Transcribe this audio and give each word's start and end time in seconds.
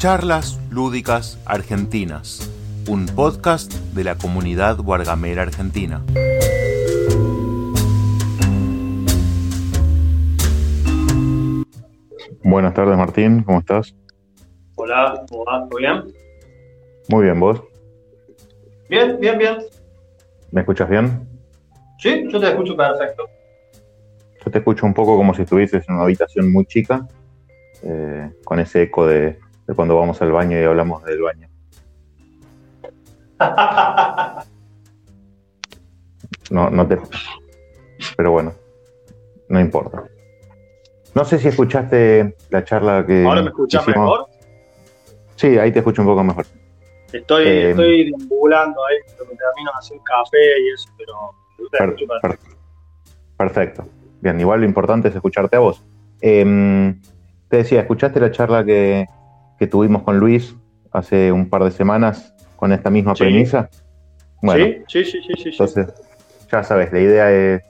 Charlas 0.00 0.58
Lúdicas 0.70 1.38
Argentinas, 1.44 2.50
un 2.88 3.04
podcast 3.04 3.70
de 3.94 4.02
la 4.02 4.16
comunidad 4.16 4.78
Guargamera 4.78 5.42
Argentina. 5.42 6.02
Buenas 12.42 12.72
tardes 12.72 12.96
Martín, 12.96 13.42
¿cómo 13.42 13.58
estás? 13.58 13.94
Hola, 14.76 15.22
¿cómo 15.28 15.44
vas? 15.44 15.68
¿Todo 15.68 15.78
bien? 15.78 16.04
Muy 17.10 17.24
bien, 17.24 17.38
¿vos? 17.38 17.62
Bien, 18.88 19.18
bien, 19.20 19.36
bien. 19.36 19.58
¿Me 20.50 20.62
escuchas 20.62 20.88
bien? 20.88 21.28
Sí, 21.98 22.24
yo 22.30 22.40
te 22.40 22.48
escucho 22.48 22.74
perfecto. 22.74 23.28
Yo 24.42 24.50
te 24.50 24.56
escucho 24.60 24.86
un 24.86 24.94
poco 24.94 25.18
como 25.18 25.34
si 25.34 25.42
estuvieses 25.42 25.86
en 25.86 25.96
una 25.96 26.04
habitación 26.04 26.50
muy 26.50 26.64
chica, 26.64 27.06
eh, 27.82 28.30
con 28.46 28.60
ese 28.60 28.84
eco 28.84 29.06
de, 29.06 29.38
de 29.70 29.76
cuando 29.76 29.96
vamos 29.96 30.20
al 30.20 30.32
baño 30.32 30.60
y 30.60 30.64
hablamos 30.64 31.02
del 31.04 31.22
baño. 31.22 31.48
No, 36.50 36.68
no 36.70 36.86
te. 36.86 36.98
Pero 38.16 38.32
bueno, 38.32 38.52
no 39.48 39.60
importa. 39.60 40.04
No 41.14 41.24
sé 41.24 41.38
si 41.38 41.48
escuchaste 41.48 42.36
la 42.50 42.64
charla 42.64 43.04
que. 43.06 43.24
¿Ahora 43.24 43.42
me 43.42 43.48
escuchas 43.50 43.82
hicimos. 43.86 44.10
mejor? 44.10 44.26
Sí, 45.36 45.58
ahí 45.58 45.72
te 45.72 45.78
escucho 45.78 46.02
un 46.02 46.08
poco 46.08 46.24
mejor. 46.24 46.46
Estoy, 47.12 47.44
Eh, 47.46 47.70
estoy 47.70 48.10
deambulando 48.10 48.80
ahí, 48.86 48.96
me 49.08 49.36
termino 49.36 49.70
de 49.72 49.78
hacer 49.78 49.98
café 50.04 50.60
y 50.60 50.68
eso, 50.74 50.88
pero 50.96 51.14
Per- 51.70 51.94
per- 51.96 52.20
perfecto. 52.20 52.56
perfecto. 53.36 53.88
Bien, 54.20 54.38
igual 54.40 54.60
lo 54.60 54.66
importante 54.66 55.08
es 55.08 55.14
escucharte 55.14 55.56
a 55.56 55.60
vos. 55.60 55.82
Em, 56.20 57.00
te 57.48 57.58
decía, 57.58 57.80
¿escuchaste 57.80 58.20
la 58.20 58.30
charla 58.30 58.64
que, 58.64 59.06
que 59.60 59.66
tuvimos 59.68 60.02
con 60.02 60.18
Luis 60.18 60.56
hace 60.90 61.30
un 61.30 61.48
par 61.48 61.62
de 61.62 61.70
semanas 61.70 62.34
con 62.56 62.72
esta 62.72 62.90
misma 62.90 63.14
Sí. 63.14 63.22
premisa? 63.24 63.68
Bueno, 64.42 64.64
¿Sí? 64.88 65.04
sí, 65.04 65.20
sí, 65.20 65.34
sí, 65.36 65.48
entonces, 65.50 65.86
ya 66.50 66.62
sabes, 66.64 66.90
la 66.92 66.98
idea 67.00 67.30
es. 67.30 67.62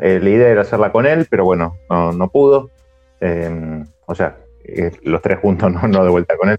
eh, 0.00 0.18
la 0.22 0.30
idea 0.30 0.48
era 0.48 0.62
hacerla 0.62 0.90
con 0.90 1.06
él, 1.06 1.26
pero 1.30 1.44
bueno, 1.44 1.76
no, 1.90 2.12
no 2.12 2.28
pudo. 2.30 2.70
Em, 3.20 3.84
o 4.06 4.14
sea, 4.14 4.38
eh, 4.64 4.90
los 5.02 5.20
tres 5.22 5.38
juntos, 5.40 5.70
no, 5.72 5.86
no 5.86 6.02
de 6.04 6.10
vuelta 6.10 6.36
con 6.36 6.48
él. 6.48 6.58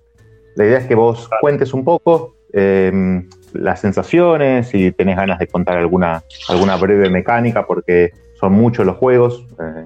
La 0.55 0.65
idea 0.65 0.77
es 0.77 0.85
que 0.85 0.95
vos 0.95 1.29
cuentes 1.41 1.73
un 1.73 1.83
poco 1.83 2.35
em, 2.53 3.27
las 3.53 3.79
sensaciones, 3.79 4.67
si 4.67 4.91
tenés 4.91 5.15
ganas 5.15 5.39
de 5.39 5.47
contar 5.47 5.77
alguna, 5.77 6.21
alguna 6.49 6.75
breve 6.75 7.09
mecánica, 7.09 7.65
porque 7.65 8.11
son 8.39 8.53
muchos 8.53 8.85
los 8.85 8.97
juegos. 8.97 9.45
eh, 9.59 9.85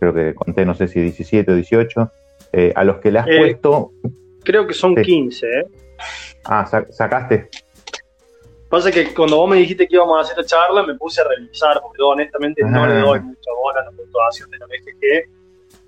creo 0.00 0.12
que 0.14 0.34
conté, 0.34 0.64
no 0.66 0.74
sé 0.74 0.86
si 0.88 1.00
17 1.00 1.50
o 1.50 1.54
18. 1.54 2.10
Eh, 2.52 2.72
a 2.74 2.84
los 2.84 2.98
que 2.98 3.10
le 3.10 3.18
has 3.18 3.26
Eh, 3.28 3.38
puesto. 3.38 3.92
Creo 4.44 4.66
que 4.66 4.74
son 4.74 4.94
Sí. 4.96 5.02
15, 5.02 5.46
¿eh? 5.46 5.66
Ah, 6.44 6.64
sa- 6.66 6.86
sacaste. 6.90 7.48
Pasa 8.70 8.90
que 8.90 9.12
cuando 9.14 9.36
vos 9.36 9.48
me 9.48 9.56
dijiste 9.56 9.86
que 9.88 9.94
íbamos 9.96 10.18
a 10.18 10.20
hacer 10.22 10.36
la 10.36 10.44
charla, 10.44 10.82
me 10.82 10.94
puse 10.94 11.20
a 11.20 11.24
revisar, 11.24 11.80
porque 11.82 11.98
yo 11.98 12.08
honestamente 12.08 12.62
no 12.64 12.84
Ah. 12.84 12.88
le 12.88 13.00
doy 13.00 13.20
mucha 13.20 13.50
bola 13.62 13.80
a 13.80 13.84
la 13.84 13.90
puntuación 13.92 14.50
de 14.50 14.58
la 14.58 14.66
BGG. 14.66 15.28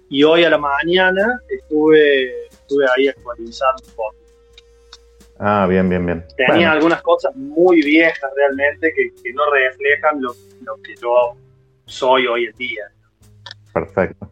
Y 0.08 0.24
hoy 0.24 0.44
a 0.44 0.50
la 0.50 0.58
mañana 0.58 1.40
estuve, 1.48 2.46
estuve 2.48 2.84
ahí 2.96 3.08
actualizando 3.08 3.82
un 3.86 3.94
poco. 3.94 4.14
Ah, 5.38 5.66
bien, 5.68 5.88
bien, 5.88 6.04
bien. 6.04 6.24
Tenía 6.36 6.54
Bueno. 6.54 6.72
algunas 6.72 7.02
cosas 7.02 7.34
muy 7.36 7.82
viejas 7.82 8.30
realmente 8.36 8.92
que, 8.94 9.10
que 9.22 9.32
no 9.32 9.50
reflejan 9.50 10.20
lo, 10.20 10.34
lo 10.64 10.76
que 10.82 10.94
yo 10.96 11.34
soy 11.86 12.26
hoy 12.26 12.44
en 12.46 12.52
día. 12.56 12.84
Perfecto. 13.72 14.29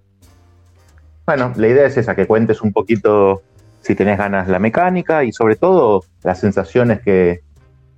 Bueno, 1.29 1.53
la 1.57 1.69
idea 1.69 1.85
es 1.85 1.95
esa, 1.99 2.17
que 2.17 2.27
cuentes 2.27 2.63
un 2.63 2.73
poquito, 2.73 3.43
si 3.83 3.95
tenés 3.95 4.17
ganas, 4.17 4.49
la 4.49 4.59
mecánica 4.59 5.25
y 5.25 5.33
sobre 5.33 5.57
todo 5.57 6.03
las 6.25 6.41
sensaciones 6.41 7.03
que, 7.03 7.41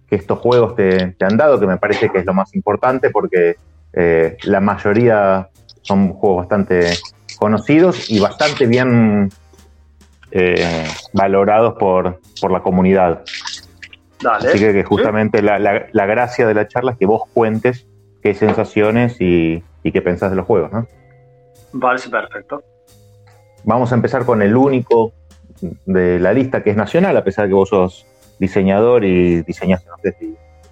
que 0.09 0.17
estos 0.17 0.41
juegos 0.41 0.75
te, 0.75 1.13
te 1.13 1.25
han 1.25 1.37
dado, 1.37 1.61
que 1.61 1.69
me 1.69 1.77
parece 1.77 2.09
que 2.11 2.19
es 2.19 2.27
lo 2.27 2.35
más 2.35 2.53
importante 2.57 3.11
porque 3.11 3.55
eh, 3.93 4.37
la 4.43 4.59
mayoría 4.61 5.49
son 5.83 6.13
juegos 6.15 6.39
bastante 6.39 6.91
conocidos 7.39 8.11
y 8.11 8.19
bastante 8.19 8.67
bien 8.67 9.31
eh, 10.33 10.89
valorados 11.13 11.75
por, 11.79 12.19
por 12.41 12.51
la 12.51 12.63
comunidad. 12.63 13.23
Dale. 14.21 14.49
Así 14.49 14.59
que, 14.59 14.73
que 14.73 14.83
justamente 14.83 15.41
la, 15.41 15.61
la- 15.61 15.87
la 15.93 16.07
gracia 16.07 16.49
de 16.49 16.55
la 16.55 16.67
charla 16.67 16.91
es 16.93 16.99
que 16.99 17.07
vos 17.07 17.23
cuentes 17.33 17.87
qué 18.25 18.35
sensaciones 18.35 19.21
y, 19.21 19.63
y 19.85 19.93
qué 19.93 20.03
pensás 20.03 20.31
de 20.31 20.37
los 20.37 20.47
juegos, 20.47 20.73
¿no? 20.73 20.89
Parece 21.81 22.11
perfecto. 22.11 22.61
Vamos 23.65 23.93
a 23.93 23.95
empezar 23.95 24.25
con 24.25 24.43
el 24.43 24.57
único 24.57 25.13
de 25.87 26.19
la 26.19 26.33
lista 26.33 26.63
que 26.63 26.71
es 26.71 26.77
nacional, 26.77 27.17
a 27.17 27.25
pesar 27.25 27.45
de 27.45 27.51
que 27.51 27.55
vos 27.55 27.69
sos 27.69 28.07
diseñador 28.39 29.05
y 29.05 29.43
diseñaste, 29.43 29.89
no 29.89 29.97
sé 30.03 30.17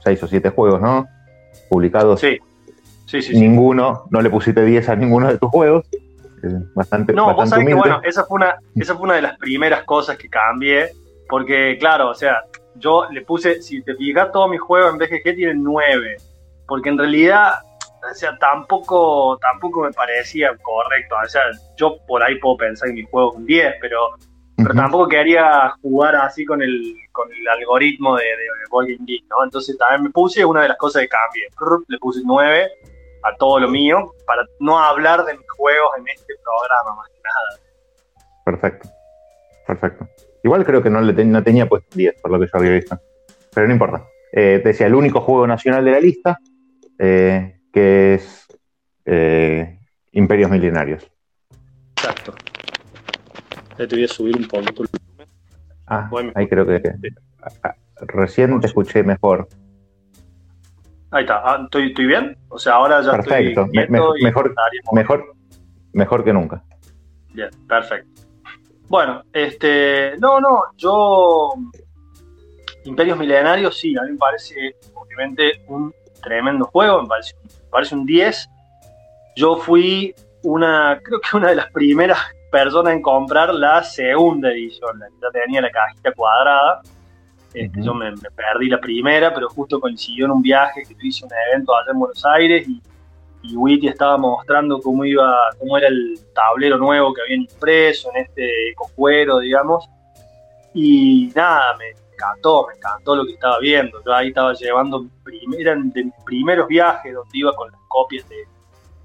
seis 0.03 0.23
o 0.23 0.27
siete 0.27 0.51
juegos, 0.51 0.81
¿no? 0.81 1.07
Publicados. 1.69 2.21
Sí. 2.21 2.39
Sí, 3.07 3.23
sí, 3.23 3.33
sí. 3.33 3.41
Ninguno, 3.41 4.05
no 4.11 4.21
le 4.21 4.29
pusiste 4.29 4.63
10 4.63 4.89
a 4.91 4.97
ninguno 4.97 5.29
de 5.29 5.39
tus 5.39 5.49
juegos. 5.49 5.87
Bastante, 6.75 7.15
No, 7.15 7.25
vos 7.25 7.37
bastante 7.37 7.65
sabés 7.65 7.69
que, 7.69 7.75
bueno, 7.75 8.01
esa 8.05 8.25
fue, 8.25 8.37
una, 8.37 8.57
esa 8.77 8.95
fue 8.95 9.05
una 9.05 9.15
de 9.15 9.23
las 9.23 9.39
primeras 9.39 9.85
cosas 9.85 10.19
que 10.19 10.29
cambié, 10.29 10.91
porque, 11.29 11.79
claro, 11.81 12.11
o 12.11 12.15
sea, 12.15 12.43
yo 12.77 13.09
le 13.11 13.23
puse, 13.23 13.63
si 13.63 13.83
te 13.83 13.95
fijas, 13.95 14.31
todos 14.31 14.51
mis 14.51 14.61
juegos 14.61 14.93
en 14.93 14.99
BGG 14.99 15.35
tienen 15.35 15.63
9, 15.63 16.17
porque 16.67 16.91
en 16.91 16.99
realidad, 16.99 17.55
o 18.11 18.15
sea, 18.15 18.37
tampoco, 18.39 19.39
tampoco 19.41 19.83
me 19.83 19.91
parecía 19.93 20.51
correcto, 20.63 21.17
o 21.25 21.29
sea, 21.29 21.43
yo 21.77 21.97
por 22.07 22.23
ahí 22.23 22.39
puedo 22.39 22.57
pensar 22.57 22.89
en 22.89 22.97
mis 22.97 23.09
juegos 23.11 23.35
con 23.35 23.47
10, 23.47 23.75
pero, 23.81 23.99
pero 24.57 24.75
tampoco 24.75 25.09
quería 25.09 25.71
jugar 25.83 26.17
así 26.17 26.45
con 26.45 26.63
el, 26.63 26.95
con 27.13 27.29
el 27.33 27.47
algoritmo 27.49 28.17
de, 28.17 28.25
de, 28.25 28.87
de 28.93 28.97
Geek, 29.05 29.25
¿no? 29.31 29.45
Entonces 29.45 29.77
también 29.79 30.03
me 30.05 30.11
puse 30.11 30.45
una 30.45 30.63
de 30.63 30.69
las 30.69 30.77
cosas 30.79 31.03
que 31.03 31.09
cambié, 31.09 31.43
Prr, 31.57 31.85
le 31.89 31.99
puse 31.99 32.21
9 32.25 32.69
a 33.25 33.35
todo 33.37 33.59
lo 33.59 33.69
mío, 33.69 34.13
para 34.27 34.43
no 34.61 34.79
hablar 34.79 35.25
de 35.25 35.35
mis 35.37 35.51
juegos 35.57 35.91
en 35.99 36.07
este 36.09 36.35
programa, 36.43 36.97
más 36.97 37.09
que 37.09 37.21
nada. 37.25 37.61
Perfecto. 38.45 38.89
Perfecto. 39.67 40.09
Igual 40.45 40.65
creo 40.65 40.83
que 40.83 40.89
no, 40.89 41.01
le 41.01 41.13
ten- 41.13 41.33
no 41.33 41.43
tenía 41.43 41.69
puesto 41.69 41.89
10, 41.97 42.21
por 42.23 42.31
lo 42.31 42.39
que 42.39 42.47
yo 42.47 42.53
había 42.59 42.71
visto. 42.71 42.97
Pero 43.55 43.67
no 43.67 43.73
importa. 43.73 44.05
Eh, 44.33 44.61
te 44.63 44.69
decía, 44.69 44.87
el 44.87 44.95
único 44.95 45.21
juego 45.21 45.47
nacional 45.47 45.85
de 45.85 45.91
la 45.91 46.01
lista, 46.01 46.39
eh, 46.99 47.58
que 47.73 48.15
es 48.15 48.47
eh, 49.05 49.79
Imperios 50.13 50.51
Milenarios. 50.51 51.11
Exacto. 51.97 52.35
Te 53.77 53.87
voy 53.87 54.05
a 54.05 54.09
subir 54.09 54.37
un 54.37 54.49
poquito. 54.49 54.85
Ah, 55.87 56.09
Bueno. 56.11 56.33
ahí 56.35 56.49
creo 56.49 56.67
que... 56.67 56.83
ah, 57.43 57.51
ah, 57.65 57.75
Recién 58.01 58.61
te 58.61 58.67
escuché 58.67 59.03
mejor. 59.03 59.49
Ahí 61.11 61.23
está. 61.25 61.41
Ah, 61.45 61.61
¿estoy, 61.65 61.89
estoy 61.89 62.07
bien? 62.07 62.37
O 62.49 62.59
sea, 62.59 62.75
ahora 62.75 63.01
ya 63.01 63.13
Perfecto. 63.13 63.63
estoy 63.63 63.65
Me- 63.79 63.87
quieto 63.87 64.13
me- 64.13 64.21
y 64.21 64.25
mejor- 64.25 64.55
Mejor, 64.93 65.35
mejor 65.93 66.25
que 66.25 66.33
nunca. 66.33 66.63
Bien, 67.33 67.51
perfecto. 67.67 68.23
Bueno, 68.89 69.23
este, 69.33 70.17
no, 70.19 70.41
no, 70.41 70.63
yo 70.77 71.53
Imperios 72.85 73.19
Milenarios 73.19 73.77
sí, 73.77 73.95
a 73.99 74.03
mí 74.03 74.13
me 74.13 74.17
parece 74.19 74.77
obviamente 74.95 75.63
un 75.69 75.93
tremendo 76.23 76.65
juego, 76.67 77.03
me 77.03 77.09
parece, 77.09 77.35
me 77.43 77.51
parece 77.71 77.95
un 77.95 78.07
10. 78.07 78.49
Yo 79.37 79.57
fui 79.57 80.15
una, 80.43 81.01
creo 81.03 81.21
que 81.21 81.37
una 81.37 81.49
de 81.49 81.57
las 81.57 81.71
primeras 81.71 82.19
personas 82.51 82.95
en 82.95 83.03
comprar 83.03 83.53
la 83.55 83.83
segunda 83.83 84.51
edición, 84.51 84.99
la 84.99 85.07
que 85.09 85.15
ya 85.21 85.41
tenía 85.43 85.61
la 85.61 85.71
cajita 85.71 86.13
cuadrada. 86.13 86.81
Este. 87.55 87.83
Yo 87.83 87.95
me, 87.95 88.11
me 88.11 88.31
perdí 88.35 88.69
la 88.69 88.81
primera, 88.81 89.33
pero 89.33 89.49
justo 89.49 89.81
coincidió 89.81 90.27
en 90.27 90.33
un 90.33 90.43
viaje 90.43 90.83
que 90.87 90.95
yo 90.95 91.01
hice 91.03 91.25
un 91.25 91.31
evento 91.49 91.75
allá 91.75 91.93
en 91.93 91.99
Buenos 91.99 92.25
Aires 92.27 92.69
y 92.69 92.81
y 93.43 93.57
Witty 93.57 93.89
estaba 93.89 94.17
mostrando 94.17 94.81
cómo 94.81 95.05
iba, 95.05 95.37
cómo 95.59 95.79
era 95.79 95.89
el 95.89 96.19
tablero 96.35 96.77
nuevo 96.77 97.15
que 97.15 97.23
habían 97.23 97.43
impreso 97.43 98.11
en 98.15 98.25
este 98.25 98.71
ecocuero, 98.71 99.39
digamos. 99.39 99.89
Y 100.75 101.31
nada, 101.35 101.77
me 101.77 101.87
encantó, 102.19 102.67
me 102.67 102.75
encantó 102.75 103.15
lo 103.15 103.25
que 103.25 103.33
estaba 103.33 103.59
viendo. 103.61 104.03
Yo 104.05 104.13
ahí 104.13 104.29
estaba 104.29 104.53
llevando, 104.55 105.07
eran 105.57 105.91
de 105.91 106.05
mis 106.05 106.15
primeros 106.25 106.67
viajes 106.67 107.15
donde 107.15 107.31
iba 107.33 107.55
con 107.55 107.71
las 107.71 107.81
copias 107.89 108.29
de, 108.29 108.37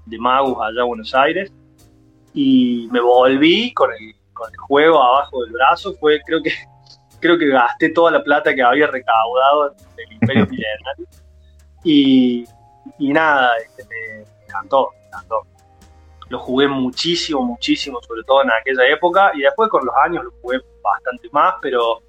de 0.06 0.18
Magus 0.18 0.58
allá 0.60 0.82
a 0.82 0.84
Buenos 0.84 1.14
Aires. 1.14 1.52
Y 2.32 2.88
me 2.90 3.00
volví 3.00 3.72
con 3.72 3.92
el, 3.92 4.14
con 4.32 4.50
el 4.50 4.58
juego 4.58 5.02
abajo 5.02 5.42
del 5.44 5.52
brazo. 5.52 5.94
Fue, 5.94 6.20
creo 6.26 6.42
que, 6.42 6.50
creo 7.20 7.38
que 7.38 7.48
gasté 7.48 7.90
toda 7.90 8.10
la 8.10 8.22
plata 8.22 8.54
que 8.54 8.62
había 8.62 8.88
recaudado 8.88 9.74
del 9.96 10.12
Imperio 10.12 10.46
Milenario. 10.50 11.06
Y, 11.84 12.44
y 12.98 13.12
nada, 13.12 13.52
este, 13.58 13.84
me 13.84 14.44
encantó, 14.44 14.90
me 15.00 15.06
encantó. 15.06 15.42
Lo 16.30 16.38
jugué 16.40 16.66
muchísimo, 16.66 17.42
muchísimo, 17.42 18.00
sobre 18.02 18.24
todo 18.24 18.42
en 18.42 18.50
aquella 18.50 18.86
época, 18.88 19.30
y 19.34 19.42
después 19.42 19.68
con 19.68 19.84
los 19.84 19.94
años 20.04 20.24
lo 20.24 20.30
jugué 20.40 20.58
bastante 20.82 21.28
más, 21.30 21.54
pero, 21.60 22.02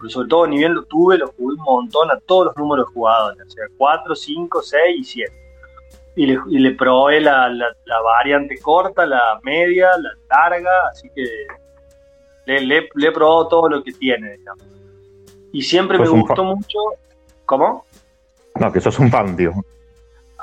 pero 0.00 0.10
sobre 0.10 0.28
todo 0.28 0.46
ni 0.46 0.56
bien 0.58 0.74
lo 0.74 0.82
tuve, 0.84 1.18
lo 1.18 1.28
jugué 1.28 1.54
un 1.56 1.62
montón 1.62 2.10
a 2.10 2.18
todos 2.20 2.46
los 2.46 2.56
números 2.56 2.88
jugados, 2.94 3.36
o 3.46 3.50
sea, 3.50 3.64
4, 3.76 4.14
5, 4.14 4.62
6 4.62 4.82
y 4.98 5.04
7. 5.04 5.32
Y 6.16 6.26
le, 6.26 6.38
y 6.48 6.58
le 6.58 6.72
probé 6.72 7.20
la, 7.20 7.48
la- 7.48 7.74
la 7.84 8.00
variante 8.00 8.58
corta, 8.58 9.06
la 9.06 9.38
media, 9.42 9.90
la 9.98 10.10
larga, 10.28 10.70
así 10.90 11.08
que 11.14 11.24
Le, 12.46 12.60
le- 12.62 12.88
le 12.94 13.08
he 13.08 13.12
probado 13.12 13.46
todo 13.48 13.68
lo 13.68 13.82
que 13.82 13.92
tiene, 13.92 14.36
digamos. 14.38 14.64
Y 15.52 15.62
siempre 15.62 15.98
me 15.98 16.04
gustó 16.20 16.42
mucho. 16.56 16.78
¿Cómo? 17.46 17.84
No, 18.58 18.72
que 18.72 18.80
sos 18.80 18.98
un 18.98 19.10
fan, 19.10 19.36
digo. 19.36 19.52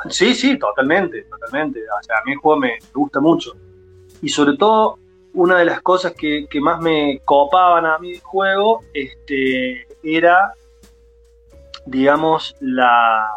Sí, 0.10 0.33
sí, 0.36 0.57
totalmente, 0.60 1.24
totalmente. 1.24 1.80
O 1.81 2.03
sea, 2.03 2.18
a 2.19 2.24
mí 2.25 2.33
el 2.33 2.38
juego 2.38 2.60
me 2.60 2.77
gusta 2.94 3.19
mucho. 3.19 3.51
Y 4.21 4.30
sobre 4.30 4.56
todo, 4.57 5.00
una 5.38 5.60
de 5.60 5.66
las 5.66 5.81
cosas 5.81 6.13
que, 6.13 6.48
más 6.60 6.81
me 6.81 7.22
copaban 7.24 7.86
a 7.86 8.00
mí 8.00 8.13
del 8.13 8.22
juego 8.22 8.84
este, 8.92 9.88
era, 10.01 10.51
digamos, 11.86 12.56
la 12.60 13.30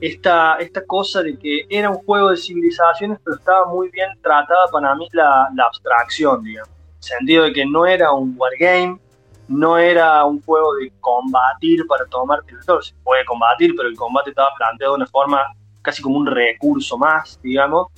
esta, 0.00 0.58
esta 0.58 0.84
cosa 0.86 1.24
de 1.24 1.36
que 1.36 1.66
era 1.68 1.90
un 1.90 1.96
juego 2.04 2.30
de 2.30 2.36
civilizaciones, 2.36 3.18
pero 3.24 3.36
estaba 3.36 3.66
muy 3.66 3.90
bien 3.90 4.10
tratada 4.22 4.66
para 4.70 4.94
mí 4.94 5.08
la, 5.10 5.48
la 5.56 5.64
abstracción, 5.64 6.44
digamos. 6.44 6.70
En 6.70 6.96
el 6.96 7.02
sentido 7.02 7.44
de 7.44 7.52
que 7.52 7.66
no 7.66 7.84
era 7.84 8.12
un 8.12 8.36
wargame, 8.38 9.00
no 9.48 9.76
era 9.76 10.24
un 10.24 10.40
juego 10.42 10.74
de 10.74 10.92
combatir 11.00 11.84
para 11.88 12.06
tomar 12.06 12.44
territorio. 12.44 12.80
Se 12.80 12.94
puede 13.02 13.24
combatir, 13.24 13.74
pero 13.76 13.88
el 13.88 13.96
combate 13.96 14.30
estaba 14.30 14.50
planteado 14.56 14.92
de 14.92 14.98
una 14.98 15.06
forma 15.06 15.42
casi 15.82 16.00
como 16.00 16.16
un 16.16 16.26
recurso 16.26 16.96
más, 16.96 17.40
digamos. 17.42 17.88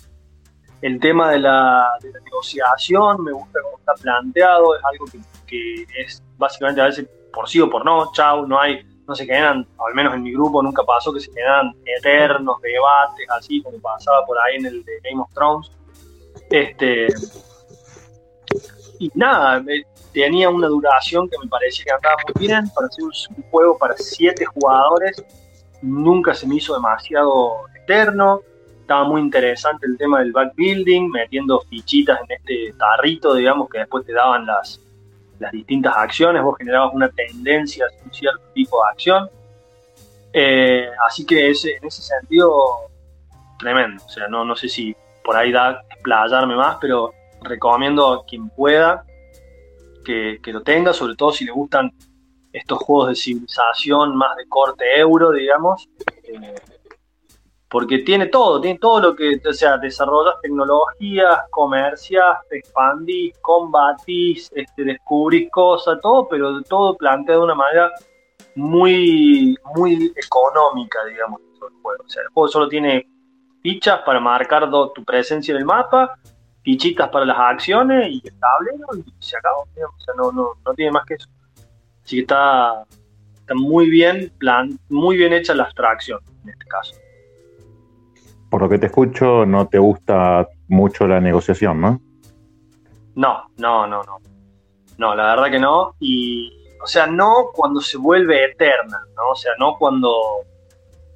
El 0.82 0.98
tema 0.98 1.30
de 1.30 1.38
la, 1.38 1.92
de 2.00 2.10
la 2.12 2.20
negociación 2.20 3.22
me 3.22 3.32
gusta 3.32 3.60
cómo 3.62 3.78
está 3.78 3.92
planteado, 3.94 4.76
es 4.76 4.82
algo 4.84 5.04
que, 5.46 5.86
es 5.98 6.22
básicamente 6.38 6.80
a 6.80 6.84
veces 6.86 7.06
por 7.32 7.48
sí 7.48 7.60
o 7.60 7.68
por 7.68 7.84
no, 7.84 8.12
chau, 8.12 8.46
no 8.46 8.58
hay, 8.58 8.82
no 9.06 9.14
se 9.14 9.26
generan, 9.26 9.66
al 9.86 9.94
menos 9.94 10.14
en 10.14 10.22
mi 10.22 10.32
grupo 10.32 10.62
nunca 10.62 10.82
pasó 10.84 11.12
que 11.12 11.20
se 11.20 11.32
generan 11.32 11.74
eternos 11.84 12.60
debates 12.62 13.26
así 13.30 13.62
como 13.62 13.78
pasaba 13.80 14.24
por 14.24 14.38
ahí 14.38 14.56
en 14.56 14.66
el 14.66 14.84
de 14.84 14.92
Game 15.04 15.20
of 15.20 15.32
Thrones. 15.34 15.70
Este, 16.48 17.08
y 18.98 19.10
nada, 19.14 19.62
tenía 20.12 20.50
una 20.50 20.68
duración 20.68 21.28
que 21.28 21.38
me 21.42 21.48
parecía 21.48 21.84
que 21.84 21.92
andaba 21.92 22.16
muy 22.24 22.46
bien 22.46 22.70
para 22.74 22.88
un, 22.98 23.12
un 23.36 23.50
juego 23.50 23.78
para 23.78 23.94
siete 23.96 24.44
jugadores. 24.44 25.24
Nunca 25.82 26.34
se 26.34 26.46
me 26.46 26.56
hizo 26.56 26.74
demasiado 26.74 27.66
eterno. 27.82 28.42
Estaba 28.90 29.08
muy 29.08 29.20
interesante 29.20 29.86
el 29.86 29.96
tema 29.96 30.18
del 30.18 30.32
backbuilding, 30.32 31.12
metiendo 31.12 31.60
fichitas 31.60 32.18
en 32.22 32.36
este 32.36 32.74
tarrito, 32.76 33.34
digamos, 33.34 33.70
que 33.70 33.78
después 33.78 34.04
te 34.04 34.12
daban 34.12 34.44
las, 34.44 34.80
las 35.38 35.52
distintas 35.52 35.96
acciones. 35.96 36.42
Vos 36.42 36.58
generabas 36.58 36.92
una 36.92 37.08
tendencia 37.08 37.84
a 37.84 38.04
un 38.04 38.12
cierto 38.12 38.42
tipo 38.52 38.78
de 38.82 38.90
acción. 38.90 39.30
Eh, 40.32 40.90
así 41.06 41.24
que 41.24 41.50
ese, 41.50 41.76
en 41.76 41.84
ese 41.84 42.02
sentido, 42.02 42.50
tremendo. 43.60 44.02
O 44.04 44.08
sea, 44.08 44.26
no, 44.26 44.44
no 44.44 44.56
sé 44.56 44.68
si 44.68 44.92
por 45.22 45.36
ahí 45.36 45.52
da 45.52 45.84
explayarme 45.88 46.56
más, 46.56 46.78
pero 46.80 47.12
recomiendo 47.42 48.12
a 48.12 48.26
quien 48.26 48.50
pueda 48.50 49.04
que, 50.04 50.40
que 50.42 50.52
lo 50.52 50.62
tenga, 50.62 50.92
sobre 50.92 51.14
todo 51.14 51.30
si 51.30 51.44
le 51.44 51.52
gustan 51.52 51.92
estos 52.52 52.78
juegos 52.78 53.10
de 53.10 53.14
civilización 53.14 54.16
más 54.16 54.36
de 54.36 54.48
corte 54.48 54.98
euro, 54.98 55.30
digamos, 55.30 55.88
eh, 56.24 56.56
porque 57.70 57.98
tiene 58.00 58.26
todo, 58.26 58.60
tiene 58.60 58.80
todo 58.80 59.00
lo 59.00 59.16
que, 59.16 59.40
o 59.48 59.52
sea, 59.52 59.78
desarrollas 59.78 60.34
tecnologías, 60.42 61.42
comercias, 61.50 62.38
te 62.48 62.58
expandís, 62.58 63.38
combatís, 63.38 64.50
este, 64.56 64.82
descubrís 64.82 65.48
cosas, 65.52 66.00
todo, 66.02 66.26
pero 66.28 66.60
todo 66.62 66.96
planteado 66.96 67.42
de 67.42 67.44
una 67.44 67.54
manera 67.54 67.92
muy, 68.56 69.56
muy 69.76 70.12
económica, 70.16 70.98
digamos, 71.04 71.40
el 71.40 71.80
juego. 71.80 72.02
O 72.04 72.08
sea, 72.08 72.22
el 72.22 72.28
juego 72.30 72.48
solo 72.48 72.68
tiene 72.68 73.06
fichas 73.62 74.00
para 74.00 74.18
marcar 74.18 74.68
tu 74.92 75.04
presencia 75.04 75.52
en 75.52 75.58
el 75.58 75.64
mapa, 75.64 76.18
fichitas 76.62 77.08
para 77.08 77.24
las 77.24 77.38
acciones 77.38 78.08
y 78.10 78.20
el 78.24 78.34
tablero 78.40 78.86
y 78.96 79.14
se 79.20 79.36
acabó. 79.36 79.68
digamos. 79.76 79.94
O 79.96 80.04
sea, 80.04 80.14
no, 80.16 80.32
no, 80.32 80.54
no 80.66 80.74
tiene 80.74 80.90
más 80.90 81.06
que 81.06 81.14
eso. 81.14 81.28
Así 82.04 82.16
que 82.16 82.22
está, 82.22 82.84
está 83.38 83.54
muy 83.54 83.88
bien 83.88 84.32
plan, 84.38 84.76
muy 84.88 85.16
bien 85.16 85.32
hecha 85.32 85.54
la 85.54 85.64
abstracción 85.64 86.18
en 86.42 86.50
este 86.50 86.64
caso. 86.66 86.99
Por 88.50 88.62
lo 88.62 88.68
que 88.68 88.78
te 88.78 88.86
escucho, 88.86 89.46
no 89.46 89.68
te 89.68 89.78
gusta 89.78 90.48
mucho 90.68 91.06
la 91.06 91.20
negociación, 91.20 91.80
¿no? 91.80 92.00
No, 93.14 93.44
no, 93.56 93.86
no, 93.86 94.02
no. 94.02 94.18
No, 94.98 95.14
la 95.14 95.34
verdad 95.34 95.50
que 95.50 95.58
no. 95.58 95.94
Y, 96.00 96.50
o 96.82 96.86
sea, 96.86 97.06
no 97.06 97.50
cuando 97.52 97.80
se 97.80 97.96
vuelve 97.96 98.44
eterna, 98.44 98.98
¿no? 99.16 99.30
O 99.30 99.34
sea, 99.34 99.52
no 99.58 99.76
cuando, 99.78 100.12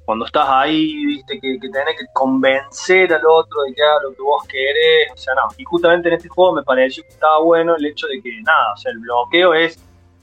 cuando 0.05 0.25
estás 0.25 0.47
ahí, 0.47 1.05
viste, 1.05 1.39
que, 1.39 1.59
que 1.59 1.69
tenés 1.69 1.97
que 1.99 2.05
convencer 2.13 3.13
al 3.13 3.25
otro 3.25 3.63
de 3.63 3.73
que 3.73 3.83
haga 3.83 4.03
lo 4.03 4.13
que 4.13 4.21
vos 4.21 4.43
querés. 4.47 5.11
O 5.13 5.17
sea, 5.17 5.33
no. 5.35 5.47
Y 5.57 5.63
justamente 5.65 6.07
en 6.07 6.15
este 6.15 6.29
juego 6.29 6.53
me 6.53 6.63
pareció 6.63 7.03
que 7.03 7.09
estaba 7.09 7.39
bueno 7.41 7.75
el 7.75 7.85
hecho 7.85 8.07
de 8.07 8.21
que, 8.21 8.41
nada, 8.41 8.73
o 8.73 8.77
sea, 8.77 8.91
el 8.91 8.99
bloqueo 8.99 9.53
es, 9.53 9.77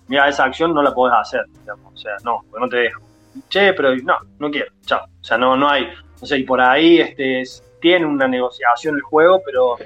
mira, 0.08 0.28
esa 0.28 0.44
acción 0.44 0.74
no 0.74 0.82
la 0.82 0.94
podés 0.94 1.16
hacer, 1.18 1.44
digamos. 1.60 1.92
O 1.92 1.96
sea, 1.96 2.16
no, 2.24 2.40
porque 2.50 2.64
no 2.64 2.68
te 2.68 2.76
dejo. 2.76 3.02
Che, 3.48 3.72
pero 3.74 3.94
no, 3.96 4.16
no 4.38 4.50
quiero, 4.50 4.72
chao. 4.86 5.04
O 5.04 5.24
sea, 5.24 5.38
no, 5.38 5.56
no 5.56 5.68
hay. 5.68 5.88
O 6.22 6.26
sea, 6.26 6.38
y 6.38 6.44
por 6.44 6.60
ahí 6.60 7.00
este, 7.00 7.40
es- 7.42 7.62
tiene 7.80 8.06
una 8.06 8.28
negociación 8.28 8.94
el 8.94 9.02
juego, 9.02 9.42
pero 9.44 9.76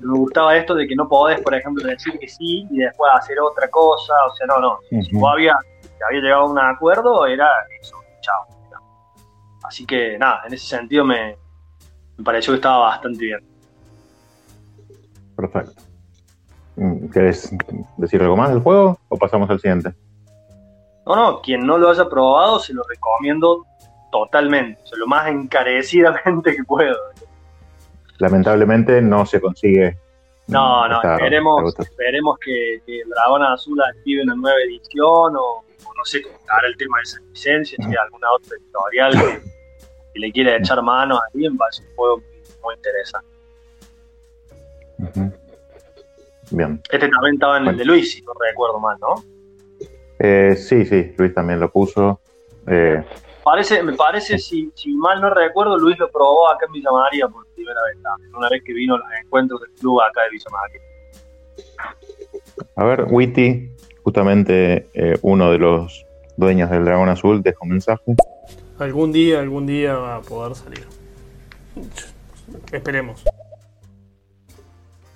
me 0.00 0.18
gustaba 0.18 0.56
esto 0.56 0.74
de 0.74 0.86
que 0.88 0.96
no 0.96 1.06
podés, 1.06 1.40
por 1.42 1.54
ejemplo, 1.54 1.86
decir 1.86 2.18
que 2.18 2.26
sí 2.26 2.66
y 2.70 2.78
después 2.78 3.12
hacer 3.14 3.38
otra 3.38 3.68
cosa. 3.68 4.14
O 4.30 4.34
sea, 4.34 4.46
no, 4.46 4.58
no. 4.60 4.78
Si 5.02 5.14
vos 5.14 5.30
había, 5.32 5.54
había 6.08 6.20
llegado 6.22 6.42
a 6.44 6.50
un 6.50 6.58
acuerdo, 6.58 7.26
era 7.26 7.46
eso, 7.80 7.96
chao. 8.22 8.46
Así 9.62 9.84
que 9.86 10.18
nada, 10.18 10.42
en 10.46 10.54
ese 10.54 10.66
sentido 10.66 11.04
me, 11.04 11.36
me 12.16 12.24
pareció 12.24 12.52
que 12.54 12.56
estaba 12.56 12.78
bastante 12.78 13.22
bien. 13.24 13.40
Perfecto. 15.36 15.82
Mm, 16.76 17.08
¿Querés 17.10 17.52
decir 17.98 18.22
algo 18.22 18.36
más 18.36 18.50
del 18.50 18.60
juego 18.60 18.98
o 19.08 19.16
pasamos 19.16 19.48
al 19.50 19.60
siguiente? 19.60 19.92
No, 21.06 21.14
no, 21.16 21.40
quien 21.42 21.66
no 21.66 21.76
lo 21.76 21.90
haya 21.90 22.08
probado 22.08 22.58
se 22.58 22.72
lo 22.72 22.82
recomiendo 22.84 23.66
totalmente, 24.14 24.80
o 24.80 24.86
sea, 24.86 24.98
lo 24.98 25.06
más 25.08 25.26
encarecidamente 25.28 26.54
que 26.54 26.62
puedo. 26.62 26.96
Lamentablemente 28.18 29.02
no 29.02 29.26
se 29.26 29.40
consigue. 29.40 29.98
No, 30.46 30.86
no, 30.86 30.96
esta- 30.96 31.14
esperemos, 31.82 32.38
que, 32.38 32.80
que 32.86 33.00
Dragón 33.08 33.42
Azul 33.42 33.80
active 33.82 34.22
una 34.22 34.36
nueva 34.36 34.56
edición 34.68 35.34
o, 35.36 35.64
o 35.64 35.94
no 35.96 36.04
sé 36.04 36.22
cómo 36.22 36.36
estará 36.36 36.68
el 36.68 36.76
tema 36.76 36.98
de 36.98 37.02
esa 37.02 37.18
licencia, 37.28 37.76
si 37.80 37.84
hay 37.90 37.96
alguna 37.96 38.30
otra 38.32 38.56
editorial 38.56 39.12
que, 39.14 39.42
que 40.12 40.20
le 40.20 40.30
quiera 40.30 40.56
echar 40.58 40.80
mano 40.80 41.16
a 41.16 41.20
alguien, 41.32 41.58
va 41.60 41.66
a 41.68 41.72
ser 41.72 41.84
un 41.88 41.96
juego 41.96 42.18
muy, 42.18 42.26
muy 42.62 42.74
interesante. 42.76 43.28
Bien. 46.52 46.80
Este 46.90 47.08
también 47.08 47.34
estaba 47.34 47.58
en 47.58 47.66
el 47.66 47.76
de 47.76 47.84
Luis, 47.84 48.12
si 48.12 48.22
no 48.22 48.32
recuerdo 48.48 48.78
mal, 48.78 48.96
¿no? 49.00 49.24
Eh, 50.20 50.54
sí, 50.56 50.84
sí, 50.84 51.14
Luis 51.18 51.34
también 51.34 51.58
lo 51.58 51.68
puso. 51.70 52.20
Eh, 52.68 53.02
Parece, 53.44 53.82
me 53.82 53.92
parece, 53.92 54.38
si, 54.38 54.72
si 54.74 54.94
mal 54.94 55.20
no 55.20 55.28
recuerdo, 55.28 55.76
Luis 55.76 55.98
lo 55.98 56.10
probó 56.10 56.48
acá 56.48 56.64
en 56.66 56.72
Villa 56.72 56.90
María 56.90 57.28
por 57.28 57.46
primera 57.54 57.78
vez, 57.82 58.02
también, 58.02 58.34
una 58.34 58.48
vez 58.48 58.62
que 58.64 58.72
vino 58.72 58.94
a 58.94 58.98
los 58.98 59.06
encuentros 59.22 59.60
del 59.60 59.70
club 59.72 60.00
acá 60.00 60.22
de 60.22 60.30
Villa 60.30 60.46
María. 60.50 60.80
a 62.76 62.84
ver, 62.84 63.04
Witty, 63.10 63.70
justamente 64.02 64.88
eh, 64.94 65.18
uno 65.20 65.50
de 65.50 65.58
los 65.58 66.06
dueños 66.38 66.70
del 66.70 66.86
Dragón 66.86 67.10
Azul, 67.10 67.42
dejó 67.42 67.64
un 67.64 67.70
mensaje. 67.70 68.02
Algún 68.78 69.12
día, 69.12 69.40
algún 69.40 69.66
día 69.66 69.94
va 69.94 70.16
a 70.16 70.20
poder 70.22 70.54
salir. 70.54 70.86
Esperemos. 72.72 73.22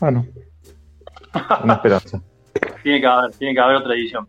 Bueno, 0.00 0.26
una 1.64 1.74
esperanza. 1.74 2.20
Tiene 2.82 3.00
que 3.00 3.06
haber, 3.06 3.30
tiene 3.32 3.54
que 3.54 3.60
haber 3.60 3.76
otra 3.76 3.94
edición. 3.94 4.28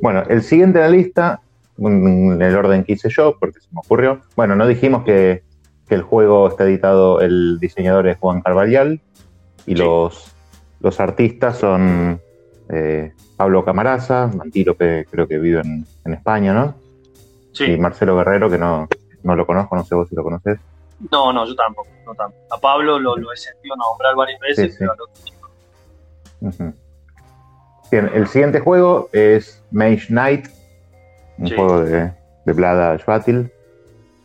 Bueno, 0.00 0.22
el 0.28 0.42
siguiente 0.42 0.78
en 0.78 0.84
la 0.84 0.90
lista, 0.90 1.40
en 1.78 2.40
el 2.40 2.56
orden 2.56 2.84
que 2.84 2.92
hice 2.92 3.08
yo, 3.10 3.36
porque 3.38 3.60
se 3.60 3.68
me 3.72 3.80
ocurrió. 3.80 4.20
Bueno, 4.36 4.54
no 4.56 4.66
dijimos 4.66 5.04
que, 5.04 5.42
que 5.88 5.94
el 5.94 6.02
juego 6.02 6.48
está 6.48 6.64
editado, 6.64 7.20
el 7.20 7.58
diseñador 7.60 8.06
es 8.08 8.18
Juan 8.18 8.40
Carvajal 8.42 9.00
y 9.66 9.74
Sí. 9.76 9.82
los, 9.82 10.32
los 10.80 11.00
artistas 11.00 11.58
son 11.58 12.20
eh, 12.68 13.12
Pablo 13.36 13.64
Camaraza, 13.64 14.24
Antílope, 14.24 15.06
creo 15.10 15.26
que 15.26 15.38
vive 15.38 15.60
en, 15.60 15.84
en 16.04 16.14
España, 16.14 16.52
¿no? 16.54 16.74
Y 17.52 17.56
Sí, 17.56 17.76
Marcelo 17.76 18.16
Guerrero, 18.16 18.50
que 18.50 18.58
no, 18.58 18.88
no 19.22 19.36
lo 19.36 19.46
conozco, 19.46 19.76
no 19.76 19.84
sé 19.84 19.94
vos 19.94 20.08
si 20.08 20.14
lo 20.16 20.22
conoces. 20.22 20.58
no, 21.10 21.32
no, 21.32 21.46
yo 21.46 21.54
tampoco, 21.54 21.88
no 22.06 22.14
tampoco. 22.14 22.42
A 22.54 22.58
Pablo 22.60 22.98
lo, 22.98 23.16
lo 23.16 23.32
he 23.32 23.36
sentido 23.36 23.74
nombrar 23.76 24.14
varias 24.16 24.40
veces, 24.40 24.66
Sí, 24.66 24.70
sí. 24.72 24.76
pero 24.80 24.92
al 24.92 25.00
otro 25.00 25.14
chico. 25.24 25.50
Ujú. 26.40 26.72
Bien, 27.90 28.10
el 28.14 28.26
siguiente 28.26 28.60
juego 28.60 29.08
es 29.12 29.62
Mage 29.70 30.06
Knight, 30.08 30.48
un 31.38 31.48
Sí. 31.48 31.54
juego 31.54 31.80
de, 31.82 32.12
de 32.44 32.52
Vlada 32.52 32.98
Schvatil. 32.98 33.50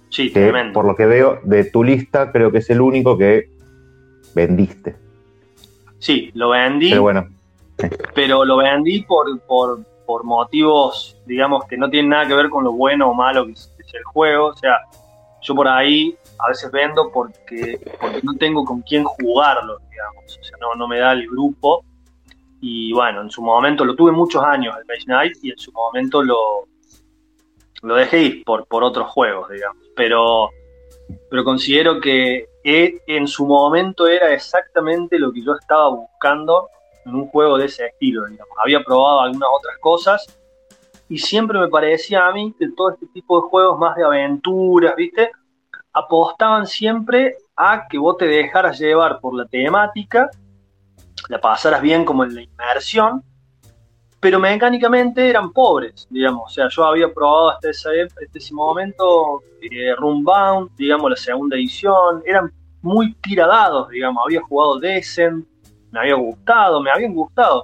Sí, 0.09 0.31
que 0.33 0.41
tremendo. 0.41 0.73
por 0.73 0.85
lo 0.85 0.95
que 0.95 1.05
veo 1.05 1.39
de 1.43 1.65
tu 1.65 1.83
lista 1.83 2.31
creo 2.31 2.51
que 2.51 2.57
es 2.59 2.69
el 2.69 2.81
único 2.81 3.17
que 3.17 3.49
vendiste. 4.33 4.95
Sí, 5.99 6.31
lo 6.33 6.49
vendí, 6.49 6.89
Pero 6.89 7.01
bueno, 7.03 7.27
pero 8.15 8.43
lo 8.45 8.57
vendí 8.57 9.01
por, 9.03 9.39
por, 9.41 9.83
por 10.05 10.23
motivos, 10.23 11.17
digamos, 11.25 11.65
que 11.65 11.77
no 11.77 11.89
tienen 11.89 12.09
nada 12.09 12.27
que 12.27 12.33
ver 12.33 12.49
con 12.49 12.63
lo 12.63 12.71
bueno 12.71 13.09
o 13.09 13.13
malo 13.13 13.45
que 13.45 13.51
es, 13.51 13.71
que 13.77 13.83
es 13.83 13.93
el 13.93 14.03
juego. 14.03 14.47
O 14.47 14.55
sea, 14.55 14.77
yo 15.41 15.53
por 15.55 15.67
ahí 15.67 16.15
a 16.39 16.49
veces 16.49 16.71
vendo 16.71 17.11
porque, 17.11 17.79
porque 17.99 18.19
no 18.23 18.33
tengo 18.35 18.63
con 18.65 18.81
quién 18.81 19.03
jugarlo, 19.03 19.77
digamos. 19.91 20.37
O 20.39 20.43
sea, 20.43 20.57
no, 20.59 20.73
no 20.75 20.87
me 20.87 20.99
da 20.99 21.11
el 21.11 21.27
grupo. 21.27 21.83
Y 22.61 22.91
bueno, 22.93 23.21
en 23.21 23.29
su 23.29 23.41
momento 23.41 23.85
lo 23.85 23.95
tuve 23.95 24.11
muchos 24.11 24.43
años 24.43 24.75
el 24.77 24.85
Mage 24.85 25.05
Knight 25.05 25.37
y 25.43 25.51
en 25.51 25.57
su 25.57 25.71
momento 25.71 26.23
lo, 26.23 26.67
lo 27.81 27.95
dejé 27.95 28.21
ir 28.21 28.43
por, 28.43 28.65
por 28.67 28.83
otros 28.83 29.09
juegos, 29.09 29.49
digamos. 29.49 29.85
Pero, 29.95 30.49
pero 31.29 31.43
considero 31.43 31.99
que 31.99 32.47
en 32.63 33.27
su 33.27 33.45
momento 33.45 34.07
era 34.07 34.33
exactamente 34.33 35.17
lo 35.17 35.31
que 35.31 35.43
yo 35.43 35.53
estaba 35.53 35.89
buscando 35.89 36.69
en 37.05 37.15
un 37.15 37.27
juego 37.27 37.57
de 37.57 37.65
ese 37.65 37.87
estilo. 37.87 38.23
Había 38.63 38.83
probado 38.83 39.21
algunas 39.21 39.49
otras 39.57 39.77
cosas 39.79 40.39
y 41.07 41.17
siempre 41.17 41.59
me 41.59 41.69
parecía 41.69 42.27
a 42.27 42.33
mí 42.33 42.53
que 42.57 42.69
todo 42.75 42.91
este 42.91 43.07
tipo 43.07 43.41
de 43.41 43.49
juegos 43.49 43.79
más 43.79 43.95
de 43.95 44.03
aventuras, 44.03 44.95
¿viste? 44.95 45.31
Apostaban 45.93 46.67
siempre 46.67 47.37
a 47.55 47.87
que 47.87 47.97
vos 47.97 48.17
te 48.17 48.25
dejaras 48.25 48.79
llevar 48.79 49.19
por 49.19 49.33
la 49.35 49.45
temática 49.45 50.29
la 51.27 51.39
pasaras 51.41 51.81
bien 51.81 52.05
como 52.05 52.23
en 52.23 52.35
la 52.35 52.41
inmersión, 52.41 53.23
pero 54.19 54.39
mecánicamente 54.39 55.29
eran 55.29 55.51
pobres, 55.51 56.07
digamos. 56.09 56.51
O 56.51 56.53
sea, 56.53 56.67
yo 56.69 56.85
había 56.85 57.11
probado 57.13 57.51
hasta 57.51 57.69
ese, 57.69 58.07
ese 58.33 58.53
momento 58.53 59.41
eh, 59.61 59.95
Runbound, 59.97 60.71
digamos, 60.75 61.09
la 61.09 61.15
segunda 61.15 61.55
edición, 61.55 62.21
eran 62.25 62.51
muy 62.81 63.13
tiradados, 63.15 63.89
digamos. 63.89 64.23
Había 64.25 64.41
jugado 64.41 64.79
Descent, 64.79 65.45
me 65.91 65.99
había 65.99 66.15
gustado, 66.15 66.81
me 66.81 66.91
habían 66.91 67.13
gustado, 67.13 67.63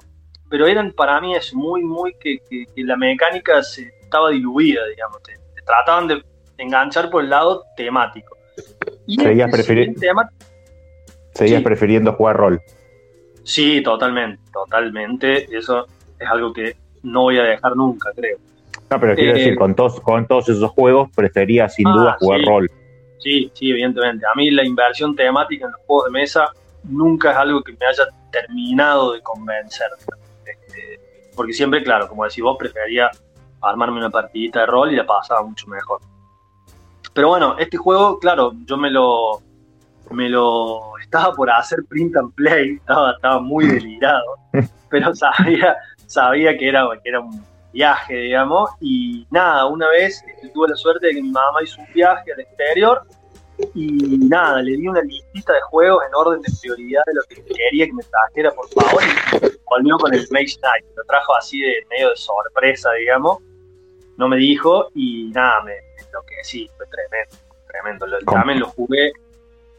pero 0.50 0.66
eran 0.66 0.92
para 0.94 1.20
mí 1.20 1.36
es 1.36 1.54
muy, 1.54 1.84
muy 1.84 2.16
que, 2.20 2.40
la 2.78 2.96
mecánica 2.96 3.62
se 3.62 3.94
estaba 4.02 4.30
diluida, 4.30 4.86
digamos. 4.88 5.22
Te, 5.24 5.36
trataban 5.66 6.08
de 6.08 6.24
enganchar 6.58 7.10
por 7.10 7.24
el 7.24 7.30
lado 7.32 7.64
temático. 7.76 8.38
Y 9.08 9.18
seguías, 9.18 9.50
seguías 11.34 11.64
prefiriendo 11.64 12.14
jugar 12.14 12.38
rol. 12.38 12.62
Sí, 13.44 13.82
totalmente, 13.82 14.42
totalmente. 14.54 15.56
Eso 15.56 15.86
es 16.20 16.28
algo 16.30 16.54
que 16.54 16.76
no 17.04 17.24
voy 17.24 17.38
a 17.38 17.44
dejar 17.44 17.76
nunca, 17.76 18.12
creo. 18.16 18.38
No, 18.90 19.00
pero 19.00 19.16
quiero 19.16 19.34
decir, 19.34 19.54
eh, 19.54 19.56
con 19.56 19.76
todos, 19.76 20.00
con 20.02 20.28
todos 20.28 20.50
esos 20.50 20.72
juegos 20.72 21.10
prefería 21.16 21.68
sin 21.70 21.86
duda 21.86 22.12
ah, 22.12 22.18
jugar 22.20 22.42
rol. 22.42 22.72
Sí, 23.20 23.52
sí, 23.54 23.72
evidentemente. 23.72 24.26
A 24.26 24.36
mí 24.36 24.52
la 24.52 24.66
inversión 24.66 25.16
temática 25.16 25.66
en 25.66 25.72
los 25.72 25.82
juegos 25.88 26.06
de 26.06 26.12
mesa 26.12 26.50
nunca 26.84 27.32
es 27.32 27.38
algo 27.38 27.64
que 27.64 27.72
me 27.74 27.86
haya 27.86 28.04
terminado 28.32 29.14
de 29.14 29.22
convencer. 29.22 29.88
Este, 30.46 31.00
porque 31.36 31.54
siempre, 31.54 31.84
claro, 31.84 32.08
como 32.08 32.24
decís 32.24 32.44
vos, 32.44 32.58
prefería 32.58 33.10
armarme 33.62 33.98
una 33.98 34.10
partidita 34.10 34.62
de 34.62 34.66
rol 34.68 34.92
y 34.92 34.96
la 34.96 35.06
pasaba 35.06 35.44
mucho 35.44 35.68
mejor. 35.68 36.00
Pero 37.14 37.30
bueno, 37.30 37.56
este 37.58 37.78
juego, 37.78 38.20
claro, 38.20 38.54
yo 38.66 38.78
me 38.78 38.92
lo, 38.92 39.42
me 40.12 40.30
lo 40.30 40.98
estaba 41.00 41.34
por 41.34 41.50
hacer 41.50 41.80
print 41.88 42.16
and 42.18 42.34
play, 42.36 42.76
estaba, 42.76 43.14
estaba 43.14 43.40
muy 43.40 43.66
delirado, 43.66 44.36
pero 44.90 45.16
sabía, 45.16 45.76
sabía 46.06 46.58
que 46.58 46.68
era, 46.68 46.88
que 47.04 47.10
era 47.10 47.20
un 47.20 47.44
viaje, 47.72 48.16
digamos, 48.16 48.70
y 48.80 49.26
nada, 49.30 49.66
una 49.66 49.90
vez 49.90 50.24
tuve 50.54 50.70
la 50.70 50.76
suerte 50.76 51.08
de 51.08 51.14
que 51.16 51.22
mi 51.22 51.32
mamá 51.32 51.62
hizo 51.64 51.82
un 51.82 51.88
viaje 51.94 52.32
al 52.32 52.40
exterior 52.40 53.02
y 53.74 54.18
nada, 54.18 54.62
le 54.62 54.78
di 54.78 54.88
una 54.88 55.02
listita 55.02 55.54
de 55.54 55.62
juegos 55.62 56.04
en 56.08 56.16
orden 56.16 56.42
de 56.42 56.52
prioridad 56.62 57.02
de 57.06 57.14
lo 57.14 57.22
que 57.24 57.44
quería 57.54 57.86
que 57.86 57.94
me 57.94 58.04
trajera, 58.04 58.52
por 58.52 58.68
favor, 58.70 59.04
y 59.04 59.58
volvió 59.70 59.98
con 59.98 60.14
el 60.14 60.26
Mage 60.32 60.58
Knight, 60.60 60.86
lo 60.96 61.04
trajo 61.06 61.36
así 61.36 61.60
de 61.60 61.86
medio 61.90 62.10
de 62.10 62.18
sorpresa, 62.18 62.92
digamos, 62.94 63.40
no 64.18 64.28
me 64.28 64.38
dijo 64.38 64.90
y 64.96 65.32
nada, 65.34 65.62
me, 65.64 65.74
lo 66.14 66.22
que 66.24 66.36
sí, 66.44 66.70
fue 66.78 66.86
tremendo, 66.88 67.36
tremendo, 67.68 68.08
lo, 68.08 68.20
también 68.20 68.60
lo 68.60 68.68
jugué 68.68 69.12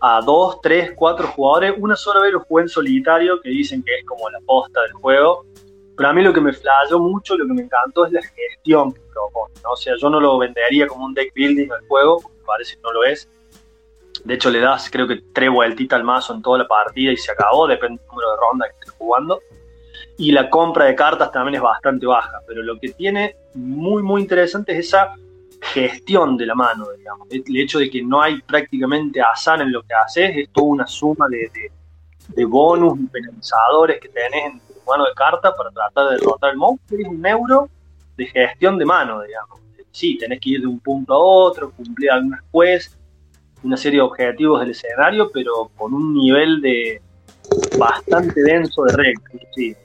a 0.01 0.21
dos, 0.21 0.61
tres, 0.61 0.93
cuatro 0.95 1.27
jugadores. 1.29 1.75
Una 1.79 1.97
sola 1.97 2.21
vez 2.21 2.33
lo 2.33 2.41
jugué 2.41 2.65
en 2.65 2.69
solitario, 2.69 3.41
que 3.41 3.51
dicen 3.51 3.83
que 3.83 3.95
es 3.95 4.05
como 4.05 4.29
la 4.31 4.41
posta 4.41 4.83
del 4.83 4.93
juego. 4.93 5.47
Pero 5.97 6.09
a 6.09 6.13
mí 6.13 6.23
lo 6.23 6.33
que 6.33 6.41
me 6.41 6.53
flayó 6.53 6.99
mucho, 6.99 7.37
lo 7.37 7.47
que 7.47 7.55
me 7.55 7.63
encantó 7.63 8.07
es 8.07 8.13
la 8.13 8.21
gestión 8.23 8.93
que 8.93 9.01
propone. 9.13 9.55
O 9.65 9.77
sea, 9.77 9.95
yo 9.99 10.11
no 10.11 10.21
lo 10.21 10.39
vendería 10.39 10.87
como 10.87 11.07
un 11.07 11.15
deck 11.15 11.33
building 11.35 11.71
al 11.73 11.87
juego, 11.89 12.21
porque 12.21 12.39
parece 12.47 12.77
que 12.77 12.83
no 12.83 12.93
lo 12.93 13.05
es. 13.05 13.29
De 14.25 14.35
hecho, 14.35 14.51
le 14.51 14.61
das 14.61 14.91
creo 14.91 15.07
que 15.07 15.23
tres 15.33 15.51
vueltitas 15.51 15.99
al 15.99 16.05
mazo 16.05 16.35
en 16.35 16.43
toda 16.43 16.59
la 16.59 16.67
partida 16.67 17.13
y 17.13 17.17
se 17.17 17.33
acabó, 17.33 17.67
depende 17.67 18.01
del 18.01 18.09
número 18.09 18.31
de 18.31 18.37
rondas 18.37 18.69
que 18.71 18.75
estés 18.81 18.95
jugando. 18.99 19.41
Y 20.19 20.33
la 20.33 20.51
compra 20.51 20.87
de 20.87 20.95
cartas 20.95 21.31
también 21.31 21.57
es 21.57 21.61
bastante 21.61 22.07
baja, 22.07 22.41
pero 22.47 22.63
lo 22.63 22.79
que 22.79 22.91
tiene 22.91 23.37
muy, 23.55 24.03
muy 24.03 24.23
interesante 24.23 24.73
es 24.73 24.87
esa 24.87 25.15
gestión 25.61 26.37
de 26.37 26.47
la 26.47 26.55
mano, 26.55 26.87
digamos. 26.97 27.29
El 27.31 27.57
hecho 27.57 27.79
de 27.79 27.91
que 27.91 28.03
no 28.03 28.21
hay 28.21 28.41
prácticamente 28.43 29.21
azar 29.21 29.61
en 29.61 29.73
lo 29.73 29.83
que 29.83 29.95
haces, 29.95 30.37
es 30.37 30.49
toda 30.51 30.67
una 30.67 30.87
suma 30.87 31.29
de, 31.29 31.51
de, 32.29 32.45
bonus 32.45 32.99
y 32.99 33.07
penalizadores 33.07 34.01
que 34.01 34.09
tenés 34.09 34.47
en 34.47 34.61
mano 34.87 35.05
de 35.05 35.15
carta 35.15 35.55
para 35.55 35.71
tratar 35.71 36.11
de 36.11 36.17
derrotar 36.17 36.51
el 36.51 36.57
monstruo. 36.57 37.01
Es 37.01 37.07
un 37.07 37.27
euro 37.27 37.69
de 38.17 38.27
gestión 38.27 38.79
de 38.79 38.85
mano, 38.85 39.23
digamos. 39.23 39.61
Sí, 39.91 40.19
tenés 40.19 40.41
que 40.41 40.51
ir 40.51 40.61
de 40.61 40.67
un 40.67 40.81
punto 40.81 41.15
a 41.15 41.19
otro, 41.19 41.71
cumplir 41.71 42.11
algunas 42.11 42.43
quests, 42.53 42.99
una 43.63 43.77
serie 43.77 44.01
de 44.01 44.03
objetivos 44.03 44.61
del 44.61 44.71
escenario, 44.71 45.31
pero 45.33 45.71
con 45.77 45.95
un 45.95 46.15
nivel 46.15 46.61
de 46.61 47.01
bastante 47.79 48.43
denso 48.43 48.85
de 48.85 48.93
reglas. 48.97 49.77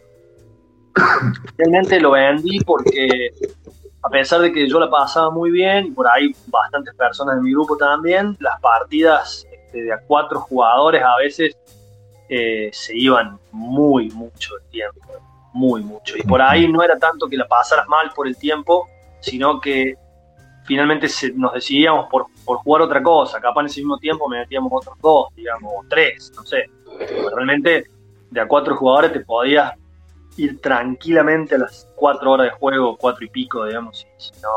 Realmente 1.57 1.99
lo 1.99 2.11
vendí 2.11 2.59
porque 2.59 3.31
a 4.03 4.09
pesar 4.09 4.41
de 4.41 4.51
que 4.51 4.67
yo 4.67 4.79
la 4.79 4.89
pasaba 4.89 5.29
muy 5.29 5.51
bien 5.51 5.87
y 5.87 5.91
por 5.91 6.07
ahí 6.07 6.35
bastantes 6.47 6.93
personas 6.95 7.35
de 7.35 7.41
mi 7.41 7.51
grupo 7.51 7.77
también, 7.77 8.35
las 8.39 8.59
partidas 8.59 9.47
este, 9.51 9.83
de 9.83 9.93
a 9.93 9.99
cuatro 9.99 10.39
jugadores 10.41 11.01
a 11.03 11.17
veces 11.17 11.55
eh, 12.33 12.69
se 12.71 12.95
iban 12.95 13.37
muy 13.51 14.09
mucho 14.11 14.55
el 14.55 14.63
tiempo, 14.69 15.01
muy 15.51 15.83
mucho. 15.83 16.15
Y 16.17 16.23
por 16.23 16.41
ahí 16.41 16.65
no 16.65 16.81
era 16.81 16.97
tanto 16.97 17.27
que 17.27 17.35
la 17.35 17.45
pasaras 17.45 17.89
mal 17.89 18.09
por 18.15 18.25
el 18.25 18.37
tiempo, 18.37 18.87
sino 19.19 19.59
que 19.59 19.97
finalmente 20.63 21.09
nos 21.35 21.51
decidíamos 21.51 22.07
por, 22.09 22.27
jugar 22.45 22.83
otra 22.83 23.03
cosa. 23.03 23.41
Capaz 23.41 23.59
en 23.59 23.65
ese 23.65 23.81
mismo 23.81 23.97
tiempo 23.97 24.29
me 24.29 24.39
metíamos 24.39 24.71
otros 24.73 24.97
dos, 25.01 25.35
digamos, 25.35 25.73
o 25.75 25.85
tres, 25.89 26.31
no 26.33 26.45
sé. 26.45 26.69
realmente 27.35 27.83
de 28.29 28.39
a 28.39 28.47
cuatro 28.47 28.77
jugadores 28.77 29.11
te 29.11 29.19
podías 29.19 29.73
ir 30.37 30.61
tranquilamente 30.61 31.55
a 31.55 31.57
las 31.57 31.85
cuatro 31.97 32.31
horas 32.31 32.45
de 32.45 32.51
juego, 32.51 32.95
cuatro 32.95 33.25
y 33.25 33.29
pico, 33.29 33.65
digamos, 33.65 34.07
si, 34.17 34.31
no, 34.41 34.49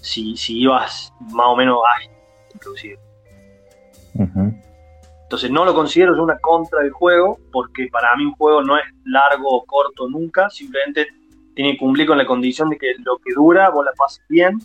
si, 0.00 0.36
si, 0.36 0.58
ibas 0.62 1.12
más 1.20 1.46
o 1.46 1.54
menos 1.54 1.78
ágil, 1.96 2.10
inclusive. 2.52 2.98
Entonces 5.28 5.50
no 5.50 5.66
lo 5.66 5.74
considero 5.74 6.16
yo 6.16 6.22
una 6.22 6.38
contra 6.38 6.80
del 6.80 6.90
juego, 6.90 7.38
porque 7.52 7.88
para 7.92 8.16
mí 8.16 8.24
un 8.24 8.32
juego 8.32 8.62
no 8.62 8.78
es 8.78 8.84
largo 9.04 9.46
o 9.50 9.66
corto 9.66 10.08
nunca, 10.08 10.48
simplemente 10.48 11.06
tiene 11.54 11.72
que 11.72 11.78
cumplir 11.78 12.06
con 12.06 12.16
la 12.16 12.24
condición 12.24 12.70
de 12.70 12.78
que 12.78 12.94
lo 13.04 13.18
que 13.18 13.34
dura 13.34 13.68
vos 13.68 13.84
la 13.84 13.92
pases 13.92 14.24
bien. 14.30 14.58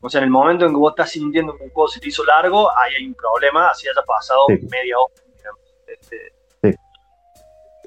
O 0.00 0.10
sea, 0.10 0.18
en 0.18 0.24
el 0.24 0.30
momento 0.30 0.66
en 0.66 0.72
que 0.72 0.76
vos 0.78 0.90
estás 0.90 1.10
sintiendo 1.10 1.56
que 1.56 1.62
un 1.62 1.70
juego 1.70 1.86
se 1.86 2.00
te 2.00 2.08
hizo 2.08 2.24
largo, 2.24 2.68
ahí 2.76 2.94
hay 2.98 3.06
un 3.06 3.14
problema, 3.14 3.68
así 3.68 3.86
haya 3.86 4.04
pasado 4.04 4.40
media 4.48 4.98
hora. 4.98 5.14
Este, 5.86 6.32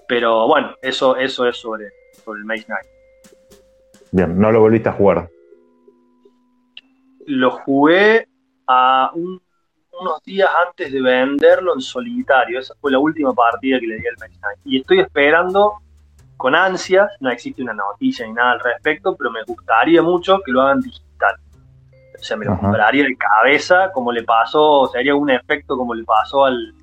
pero 0.08 0.48
bueno, 0.48 0.74
eso, 0.82 1.18
eso 1.18 1.46
es 1.46 1.58
sobre, 1.58 1.88
el 2.28 2.46
Maze 2.46 2.64
Knight. 2.64 2.88
Bien, 4.12 4.40
no 4.40 4.54
lo 4.54 4.62
volviste 4.62 4.88
a 4.88 4.94
jugar. 4.94 5.30
Lo 7.26 7.52
jugué 7.52 8.30
a 8.68 9.12
unos 10.00 10.22
días 10.24 10.50
antes 10.68 10.92
de 10.92 11.02
venderlo 11.02 11.74
en 11.74 11.82
solitario. 11.82 12.60
Esa 12.60 12.74
fue 12.80 12.92
la 12.92 13.00
última 13.00 13.34
partida 13.34 13.80
que 13.80 13.88
le 13.88 13.98
di 13.98 14.08
al 14.08 14.16
Knight. 14.16 14.60
Y 14.66 14.80
estoy 14.80 15.00
esperando 15.00 15.76
con 16.38 16.56
ansias, 16.56 17.10
no 17.20 17.30
existe 17.30 17.62
una 17.62 17.74
noticia 17.74 18.28
ni 18.28 18.34
nada 18.34 18.52
al 18.52 18.60
respecto, 18.60 19.16
pero 19.16 19.32
me 19.32 19.44
gustaría 19.44 20.02
mucho 20.02 20.40
que 20.46 20.52
lo 20.52 20.62
hagan 20.62 20.82
digital. 20.82 21.36
O 22.20 22.24
sea, 22.24 22.38
me 22.38 22.46
lo 22.46 22.58
compraría 22.58 23.04
de 23.04 23.16
cabeza, 23.16 23.92
como 23.94 24.12
le 24.12 24.24
pasó, 24.24 24.90
sería 24.92 25.16
un 25.16 25.30
efecto 25.30 25.78
como 25.78 25.94
le 25.94 26.04
pasó 26.04 26.46
al, 26.46 26.74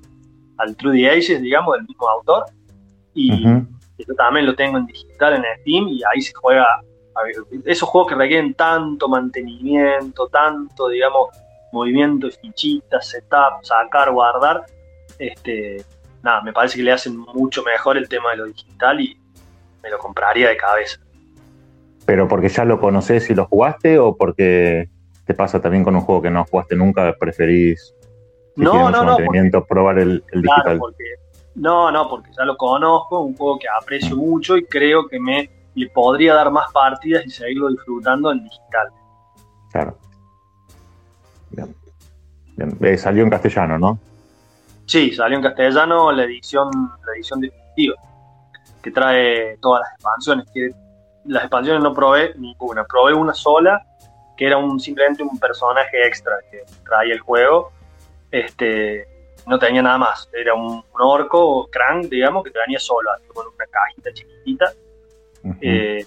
al 0.57 0.75
True 0.75 0.97
the 0.97 1.09
Ages, 1.09 1.41
digamos, 1.41 1.75
del 1.75 1.87
mismo 1.87 2.07
autor 2.07 2.45
y 3.13 3.43
yo 3.43 4.15
también 4.15 4.45
lo 4.45 4.55
tengo 4.55 4.77
en 4.77 4.85
digital 4.85 5.35
en 5.35 5.43
Steam 5.61 5.87
y 5.87 6.01
ahí 6.03 6.21
se 6.21 6.33
juega 6.33 6.65
esos 7.65 7.87
juegos 7.87 8.09
que 8.09 8.15
requieren 8.15 8.53
tanto 8.55 9.07
mantenimiento, 9.07 10.27
tanto, 10.29 10.87
digamos, 10.87 11.29
movimiento 11.73 12.27
de 12.27 12.33
fichitas, 12.33 13.09
setup, 13.09 13.63
sacar, 13.63 14.11
guardar, 14.11 14.65
este, 15.19 15.83
nada, 16.21 16.41
me 16.41 16.53
parece 16.53 16.77
que 16.77 16.83
le 16.83 16.91
hacen 16.91 17.17
mucho 17.17 17.63
mejor 17.63 17.97
el 17.97 18.07
tema 18.07 18.31
de 18.31 18.37
lo 18.37 18.45
digital 18.45 19.01
y 19.01 19.19
me 19.81 19.89
lo 19.89 19.97
compraría 19.97 20.49
de 20.49 20.57
cabeza. 20.57 20.99
¿Pero 22.05 22.27
porque 22.27 22.49
ya 22.49 22.63
lo 22.63 22.79
conoces 22.79 23.29
y 23.29 23.35
lo 23.35 23.45
jugaste 23.45 23.97
o 23.97 24.15
porque 24.15 24.89
te 25.25 25.33
pasa 25.33 25.61
también 25.61 25.83
con 25.83 25.95
un 25.95 26.01
juego 26.01 26.21
que 26.21 26.29
no 26.29 26.45
jugaste 26.45 26.75
nunca, 26.75 27.13
preferís 27.19 27.93
no, 28.55 28.89
no, 28.91 29.03
no, 29.03 29.65
probar 29.65 29.99
el, 29.99 30.23
el 30.31 30.41
digital? 30.41 30.77
Porque 30.79 31.03
no, 31.55 31.91
no, 31.91 32.09
porque 32.09 32.29
ya 32.37 32.45
lo 32.45 32.57
conozco, 32.57 33.21
un 33.21 33.35
juego 33.35 33.59
que 33.59 33.67
aprecio 33.81 34.15
mucho 34.15 34.57
y 34.57 34.65
creo 34.65 35.07
que 35.07 35.19
me 35.19 35.49
le 35.75 35.89
podría 35.89 36.35
dar 36.35 36.51
más 36.51 36.71
partidas 36.71 37.25
y 37.25 37.29
seguirlo 37.29 37.69
disfrutando 37.69 38.31
en 38.31 38.43
digital. 38.43 38.89
Claro. 39.71 39.97
Bien. 41.53 41.75
Bien. 42.55 42.77
Eh, 42.81 42.97
salió 42.97 43.23
en 43.23 43.29
castellano, 43.29 43.79
¿no? 43.79 43.99
Sí, 44.85 45.11
salió 45.11 45.37
en 45.37 45.43
castellano 45.43 46.11
la 46.11 46.23
edición, 46.23 46.69
la 47.05 47.13
edición 47.15 47.39
definitiva. 47.39 47.95
que 48.81 48.91
trae 48.91 49.57
todas 49.61 49.81
las 49.81 49.93
expansiones. 49.93 50.45
Que 50.53 50.69
las 51.25 51.43
expansiones 51.43 51.81
no 51.81 51.93
probé 51.93 52.33
ninguna, 52.37 52.83
probé 52.83 53.13
una 53.13 53.33
sola, 53.33 53.81
que 54.35 54.45
era 54.45 54.57
un, 54.57 54.79
simplemente 54.79 55.23
un 55.23 55.39
personaje 55.39 56.05
extra 56.05 56.33
que 56.51 56.63
traía 56.83 57.13
el 57.13 57.19
juego. 57.21 57.71
Este, 58.29 59.07
no 59.47 59.57
tenía 59.59 59.81
nada 59.81 59.97
más, 59.97 60.29
era 60.33 60.53
un, 60.53 60.83
orco 60.93 61.69
crank, 61.71 62.09
digamos, 62.09 62.43
que 62.43 62.51
te 62.51 62.59
venía 62.59 62.79
solo, 62.79 63.09
con 63.33 63.45
una 63.47 63.65
cajita 63.69 64.13
chiquitita. 64.13 64.73
Eh, 65.61 66.05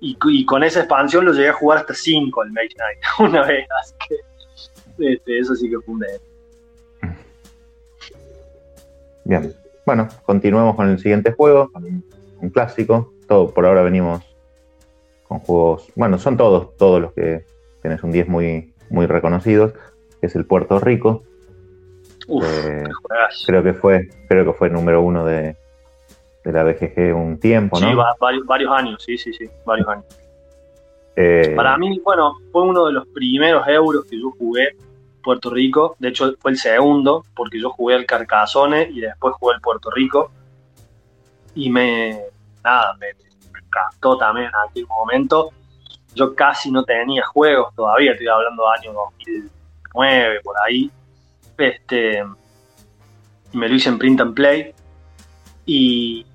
y, 0.00 0.44
con 0.44 0.62
esa 0.62 0.80
expansión 0.80 1.24
lo 1.24 1.32
llegué 1.32 1.48
a 1.48 1.54
jugar 1.54 1.78
hasta 1.78 1.94
5 1.94 2.42
el 2.42 2.52
Mage 2.52 2.68
Knight 2.76 2.98
una 3.30 3.42
vez, 3.42 3.66
así 3.80 3.94
que 4.08 4.16
este, 4.98 5.38
eso 5.38 5.54
sí 5.54 5.68
que 5.68 5.78
fue 5.80 5.94
un 5.94 6.04
Bien, 9.24 9.52
bueno, 9.84 10.08
continuemos 10.24 10.76
con 10.76 10.88
el 10.88 10.98
siguiente 10.98 11.32
juego, 11.32 11.70
un 12.40 12.50
clásico. 12.50 13.12
Todo, 13.26 13.52
por 13.52 13.66
ahora 13.66 13.82
venimos 13.82 14.22
con 15.26 15.40
juegos, 15.40 15.90
bueno, 15.96 16.18
son 16.18 16.36
todos, 16.36 16.76
todos 16.76 17.00
los 17.00 17.12
que 17.12 17.44
tenés 17.82 18.02
un 18.04 18.12
10 18.12 18.28
muy, 18.28 18.72
muy 18.88 19.06
reconocidos, 19.06 19.72
que 20.20 20.26
es 20.26 20.36
el 20.36 20.46
Puerto 20.46 20.78
Rico. 20.78 21.24
Eh, 22.28 22.84
creo 23.46 23.62
que 23.62 23.74
fue, 23.74 24.08
creo 24.28 24.44
que 24.44 24.52
fue 24.52 24.68
el 24.68 24.74
número 24.74 25.02
uno 25.02 25.24
de, 25.24 25.56
de 26.44 26.52
la 26.52 26.62
BGG 26.62 27.14
un 27.14 27.38
tiempo, 27.38 27.80
¿no? 27.80 27.88
Sí, 27.88 27.96
varios, 28.46 28.70
años, 28.70 29.02
sí, 29.04 29.18
sí, 29.18 29.32
sí, 29.32 29.48
varios 29.64 29.88
años. 29.88 30.04
Eh, 31.16 31.54
Para 31.56 31.78
mí, 31.78 31.98
bueno, 32.04 32.36
fue 32.52 32.62
uno 32.62 32.86
de 32.86 32.92
los 32.92 33.06
primeros 33.08 33.66
euros 33.66 34.04
que 34.04 34.20
yo 34.20 34.30
jugué 34.32 34.76
Puerto 35.22 35.50
Rico. 35.50 35.96
De 35.98 36.08
hecho, 36.08 36.34
fue 36.38 36.50
el 36.50 36.58
segundo, 36.58 37.24
porque 37.34 37.58
yo 37.58 37.70
jugué 37.70 37.96
el 37.96 38.06
Carcassonne 38.06 38.88
y 38.92 39.00
después 39.00 39.34
jugué 39.40 39.54
el 39.54 39.60
Puerto 39.60 39.90
Rico. 39.90 40.30
Y 41.54 41.70
me, 41.70 42.20
nada, 42.62 42.94
me, 43.00 43.08
encantó 43.58 44.18
también 44.18 44.46
en 44.46 44.70
aquel 44.70 44.86
momento. 44.86 45.50
Yo 46.14 46.34
casi 46.34 46.70
no 46.70 46.84
tenía 46.84 47.24
juegos 47.24 47.74
todavía, 47.74 48.12
estoy 48.12 48.28
hablando 48.28 48.62
de 48.62 48.88
año 48.88 48.92
2009, 48.92 50.40
por 50.44 50.54
ahí. 50.64 50.90
Este, 51.58 52.24
me 53.52 53.68
lo 53.68 53.74
hice 53.74 53.88
en 53.88 53.98
print 53.98 54.20
and 54.20 54.34
play. 54.34 54.74
Y, 55.64 56.26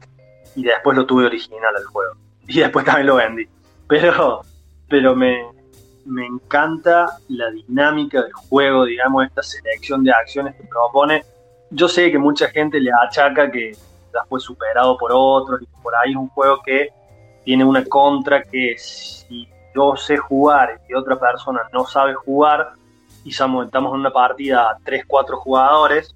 y 0.55 0.63
después 0.63 0.97
lo 0.97 1.05
tuve 1.05 1.27
original 1.27 1.73
el 1.77 1.85
juego. 1.85 2.13
Y 2.47 2.59
después 2.59 2.83
también 2.83 3.07
lo 3.07 3.15
vendí. 3.15 3.47
Pero, 3.87 4.41
pero 4.91 5.15
me, 5.15 5.47
me 6.05 6.25
encanta 6.25 7.07
la 7.29 7.49
dinámica 7.49 8.21
del 8.21 8.33
juego, 8.33 8.85
digamos, 8.85 9.25
esta 9.25 9.41
selección 9.41 10.03
de 10.03 10.11
acciones 10.11 10.55
que 10.55 10.63
propone. 10.65 11.23
Yo 11.69 11.87
sé 11.87 12.11
que 12.11 12.19
mucha 12.19 12.49
gente 12.49 12.79
le 12.79 12.91
achaca 12.91 13.49
que 13.49 13.71
ya 13.71 14.25
fue 14.27 14.39
superado 14.39 14.97
por 14.97 15.11
otros 15.13 15.61
y 15.61 15.81
por 15.81 15.95
ahí 15.95 16.11
es 16.11 16.17
un 16.17 16.27
juego 16.27 16.61
que 16.63 16.89
tiene 17.45 17.63
una 17.63 17.83
contra 17.85 18.43
que 18.43 18.75
si 18.77 19.47
yo 19.73 19.95
sé 19.95 20.17
jugar 20.17 20.81
y 20.89 20.93
otra 20.93 21.17
persona 21.17 21.61
no 21.71 21.85
sabe 21.85 22.13
jugar 22.13 22.73
y 23.23 23.29
estamos 23.29 23.69
en 23.71 23.99
una 23.99 24.11
partida 24.11 24.69
a 24.69 24.77
3, 24.83 25.05
4 25.07 25.37
jugadores, 25.37 26.15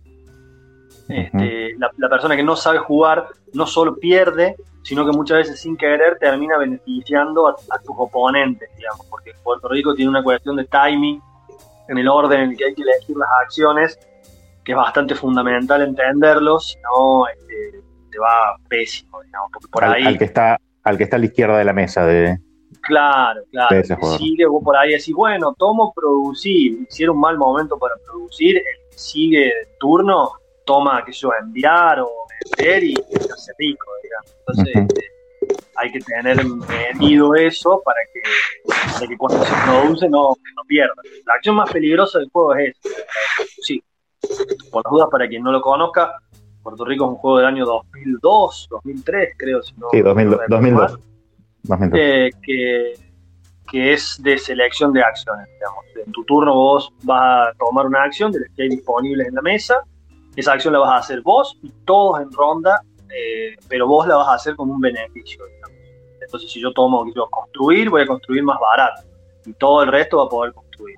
este, 1.08 1.76
la, 1.78 2.10
persona 2.10 2.36
que 2.36 2.44
no 2.44 2.56
sabe 2.56 2.80
jugar 2.80 3.28
no 3.54 3.68
solo 3.68 3.96
pierde, 3.96 4.56
sino 4.86 5.04
que 5.04 5.12
muchas 5.18 5.38
veces 5.40 5.60
sin 5.60 5.76
querer 5.76 6.18
termina 6.20 6.60
beneficiando 6.60 7.48
a, 7.48 7.80
tus 7.80 7.96
oponentes, 7.98 8.70
digamos, 8.78 9.08
porque 9.10 9.32
Puerto 9.44 9.68
Rico 9.68 9.96
tiene 9.96 10.10
una 10.10 10.24
cuestión 10.24 10.56
de 10.56 10.66
timing 10.66 11.20
en 11.88 11.98
el 11.98 12.08
orden 12.08 12.42
en 12.42 12.50
el 12.52 12.58
que 12.58 12.66
hay 12.66 12.76
que 12.76 12.84
elegir 12.84 13.18
las 13.18 13.30
acciones, 13.44 14.00
que 14.64 14.74
es 14.74 14.78
bastante 14.78 15.16
fundamental 15.16 15.82
entenderlo, 15.82 16.60
si 16.60 16.76
no 16.82 17.28
este, 17.28 17.82
te 18.12 18.20
va 18.20 18.56
pésimo, 18.70 19.24
digamos, 19.24 19.50
porque 19.52 19.68
por 19.70 19.84
ahí... 19.86 20.04
Al 20.04 20.20
que, 20.20 20.26
está, 20.26 20.60
al 20.84 20.98
que 20.98 21.04
está 21.06 21.16
a 21.16 21.20
la 21.20 21.26
izquierda 21.26 21.58
de 21.58 21.66
la 21.66 21.74
mesa 21.74 22.06
de... 22.06 22.38
Claro, 22.82 23.42
claro. 23.50 23.84
sigue 24.20 24.46
vos 24.46 24.64
por 24.64 24.78
ahí 24.78 24.92
decís, 24.92 25.16
bueno, 25.16 25.56
tomo 25.58 25.92
producir, 25.96 26.86
si 26.90 27.02
era 27.02 27.12
un 27.12 27.20
mal 27.20 27.40
momento 27.40 27.80
para 27.80 27.96
producir, 28.06 28.58
el 28.58 28.64
que 28.92 28.98
sigue 29.00 29.52
turno 29.80 30.30
toma, 30.66 31.04
que 31.06 31.12
yo, 31.12 31.32
enviar 31.40 32.00
o 32.00 32.10
vender 32.58 32.84
y 32.84 32.96
hacerse 33.16 33.54
rico, 33.58 33.86
digamos. 34.04 34.36
Entonces, 34.40 34.76
este, 34.76 35.16
hay 35.76 35.92
que 35.92 36.00
tener 36.00 36.38
medido 36.46 37.36
eso 37.36 37.82
para 37.84 38.00
que, 38.14 39.08
que 39.08 39.18
cuando 39.18 39.44
se 39.44 39.54
produce 39.66 40.10
no, 40.10 40.30
no 40.56 40.64
pierda. 40.68 40.94
La 41.26 41.36
acción 41.36 41.56
más 41.56 41.72
peligrosa 41.72 42.20
del 42.20 42.30
juego 42.30 42.56
es 42.56 42.76
esa, 42.84 43.04
sí. 43.62 43.84
Por 44.72 44.84
las 44.84 44.92
dudas, 44.92 45.08
para 45.12 45.28
quien 45.28 45.44
no 45.44 45.52
lo 45.52 45.62
conozca, 45.62 46.14
Puerto 46.64 46.84
Rico 46.84 47.06
es 47.06 47.10
un 47.12 47.18
juego 47.18 47.38
del 47.38 47.46
año 47.48 47.66
2002, 47.66 48.68
2003, 48.72 49.36
creo. 49.38 49.62
Si 49.62 49.74
no, 49.76 49.88
sí, 49.92 50.02
2002. 50.02 50.40
2002. 50.48 51.00
Eh, 51.94 52.32
que, 52.42 52.94
que 53.70 53.94
es 53.94 54.20
de 54.22 54.38
selección 54.38 54.92
de 54.92 55.04
acciones. 55.04 55.48
Digamos. 55.54 55.86
En 56.06 56.12
tu 56.12 56.24
turno 56.24 56.56
vos 56.56 56.92
vas 57.04 57.50
a 57.50 57.58
tomar 57.60 57.86
una 57.86 58.04
acción 58.04 58.32
de 58.32 58.40
las 58.40 58.50
que 58.56 58.64
hay 58.64 58.70
disponibles 58.70 59.28
en 59.28 59.36
la 59.36 59.42
mesa 59.42 59.84
esa 60.36 60.54
acción 60.54 60.74
la 60.74 60.80
vas 60.80 60.92
a 60.92 60.98
hacer 60.98 61.22
vos 61.22 61.58
y 61.62 61.70
todos 61.86 62.22
en 62.22 62.32
ronda, 62.32 62.82
eh, 63.10 63.56
pero 63.68 63.88
vos 63.88 64.08
la 64.08 64.18
vas 64.18 64.28
a 64.28 64.34
hacer 64.34 64.56
como 64.56 64.74
un 64.74 64.82
beneficio. 64.82 65.44
Entonces, 66.22 66.52
si 66.52 66.60
yo 66.60 66.74
tomo 66.74 67.04
quiero 67.04 67.30
construir, 67.30 67.90
voy 67.90 68.02
a 68.02 68.08
construir 68.08 68.44
más 68.44 68.60
barato 68.60 69.04
y 69.46 69.54
todo 69.54 69.84
el 69.84 69.92
resto 69.92 70.18
va 70.18 70.26
a 70.26 70.30
poder 70.30 70.54
construir. 70.54 70.98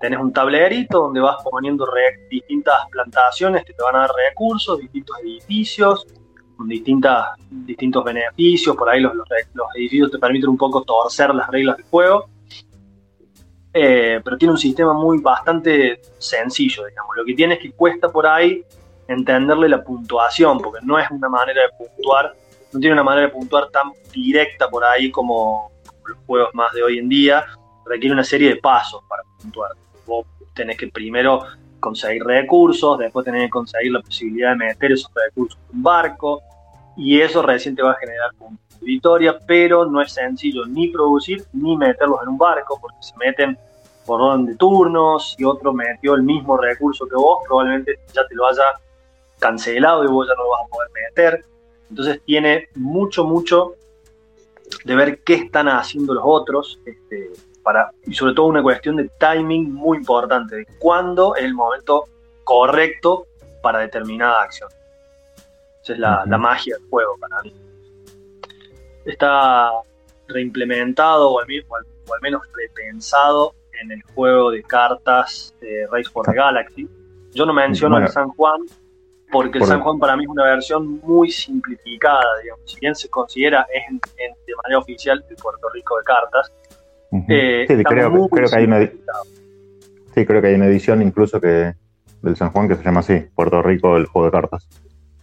Tenés 0.00 0.18
un 0.18 0.32
tablerito 0.32 1.02
donde 1.02 1.20
vas 1.20 1.36
poniendo 1.42 1.86
distintas 2.28 2.86
plantaciones 2.90 3.64
que 3.64 3.72
te 3.72 3.82
van 3.82 3.96
a 3.96 4.00
dar 4.00 4.10
recursos, 4.28 4.78
distintos 4.78 5.16
edificios, 5.20 6.06
con 6.56 6.68
distintas, 6.68 7.28
distintos 7.50 8.04
beneficios. 8.04 8.76
Por 8.76 8.90
ahí 8.90 9.00
los, 9.00 9.14
los, 9.14 9.26
los 9.54 9.66
edificios 9.74 10.10
te 10.10 10.18
permiten 10.18 10.50
un 10.50 10.58
poco 10.58 10.82
torcer 10.82 11.34
las 11.34 11.48
reglas 11.48 11.76
del 11.78 11.86
juego 11.86 12.28
eh, 13.78 14.22
pero 14.24 14.38
tiene 14.38 14.52
un 14.52 14.58
sistema 14.58 14.94
muy 14.94 15.18
bastante 15.18 16.00
sencillo, 16.16 16.86
digamos. 16.86 17.14
Lo 17.14 17.26
que 17.26 17.34
tiene 17.34 17.54
es 17.54 17.60
que 17.60 17.72
cuesta 17.72 18.10
por 18.10 18.26
ahí 18.26 18.64
entenderle 19.06 19.68
la 19.68 19.84
puntuación, 19.84 20.58
porque 20.60 20.80
no 20.82 20.98
es 20.98 21.10
una 21.10 21.28
manera 21.28 21.60
de 21.60 21.68
puntuar, 21.76 22.34
no 22.72 22.80
tiene 22.80 22.94
una 22.94 23.02
manera 23.02 23.26
de 23.26 23.34
puntuar 23.34 23.68
tan 23.68 23.92
directa 24.10 24.70
por 24.70 24.82
ahí 24.82 25.10
como, 25.10 25.70
los 26.06 26.16
juegos 26.26 26.48
más 26.54 26.72
de 26.72 26.82
hoy 26.82 26.96
en 26.96 27.10
día, 27.10 27.44
requiere 27.84 28.14
una 28.14 28.24
serie 28.24 28.48
de 28.48 28.56
pasos 28.56 29.02
para 29.06 29.22
puntuar. 29.42 29.72
Vos 30.06 30.24
tenés 30.54 30.78
que 30.78 30.88
primero 30.88 31.42
conseguir 31.78 32.24
recursos, 32.24 32.98
después 32.98 33.26
tenés 33.26 33.44
que 33.44 33.50
conseguir 33.50 33.92
la 33.92 34.00
posibilidad 34.00 34.52
de 34.52 34.56
meter 34.56 34.92
esos 34.92 35.10
recursos 35.14 35.58
en 35.68 35.76
un 35.76 35.82
barco, 35.82 36.40
y 36.96 37.20
eso 37.20 37.42
recién 37.42 37.76
te 37.76 37.82
va 37.82 37.92
a 37.92 37.96
generar 37.96 38.30
puntos 38.38 38.80
de 38.80 38.86
victoria, 38.86 39.38
pero 39.46 39.84
no 39.84 40.00
es 40.00 40.12
sencillo 40.12 40.64
ni 40.64 40.88
producir 40.88 41.44
ni 41.52 41.76
meterlos 41.76 42.22
en 42.22 42.30
un 42.30 42.38
barco, 42.38 42.78
porque 42.80 42.96
se 43.02 43.14
meten 43.18 43.58
por 44.06 44.22
orden 44.22 44.46
de 44.46 44.56
turnos, 44.56 45.34
y 45.38 45.44
otro 45.44 45.72
metió 45.72 46.14
el 46.14 46.22
mismo 46.22 46.56
recurso 46.56 47.06
que 47.06 47.16
vos, 47.16 47.40
probablemente 47.46 47.98
ya 48.12 48.26
te 48.26 48.34
lo 48.34 48.46
haya 48.46 48.64
cancelado 49.38 50.04
y 50.04 50.06
vos 50.06 50.26
ya 50.26 50.34
no 50.34 50.44
lo 50.44 50.50
vas 50.50 50.64
a 50.64 50.68
poder 50.68 50.90
meter. 50.92 51.44
Entonces 51.90 52.20
tiene 52.24 52.68
mucho, 52.74 53.24
mucho 53.24 53.74
de 54.84 54.94
ver 54.94 55.22
qué 55.22 55.34
están 55.34 55.68
haciendo 55.68 56.14
los 56.14 56.24
otros, 56.24 56.80
este, 56.84 57.32
para, 57.62 57.90
y 58.04 58.14
sobre 58.14 58.34
todo 58.34 58.46
una 58.46 58.62
cuestión 58.62 58.96
de 58.96 59.10
timing 59.18 59.72
muy 59.72 59.98
importante, 59.98 60.56
de 60.56 60.66
cuándo 60.78 61.34
es 61.34 61.44
el 61.44 61.54
momento 61.54 62.04
correcto 62.44 63.26
para 63.62 63.80
determinada 63.80 64.42
acción. 64.42 64.68
Esa 65.82 65.92
es 65.92 65.98
la, 65.98 66.24
la 66.26 66.38
magia 66.38 66.76
del 66.76 66.88
juego 66.88 67.16
para 67.18 67.42
mí. 67.42 67.54
Está 69.04 69.70
reimplementado 70.28 71.30
o 71.30 71.40
al, 71.40 71.46
o 71.68 72.14
al 72.14 72.20
menos 72.20 72.42
repensado 72.54 73.54
en 73.82 73.92
el 73.92 74.02
juego 74.14 74.50
de 74.50 74.62
cartas 74.62 75.54
de 75.60 75.86
Race 75.90 76.10
for 76.10 76.26
the 76.26 76.34
Galaxy. 76.34 76.88
Yo 77.32 77.44
no 77.46 77.52
menciono 77.52 77.98
el 77.98 78.08
San 78.08 78.28
Juan 78.28 78.60
porque 79.30 79.58
el 79.58 79.64
San 79.64 79.80
Juan 79.80 79.98
para 79.98 80.16
mí 80.16 80.24
es 80.24 80.28
una 80.30 80.44
versión 80.44 81.00
muy 81.02 81.30
simplificada, 81.30 82.38
digamos. 82.42 82.62
Si 82.64 82.78
bien 82.80 82.94
se 82.94 83.08
considera 83.08 83.66
es 83.72 84.00
de 84.16 84.54
manera 84.62 84.78
oficial 84.78 85.24
el 85.28 85.36
Puerto 85.36 85.68
Rico 85.72 85.96
de 85.98 86.04
cartas. 86.04 86.52
Eh, 87.28 87.64
sí, 87.68 87.84
creo, 87.84 88.28
creo 88.28 88.48
que 88.48 88.56
hay 88.56 88.64
una, 88.64 88.80
sí, 90.14 90.26
creo 90.26 90.40
que 90.40 90.48
hay 90.48 90.54
una 90.54 90.66
edición 90.66 91.02
incluso 91.02 91.40
que 91.40 91.74
del 92.22 92.36
San 92.36 92.50
Juan 92.50 92.68
que 92.68 92.76
se 92.76 92.82
llama 92.82 93.00
así, 93.00 93.20
Puerto 93.34 93.62
Rico, 93.62 93.96
el 93.96 94.06
juego 94.06 94.26
de 94.26 94.32
cartas. 94.32 94.68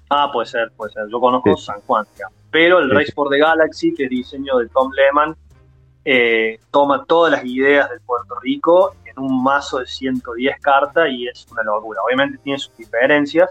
Ah, 0.09 0.29
puede 0.31 0.47
ser, 0.47 0.71
puede 0.75 0.91
ser. 0.93 1.03
Yo 1.11 1.19
conozco 1.19 1.55
San 1.57 1.81
Juan, 1.81 2.05
digamos. 2.13 2.37
Pero 2.51 2.79
el 2.79 2.91
Race 2.91 3.11
for 3.13 3.29
the 3.29 3.39
Galaxy, 3.39 3.93
que 3.95 4.03
es 4.03 4.09
diseño 4.09 4.57
de 4.57 4.69
Tom 4.69 4.91
Lehman, 4.91 5.35
eh, 6.05 6.59
toma 6.69 7.05
todas 7.05 7.31
las 7.31 7.45
ideas 7.45 7.89
del 7.89 8.01
Puerto 8.01 8.35
Rico 8.41 8.95
en 9.05 9.19
un 9.19 9.43
mazo 9.43 9.79
de 9.79 9.85
110 9.85 10.59
cartas 10.59 11.09
y 11.09 11.27
es 11.27 11.47
una 11.51 11.63
locura. 11.63 12.01
Obviamente 12.05 12.37
tiene 12.43 12.59
sus 12.59 12.75
diferencias, 12.77 13.49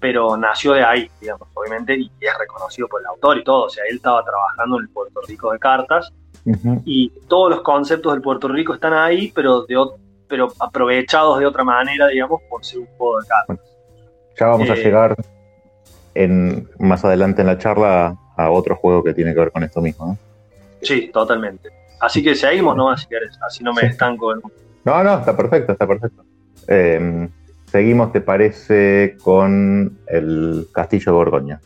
pero 0.00 0.36
nació 0.36 0.72
de 0.72 0.84
ahí, 0.84 1.10
digamos, 1.20 1.48
obviamente, 1.54 1.96
y 1.96 2.10
es 2.20 2.38
reconocido 2.38 2.88
por 2.88 3.00
el 3.00 3.06
autor 3.06 3.38
y 3.38 3.44
todo. 3.44 3.64
O 3.64 3.70
sea, 3.70 3.84
él 3.88 3.96
estaba 3.96 4.24
trabajando 4.24 4.78
en 4.78 4.84
el 4.84 4.88
Puerto 4.90 5.20
Rico 5.26 5.52
de 5.52 5.58
cartas 5.58 6.12
y 6.84 7.10
todos 7.28 7.50
los 7.50 7.62
conceptos 7.62 8.12
del 8.12 8.22
Puerto 8.22 8.46
Rico 8.48 8.72
están 8.72 8.94
ahí, 8.94 9.32
pero, 9.34 9.66
de, 9.66 9.76
pero 10.28 10.48
aprovechados 10.60 11.40
de 11.40 11.46
otra 11.46 11.64
manera, 11.64 12.06
digamos, 12.06 12.40
por 12.48 12.64
ser 12.64 12.80
un 12.80 12.86
juego 12.96 13.20
de 13.20 13.26
cartas. 13.26 13.58
ya 14.38 14.46
vamos 14.46 14.70
a 14.70 14.74
eh, 14.74 14.76
llegar 14.76 15.16
en, 16.14 16.68
más 16.78 17.04
adelante 17.04 17.40
en 17.40 17.48
la 17.48 17.58
charla 17.58 18.16
a 18.36 18.50
otro 18.50 18.76
juego 18.76 19.02
que 19.02 19.12
tiene 19.12 19.34
que 19.34 19.40
ver 19.40 19.50
con 19.50 19.64
esto 19.64 19.80
mismo. 19.80 20.06
¿no? 20.06 20.18
Sí, 20.82 21.10
totalmente. 21.12 21.70
Así 22.00 22.22
que 22.22 22.34
seguimos 22.34 22.76
nomás 22.76 23.00
si 23.02 23.06
querés, 23.08 23.38
así 23.46 23.64
no 23.64 23.72
me 23.72 23.80
Sí. 23.82 23.86
estanco. 23.88 24.32
en- 24.34 24.42
No, 24.84 25.02
no, 25.02 25.18
está 25.18 25.36
perfecto, 25.36 25.72
está 25.72 25.86
perfecto. 25.86 26.22
Eh, 26.68 27.28
seguimos, 27.66 28.12
¿te 28.12 28.20
parece? 28.20 29.16
Con 29.22 29.98
el 30.06 30.68
Castillo 30.72 31.12
de 31.12 31.16
Borgoña, 31.16 31.60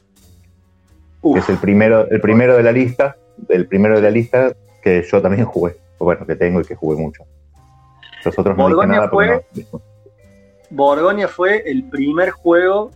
Uf, 1.22 1.34
que 1.34 1.40
es 1.40 1.48
el 1.48 1.58
primero, 1.58 2.08
el 2.08 2.20
primero 2.20 2.56
de 2.56 2.62
la 2.62 2.72
lista, 2.72 3.16
el 3.48 3.66
primero 3.66 3.96
de 3.96 4.02
la 4.02 4.10
lista 4.10 4.52
que 4.82 5.02
yo 5.10 5.20
también 5.20 5.44
jugué, 5.44 5.76
bueno, 5.98 6.24
que 6.26 6.36
tengo 6.36 6.60
y 6.60 6.64
que 6.64 6.74
jugué 6.74 6.96
mucho. 7.00 7.24
Los 8.24 8.38
otros 8.38 8.56
no 8.56 8.64
dije 8.68 8.74
Borgoña 8.76 8.96
nada, 9.00 9.08
fue- 9.10 9.44
no. 9.72 9.80
Borgoña 10.70 11.28
fue 11.28 11.62
el 11.66 11.84
primer 11.88 12.30
juego 12.30 12.90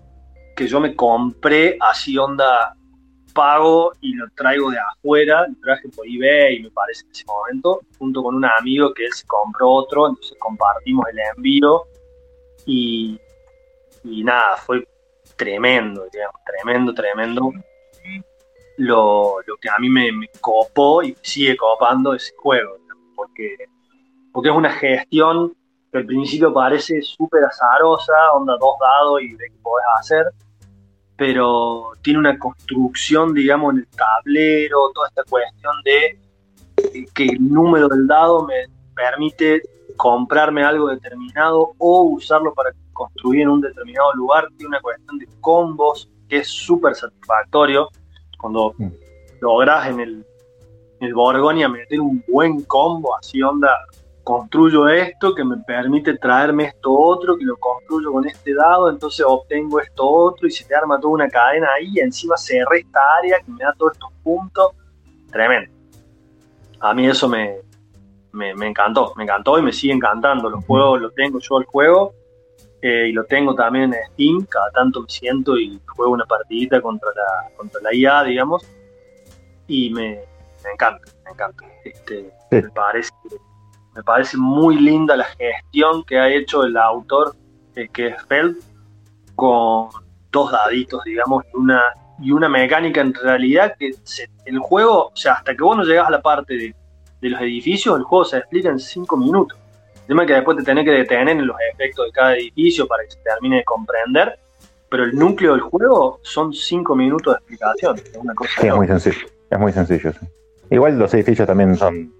que 0.56 0.66
yo 0.68 0.80
me 0.80 0.94
compré 0.94 1.76
así 1.80 2.16
onda 2.16 2.76
pago 3.34 3.92
y 4.00 4.14
lo 4.14 4.26
traigo 4.34 4.70
de 4.70 4.78
afuera, 4.78 5.46
lo 5.46 5.54
traje 5.62 5.88
por 5.88 6.06
eBay 6.08 6.62
me 6.62 6.70
parece 6.70 7.04
en 7.04 7.10
ese 7.10 7.24
momento, 7.26 7.80
junto 7.98 8.22
con 8.22 8.36
un 8.36 8.44
amigo 8.44 8.94
que 8.94 9.04
él 9.04 9.12
se 9.12 9.26
compró 9.26 9.70
otro, 9.70 10.08
entonces 10.08 10.36
compartimos 10.38 11.04
el 11.12 11.18
envío 11.36 11.84
y, 12.64 13.20
y 14.04 14.24
nada, 14.24 14.56
fue 14.56 14.86
tremendo, 15.36 16.06
digamos, 16.12 16.40
tremendo, 16.44 16.94
tremendo. 16.94 17.52
Lo, 18.76 19.36
lo 19.46 19.56
que 19.58 19.68
a 19.68 19.78
mí 19.78 19.88
me, 19.88 20.10
me 20.10 20.28
copó 20.40 21.02
y 21.02 21.16
sigue 21.22 21.56
copando 21.56 22.14
ese 22.14 22.34
juego, 22.36 22.76
porque, 23.14 23.56
porque 24.32 24.48
es 24.48 24.54
una 24.54 24.72
gestión 24.72 25.54
que 25.92 25.98
al 25.98 26.06
principio 26.06 26.52
parece 26.52 27.00
súper 27.02 27.44
azarosa, 27.44 28.12
onda 28.32 28.56
dos 28.58 28.74
dados 28.80 29.22
y 29.22 29.32
de 29.34 29.48
qué 29.48 29.56
podés 29.62 29.86
hacer, 30.00 30.26
pero 31.16 31.92
tiene 32.02 32.18
una 32.18 32.38
construcción, 32.38 33.34
digamos, 33.34 33.74
en 33.74 33.80
el 33.80 33.86
tablero, 33.88 34.90
toda 34.94 35.08
esta 35.08 35.22
cuestión 35.24 35.74
de 35.84 36.18
que 37.14 37.24
el 37.24 37.52
número 37.52 37.88
del 37.88 38.06
dado 38.06 38.44
me 38.46 38.66
permite 38.94 39.62
comprarme 39.96 40.64
algo 40.64 40.88
determinado 40.88 41.72
o 41.78 42.02
usarlo 42.02 42.52
para 42.52 42.70
construir 42.92 43.42
en 43.42 43.48
un 43.48 43.60
determinado 43.60 44.12
lugar, 44.14 44.48
tiene 44.56 44.68
una 44.68 44.80
cuestión 44.80 45.18
de 45.18 45.28
combos 45.40 46.10
que 46.28 46.38
es 46.38 46.48
súper 46.48 46.94
satisfactorio 46.94 47.88
cuando 48.38 48.74
Mm. 48.76 48.88
logras 49.40 49.88
en 49.88 50.00
el, 50.00 50.26
en 51.00 51.06
el 51.08 51.14
Borgoña 51.14 51.68
meter 51.68 52.00
un 52.00 52.22
buen 52.28 52.62
combo, 52.64 53.16
así 53.16 53.40
onda, 53.42 53.70
construyo 54.24 54.88
esto 54.88 55.34
que 55.34 55.44
me 55.44 55.58
permite 55.58 56.16
traerme 56.16 56.64
esto 56.64 56.92
otro, 56.92 57.36
que 57.36 57.44
lo 57.44 57.56
construyo 57.56 58.10
con 58.10 58.26
este 58.26 58.54
dado, 58.54 58.88
entonces 58.90 59.24
obtengo 59.28 59.78
esto 59.80 60.08
otro 60.08 60.48
y 60.48 60.50
se 60.50 60.64
te 60.64 60.74
arma 60.74 60.98
toda 60.98 61.12
una 61.12 61.28
cadena 61.28 61.68
ahí 61.76 61.90
y 61.94 62.00
encima 62.00 62.36
cerré 62.36 62.80
esta 62.80 63.00
área 63.18 63.38
que 63.38 63.52
me 63.52 63.62
da 63.62 63.74
todos 63.78 63.92
estos 63.92 64.10
puntos. 64.22 64.72
Tremendo. 65.30 65.70
A 66.80 66.94
mí 66.94 67.06
eso 67.06 67.28
me, 67.28 67.58
me, 68.32 68.54
me 68.54 68.66
encantó, 68.68 69.12
me 69.16 69.24
encantó 69.24 69.58
y 69.58 69.62
me 69.62 69.72
sigue 69.72 69.92
encantando. 69.92 70.48
Los 70.48 70.64
juegos 70.64 71.00
lo 71.00 71.10
tengo 71.10 71.38
yo 71.38 71.58
el 71.58 71.66
juego 71.66 72.14
eh, 72.82 73.08
y 73.08 73.12
lo 73.12 73.24
tengo 73.24 73.54
también 73.54 73.94
en 73.94 74.04
Steam, 74.12 74.46
cada 74.46 74.70
tanto 74.70 75.00
me 75.02 75.08
siento 75.08 75.56
y 75.58 75.80
juego 75.86 76.12
una 76.12 76.26
partidita 76.26 76.80
contra 76.82 77.08
la, 77.14 77.56
contra 77.56 77.80
la 77.80 77.94
IA, 77.94 78.24
digamos, 78.24 78.66
y 79.66 79.88
me, 79.90 80.20
me 80.62 80.70
encanta, 80.72 81.10
me 81.24 81.30
encanta. 81.30 81.64
Este, 81.84 82.30
Sí. 82.50 82.56
me, 82.56 82.70
parece, 82.70 83.10
me 83.94 84.02
parece 84.02 84.36
muy 84.36 84.76
linda 84.80 85.16
la 85.16 85.24
gestión 85.24 86.04
que 86.04 86.18
ha 86.18 86.28
hecho 86.28 86.64
el 86.64 86.76
autor, 86.76 87.34
eh, 87.76 87.88
que 87.92 88.08
es 88.08 88.22
Feld, 88.26 88.56
con 89.34 89.88
dos 90.30 90.52
daditos, 90.52 91.02
digamos, 91.04 91.44
y 91.52 91.56
una, 91.56 91.80
y 92.20 92.32
una 92.32 92.48
mecánica 92.48 93.00
en 93.00 93.14
realidad 93.14 93.74
que 93.78 93.92
se- 94.02 94.28
el 94.44 94.58
juego, 94.58 95.08
o 95.08 95.16
sea, 95.16 95.34
hasta 95.34 95.54
que 95.54 95.62
vos 95.62 95.76
no 95.76 95.84
llegas 95.84 96.08
a 96.08 96.10
la 96.10 96.20
parte 96.22 96.54
de, 96.56 96.74
de 97.20 97.28
los 97.28 97.40
edificios, 97.40 97.96
el 97.96 98.02
juego 98.04 98.24
se 98.24 98.38
explica 98.38 98.68
en 98.68 98.78
cinco 98.78 99.16
minutos. 99.16 99.58
El 100.02 100.08
tema 100.08 100.22
es 100.24 100.28
que 100.28 100.34
después 100.34 100.56
te 100.58 100.64
tenés 100.64 100.84
que 100.84 100.90
detener 100.90 101.30
en 101.30 101.46
los 101.46 101.56
efectos 101.72 102.04
de 102.06 102.12
cada 102.12 102.36
edificio 102.36 102.86
para 102.86 103.04
que 103.04 103.12
se 103.12 103.18
termine 103.20 103.56
de 103.58 103.64
comprender, 103.64 104.38
pero 104.90 105.04
el 105.04 105.14
núcleo 105.16 105.52
del 105.52 105.62
juego 105.62 106.20
son 106.22 106.52
cinco 106.52 106.94
minutos 106.94 107.34
de 107.34 107.38
explicación. 107.38 107.96
Es 107.98 108.16
una 108.16 108.34
cosa 108.34 108.50
Sí, 108.60 108.66
es 108.68 108.74
muy 108.74 108.86
sencillo. 108.86 109.26
Es 109.50 109.58
muy 109.58 109.72
sencillo, 109.72 110.12
sí. 110.12 110.18
Igual 110.70 110.98
los 110.98 111.12
edificios 111.14 111.46
también 111.46 111.74
son 111.76 112.12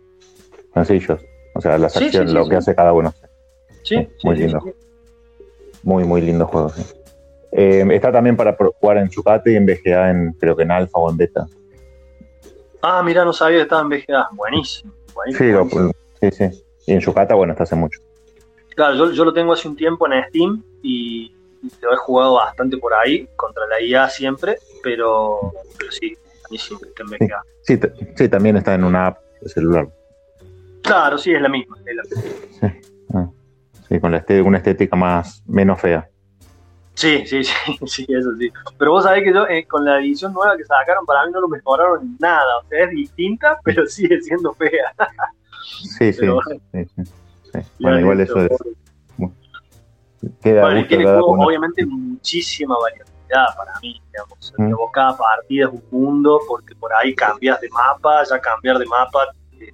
sencillos. 0.73 1.21
O 1.55 1.61
sea, 1.61 1.79
las 1.79 1.93
Sí, 1.93 2.05
acciones, 2.07 2.31
sí, 2.31 2.37
sí, 2.37 2.43
lo 2.43 2.49
que 2.49 2.57
hace 2.57 2.75
cada 2.75 2.93
uno. 2.93 3.13
Sí, 3.83 3.97
sí, 3.97 4.09
muy 4.27 4.37
lindo. 4.37 4.61
Muy, 5.83 6.05
muy 6.05 6.21
lindo 6.21 6.47
juego, 6.47 6.71
sí. 6.71 6.83
Eh, 7.53 7.85
está 7.93 8.11
también 8.11 8.37
para 8.37 8.57
jugar 8.81 8.99
en 8.99 9.09
Chucate 9.09 9.53
y 9.53 9.57
en 9.57 9.67
VGA, 9.67 10.11
en, 10.11 10.33
creo 10.33 10.57
que 10.57 10.65
en 10.65 10.73
Alpha 10.73 10.99
o 10.99 11.11
en 11.11 11.17
Beta. 11.17 11.47
Ah, 12.83 13.03
mira, 13.05 13.25
no 13.25 13.33
sabía 13.33 13.59
que 13.59 13.63
estaba 13.63 13.83
en 13.83 13.89
VGA. 13.89 14.29
Buenísimo. 14.33 14.93
buenísimo, 15.15 15.69
Sí, 15.71 15.77
lo- 15.79 15.91
sí, 16.21 16.31
sí. 16.51 16.65
Y 16.87 16.93
en 16.95 17.01
Yucata, 17.01 17.35
bueno, 17.35 17.53
está 17.53 17.63
hace 17.63 17.77
mucho. 17.77 18.01
Claro, 18.75 18.97
yo, 18.97 19.13
yo 19.13 19.25
lo 19.25 19.33
tengo 19.33 19.53
hace 19.53 19.69
un 19.69 19.77
tiempo 19.77 20.11
en 20.11 20.25
Steam 20.29 20.63
y, 20.83 21.31
lo 21.81 21.93
he 21.95 21.97
jugado 21.97 22.35
bastante 22.35 22.77
por 22.77 22.93
ahí, 22.93 23.27
contra 23.37 23.67
la 23.69 23.81
IA 23.81 24.09
siempre, 24.11 24.59
pero, 24.83 25.53
pero 25.79 25.91
sí, 25.93 26.15
buenísimo 26.43 26.81
esté 26.85 27.03
en 27.03 27.09
VGA. 27.09 27.43
Sí, 27.63 27.79
sí, 28.17 28.29
también 28.29 28.57
está 28.57 28.75
en 28.75 28.85
una 28.85 29.07
app 29.07 29.19
de 29.41 29.49
celular. 29.49 29.89
Claro, 30.85 31.19
sí, 31.19 31.33
es 31.33 31.41
la 31.41 31.49
misma. 31.49 31.77
es 31.85 31.97
la 31.97 32.03
misma. 32.03 32.75
Ah, 33.15 33.29
sí, 33.89 33.99
con 34.01 34.13
la 34.13 34.19
este- 34.19 34.41
una 34.43 34.59
estética 34.59 34.95
más 34.97 35.43
menos 35.47 35.81
fea. 35.81 36.09
Sí, 36.95 37.27
sí, 37.27 37.43
sí, 37.43 37.53
sí, 37.87 38.07
eso 38.09 38.31
sí. 38.39 38.51
Pero 38.79 38.93
vos 38.93 39.03
sabés 39.05 39.25
que 39.25 39.33
yo, 39.35 39.47
eh, 39.49 39.67
con 39.67 39.85
la 39.85 39.99
edición 39.99 40.33
nueva 40.33 40.57
que 40.57 40.65
sacaron, 40.65 41.05
para 41.07 41.27
mí 41.27 41.33
no 41.33 41.41
lo 41.41 41.49
mejoraron 41.49 42.17
nada. 42.21 42.59
O 42.59 42.69
sea, 42.69 42.85
es 42.85 42.91
distinta, 42.91 43.59
pero 43.65 43.87
sigue 43.87 44.21
siendo 44.21 44.53
fea. 44.55 44.95
Sí, 45.99 46.13
sí, 46.13 46.21
Pero 46.21 46.39
sí, 46.49 46.61
sí, 46.95 47.05
sí. 47.53 47.61
Bueno, 47.81 48.01
igual 48.01 48.21
eso 48.21 48.39
es. 48.41 48.51
Queda 50.43 50.63
Bueno, 50.63 50.79
y 50.79 50.83
gusto 50.83 50.89
tiene 50.89 51.05
juego, 51.05 51.27
uno. 51.33 51.47
obviamente 51.47 51.85
muchísima 51.85 52.77
variabilidad 52.79 53.47
para 53.57 53.79
mí, 53.81 54.01
digamos. 54.11 54.55
Mm. 54.57 54.71
Vos 54.75 54.91
cada 54.93 55.17
partida 55.17 55.67
es 55.67 55.73
un 55.73 55.83
mundo, 55.91 56.41
porque 56.49 56.75
por 56.77 56.93
ahí 56.95 57.15
cambias 57.15 57.61
de 57.61 57.69
mapa, 57.71 58.23
ya 58.25 58.39
cambiar 58.41 58.79
de 58.79 58.87
mapa 58.87 59.27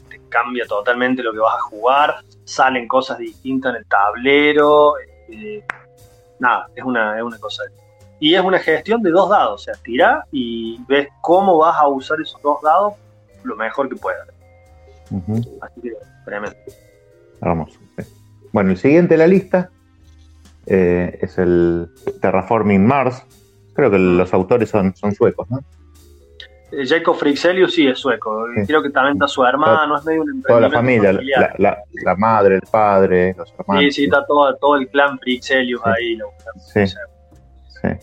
te 0.09 0.21
cambia 0.29 0.67
totalmente 0.67 1.23
lo 1.23 1.33
que 1.33 1.39
vas 1.39 1.57
a 1.57 1.63
jugar, 1.63 2.17
salen 2.45 2.89
cosas 2.89 3.19
distintas 3.19 3.71
en 3.75 3.79
el 3.79 3.87
tablero, 3.87 4.95
eh, 5.29 5.65
nada, 6.39 6.69
es 6.75 6.85
una, 6.85 7.17
es 7.17 7.23
una 7.23 7.39
cosa. 7.39 7.63
Y 8.19 8.35
es 8.35 8.43
una 8.43 8.59
gestión 8.59 9.03
de 9.03 9.11
dos 9.11 9.31
dados, 9.31 9.63
o 9.63 9.65
sea, 9.65 9.75
tirá 9.83 10.27
y 10.31 10.79
ves 10.87 11.09
cómo 11.23 11.59
vas 11.59 11.77
a 11.79 11.89
usar 11.89 12.21
esos 12.21 12.41
dos 12.43 12.61
dados 12.63 12.95
lo 13.43 13.57
mejor 13.57 13.89
que 13.89 13.97
puedas. 13.97 14.29
Así 15.63 15.81
que, 15.81 15.93
tremendo. 16.25 16.57
Sí. 16.67 18.05
Bueno, 18.53 18.71
el 18.71 18.77
siguiente 18.77 19.15
en 19.15 19.21
la 19.21 19.27
lista 19.27 19.71
eh, 20.67 21.19
es 21.21 21.39
el 21.39 21.89
Terraforming 22.21 22.85
Mars. 22.87 23.25
Creo 23.73 23.91
que 23.91 23.99
los 23.99 24.35
autores 24.35 24.69
son, 24.69 24.95
son 24.95 25.15
suecos, 25.15 25.51
¿no? 25.51 25.61
Eh, 26.73 26.87
Jacob 26.87 27.17
Frixelius 27.17 27.75
sí 27.75 27.87
es 27.87 27.99
sueco, 27.99 28.47
Sí. 28.55 28.67
creo 28.67 28.83
que 28.83 28.91
también 28.91 29.15
está 29.15 29.27
su 29.29 29.45
hermano, 29.45 29.97
es 29.97 30.05
medio 30.05 30.23
un 30.23 30.43
Toda 30.43 30.61
la 30.61 30.71
familia, 30.71 31.13
la, 31.13 31.19
familiar. 31.19 31.55
la- 31.59 31.79
la 32.05 32.15
madre, 32.17 32.55
el 32.57 32.63
padre, 32.71 33.35
los 33.37 33.53
hermanos. 33.59 33.83
Sí, 33.85 33.91
sí, 33.93 34.05
está 34.05 34.25
todo, 34.27 34.55
todo 34.57 34.77
el 34.77 34.89
clan 34.89 35.19
Frixelius 35.19 35.81
Sí. 35.83 35.91
ahí. 35.91 36.17
lo- 36.17 36.31
sí. 36.57 36.85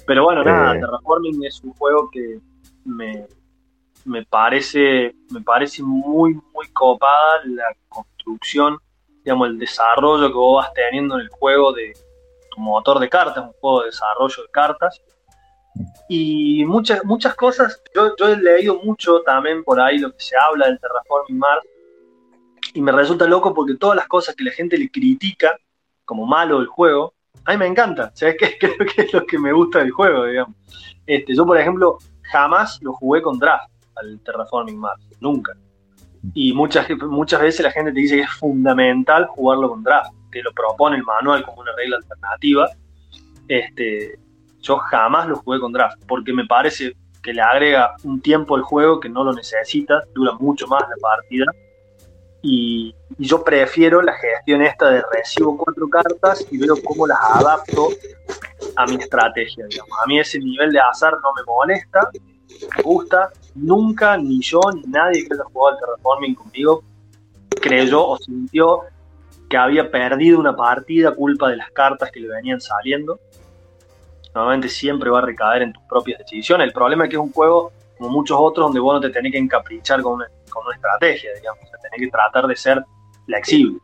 Pero 0.05 0.23
bueno, 0.23 0.43
nada, 0.43 0.75
Eh. 0.75 0.79
Terraforming 0.79 1.43
es 1.45 1.61
un 1.63 1.71
juego 1.73 2.09
que 2.11 2.39
me, 2.85 3.25
me 4.05 4.25
parece 4.25 5.13
me 5.31 5.41
parece 5.41 5.83
muy, 5.83 6.33
muy 6.53 6.67
copada 6.73 7.41
la 7.45 7.65
construcción, 7.89 8.77
digamos, 9.23 9.49
el 9.49 9.59
desarrollo 9.59 10.27
que 10.29 10.33
vos 10.33 10.63
vas 10.63 10.73
teniendo 10.73 11.15
en 11.15 11.21
el 11.21 11.29
juego 11.29 11.73
de 11.73 11.93
tu 12.51 12.59
motor 12.61 12.99
de 12.99 13.07
cartas, 13.09 13.43
un 13.45 13.53
juego 13.61 13.81
de 13.81 13.85
desarrollo 13.87 14.41
de 14.43 14.49
cartas. 14.51 15.01
Y 16.09 16.63
muchas, 16.65 17.03
muchas 17.03 17.35
cosas, 17.35 17.81
yo, 17.93 18.27
he 18.27 18.37
leído 18.37 18.79
mucho 18.83 19.21
también 19.21 19.63
por 19.63 19.79
ahí 19.79 19.97
lo 19.99 20.11
que 20.11 20.19
se 20.19 20.35
habla 20.37 20.67
del 20.67 20.79
Terraforming 20.79 21.37
Mars, 21.37 21.63
y 22.73 22.81
me 22.81 22.91
resulta 22.91 23.25
loco 23.25 23.53
porque 23.53 23.75
todas 23.75 23.95
las 23.95 24.07
cosas 24.07 24.35
que 24.35 24.43
la 24.43 24.51
gente 24.51 24.77
le 24.77 24.89
critica 24.89 25.57
como 26.05 26.25
malo 26.25 26.59
del 26.59 26.67
juego, 26.67 27.13
a 27.45 27.51
mí 27.51 27.57
me 27.57 27.67
encanta. 27.67 28.11
¿Sabes 28.13 28.35
qué? 28.39 28.57
Creo 28.59 28.77
que 28.77 29.01
es 29.01 29.13
lo 29.13 29.25
que 29.25 29.39
me 29.39 29.51
gusta 29.51 29.79
del 29.79 29.91
juego, 29.91 30.25
digamos. 30.25 30.55
Este, 31.05 31.35
yo, 31.35 31.45
por 31.45 31.57
ejemplo, 31.57 31.97
jamás 32.23 32.79
lo 32.81 32.93
jugué 32.93 33.21
con 33.21 33.39
draft 33.39 33.71
al 33.95 34.19
Terraforming 34.21 34.77
Mars. 34.77 35.01
Nunca. 35.19 35.53
Y 36.33 36.53
muchas, 36.53 36.87
muchas 37.07 37.41
veces 37.41 37.61
la 37.61 37.71
gente 37.71 37.91
te 37.91 37.99
dice 37.99 38.15
que 38.17 38.21
es 38.23 38.31
fundamental 38.31 39.25
jugarlo 39.27 39.69
con 39.69 39.83
draft. 39.83 40.13
Te 40.31 40.41
lo 40.41 40.51
propone 40.51 40.97
el 40.97 41.03
manual 41.03 41.43
como 41.43 41.61
una 41.61 41.71
regla 41.75 41.97
alternativa. 41.97 42.69
Este, 43.47 44.19
yo 44.61 44.77
jamás 44.77 45.27
lo 45.27 45.37
jugué 45.37 45.59
con 45.59 45.71
draft 45.71 46.01
porque 46.07 46.33
me 46.33 46.45
parece 46.45 46.93
que 47.21 47.33
le 47.33 47.41
agrega 47.41 47.95
un 48.03 48.21
tiempo 48.21 48.55
al 48.55 48.61
juego 48.61 48.99
que 48.99 49.09
no 49.09 49.23
lo 49.23 49.33
necesita, 49.33 50.01
dura 50.13 50.33
mucho 50.39 50.67
más 50.67 50.81
la 50.81 50.95
partida. 51.01 51.45
Y, 52.41 52.95
yo 53.17 53.43
prefiero 53.43 54.01
la 54.01 54.13
gestión 54.13 54.61
esta 54.61 54.89
de 54.89 55.03
recibo 55.11 55.57
cuatro 55.57 55.89
cartas 55.89 56.45
y 56.51 56.57
veo 56.57 56.75
cómo 56.83 57.07
las 57.07 57.17
adapto 57.19 57.89
a 58.75 58.85
mi 58.85 58.95
estrategia. 58.95 59.65
A 60.03 60.07
mí 60.07 60.19
ese 60.19 60.39
nivel 60.39 60.71
de 60.71 60.79
azar 60.79 61.13
no 61.13 61.33
me 61.35 61.43
molesta, 61.45 62.09
me 62.75 62.83
gusta. 62.83 63.31
Nunca, 63.55 64.17
ni 64.17 64.39
yo, 64.41 64.59
ni 64.75 64.83
nadie 64.83 65.27
que 65.27 65.33
haya 65.33 65.43
jugado 65.45 65.75
al 65.75 65.79
Terraforming 65.79 66.35
conmigo 66.35 66.83
creyó 67.59 68.07
o 68.07 68.17
sintió 68.17 68.81
que 69.49 69.57
había 69.57 69.89
perdido 69.89 70.39
una 70.39 70.55
partida 70.55 71.15
culpa 71.15 71.49
de 71.49 71.57
las 71.57 71.71
cartas 71.71 72.11
que 72.11 72.19
le 72.19 72.27
venían 72.27 72.61
saliendo. 72.61 73.19
Normalmente 74.37 74.69
siempre 74.69 75.09
va 75.09 75.17
a 75.17 75.21
recaer 75.21 75.63
en 75.63 75.73
tus 75.73 75.81
propias 75.85 76.19
decisiones. 76.19 76.67
El 76.67 76.71
problema 76.71 77.05
es 77.05 77.09
que 77.09 77.15
es 77.15 77.19
un 77.19 77.31
juego, 77.33 77.71
como 77.97 78.11
muchos 78.11 78.37
otros, 78.39 78.67
donde 78.67 78.79
vos 78.79 78.93
no 78.93 79.01
te 79.01 79.09
tenés 79.09 79.31
que 79.31 79.39
encaprichar 79.39 80.03
con 80.03 80.13
una, 80.13 80.27
con 80.47 80.63
una 80.63 80.75
estrategia, 80.75 81.31
digamos. 81.33 81.63
O 81.63 81.67
sea, 81.67 81.79
tenés 81.79 81.99
que 82.01 82.11
tratar 82.11 82.45
de 82.45 82.55
ser 82.55 82.85
flexible. 83.25 83.79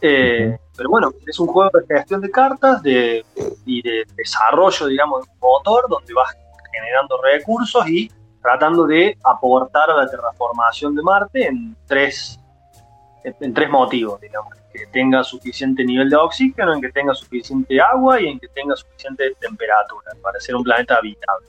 Eh, 0.00 0.58
pero 0.76 0.90
bueno, 0.90 1.12
es 1.24 1.38
un 1.38 1.46
juego 1.46 1.70
de 1.72 1.94
gestión 1.94 2.20
de 2.20 2.28
cartas 2.28 2.82
de, 2.82 3.24
y 3.66 3.80
de 3.80 4.04
desarrollo, 4.16 4.86
digamos, 4.88 5.24
de 5.24 5.30
un 5.30 5.38
motor 5.38 5.84
donde 5.88 6.12
vas 6.12 6.36
generando 6.72 7.22
recursos 7.22 7.88
y 7.88 8.10
tratando 8.42 8.84
de 8.84 9.16
aportar 9.22 9.90
a 9.90 9.96
la 9.96 10.10
terraformación 10.10 10.96
de 10.96 11.02
Marte 11.02 11.46
en 11.46 11.76
tres, 11.86 12.40
en 13.40 13.54
tres 13.54 13.70
motivos, 13.70 14.20
digamos. 14.20 14.52
Que 14.72 14.86
tenga 14.86 15.24
suficiente 15.24 15.84
nivel 15.84 16.10
de 16.10 16.16
oxígeno, 16.16 16.74
en 16.74 16.80
que 16.80 16.90
tenga 16.90 17.14
suficiente 17.14 17.80
agua 17.80 18.20
y 18.20 18.28
en 18.28 18.38
que 18.38 18.48
tenga 18.48 18.76
suficiente 18.76 19.34
temperatura 19.40 20.12
para 20.22 20.38
ser 20.40 20.54
un 20.56 20.62
planeta 20.62 20.96
habitable. 20.96 21.46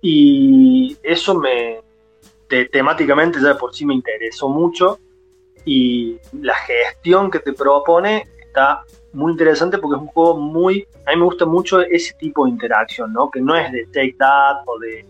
Y 0.00 0.96
eso 1.02 1.34
me, 1.34 1.80
temáticamente 2.70 3.40
ya 3.40 3.56
por 3.56 3.74
sí 3.74 3.84
me 3.84 3.94
interesó 3.94 4.48
mucho 4.48 4.98
y 5.64 6.18
la 6.40 6.54
gestión 6.54 7.30
que 7.30 7.40
te 7.40 7.52
propone 7.52 8.26
está 8.40 8.84
muy 9.12 9.32
interesante 9.32 9.78
porque 9.78 9.96
es 9.96 10.02
un 10.02 10.08
juego 10.08 10.36
muy, 10.36 10.86
a 11.06 11.10
mí 11.10 11.16
me 11.16 11.24
gusta 11.24 11.44
mucho 11.44 11.80
ese 11.80 12.14
tipo 12.14 12.44
de 12.44 12.50
interacción, 12.50 13.12
¿no? 13.12 13.30
Que 13.30 13.40
no 13.40 13.54
es 13.56 13.70
de 13.72 13.86
take 13.86 14.16
that 14.18 14.62
o 14.66 14.78
de, 14.78 15.04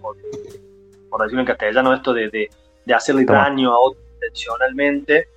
por 1.11 1.23
decirlo 1.23 1.41
en 1.41 1.47
castellano, 1.47 1.95
esto 1.95 2.13
de, 2.13 2.29
de, 2.31 2.95
hacerle 2.95 3.25
daño 3.25 3.73
a 3.73 3.79
otro 3.79 4.01
intencionalmente, 4.15 5.29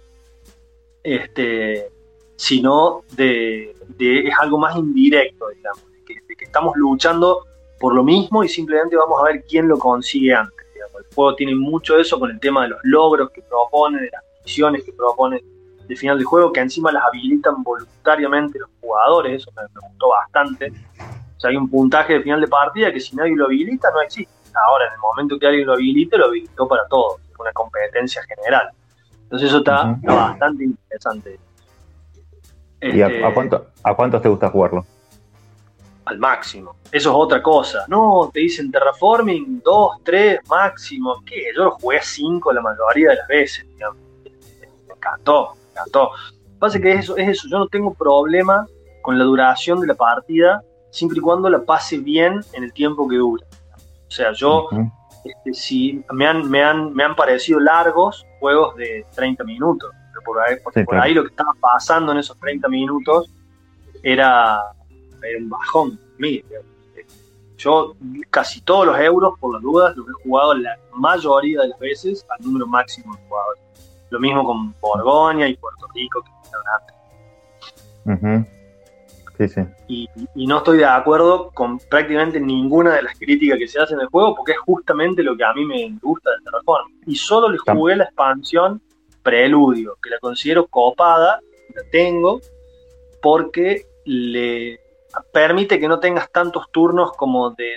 este, 1.03 1.89
sino 2.35 3.03
de, 3.11 3.75
es 3.99 4.39
algo 4.39 4.57
más 4.57 4.75
indirecto, 4.75 5.49
digamos, 5.49 5.81
de 6.07 6.35
que 6.35 6.45
estamos 6.45 6.75
luchando 6.75 7.45
por 7.79 7.95
lo 7.95 8.03
mismo 8.03 8.43
y 8.43 8.47
simplemente 8.47 8.95
vamos 8.95 9.19
a 9.19 9.25
ver 9.25 9.43
quién 9.47 9.67
lo 9.67 9.77
consigue 9.77 10.33
antes. 10.33 10.55
El 10.75 11.15
juego 11.15 11.35
tiene 11.35 11.55
mucho 11.55 11.97
eso 11.97 12.19
con 12.19 12.29
el 12.29 12.39
tema 12.39 12.63
de 12.63 12.69
los 12.69 12.79
logros 12.83 13.31
que 13.31 13.41
propone, 13.41 14.01
de 14.01 14.09
las 14.11 14.23
misiones 14.45 14.83
que 14.83 14.93
propone 14.93 15.43
de 15.87 15.95
final 15.95 16.17
de 16.17 16.23
juego, 16.23 16.53
que 16.53 16.61
encima 16.61 16.91
las 16.91 17.03
habilitan 17.03 17.63
voluntariamente 17.63 18.59
los 18.59 18.69
jugadores, 18.79 19.41
eso 19.41 19.51
me, 19.55 19.63
gustó 19.87 20.09
bastante. 20.09 20.71
O 21.35 21.39
sea, 21.39 21.49
hay 21.49 21.57
un 21.57 21.69
puntaje 21.69 22.13
de 22.13 22.21
final 22.21 22.39
de 22.39 22.47
partida 22.47 22.93
que 22.93 22.99
si 22.99 23.15
nadie 23.15 23.35
lo 23.35 23.45
habilita 23.45 23.89
no 23.91 24.01
existe. 24.01 24.31
Ahora, 24.67 24.87
en 24.87 24.93
el 24.93 24.99
momento 24.99 25.39
que 25.39 25.47
alguien 25.47 25.65
lo 25.65 25.73
habilite, 25.73 26.17
lo 26.17 26.25
habilitó 26.25 26.67
para 26.67 26.87
todos, 26.87 27.19
es 27.29 27.39
una 27.39 27.51
competencia 27.51 28.21
general. 28.23 28.69
Entonces 29.31 29.47
eso 29.47 29.59
está, 29.59 29.97
bastante 30.03 30.65
interesante. 30.65 31.39
¿Y 32.81 33.01
a, 33.01 33.07
este, 33.07 33.33
cuánto, 33.33 33.67
a 33.81 33.95
cuántos 33.95 34.21
te 34.21 34.27
gusta 34.27 34.49
jugarlo? 34.49 34.85
al 36.05 36.19
máximo. 36.19 36.75
Eso 36.91 37.09
es 37.09 37.15
otra 37.15 37.41
cosa. 37.41 37.85
No, 37.87 38.29
te 38.33 38.41
dicen 38.41 38.71
terraforming, 38.71 39.61
2, 39.63 39.91
3, 40.03 40.39
máximo. 40.49 41.21
¿Qué? 41.25 41.45
Yo 41.55 41.65
lo 41.65 41.71
jugué 41.71 41.99
5 42.01 42.51
la 42.51 42.61
mayoría 42.61 43.11
de 43.11 43.15
las 43.15 43.27
veces. 43.27 43.65
Me 43.65 44.93
encantó, 44.93 45.53
me 45.53 45.71
encantó. 45.71 46.09
Lo 46.09 46.53
que 46.53 46.59
pasa 46.59 46.77
es 46.77 46.83
que 46.83 46.91
es 46.91 46.99
eso, 46.99 47.17
es 47.17 47.29
eso. 47.29 47.47
Yo 47.49 47.59
no 47.59 47.67
tengo 47.67 47.93
problema 47.93 48.67
con 49.01 49.17
la 49.17 49.23
duración 49.23 49.79
de 49.79 49.87
la 49.87 49.95
partida, 49.95 50.61
siempre 50.89 51.19
y 51.19 51.21
cuando 51.21 51.49
la 51.49 51.59
pase 51.59 51.97
bien 51.97 52.41
en 52.53 52.63
el 52.63 52.73
tiempo 52.73 53.07
que 53.07 53.15
dura. 53.15 53.45
O 54.07 54.11
sea, 54.11 54.33
yo, 54.33 54.67
este, 55.23 55.53
si 55.53 56.03
me 56.11 56.27
han, 56.27 56.49
me, 56.49 56.63
han, 56.63 56.93
me 56.93 57.03
han 57.03 57.15
parecido 57.15 57.59
largos 57.59 58.25
juegos 58.39 58.75
de 58.75 59.05
30 59.15 59.43
minutos. 59.43 59.91
Pero 60.11 60.23
por 60.23 60.39
ahí, 60.39 60.55
por 60.85 60.95
ahí 60.97 61.13
lo 61.13 61.23
que 61.23 61.29
estaba 61.29 61.53
pasando 61.59 62.11
en 62.11 62.19
esos 62.19 62.37
30 62.39 62.67
minutos 62.67 63.29
era 64.03 64.61
un 65.39 65.49
bajón. 65.49 65.99
yo 67.57 67.95
casi 68.29 68.61
todos 68.61 68.87
los 68.87 68.99
euros, 68.99 69.39
por 69.39 69.53
las 69.53 69.61
dudas, 69.61 69.95
los 69.95 70.07
he 70.07 70.23
jugado 70.23 70.53
la 70.55 70.77
mayoría 70.93 71.61
de 71.61 71.69
las 71.69 71.79
veces 71.79 72.25
al 72.29 72.45
número 72.45 72.67
máximo 72.67 73.15
de 73.15 73.21
jugadores. 73.27 73.63
Lo 74.09 74.19
mismo 74.19 74.43
con 74.43 74.75
Borgoña 74.81 75.47
y 75.47 75.55
Puerto 75.55 75.87
Rico, 75.93 76.21
que 76.23 76.31
antes. 78.15 78.60
Sí, 79.47 79.61
sí. 79.87 80.07
Y, 80.35 80.47
no 80.47 80.57
estoy 80.57 80.79
de 80.79 80.85
acuerdo 80.85 81.51
con 81.51 81.77
prácticamente 81.77 82.39
ninguna 82.39 82.95
de 82.95 83.03
las 83.03 83.17
críticas 83.17 83.57
que 83.57 83.67
se 83.67 83.79
hacen 83.79 83.97
en 83.97 84.03
el 84.03 84.07
juego, 84.07 84.35
porque 84.35 84.53
es 84.53 84.59
justamente 84.59 85.23
lo 85.23 85.35
que 85.35 85.43
a 85.43 85.53
mí 85.53 85.65
me 85.65 85.97
gusta 86.01 86.31
del 86.31 86.43
Terraform. 86.43 86.87
Y 87.05 87.15
solo 87.15 87.49
le 87.49 87.57
jugué 87.57 87.95
la 87.95 88.05
expansión 88.05 88.81
Preludio, 89.23 89.97
que 90.01 90.09
la 90.09 90.19
considero 90.19 90.67
copada, 90.67 91.39
la 91.75 91.81
tengo, 91.91 92.41
porque 93.21 93.85
le 94.05 94.79
permite 95.31 95.79
que 95.79 95.87
no 95.87 95.99
tengas 95.99 96.31
tantos 96.31 96.71
turnos 96.71 97.11
como 97.13 97.51
de, 97.51 97.75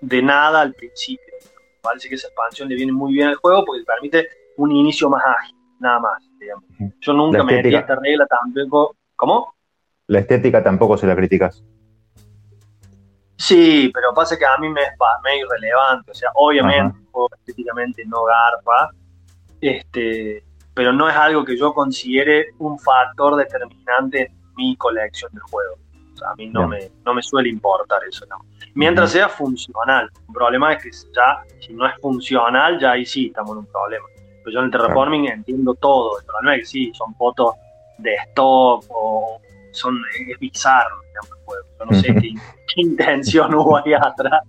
de, 0.00 0.22
nada 0.22 0.60
al 0.60 0.74
principio. 0.74 1.34
Parece 1.80 2.08
que 2.08 2.16
esa 2.16 2.28
expansión 2.28 2.68
le 2.68 2.74
viene 2.74 2.92
muy 2.92 3.14
bien 3.14 3.28
al 3.28 3.36
juego 3.36 3.64
porque 3.64 3.82
permite 3.84 4.28
un 4.56 4.72
inicio 4.72 5.08
más 5.08 5.22
ágil, 5.24 5.56
nada 5.78 6.00
más. 6.00 6.22
Yo 7.00 7.12
nunca 7.12 7.42
me 7.42 7.56
metí 7.56 7.74
esta 7.74 7.96
regla 7.96 8.26
tampoco. 8.26 8.96
¿Cómo? 9.16 9.54
La 10.10 10.18
estética 10.18 10.62
tampoco 10.62 10.96
se 10.96 11.06
la 11.06 11.14
criticas. 11.14 11.62
Sí, 13.36 13.90
pero 13.94 14.12
pasa 14.12 14.36
que 14.36 14.44
a 14.44 14.58
mí 14.58 14.68
me 14.68 14.82
es 14.82 14.90
medio 15.22 15.46
irrelevante. 15.46 16.10
O 16.10 16.14
sea, 16.14 16.30
obviamente, 16.34 16.98
estéticamente 17.38 18.04
no 18.06 18.24
garpa. 18.24 18.90
Este, 19.60 20.42
pero 20.74 20.92
no 20.92 21.08
es 21.08 21.14
algo 21.16 21.44
que 21.44 21.56
yo 21.56 21.72
considere 21.72 22.48
un 22.58 22.78
factor 22.78 23.36
determinante 23.36 24.26
en 24.26 24.54
mi 24.56 24.76
colección 24.76 25.32
de 25.32 25.40
juegos 25.40 25.78
a 26.22 26.34
mí 26.34 26.48
no 26.48 26.68
me, 26.68 26.90
no 27.04 27.14
me 27.14 27.22
suele 27.22 27.48
importar 27.48 28.02
eso, 28.08 28.26
¿no? 28.26 28.44
Mientras 28.74 29.10
sea 29.10 29.28
funcional. 29.28 30.10
El 30.28 30.34
problema 30.34 30.72
es 30.74 30.82
que 30.82 30.90
ya, 31.14 31.42
si 31.60 31.72
no 31.72 31.86
es 31.86 31.94
funcional, 32.00 32.78
ya 32.78 32.92
ahí 32.92 33.04
sí 33.04 33.28
estamos 33.28 33.52
en 33.52 33.58
un 33.58 33.66
problema. 33.66 34.04
Pero 34.44 34.52
yo 34.52 34.58
en 34.58 34.66
el 34.66 34.70
terraforming 34.70 35.28
entiendo 35.28 35.74
todo. 35.74 36.18
El 36.18 36.26
problema 36.26 36.56
es 36.56 36.60
que 36.60 36.66
sí, 36.66 36.92
son 36.94 37.14
fotos 37.14 37.54
de 37.98 38.14
stock 38.14 38.84
o 38.88 39.40
son, 39.72 39.98
es 40.28 40.38
bizarro, 40.38 41.00
digamos, 41.08 41.30
el 41.30 41.44
juego. 41.44 41.66
Yo 41.78 41.84
no 41.86 42.00
sé 42.00 42.14
qué, 42.14 42.34
intención 42.76 43.54
hubo 43.54 43.76
ahí 43.76 43.94
atrás, 43.94 44.42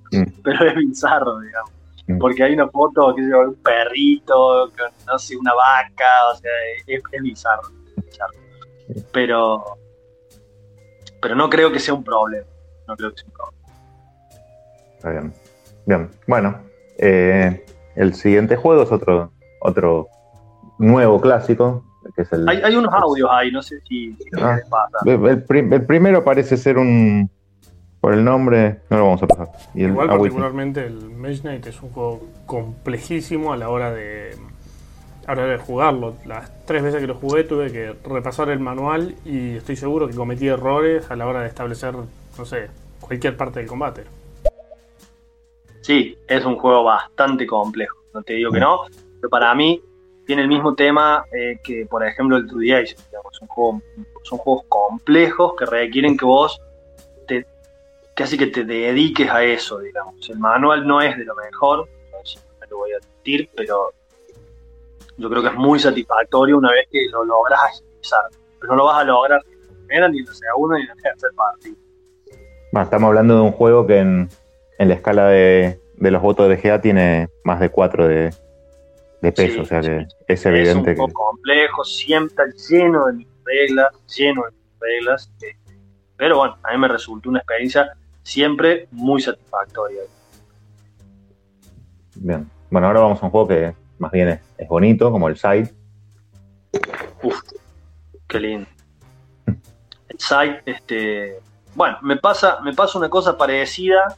pero 0.44 0.66
es 0.66 0.76
bizarro, 0.76 1.40
digamos. 1.40 1.72
Porque 2.20 2.44
hay 2.44 2.54
una 2.54 2.68
foto, 2.68 3.16
que 3.16 3.22
un 3.22 3.56
perrito, 3.56 4.70
no 5.08 5.20
sé, 5.20 5.38
una 5.38 5.54
vaca, 5.54 6.30
o 6.34 6.36
sea, 6.36 6.52
es, 6.88 7.02
es 7.12 7.22
bizarro, 7.22 7.62
es 7.98 8.06
bizarro. 8.06 8.34
Pero, 9.14 9.64
pero 11.22 11.36
no 11.36 11.50
creo 11.50 11.72
que 11.72 11.80
sea 11.80 11.94
un 11.94 12.04
problema. 12.04 12.48
No 12.88 12.96
creo 12.98 13.12
que 13.12 13.22
sea 13.22 13.28
un 13.28 13.34
problema. 13.34 13.62
Está 14.98 15.10
bien. 15.12 15.34
Bien. 15.86 16.10
Bueno, 16.28 16.60
eh, 16.98 17.66
el 17.96 18.14
siguiente 18.14 18.56
juego 18.56 18.84
es 18.84 18.92
otro, 18.92 19.32
otro 19.62 20.08
nuevo 20.78 21.20
clásico. 21.22 21.86
Que 22.15 22.24
es 22.24 22.34
el, 22.34 22.47
hay, 22.47 22.76
unos 22.76 22.93
audios 22.93 23.30
ahí, 23.32 23.52
no 23.52 23.62
sé 23.62 23.80
si, 23.88 24.17
ah, 24.41 24.60
el, 25.06 25.43
primero 25.86 26.24
parece 26.24 26.58
ser 26.58 26.78
un. 26.78 27.30
Por 28.00 28.13
el 28.13 28.24
nombre, 28.24 28.80
no 28.89 28.97
lo 28.97 29.04
vamos 29.06 29.21
a 29.21 29.28
pasar. 29.28 29.50
Igual, 29.76 30.08
particularmente, 30.08 30.88
el 30.88 31.12
Mage 31.12 31.41
Knight 31.41 31.67
es 31.67 31.84
un 31.84 31.91
juego 31.91 32.21
complejísimo 32.47 33.54
a 33.54 33.58
la 33.58 33.69
hora 33.69 33.91
de 33.91 34.36
ahora 35.28 35.45
de 35.45 35.58
jugarlo. 35.58 36.15
Las 36.26 36.65
tres 36.65 36.84
veces 36.84 37.02
que 37.02 37.08
lo 37.08 37.15
jugué 37.15 37.43
tuve 37.43 37.71
que 37.71 37.95
repasar 38.04 38.50
el 38.50 38.60
manual 38.60 39.15
y 39.26 39.56
estoy 39.56 39.76
seguro 39.76 40.08
que 40.08 40.15
cometí 40.15 40.47
errores 40.47 41.10
a 41.12 41.15
la 41.15 41.28
hora 41.28 41.41
de 41.41 41.47
establecer, 41.47 41.93
no 41.93 42.45
sé, 42.45 42.69
cualquier 43.00 43.38
parte 43.38 43.60
del 43.60 43.67
combate. 43.67 44.04
Sí, 45.82 46.17
es 46.28 46.45
un 46.45 46.58
juego 46.58 46.84
bastante 46.84 47.47
complejo, 47.47 47.97
no 48.13 48.21
te 48.21 48.34
digo 48.34 48.52
que 48.52 48.60
no, 48.60 48.82
pero 49.19 49.30
para 49.30 49.54
mí 49.56 49.82
tiene 50.26 50.44
el 50.44 50.48
mismo 50.48 50.76
tema 50.76 51.26
eh, 51.32 51.60
que, 51.64 51.86
por 51.86 52.06
ejemplo, 52.06 52.38
el 52.38 52.48
2D 52.48 52.96
Son, 53.32 53.48
juegos, 53.48 53.82
son 54.24 54.38
juegos 54.38 54.64
complejos 54.70 55.54
que 55.58 55.66
requieren 55.66 56.18
que 56.18 56.26
vos 56.26 56.62
te, 57.28 57.46
casi 58.14 58.38
que 58.38 58.48
te 58.48 58.64
dediques 58.64 59.30
a 59.30 59.44
eso, 59.44 59.80
digamos. 59.80 60.30
El 60.30 60.40
manual 60.40 60.86
no 60.86 61.02
es 61.02 61.18
de 61.18 61.26
lo 61.26 61.36
mejor, 61.36 61.88
no 62.12 62.68
lo 62.70 62.78
voy 62.78 62.94
a 62.94 62.98
admitir, 62.98 63.50
pero 63.56 63.92
yo 65.18 65.30
creo 65.30 65.42
que 65.42 65.50
es 65.50 65.56
muy 65.56 65.80
satisfactorio 65.80 66.58
una 66.58 66.72
vez 66.72 66.88
que 66.92 67.06
lo 67.12 67.26
logras 67.26 67.60
agilizar. 67.64 68.24
Pero 68.60 68.74
no 68.74 68.78
lo 68.78 68.86
vas 68.86 69.02
a 69.02 69.04
lograr 69.04 69.42
ni 69.48 69.54
en 69.54 69.62
la 69.62 69.74
primera, 69.74 70.10
ni 70.10 70.20
en 70.20 70.26
la 70.26 70.34
segunda, 70.34 70.76
ni 70.78 70.82
en 70.84 70.88
la 70.88 70.96
tercera 70.96 71.34
partida. 71.36 71.76
Bueno, 72.72 72.84
estamos 72.84 73.08
hablando 73.08 73.36
de 73.36 73.42
un 73.42 73.52
juego 73.52 73.86
que 73.86 73.98
en, 73.98 74.30
la 74.78 74.94
escala 74.94 75.28
de, 75.28 75.80
los 75.98 76.22
votos 76.22 76.48
de 76.48 76.56
GA 76.56 76.80
tiene 76.80 77.30
más 77.44 77.60
de 77.60 77.70
4 77.70 78.08
de, 78.08 78.34
peso, 79.32 79.62
o 79.62 79.66
sea 79.66 79.82
que 79.82 80.08
es 80.28 80.46
evidente 80.46 80.94
es 80.94 81.00
un 81.00 81.08
poco 81.08 81.26
complejo, 81.30 81.84
siempre 81.84 82.46
lleno 82.70 83.06
de 83.06 83.28
reglas, 83.46 83.94
lleno 84.18 84.44
de 84.46 84.52
reglas. 84.80 85.32
Eh, 85.44 85.56
pero 86.18 86.38
bueno, 86.38 86.58
a 86.64 86.72
mí 86.72 86.78
me 86.80 86.88
resultó 86.88 87.30
una 87.30 87.40
experiencia 87.40 87.94
siempre 88.24 88.88
muy 88.92 89.22
satisfactoria. 89.22 90.02
Bien. 92.16 92.50
Bueno, 92.70 92.88
ahora 92.88 93.02
vamos 93.02 93.22
a 93.22 93.26
un 93.26 93.32
juego 93.32 93.48
que 93.48 93.76
más 94.00 94.12
bien 94.12 94.40
es, 94.58 94.68
bonito, 94.68 95.12
como 95.12 95.28
el 95.28 95.38
Side. 95.38 95.72
Uf, 97.22 97.42
qué 98.28 98.40
lindo. 98.40 98.68
El 99.46 100.20
Side, 100.20 100.62
este. 100.66 101.40
Bueno, 101.76 101.98
me 102.02 102.18
pasa, 102.18 102.60
me 102.62 102.74
pasa 102.74 102.98
una 102.98 103.10
cosa 103.10 103.38
parecida. 103.38 104.16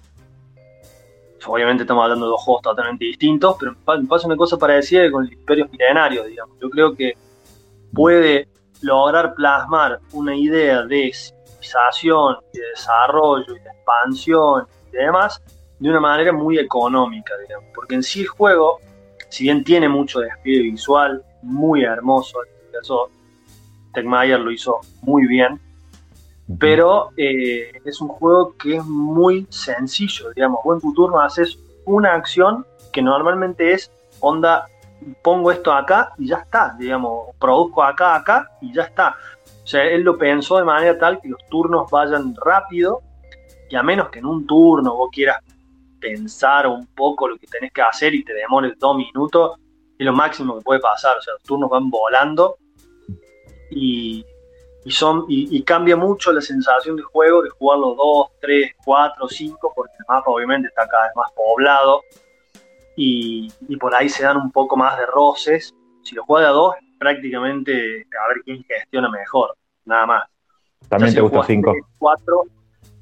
Obviamente 1.45 1.84
estamos 1.84 2.03
hablando 2.03 2.25
de 2.25 2.32
dos 2.32 2.41
juegos 2.41 2.62
totalmente 2.62 3.06
distintos, 3.06 3.56
pero 3.60 3.75
me 3.97 4.08
pasa 4.08 4.27
una 4.27 4.38
cosa 4.38 4.58
parecida 4.58 5.12
con 5.12 5.25
el 5.25 5.34
Imperio 5.34 5.67
Milenario, 5.71 6.23
digamos. 6.23 6.58
Yo 6.60 6.69
creo 6.69 6.95
que 6.95 7.13
puede 7.93 8.47
lograr 8.82 9.34
plasmar 9.34 9.99
una 10.13 10.36
idea 10.36 10.84
de 10.84 11.12
civilización, 11.13 12.38
de 12.53 12.62
desarrollo, 12.69 13.53
de 13.53 13.60
expansión 13.60 14.67
y 14.91 14.97
demás 14.97 15.41
de 15.79 15.89
una 15.89 15.99
manera 15.99 16.32
muy 16.32 16.58
económica, 16.60 17.34
digamos. 17.45 17.69
Porque 17.75 17.95
en 17.95 18.03
sí 18.03 18.21
el 18.21 18.27
juego, 18.27 18.79
si 19.29 19.43
bien 19.43 19.63
tiene 19.63 19.89
mucho 19.89 20.19
despliegue 20.19 20.63
visual, 20.63 21.23
muy 21.41 21.84
hermoso, 21.84 22.39
eso 22.82 23.10
Techmayer 23.93 24.39
lo 24.39 24.51
hizo 24.51 24.79
muy 25.01 25.27
bien, 25.27 25.60
pero 26.60 27.10
eh, 27.15 27.71
es 27.86 28.01
un 28.01 28.10
juego 28.10 28.56
que 28.58 28.77
es 28.77 28.86
muy 28.86 29.47
sencillo, 29.49 30.32
digamos. 30.36 30.60
Vos 30.63 30.75
en 30.75 30.82
tu 30.82 30.93
turno 30.93 31.19
haces 31.19 31.58
una 31.86 32.13
acción 32.13 32.65
que 32.91 33.01
normalmente 33.01 33.73
es 33.73 33.91
onda, 34.19 34.67
pongo 35.21 35.51
esto 35.51 35.71
acá 35.71 36.13
y 36.17 36.27
ya 36.27 36.38
está, 36.38 36.75
digamos, 36.77 37.36
produzco 37.39 37.84
acá, 37.84 38.15
acá 38.15 38.49
y 38.62 38.73
ya 38.73 38.84
está. 38.84 39.15
O 39.63 39.67
sea, 39.67 39.84
él 39.86 40.01
lo 40.01 40.17
pensó 40.17 40.58
de 40.58 40.65
manera 40.65 40.97
tal 40.97 41.21
que 41.21 41.29
los 41.29 41.39
turnos 41.49 41.89
vayan 41.89 42.36
rápido 42.43 43.01
y 43.69 43.75
a 43.75 43.84
menos 43.84 44.10
que 44.10 44.19
en 44.19 44.25
un 44.25 44.45
turno 44.45 44.95
vos 44.95 45.10
quieras 45.12 45.38
pensar 45.99 46.67
un 46.67 46.86
poco 46.88 47.29
lo 47.29 47.38
que 47.38 47.47
tenés 47.47 47.71
que 47.71 47.82
hacer 47.82 48.13
y 48.13 48.23
te 48.23 48.34
demores 48.34 48.73
dos 48.77 48.97
minutos, 48.97 49.58
es 49.97 50.06
lo 50.06 50.13
máximo 50.13 50.58
que 50.58 50.63
puede 50.63 50.82
pasar. 50.82 51.17
O 51.17 51.21
sea, 51.21 51.34
los 51.34 51.43
turnos 51.43 51.69
van 51.69 51.89
volando 51.89 52.58
y, 53.71 54.25
son, 54.91 55.26
y, 55.28 55.62
cambia 55.63 55.96
mucho 55.96 56.32
la 56.32 56.41
sensación 56.41 56.96
de 56.96 57.04
juego 57.04 57.41
de 57.41 57.50
jugarlo 57.50 57.96
dos, 57.96 58.28
tres, 58.41 58.74
cuatro, 58.84 59.28
cinco, 59.28 59.72
porque 59.76 59.93
el 60.00 60.06
mapa 60.08 60.30
obviamente 60.30 60.67
está 60.67 60.88
cada 60.88 61.06
vez 61.06 61.15
más 61.15 61.32
poblado 61.32 62.02
y, 62.96 63.50
por 63.80 63.96
ahí 63.96 64.10
se 64.10 64.24
dan 64.24 64.38
un 64.38 64.52
poco 64.52 64.76
más 64.76 64.98
de 64.98 65.06
roces. 65.06 65.74
Si 66.04 66.15
lo 66.15 66.24
juega 66.26 66.50
a 66.50 66.52
dos, 66.52 66.76
prácticamente 67.00 68.06
a 68.24 68.28
ver 68.28 68.43
quién 68.43 68.63
gestiona 68.63 69.10
mejor, 69.10 69.56
nada 69.86 70.06
más. 70.06 70.30
También 70.89 71.13
te 71.13 71.22
gusta 71.22 71.43
cinco. 71.43 71.74
Cuatro, 71.98 72.43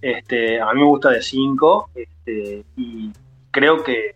este, 0.02 0.60
a 0.60 0.74
mí 0.74 0.80
me 0.80 0.88
gusta 0.88 1.12
de 1.12 1.22
5 1.22 1.90
este, 1.94 2.66
y 2.76 3.12
creo 3.52 3.84
que 3.84 4.16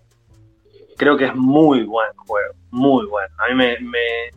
creo 0.95 1.17
que 1.17 1.25
es 1.25 1.35
muy 1.35 1.83
buen 1.83 2.13
juego, 2.15 2.53
muy 2.71 3.05
bueno. 3.05 3.33
A 3.37 3.53
mí 3.53 3.77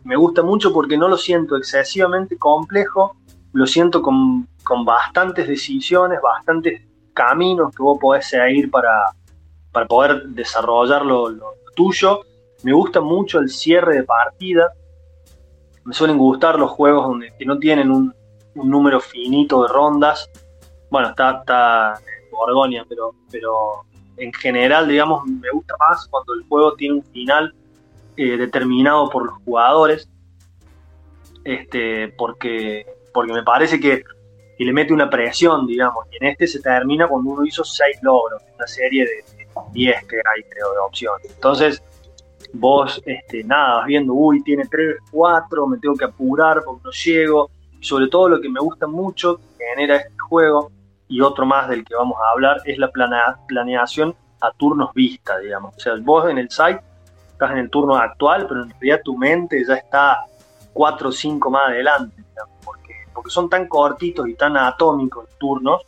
me, 0.03 0.15
gusta 0.15 0.43
mucho 0.43 0.73
porque 0.73 0.97
no 0.97 1.07
lo 1.07 1.17
siento 1.17 1.57
excesivamente 1.57 2.37
complejo, 2.37 3.15
lo 3.53 3.65
siento 3.65 4.01
con, 4.01 4.47
bastantes 4.85 5.47
decisiones, 5.47 6.19
bastantes 6.21 6.81
caminos 7.13 7.75
que 7.75 7.81
vos 7.81 7.97
podés 7.99 8.27
seguir 8.27 8.69
para, 8.69 9.11
para 9.71 9.87
poder 9.87 10.23
desarrollar 10.29 11.05
lo, 11.05 11.35
tuyo. 11.75 12.21
Me 12.63 12.73
gusta 12.73 13.01
mucho 13.01 13.39
el 13.39 13.49
cierre 13.49 13.95
de 13.95 14.03
partida. 14.03 14.71
Me 15.85 15.93
suelen 15.93 16.17
gustar 16.17 16.59
los 16.59 16.71
juegos 16.71 17.07
donde, 17.07 17.33
que 17.37 17.45
no 17.45 17.57
tienen 17.57 17.89
un, 17.89 18.13
un 18.55 18.69
número 18.69 18.99
finito 18.99 19.63
de 19.63 19.69
rondas, 19.69 20.29
bueno, 20.89 21.09
está, 21.09 21.39
está 21.39 21.99
Borgonia, 22.31 22.85
pero, 22.87 23.13
pero 23.31 23.85
en 24.19 24.33
general, 24.33 24.87
digamos, 24.87 25.25
me 25.25 25.49
gusta 25.51 25.75
más 25.79 26.07
cuando 26.07 26.33
el 26.33 26.43
juego 26.47 26.73
tiene 26.73 26.95
un 26.95 27.03
final 27.03 27.53
eh, 28.17 28.37
determinado 28.37 29.09
por 29.09 29.25
los 29.25 29.35
jugadores, 29.43 30.09
este, 31.43 32.09
porque, 32.09 32.85
porque 33.13 33.33
me 33.33 33.43
parece 33.43 33.79
que, 33.79 34.03
le 34.57 34.73
mete 34.73 34.91
una 34.91 35.09
presión, 35.09 35.65
digamos, 35.65 36.05
y 36.11 36.17
en 36.17 36.31
este 36.31 36.45
se 36.45 36.59
termina 36.59 37.07
cuando 37.07 37.29
uno 37.29 37.45
hizo 37.45 37.63
seis 37.63 37.97
logros, 38.01 38.43
una 38.57 38.67
serie 38.67 39.05
de 39.05 39.45
10 39.71 40.05
que 40.05 40.17
hay, 40.17 40.43
creo, 40.49 40.73
de 40.73 40.79
opciones. 40.79 41.31
Entonces, 41.33 41.81
vos, 42.51 43.01
este, 43.05 43.41
nada, 43.45 43.77
vas 43.77 43.85
viendo, 43.85 44.11
uy, 44.13 44.43
tiene 44.43 44.65
3, 44.69 44.97
4, 45.11 45.65
me 45.65 45.77
tengo 45.77 45.95
que 45.95 46.03
apurar 46.03 46.61
porque 46.65 46.81
no 46.83 46.91
llego. 46.91 47.49
sobre 47.79 48.09
todo 48.09 48.27
lo 48.27 48.41
que 48.41 48.49
me 48.49 48.59
gusta 48.59 48.85
mucho 48.85 49.37
que 49.57 49.63
genera 49.63 49.95
este 49.95 50.19
juego 50.27 50.69
y 51.09 51.21
otro 51.21 51.45
más 51.45 51.67
del 51.67 51.83
que 51.83 51.95
vamos 51.95 52.17
a 52.23 52.31
hablar 52.31 52.61
es 52.63 52.77
la 52.77 52.89
planeación 52.91 54.15
a 54.39 54.51
turnos 54.51 54.93
vista, 54.93 55.37
digamos. 55.39 55.75
O 55.75 55.79
sea, 55.79 55.93
vos 55.99 56.29
en 56.29 56.37
el 56.37 56.49
site 56.49 56.79
estás 57.31 57.51
en 57.51 57.57
el 57.57 57.69
turno 57.69 57.95
actual, 57.95 58.45
pero 58.47 58.63
en 58.63 58.69
realidad 58.69 59.01
tu 59.03 59.17
mente 59.17 59.61
ya 59.67 59.73
está 59.75 60.19
cuatro 60.71 61.09
o 61.09 61.11
cinco 61.11 61.49
más 61.49 61.69
adelante, 61.69 62.23
porque, 62.63 62.93
porque 63.13 63.29
son 63.31 63.49
tan 63.49 63.67
cortitos 63.67 64.29
y 64.29 64.35
tan 64.35 64.55
atómicos 64.55 65.25
los 65.25 65.37
turnos 65.37 65.81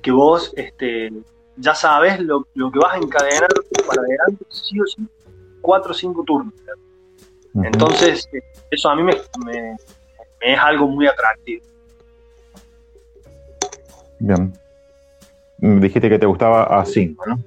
que 0.00 0.12
vos 0.12 0.52
este, 0.56 1.12
ya 1.56 1.74
sabes 1.74 2.20
lo, 2.20 2.44
que 2.54 2.78
vas 2.78 2.94
a 2.94 2.98
encadenar 2.98 3.48
para 3.86 4.02
adelante, 4.02 4.46
sí 4.48 4.80
o 4.80 4.86
sí, 4.86 5.06
cuatro 5.60 5.90
o 5.90 5.94
cinco 5.94 6.22
turnos. 6.24 6.54
Entonces, 7.64 8.28
eso 8.70 8.88
a 8.88 8.94
mí 8.94 9.02
me 9.02 9.16
es 10.40 10.58
algo 10.58 10.86
muy 10.86 11.06
atractivo. 11.06 11.64
Bien. 14.18 14.52
Dijiste 15.58 16.08
que 16.08 16.18
te 16.18 16.26
gustaba 16.26 16.64
a 16.64 16.84
5, 16.84 17.24
¿no? 17.26 17.38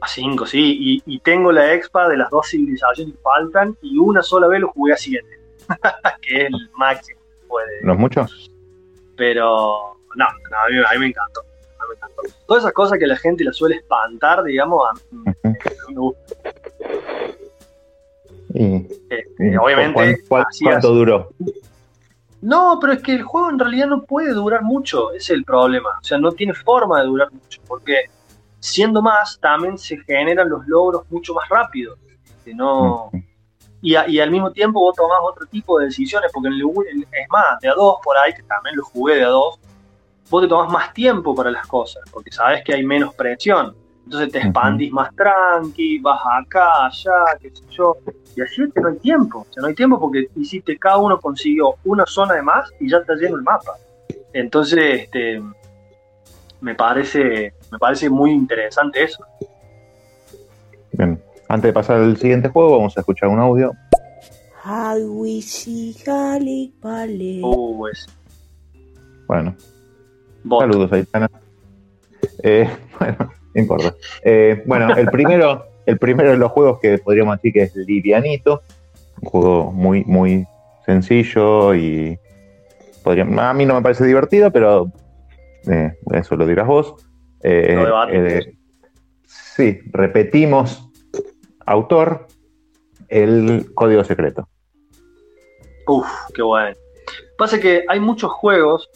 A 0.00 0.08
5, 0.08 0.46
sí. 0.46 1.02
Y, 1.06 1.18
tengo 1.20 1.52
la 1.52 1.74
expa 1.74 2.08
de 2.08 2.16
las 2.16 2.30
dos 2.30 2.48
civilizaciones 2.48 3.14
que 3.14 3.20
faltan 3.20 3.76
y 3.82 3.98
una 3.98 4.22
sola 4.22 4.46
vez 4.46 4.60
lo 4.60 4.68
jugué 4.68 4.92
a 4.92 4.96
7. 4.96 5.26
que 6.20 6.42
es 6.42 6.46
el 6.46 6.70
máximo 6.76 7.20
que 7.20 7.46
puede. 7.46 7.82
¿No 7.82 7.92
es 7.94 7.98
mucho? 7.98 8.26
Pero 9.16 9.96
no, 10.16 10.24
a, 10.24 10.94
mí, 10.94 10.98
me 10.98 11.06
encantó. 11.06 11.42
Todas 12.46 12.62
esas 12.62 12.72
cosas 12.72 12.98
que 12.98 13.06
la 13.06 13.16
gente 13.16 13.44
la 13.44 13.52
suele 13.52 13.76
espantar, 13.76 14.42
digamos, 14.42 14.82
a 14.88 14.92
mí 15.14 15.54
me 15.88 16.00
gusta. 16.00 16.34
Y, 18.54 18.86
este, 19.10 19.58
obviamente. 19.58 20.22
¿Cuánto 20.28 20.94
duró? 20.94 21.30
No, 22.44 22.78
pero 22.78 22.92
es 22.92 23.02
que 23.02 23.14
el 23.14 23.22
juego 23.22 23.48
en 23.48 23.58
realidad 23.58 23.86
no 23.86 24.02
puede 24.02 24.34
durar 24.34 24.62
mucho, 24.62 25.12
ese 25.12 25.16
es 25.16 25.30
el 25.30 25.44
problema. 25.44 25.88
O 25.98 26.04
sea, 26.04 26.18
no 26.18 26.30
tiene 26.32 26.52
forma 26.52 27.00
de 27.00 27.06
durar 27.06 27.32
mucho, 27.32 27.62
porque 27.66 28.10
siendo 28.60 29.00
más, 29.00 29.38
también 29.40 29.78
se 29.78 29.96
generan 29.96 30.50
los 30.50 30.66
logros 30.66 31.10
mucho 31.10 31.32
más 31.32 31.48
rápido. 31.48 31.96
No... 32.54 33.10
Y, 33.80 33.96
y, 33.96 34.20
al 34.20 34.30
mismo 34.30 34.50
tiempo 34.50 34.80
vos 34.80 34.94
tomás 34.94 35.18
otro 35.22 35.46
tipo 35.46 35.78
de 35.78 35.86
decisiones, 35.86 36.30
porque 36.32 36.48
en 36.48 36.54
el, 36.54 37.02
es 37.02 37.28
más, 37.30 37.60
de 37.60 37.68
a 37.68 37.74
dos 37.74 37.96
por 38.02 38.16
ahí, 38.18 38.32
que 38.34 38.42
también 38.42 38.76
lo 38.76 38.84
jugué 38.84 39.16
de 39.16 39.24
a 39.24 39.28
dos, 39.28 39.58
vos 40.28 40.42
te 40.42 40.48
tomás 40.48 40.70
más 40.70 40.92
tiempo 40.92 41.34
para 41.34 41.50
las 41.50 41.66
cosas, 41.66 42.02
porque 42.10 42.30
sabes 42.30 42.62
que 42.62 42.74
hay 42.74 42.84
menos 42.84 43.14
presión. 43.14 43.74
Entonces 44.04 44.32
te 44.32 44.38
expandís 44.38 44.92
más 44.92 45.14
tranqui, 45.14 45.98
vas 45.98 46.20
acá, 46.40 46.86
allá, 46.86 47.38
qué 47.40 47.50
sé 47.50 47.62
yo. 47.70 47.96
Y 48.36 48.42
así 48.42 48.62
es 48.62 48.72
que 48.72 48.80
no 48.80 48.88
hay 48.88 48.98
tiempo. 48.98 49.46
O 49.48 49.52
sea, 49.52 49.62
no 49.62 49.68
hay 49.68 49.74
tiempo 49.74 49.98
porque 49.98 50.28
hiciste, 50.36 50.78
cada 50.78 50.98
uno 50.98 51.18
consiguió 51.18 51.76
una 51.84 52.04
zona 52.06 52.34
de 52.34 52.42
más 52.42 52.70
y 52.80 52.90
ya 52.90 52.98
está 52.98 53.14
lleno 53.14 53.36
el 53.36 53.42
mapa. 53.42 53.72
Entonces, 54.32 55.02
este, 55.02 55.42
me 56.60 56.74
parece, 56.74 57.54
me 57.70 57.78
parece 57.78 58.10
muy 58.10 58.32
interesante 58.32 59.02
eso. 59.02 59.24
Bien. 60.92 61.22
Antes 61.48 61.68
de 61.68 61.72
pasar 61.72 61.96
al 61.96 62.16
siguiente 62.16 62.48
juego, 62.48 62.78
vamos 62.78 62.96
a 62.96 63.00
escuchar 63.00 63.28
un 63.28 63.38
audio. 63.38 63.72
Uh, 67.44 67.86
Bueno. 69.26 69.54
Saludos, 70.48 70.92
Aitana. 70.92 71.30
Eh, 72.42 72.68
bueno, 72.98 73.30
no 73.54 73.60
importa. 73.60 73.94
Eh, 74.22 74.62
bueno, 74.66 74.94
el 74.96 75.06
primero, 75.08 75.66
el 75.86 75.98
primero 75.98 76.30
de 76.30 76.36
los 76.36 76.50
juegos 76.52 76.80
que 76.80 76.98
podríamos 76.98 77.36
decir 77.36 77.52
que 77.52 77.62
es 77.62 77.76
livianito, 77.76 78.62
un 79.20 79.28
juego 79.28 79.72
muy, 79.72 80.04
muy 80.04 80.46
sencillo 80.84 81.74
y 81.74 82.18
podría, 83.02 83.24
a 83.24 83.54
mí 83.54 83.64
no 83.64 83.74
me 83.74 83.82
parece 83.82 84.04
divertido, 84.04 84.50
pero 84.50 84.90
eh, 85.66 85.92
eso 86.12 86.36
lo 86.36 86.46
dirás 86.46 86.66
vos. 86.66 86.94
Eh, 87.42 88.54
sí, 89.24 89.80
repetimos 89.92 90.90
autor, 91.66 92.26
el 93.08 93.72
código 93.74 94.04
secreto. 94.04 94.48
Uf, 95.86 96.06
qué 96.34 96.42
bueno. 96.42 96.76
Pasa 97.36 97.60
que 97.60 97.84
hay 97.88 98.00
muchos 98.00 98.32
juegos 98.32 98.88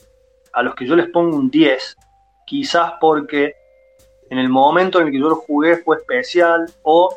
a 0.53 0.63
los 0.63 0.75
que 0.75 0.87
yo 0.87 0.97
les 0.97 1.09
pongo 1.09 1.37
un 1.37 1.51
10, 1.51 1.97
quizás 2.47 2.93
porque 3.01 3.55
en 4.31 4.39
el 4.39 4.49
momento 4.49 5.01
en 5.01 5.07
el 5.07 5.12
que 5.12 5.18
yo 5.18 5.29
lo 5.29 5.37
jugué 5.37 5.79
fue 5.79 5.97
especial 5.97 6.70
o 6.83 7.16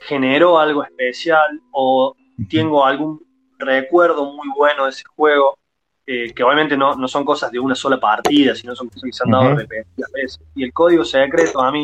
generó 0.00 0.58
algo 0.58 0.82
especial 0.82 1.60
o 1.72 2.14
tengo 2.48 2.84
algún 2.84 3.20
recuerdo 3.58 4.32
muy 4.32 4.48
bueno 4.56 4.84
de 4.84 4.90
ese 4.90 5.04
juego, 5.16 5.58
eh, 6.06 6.32
que 6.32 6.42
obviamente 6.42 6.76
no, 6.76 7.08
son 7.08 7.24
cosas 7.24 7.50
de 7.50 7.58
una 7.58 7.74
sola 7.74 7.98
partida, 7.98 8.54
sino 8.54 8.74
son 8.74 8.88
cosas 8.88 9.02
que 9.02 9.12
se 9.12 9.24
han 9.24 9.30
dado 9.30 9.54
repetidas 9.56 10.10
veces. 10.12 10.40
Y 10.54 10.64
el 10.64 10.72
código 10.72 11.04
secreto 11.04 11.60
a 11.60 11.70
mí, 11.70 11.82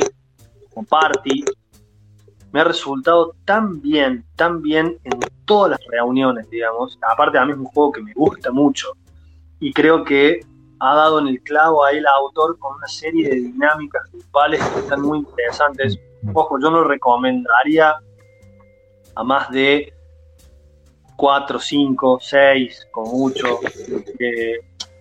como 0.72 0.86
party, 0.86 1.44
me 2.52 2.60
ha 2.60 2.64
resultado 2.64 3.34
tan 3.44 3.82
bien, 3.82 4.24
tan 4.36 4.62
bien 4.62 4.96
en 5.02 5.18
todas 5.44 5.72
las 5.72 5.80
reuniones, 5.88 6.48
digamos. 6.48 6.98
Aparte, 7.12 7.36
a 7.36 7.44
mí 7.44 7.52
es 7.52 7.58
un 7.58 7.64
juego 7.64 7.92
que 7.92 8.02
me 8.02 8.12
gusta 8.14 8.52
mucho 8.52 8.92
y 9.58 9.72
creo 9.72 10.04
que 10.04 10.40
ha 10.80 10.94
dado 10.94 11.20
en 11.20 11.28
el 11.28 11.40
clavo 11.42 11.84
ahí 11.84 11.98
el 11.98 12.06
autor 12.06 12.58
con 12.58 12.76
una 12.76 12.86
serie 12.86 13.28
de 13.28 13.36
dinámicas 13.36 14.10
grupales 14.12 14.62
que 14.70 14.80
están 14.80 15.02
muy 15.02 15.18
interesantes. 15.18 15.98
Ojo, 16.32 16.58
yo 16.60 16.70
no 16.70 16.84
recomendaría 16.84 17.96
a 19.14 19.24
más 19.24 19.50
de 19.50 19.92
4, 21.16 21.58
5, 21.58 22.18
6, 22.20 22.88
con 22.90 23.04
mucho. 23.04 23.60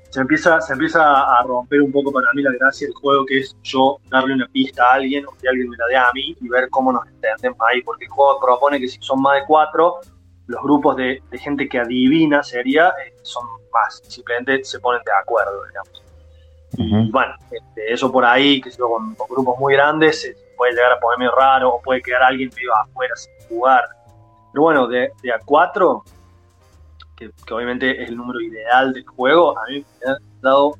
se, 0.09 0.21
empieza, 0.21 0.61
se 0.61 0.73
empieza 0.73 1.01
a 1.01 1.43
romper 1.43 1.81
un 1.81 1.91
poco 1.91 2.11
para 2.11 2.27
mí 2.33 2.41
la 2.41 2.51
gracia 2.51 2.87
del 2.87 2.95
juego, 2.95 3.25
que 3.25 3.39
es 3.39 3.55
yo 3.63 3.97
darle 4.09 4.35
una 4.35 4.47
pista 4.47 4.83
a 4.85 4.93
alguien 4.95 5.25
o 5.25 5.31
que 5.31 5.47
alguien 5.47 5.69
me 5.69 5.77
la 5.77 5.85
dé 5.87 5.95
a 5.95 6.11
mí 6.13 6.35
y 6.39 6.47
ver 6.49 6.69
cómo 6.69 6.91
nos 6.91 7.05
entendemos 7.07 7.57
ahí, 7.71 7.81
porque 7.81 8.05
el 8.05 8.11
juego 8.11 8.39
propone 8.39 8.79
que 8.79 8.87
si 8.87 8.99
son 9.01 9.21
más 9.21 9.41
de 9.41 9.45
4, 9.47 9.99
los 10.47 10.61
grupos 10.61 10.97
de, 10.97 11.21
gente 11.33 11.67
que 11.67 11.79
adivina 11.79 12.43
sería, 12.43 12.89
eh, 12.89 13.13
son 13.21 13.45
más, 13.71 14.01
simplemente 14.07 14.63
se 14.63 14.79
ponen 14.79 15.01
de 15.03 15.11
acuerdo, 15.11 15.65
digamos. 15.65 16.03
Y 16.75 17.11
bueno, 17.11 17.35
este, 17.51 17.93
eso 17.93 18.11
por 18.11 18.25
ahí, 18.25 18.59
que 18.59 18.71
yo, 18.71 18.89
con, 18.89 19.15
grupos 19.29 19.59
muy 19.59 19.73
grandes, 19.73 20.25
eh, 20.25 20.35
puede 20.57 20.73
llegar 20.73 20.93
a 20.93 20.99
poner 20.99 21.19
medio 21.19 21.35
raro, 21.35 21.75
o 21.75 21.81
puede 21.81 22.01
quedar 22.01 22.23
alguien 22.23 22.49
medio 22.55 22.75
afuera 22.75 23.15
sin 23.15 23.31
jugar. 23.47 23.83
Pero 24.51 24.63
bueno, 24.63 24.87
de, 24.87 25.11
a 25.33 25.39
4, 25.45 26.03
que, 27.15 27.31
obviamente 27.51 28.03
es 28.03 28.09
el 28.09 28.17
número 28.17 28.41
ideal 28.41 28.91
del 28.91 29.05
juego, 29.05 29.57
a 29.57 29.65
mí 29.67 29.85
me 30.03 30.11
han 30.11 30.17
dado 30.41 30.77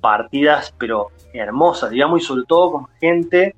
partidas, 0.00 0.74
pero 0.76 1.08
hermosas, 1.32 1.90
digamos, 1.90 2.20
y 2.20 2.24
sobre 2.24 2.42
todo 2.46 2.72
con 2.72 2.88
gente 3.00 3.54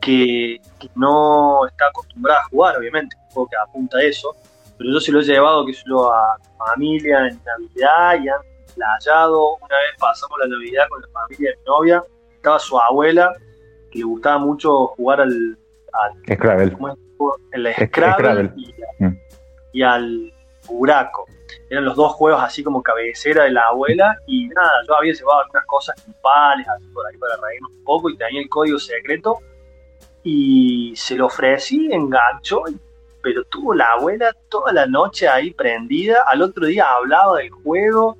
que, 0.00 0.60
que 0.80 0.90
no 0.96 1.64
está 1.66 1.86
acostumbrada 1.86 2.40
a 2.40 2.48
jugar, 2.48 2.76
obviamente 2.76 3.16
que 3.44 3.56
apunta 3.56 3.98
a 3.98 4.02
eso, 4.02 4.34
pero 4.78 4.92
yo 4.92 5.00
se 5.00 5.12
lo 5.12 5.20
he 5.20 5.24
llevado, 5.24 5.66
que 5.66 5.72
yo 5.86 6.12
a 6.12 6.38
familia 6.56 7.26
en 7.28 7.40
Navidad 7.44 8.24
y 8.24 8.28
han 8.28 8.40
playado. 8.74 9.56
Una 9.56 9.76
vez 9.76 9.96
pasamos 9.98 10.38
la 10.38 10.48
Navidad 10.48 10.84
con 10.88 11.02
la 11.02 11.08
familia 11.08 11.50
de 11.50 11.56
mi 11.56 11.64
novia, 11.64 12.04
estaba 12.34 12.58
su 12.58 12.78
abuela, 12.78 13.32
que 13.90 13.98
le 13.98 14.04
gustaba 14.04 14.38
mucho 14.38 14.88
jugar 14.88 15.22
al. 15.22 15.58
al 15.92 16.36
Scrabble. 16.36 16.76
El 17.52 17.74
Scrabble, 17.88 18.52
mm. 18.98 19.16
Y, 19.72 19.82
al 19.82 20.32
Buraco. 20.68 21.26
Eran 21.70 21.84
los 21.84 21.96
dos 21.96 22.12
juegos 22.12 22.42
así 22.42 22.62
como 22.62 22.82
cabecera 22.82 23.44
de 23.44 23.50
la 23.50 23.62
abuela 23.68 24.16
y 24.26 24.48
nada, 24.48 24.70
yo 24.86 24.96
había 24.96 25.12
llevado 25.12 25.40
algunas 25.40 25.66
cosas 25.66 26.04
grupales 26.04 26.66
así 26.68 26.86
por 26.88 27.06
ahí 27.06 27.16
para 27.16 27.36
reírnos 27.36 27.70
un 27.72 27.84
poco 27.84 28.10
y 28.10 28.16
tenía 28.16 28.40
el 28.40 28.48
código 28.48 28.78
secreto 28.78 29.38
y 30.22 30.92
se 30.96 31.16
lo 31.16 31.26
ofrecí, 31.26 31.88
enganchó 31.92 32.62
y 32.68 32.78
pero 33.26 33.42
tuvo 33.46 33.74
la 33.74 33.86
abuela 33.90 34.32
toda 34.48 34.72
la 34.72 34.86
noche 34.86 35.26
ahí 35.26 35.50
prendida. 35.50 36.18
Al 36.28 36.42
otro 36.42 36.64
día 36.66 36.86
hablaba 36.94 37.38
del 37.38 37.50
juego. 37.50 38.16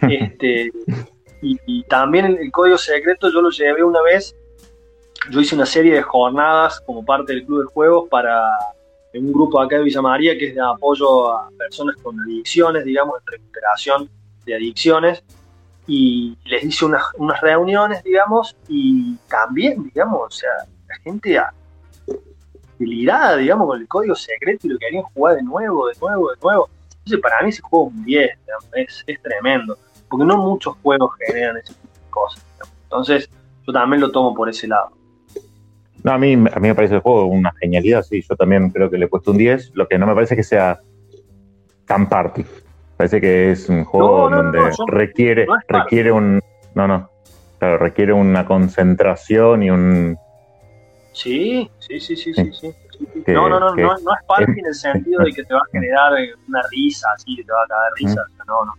este, 0.00 0.72
y, 1.42 1.82
también 1.82 2.24
el, 2.24 2.50
código 2.50 2.78
secreto 2.78 3.30
yo 3.30 3.42
lo 3.42 3.50
llevé 3.50 3.84
una 3.84 4.00
vez. 4.00 4.34
Yo 5.30 5.42
hice 5.42 5.54
una 5.54 5.66
serie 5.66 5.92
de 5.92 6.00
jornadas 6.00 6.80
como 6.80 7.04
parte 7.04 7.34
del 7.34 7.44
Club 7.44 7.66
de 7.66 7.66
Juegos 7.66 8.08
para 8.08 8.48
un 9.12 9.30
grupo 9.30 9.60
acá 9.60 9.76
de 9.76 9.84
Villa 9.84 10.00
María 10.00 10.38
que 10.38 10.48
es 10.48 10.54
de 10.54 10.62
apoyo 10.62 11.30
a 11.30 11.50
personas 11.58 11.96
con 12.02 12.18
adicciones, 12.18 12.82
digamos, 12.86 13.20
en 13.20 13.26
recuperación 13.26 14.10
de 14.46 14.54
adicciones. 14.54 15.22
Y 15.86 16.34
les 16.46 16.64
hice 16.64 16.86
unas, 16.86 17.02
unas 17.18 17.42
reuniones, 17.42 18.02
digamos, 18.02 18.56
y 18.68 19.16
también, 19.28 19.84
digamos, 19.84 20.20
o 20.22 20.30
sea, 20.30 20.50
la 20.88 20.96
gente 21.04 21.38
delirada, 22.78 23.36
digamos, 23.36 23.66
con 23.68 23.80
el 23.80 23.88
código 23.88 24.14
secreto 24.14 24.66
y 24.66 24.70
lo 24.70 24.78
querían 24.78 25.02
jugar 25.04 25.36
de 25.36 25.42
nuevo, 25.42 25.86
de 25.88 25.94
nuevo, 26.00 26.30
de 26.30 26.36
nuevo. 26.42 26.68
Entonces, 26.90 27.20
para 27.20 27.42
mí 27.42 27.50
ese 27.50 27.62
juego 27.62 27.88
es 27.88 27.94
un 27.94 28.04
10, 28.04 28.38
es, 28.74 29.04
es, 29.06 29.22
tremendo, 29.22 29.78
porque 30.08 30.24
no 30.24 30.38
muchos 30.38 30.76
juegos 30.82 31.10
generan 31.24 31.56
ese 31.56 31.74
tipo 31.74 31.88
de 31.94 32.10
cosas. 32.10 32.44
Entonces, 32.84 33.30
yo 33.66 33.72
también 33.72 34.00
lo 34.00 34.10
tomo 34.10 34.34
por 34.34 34.48
ese 34.48 34.66
lado. 34.66 34.90
No, 36.02 36.12
a 36.12 36.18
mí, 36.18 36.32
a 36.34 36.36
mí 36.60 36.68
me 36.68 36.74
parece 36.74 36.96
el 36.96 37.00
juego 37.00 37.26
una 37.26 37.52
genialidad, 37.60 38.02
sí, 38.02 38.22
yo 38.28 38.36
también 38.36 38.70
creo 38.70 38.90
que 38.90 38.98
le 38.98 39.06
he 39.06 39.08
puesto 39.08 39.32
un 39.32 39.38
10, 39.38 39.72
lo 39.74 39.88
que 39.88 39.98
no 39.98 40.06
me 40.06 40.14
parece 40.14 40.36
que 40.36 40.42
sea 40.42 40.80
tan 41.86 42.08
party. 42.08 42.44
Parece 42.96 43.20
que 43.20 43.50
es 43.50 43.68
un 43.68 43.84
juego 43.84 44.30
donde 44.30 44.58
requiere, 44.86 45.46
requiere 45.68 46.12
un... 46.12 46.40
No, 46.74 46.88
no, 46.88 47.10
claro, 47.58 47.78
requiere 47.78 48.12
una 48.12 48.46
concentración 48.46 49.62
y 49.62 49.70
un 49.70 50.18
Sí, 51.16 51.70
sí, 51.78 51.98
sí, 51.98 52.14
sí, 52.14 52.34
sí. 52.34 52.52
sí. 52.52 52.74
no, 53.28 53.48
no, 53.48 53.58
no, 53.58 53.74
no, 53.74 53.74
no 53.74 54.14
es 54.14 54.24
party 54.28 54.52
en 54.60 54.66
el 54.66 54.74
sentido 54.86 55.24
de 55.24 55.32
que 55.32 55.44
te 55.44 55.54
va 55.54 55.60
a 55.60 55.70
generar 55.72 56.12
una 56.46 56.60
risa, 56.70 57.08
así, 57.14 57.34
que 57.36 57.42
te 57.42 57.52
va 57.52 57.62
a 57.62 57.66
caer 57.66 57.92
risa, 57.96 58.22
no, 58.46 58.66
no. 58.66 58.74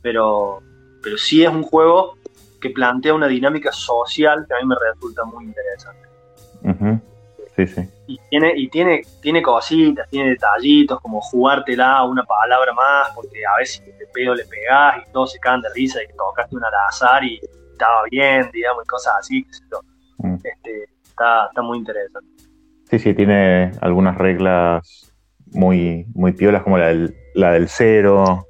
Pero, 0.00 0.62
pero 1.02 1.18
sí 1.18 1.44
es 1.44 1.50
un 1.50 1.62
juego 1.62 2.16
que 2.62 2.70
plantea 2.70 3.12
una 3.12 3.26
dinámica 3.26 3.70
social 3.72 4.46
que 4.48 4.54
a 4.54 4.60
mí 4.60 4.66
me 4.66 4.74
resulta 4.74 5.22
muy 5.24 5.44
interesante. 5.44 6.08
Sí, 7.56 7.66
sí. 7.66 7.88
Y 8.06 8.18
tiene, 8.30 8.52
y 8.56 8.68
tiene, 8.70 9.02
tiene 9.20 9.42
cositas, 9.42 10.08
tiene 10.08 10.30
detallitos, 10.30 10.98
como 11.00 11.20
jugártela 11.20 12.04
una 12.04 12.24
palabra 12.24 12.72
más, 12.72 13.10
porque 13.14 13.44
a 13.44 13.58
veces 13.58 13.84
te 13.84 14.06
pedo 14.06 14.34
le 14.34 14.46
pegás 14.46 14.96
y 15.06 15.12
todos 15.12 15.32
se 15.32 15.38
caen 15.38 15.60
de 15.60 15.68
risa 15.74 15.98
de 15.98 16.06
que 16.06 16.14
tocaste 16.14 16.56
un 16.56 16.64
al 16.64 16.72
azar 16.88 17.22
y 17.22 17.38
estaba 17.70 18.04
bien, 18.10 18.48
digamos, 18.50 18.82
y 18.82 18.86
cosas 18.86 19.14
así. 19.18 19.42
Mm. 19.42 19.50
Este, 19.50 19.89
está, 21.20 21.62
muy 21.62 21.78
interesante. 21.78 22.28
Sí, 22.90 22.98
sí, 22.98 23.14
tiene 23.14 23.72
algunas 23.80 24.16
reglas 24.16 25.12
muy, 25.52 26.06
muy 26.14 26.32
piolas 26.32 26.62
como 26.62 26.78
la 26.78 26.88
del, 26.88 27.14
la 27.34 27.52
del 27.52 27.68
cero 27.68 28.46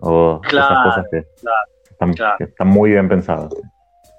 o 0.00 0.40
esas 0.44 0.84
cosas 0.84 1.06
que, 1.10 1.24
están, 2.44 2.68
muy 2.68 2.90
bien 2.90 3.08
pensadas. 3.08 3.52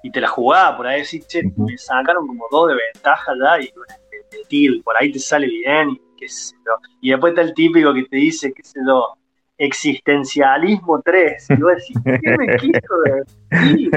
Y 0.02 0.10
te 0.10 0.20
la 0.20 0.28
jugaba 0.28 0.76
por 0.76 0.86
ahí, 0.86 1.02
decís, 1.02 1.26
che, 1.26 1.42
me 1.56 1.76
sacaron 1.78 2.26
como 2.26 2.44
dos 2.50 2.68
de 2.68 2.74
ventaja 2.74 3.32
ya 3.40 3.60
y 3.60 3.66
de, 3.66 4.82
por 4.82 4.96
ahí 4.96 5.12
te 5.12 5.18
sale 5.18 5.46
bien 5.46 5.90
y 5.90 6.00
qué 6.16 6.28
sé 6.28 6.54
yo. 6.66 6.72
Y 7.00 7.10
después 7.10 7.32
está 7.32 7.42
el 7.42 7.54
típico 7.54 7.94
que 7.94 8.04
te 8.04 8.16
dice, 8.16 8.52
qué 8.52 8.62
sé 8.62 8.80
yo, 8.86 9.16
existencialismo 9.58 11.00
3. 11.02 11.50
Y 11.50 11.56
vos 11.56 11.72
decís, 11.76 11.96
¿qué 12.04 12.36
me 12.36 12.56
quiso 12.56 12.94
decir? 13.50 13.90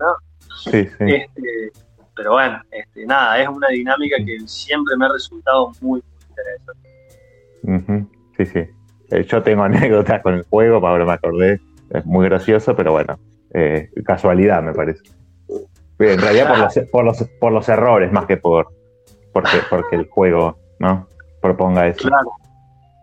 ¿no? 0.00 0.14
Sí, 0.64 0.86
sí. 0.86 1.04
Este, 1.06 1.72
pero 2.14 2.32
bueno, 2.32 2.60
este, 2.70 3.06
nada, 3.06 3.40
es 3.40 3.48
una 3.48 3.68
dinámica 3.68 4.16
que 4.24 4.40
siempre 4.46 4.96
me 4.96 5.06
ha 5.06 5.12
resultado 5.12 5.72
muy, 5.80 6.02
interesante. 6.28 6.88
Sí, 8.36 8.46
sí. 8.46 8.70
Eh, 9.10 9.24
yo 9.24 9.42
tengo 9.42 9.62
anécdotas 9.64 10.22
con 10.22 10.34
el 10.34 10.42
juego, 10.44 10.86
ahora 10.86 11.04
me 11.04 11.12
acordé, 11.12 11.60
es 11.90 12.04
muy 12.04 12.26
gracioso, 12.26 12.74
pero 12.76 12.92
bueno, 12.92 13.18
eh, 13.54 13.90
casualidad 14.04 14.62
me 14.62 14.72
parece. 14.72 15.02
En 15.98 16.20
realidad 16.20 16.48
por 16.48 16.58
los, 16.58 16.78
por 16.90 17.04
los, 17.04 17.22
por 17.38 17.52
los 17.52 17.68
errores 17.68 18.10
más 18.10 18.26
que 18.26 18.36
por 18.36 18.68
porque, 19.32 19.58
porque 19.70 19.96
el 19.96 20.08
juego 20.08 20.58
no 20.78 21.06
proponga 21.40 21.86
eso. 21.86 22.08
Claro, 22.08 22.32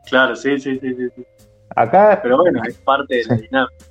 claro, 0.10 0.36
sí, 0.36 0.60
sí, 0.60 0.80
sí, 0.80 0.96
sí. 0.96 1.26
Acá, 1.76 2.20
pero 2.22 2.38
bueno, 2.38 2.62
es 2.68 2.78
parte 2.80 3.16
de 3.16 3.24
la 3.26 3.36
dinámica. 3.36 3.86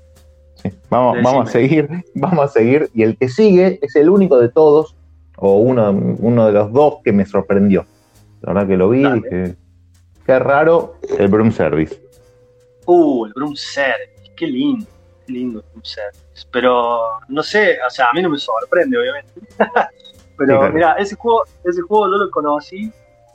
Vamos, 0.90 1.18
vamos 1.22 1.48
a 1.48 1.52
seguir, 1.52 1.88
vamos 2.14 2.44
a 2.44 2.48
seguir. 2.48 2.90
Y 2.92 3.02
el 3.02 3.16
que 3.16 3.28
sigue 3.28 3.78
es 3.80 3.94
el 3.96 4.10
único 4.10 4.38
de 4.38 4.48
todos 4.48 4.96
o 5.40 5.56
uno, 5.58 5.90
uno 5.90 6.46
de 6.46 6.52
los 6.52 6.72
dos 6.72 6.96
que 7.04 7.12
me 7.12 7.24
sorprendió. 7.24 7.86
La 8.42 8.52
verdad 8.52 8.68
que 8.68 8.76
lo 8.76 8.90
vi 8.90 9.06
y 9.06 9.12
dije, 9.12 9.56
qué 10.24 10.38
raro 10.38 10.96
el 11.18 11.28
Broom 11.28 11.52
Service. 11.52 12.00
Uh, 12.86 13.26
el 13.26 13.32
Broom 13.32 13.54
Service, 13.54 14.32
qué 14.36 14.46
lindo, 14.46 14.86
qué 15.26 15.32
lindo 15.32 15.60
el 15.60 15.64
Broom 15.70 15.84
Service. 15.84 16.46
Pero 16.52 17.00
no 17.28 17.42
sé, 17.42 17.78
o 17.86 17.90
sea, 17.90 18.06
a 18.10 18.14
mí 18.14 18.22
no 18.22 18.30
me 18.30 18.38
sorprende, 18.38 18.98
obviamente. 18.98 19.32
Pero 20.38 20.72
mira, 20.72 20.92
ese 20.92 21.16
juego, 21.16 21.42
ese 21.64 21.82
juego 21.82 22.06
yo 22.06 22.24
lo 22.24 22.30
conocí 22.30 22.92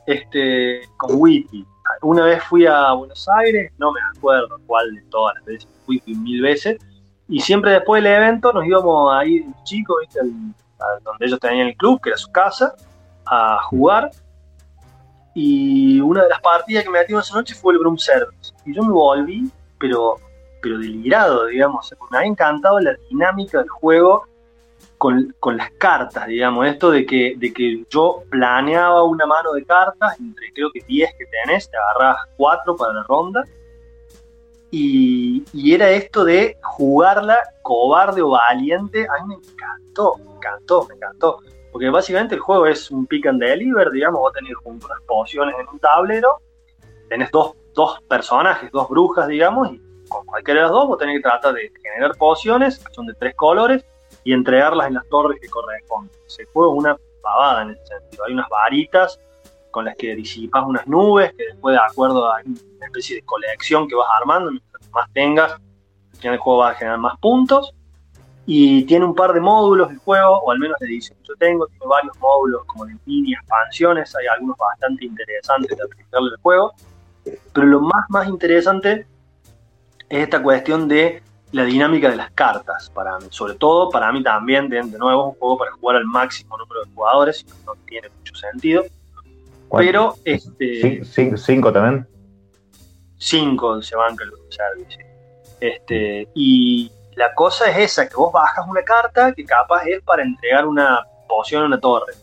este, 0.07 0.81
con 0.97 1.11
Wiki. 1.15 1.65
Una 2.01 2.25
vez 2.25 2.41
fui 2.43 2.65
a 2.65 2.93
Buenos 2.93 3.27
Aires, 3.37 3.71
no 3.77 3.91
me 3.91 3.99
acuerdo 4.15 4.57
cuál 4.65 4.95
de 4.95 5.01
todas 5.09 5.35
las 5.35 5.45
veces, 5.45 5.67
fui 5.85 6.01
mil 6.05 6.41
veces, 6.41 6.77
y 7.27 7.39
siempre 7.41 7.71
después 7.71 8.01
del 8.01 8.13
evento 8.13 8.53
nos 8.53 8.65
íbamos 8.65 9.13
a 9.13 9.25
ir 9.25 9.45
chicos, 9.63 9.97
¿viste? 10.01 10.19
Donde 11.03 11.25
ellos 11.25 11.39
tenían 11.39 11.67
el 11.67 11.75
club, 11.75 12.01
que 12.01 12.09
era 12.09 12.17
su 12.17 12.31
casa, 12.31 12.75
a 13.25 13.59
jugar. 13.63 14.11
Y 15.33 15.99
una 15.99 16.23
de 16.23 16.29
las 16.29 16.41
partidas 16.41 16.83
que 16.83 16.89
me 16.89 16.99
metimos 16.99 17.27
esa 17.27 17.37
noche 17.37 17.55
fue 17.55 17.73
el 17.73 17.79
Broom 17.79 17.97
Service. 17.97 18.53
Y 18.65 18.73
yo 18.73 18.83
me 18.83 18.91
volví, 18.91 19.49
pero, 19.79 20.17
pero 20.61 20.77
delirado, 20.77 21.45
digamos. 21.45 21.93
Me 22.11 22.17
había 22.17 22.29
encantado 22.29 22.79
la 22.79 22.93
dinámica 23.09 23.59
del 23.59 23.69
juego 23.69 24.27
con, 24.97 25.57
las 25.57 25.71
cartas, 25.71 26.27
digamos. 26.27 26.67
Esto 26.67 26.91
de 26.91 27.05
que, 27.05 27.33
de 27.37 27.51
que 27.51 27.83
yo 27.89 28.23
planeaba 28.29 29.03
una 29.03 29.25
mano 29.25 29.53
de 29.53 29.65
cartas, 29.65 30.19
entre 30.19 30.51
creo 30.53 30.71
que 30.71 30.81
10 30.87 31.11
que 31.17 31.25
tenés, 31.25 31.69
te 31.69 31.77
agarrabas 31.77 32.27
4 32.37 32.75
para 32.75 32.93
la 32.93 33.03
ronda. 33.03 33.43
Y, 34.75 35.43
era 35.71 35.89
esto 35.91 36.25
de 36.25 36.57
jugarla 36.63 37.37
cobarde 37.61 38.23
o 38.23 38.31
valiente. 38.31 39.05
A 39.07 39.23
mí 39.23 39.27
me 39.27 39.35
encantó 39.35 39.83
encantó, 40.43 40.85
me 40.87 40.95
encantó. 40.95 41.39
Porque 41.71 41.89
básicamente 41.89 42.35
el 42.35 42.41
juego 42.41 42.67
es 42.67 42.91
un 42.91 43.07
pick 43.07 43.25
and 43.25 43.41
deliver, 43.41 43.89
digamos, 43.89 44.19
vos 44.19 44.33
tenés 44.33 44.55
junto 44.55 44.85
unas 44.85 45.01
pociones 45.03 45.55
en 45.59 45.67
un 45.67 45.79
tablero, 45.79 46.37
tenés 47.09 47.31
dos, 47.31 47.53
dos 47.73 47.99
personajes, 48.07 48.71
dos 48.71 48.87
brujas, 48.89 49.27
digamos, 49.27 49.71
y 49.71 49.81
con 50.07 50.25
cualquiera 50.25 50.61
de 50.61 50.63
las 50.65 50.71
dos 50.71 50.87
vos 50.87 50.97
tenés 50.99 51.17
que 51.17 51.23
tratar 51.23 51.55
de 51.55 51.71
generar 51.81 52.15
pociones, 52.17 52.77
que 52.77 52.93
son 52.93 53.07
de 53.07 53.13
tres 53.15 53.35
colores, 53.35 53.83
y 54.23 54.33
entregarlas 54.33 54.87
en 54.87 54.93
las 54.93 55.07
torres 55.09 55.39
que 55.41 55.49
corresponden. 55.49 56.11
Se 56.27 56.45
juega 56.45 56.71
una 56.71 56.97
pavada 57.21 57.63
en 57.63 57.71
ese 57.71 57.85
sentido. 57.85 58.25
Hay 58.25 58.33
unas 58.33 58.49
varitas 58.49 59.19
con 59.73 59.85
las 59.85 59.95
que 59.95 60.15
disipas 60.15 60.63
unas 60.67 60.85
nubes, 60.85 61.33
que 61.33 61.45
después 61.45 61.73
de 61.73 61.81
acuerdo 61.81 62.31
a 62.31 62.37
una 62.45 62.85
especie 62.85 63.15
de 63.15 63.23
colección 63.23 63.87
que 63.87 63.95
vas 63.95 64.07
armando, 64.21 64.51
más 64.91 65.11
tengas, 65.13 65.59
el 66.21 66.37
juego 66.37 66.59
va 66.59 66.69
a 66.69 66.75
generar 66.75 66.99
más 66.99 67.17
puntos. 67.17 67.73
Y 68.45 68.83
tiene 68.83 69.03
un 69.03 69.15
par 69.15 69.33
de 69.33 69.39
módulos 69.39 69.89
el 69.89 69.97
juego, 69.97 70.37
o 70.37 70.51
al 70.51 70.59
menos 70.59 70.77
la 70.79 70.85
edición 70.85 71.17
yo 71.23 71.33
tengo, 71.37 71.67
varios 71.87 72.15
módulos 72.19 72.63
como 72.65 72.85
de 72.85 72.95
mini 73.05 73.33
expansiones, 73.33 74.15
hay 74.15 74.27
algunos 74.27 74.57
bastante 74.57 75.05
interesantes 75.05 75.75
de 75.75 75.83
aplicarle 75.83 76.29
al 76.29 76.41
juego. 76.41 76.73
Pero 77.23 77.65
lo 77.65 77.81
más, 77.81 78.05
más 78.09 78.27
interesante 78.27 79.07
es 80.07 80.19
esta 80.19 80.43
cuestión 80.43 80.87
de 80.87 81.23
la 81.51 81.63
dinámica 81.63 82.11
de 82.11 82.15
las 82.15 82.29
cartas, 82.31 82.91
para. 82.91 83.19
Sobre 83.31 83.55
todo, 83.55 83.89
para 83.89 84.11
mí 84.11 84.21
también, 84.21 84.69
de, 84.69 84.83
nuevo, 84.83 85.29
es 85.29 85.33
un 85.33 85.39
juego 85.39 85.57
para 85.57 85.71
jugar 85.71 85.95
al 85.95 86.05
máximo 86.05 86.57
número 86.59 86.83
de 86.83 86.93
jugadores, 86.93 87.43
no 87.65 87.73
tiene 87.87 88.09
mucho 88.09 88.35
sentido. 88.35 88.83
Pero, 89.77 90.15
este. 90.23 91.03
¿Cinco 91.03 91.71
también? 91.71 92.07
Cinco 93.17 93.81
se 93.81 93.95
banca 93.95 94.23
el 94.23 94.31
service. 94.49 94.97
Este, 95.59 96.27
y 96.35 96.91
la 97.15 97.33
cosa 97.33 97.69
es 97.69 97.91
esa, 97.91 98.07
que 98.07 98.15
vos 98.15 98.31
bajas 98.31 98.65
una 98.67 98.83
carta 98.83 99.33
que 99.33 99.45
capaz 99.45 99.83
es 99.85 100.01
para 100.03 100.23
entregar 100.23 100.67
una 100.67 100.99
poción 101.27 101.63
a 101.63 101.65
una 101.67 101.79
torre. 101.79 102.13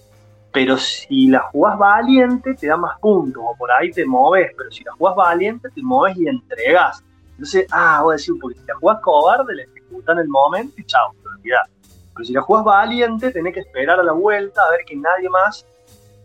Pero 0.52 0.76
si 0.76 1.28
la 1.28 1.40
jugás 1.40 1.78
valiente, 1.78 2.54
te 2.54 2.66
da 2.66 2.76
más 2.76 2.98
puntos, 2.98 3.42
o 3.44 3.54
por 3.56 3.70
ahí 3.70 3.90
te 3.90 4.04
moves, 4.04 4.50
pero 4.56 4.70
si 4.70 4.82
la 4.84 4.92
jugás 4.92 5.14
valiente, 5.16 5.68
te 5.70 5.82
moves 5.82 6.16
y 6.18 6.26
entregas. 6.26 7.02
Entonces, 7.30 7.66
ah, 7.70 8.00
voy 8.02 8.12
a 8.12 8.16
decir, 8.16 8.34
porque 8.40 8.58
si 8.58 8.66
la 8.66 8.74
jugás 8.74 9.00
cobarde, 9.00 9.54
la 9.54 9.62
ejecutan 9.62 10.18
en 10.18 10.24
el 10.24 10.28
momento 10.28 10.74
y 10.76 10.84
chao, 10.84 11.12
te 11.22 11.28
olvidás. 11.28 11.70
Pero 12.14 12.24
si 12.24 12.32
la 12.32 12.42
jugás 12.42 12.64
valiente, 12.64 13.30
tenés 13.30 13.54
que 13.54 13.60
esperar 13.60 14.00
a 14.00 14.02
la 14.02 14.12
vuelta 14.12 14.60
a 14.62 14.70
ver 14.70 14.80
que 14.84 14.96
nadie 14.96 15.28
más 15.30 15.64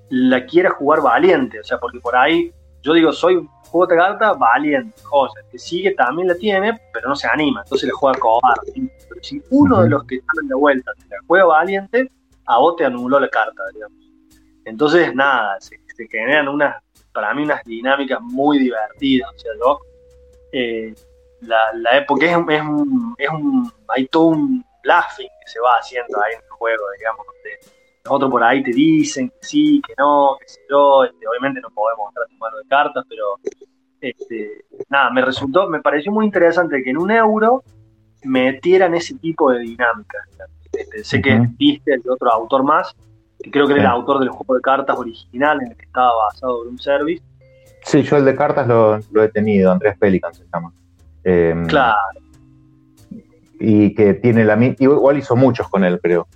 la 0.09 0.45
quiera 0.45 0.71
jugar 0.71 1.01
valiente. 1.01 1.59
O 1.59 1.63
sea, 1.63 1.77
porque 1.79 1.99
por 1.99 2.15
ahí, 2.15 2.53
yo 2.81 2.93
digo, 2.93 3.11
soy 3.11 3.35
un 3.35 3.47
juego 3.47 3.87
de 3.87 3.97
carta 3.97 4.33
valiente. 4.33 5.01
O 5.11 5.27
sea, 5.29 5.43
el 5.43 5.49
que 5.49 5.59
sigue 5.59 5.91
también 5.91 6.27
la 6.27 6.35
tiene, 6.35 6.79
pero 6.93 7.09
no 7.09 7.15
se 7.15 7.27
anima, 7.27 7.61
entonces 7.61 7.87
le 7.87 7.93
juega 7.93 8.19
cobarde. 8.19 8.71
Pero 9.09 9.23
si 9.23 9.41
uno 9.49 9.81
de 9.81 9.89
los 9.89 10.03
que 10.05 10.15
están 10.15 10.43
en 10.43 10.49
la 10.49 10.55
vuelta 10.55 10.91
te 10.93 11.07
la 11.07 11.17
juega 11.27 11.45
valiente, 11.45 12.11
a 12.45 12.59
vos 12.59 12.75
te 12.75 12.85
anuló 12.85 13.19
la 13.19 13.29
carta, 13.29 13.63
digamos. 13.73 13.97
Entonces, 14.65 15.13
nada, 15.13 15.59
se, 15.59 15.79
generan 16.09 16.47
unas, 16.47 16.81
para 17.13 17.33
mí, 17.33 17.43
unas 17.43 17.63
dinámicas 17.63 18.19
muy 18.21 18.59
divertidas. 18.59 19.29
O 19.33 19.39
sea, 19.39 19.51
yo 19.59 19.79
eh, 20.51 20.93
la, 21.41 21.97
época 21.97 22.25
es, 22.25 22.31
es, 22.31 22.61
un, 22.61 23.15
es 23.17 23.29
un, 23.29 23.71
hay 23.89 24.07
todo 24.07 24.25
un 24.25 24.65
bluffing 24.83 25.27
que 25.27 25.51
se 25.51 25.59
va 25.59 25.71
haciendo 25.79 26.21
ahí 26.21 26.33
en 26.33 26.43
el 26.43 26.49
juego, 26.49 26.83
digamos, 26.97 27.25
donde 27.25 27.74
los 28.05 28.13
otros 28.13 28.31
por 28.31 28.43
ahí 28.43 28.63
te 28.63 28.71
dicen 28.71 29.29
que 29.29 29.35
sí, 29.41 29.81
que 29.85 29.93
no, 29.97 30.37
que 30.39 30.47
sé 30.47 30.59
yo, 30.69 31.03
este, 31.03 31.27
obviamente 31.27 31.59
no 31.61 31.69
podemos 31.69 32.05
mostrar 32.05 32.27
tu 32.27 32.37
mano 32.37 32.57
de 32.57 32.67
cartas, 32.67 33.05
pero 33.09 33.39
este, 33.99 34.65
nada, 34.89 35.09
me 35.09 35.21
resultó, 35.21 35.67
me 35.67 35.81
pareció 35.81 36.11
muy 36.11 36.25
interesante 36.25 36.81
que 36.83 36.91
en 36.91 36.97
un 36.97 37.11
euro 37.11 37.63
metieran 38.23 38.95
ese 38.95 39.15
tipo 39.15 39.51
de 39.51 39.59
dinámica. 39.59 40.17
Este, 40.71 41.03
sé 41.03 41.21
que 41.21 41.39
viste 41.57 41.93
el 41.93 42.03
otro 42.09 42.31
autor 42.31 42.63
más, 42.63 42.95
que 43.41 43.49
creo 43.49 43.65
que 43.65 43.73
era 43.73 43.81
el 43.81 43.87
autor 43.87 44.19
del 44.19 44.29
juego 44.29 44.55
de 44.55 44.61
cartas 44.61 44.97
original 44.97 45.61
en 45.61 45.71
el 45.71 45.77
que 45.77 45.85
estaba 45.85 46.11
basado 46.27 46.63
en 46.63 46.69
un 46.69 46.79
service, 46.79 47.23
Sí, 47.85 48.01
yo 48.01 48.17
el 48.17 48.25
de 48.25 48.35
cartas 48.35 48.67
lo, 48.67 49.23
he 49.23 49.29
tenido, 49.29 49.71
Andrés 49.71 49.95
Pelican 49.99 50.33
se 50.33 50.43
llama. 50.51 50.73
Em, 51.23 51.67
claro. 51.67 51.95
Y 53.59 53.93
que 53.93 54.15
tiene 54.15 54.43
la 54.43 54.55
misma. 54.55 54.75
Igual 54.79 55.19
hizo 55.19 55.35
muchos 55.35 55.69
con 55.69 55.83
él, 55.83 55.99
creo. 56.01 56.27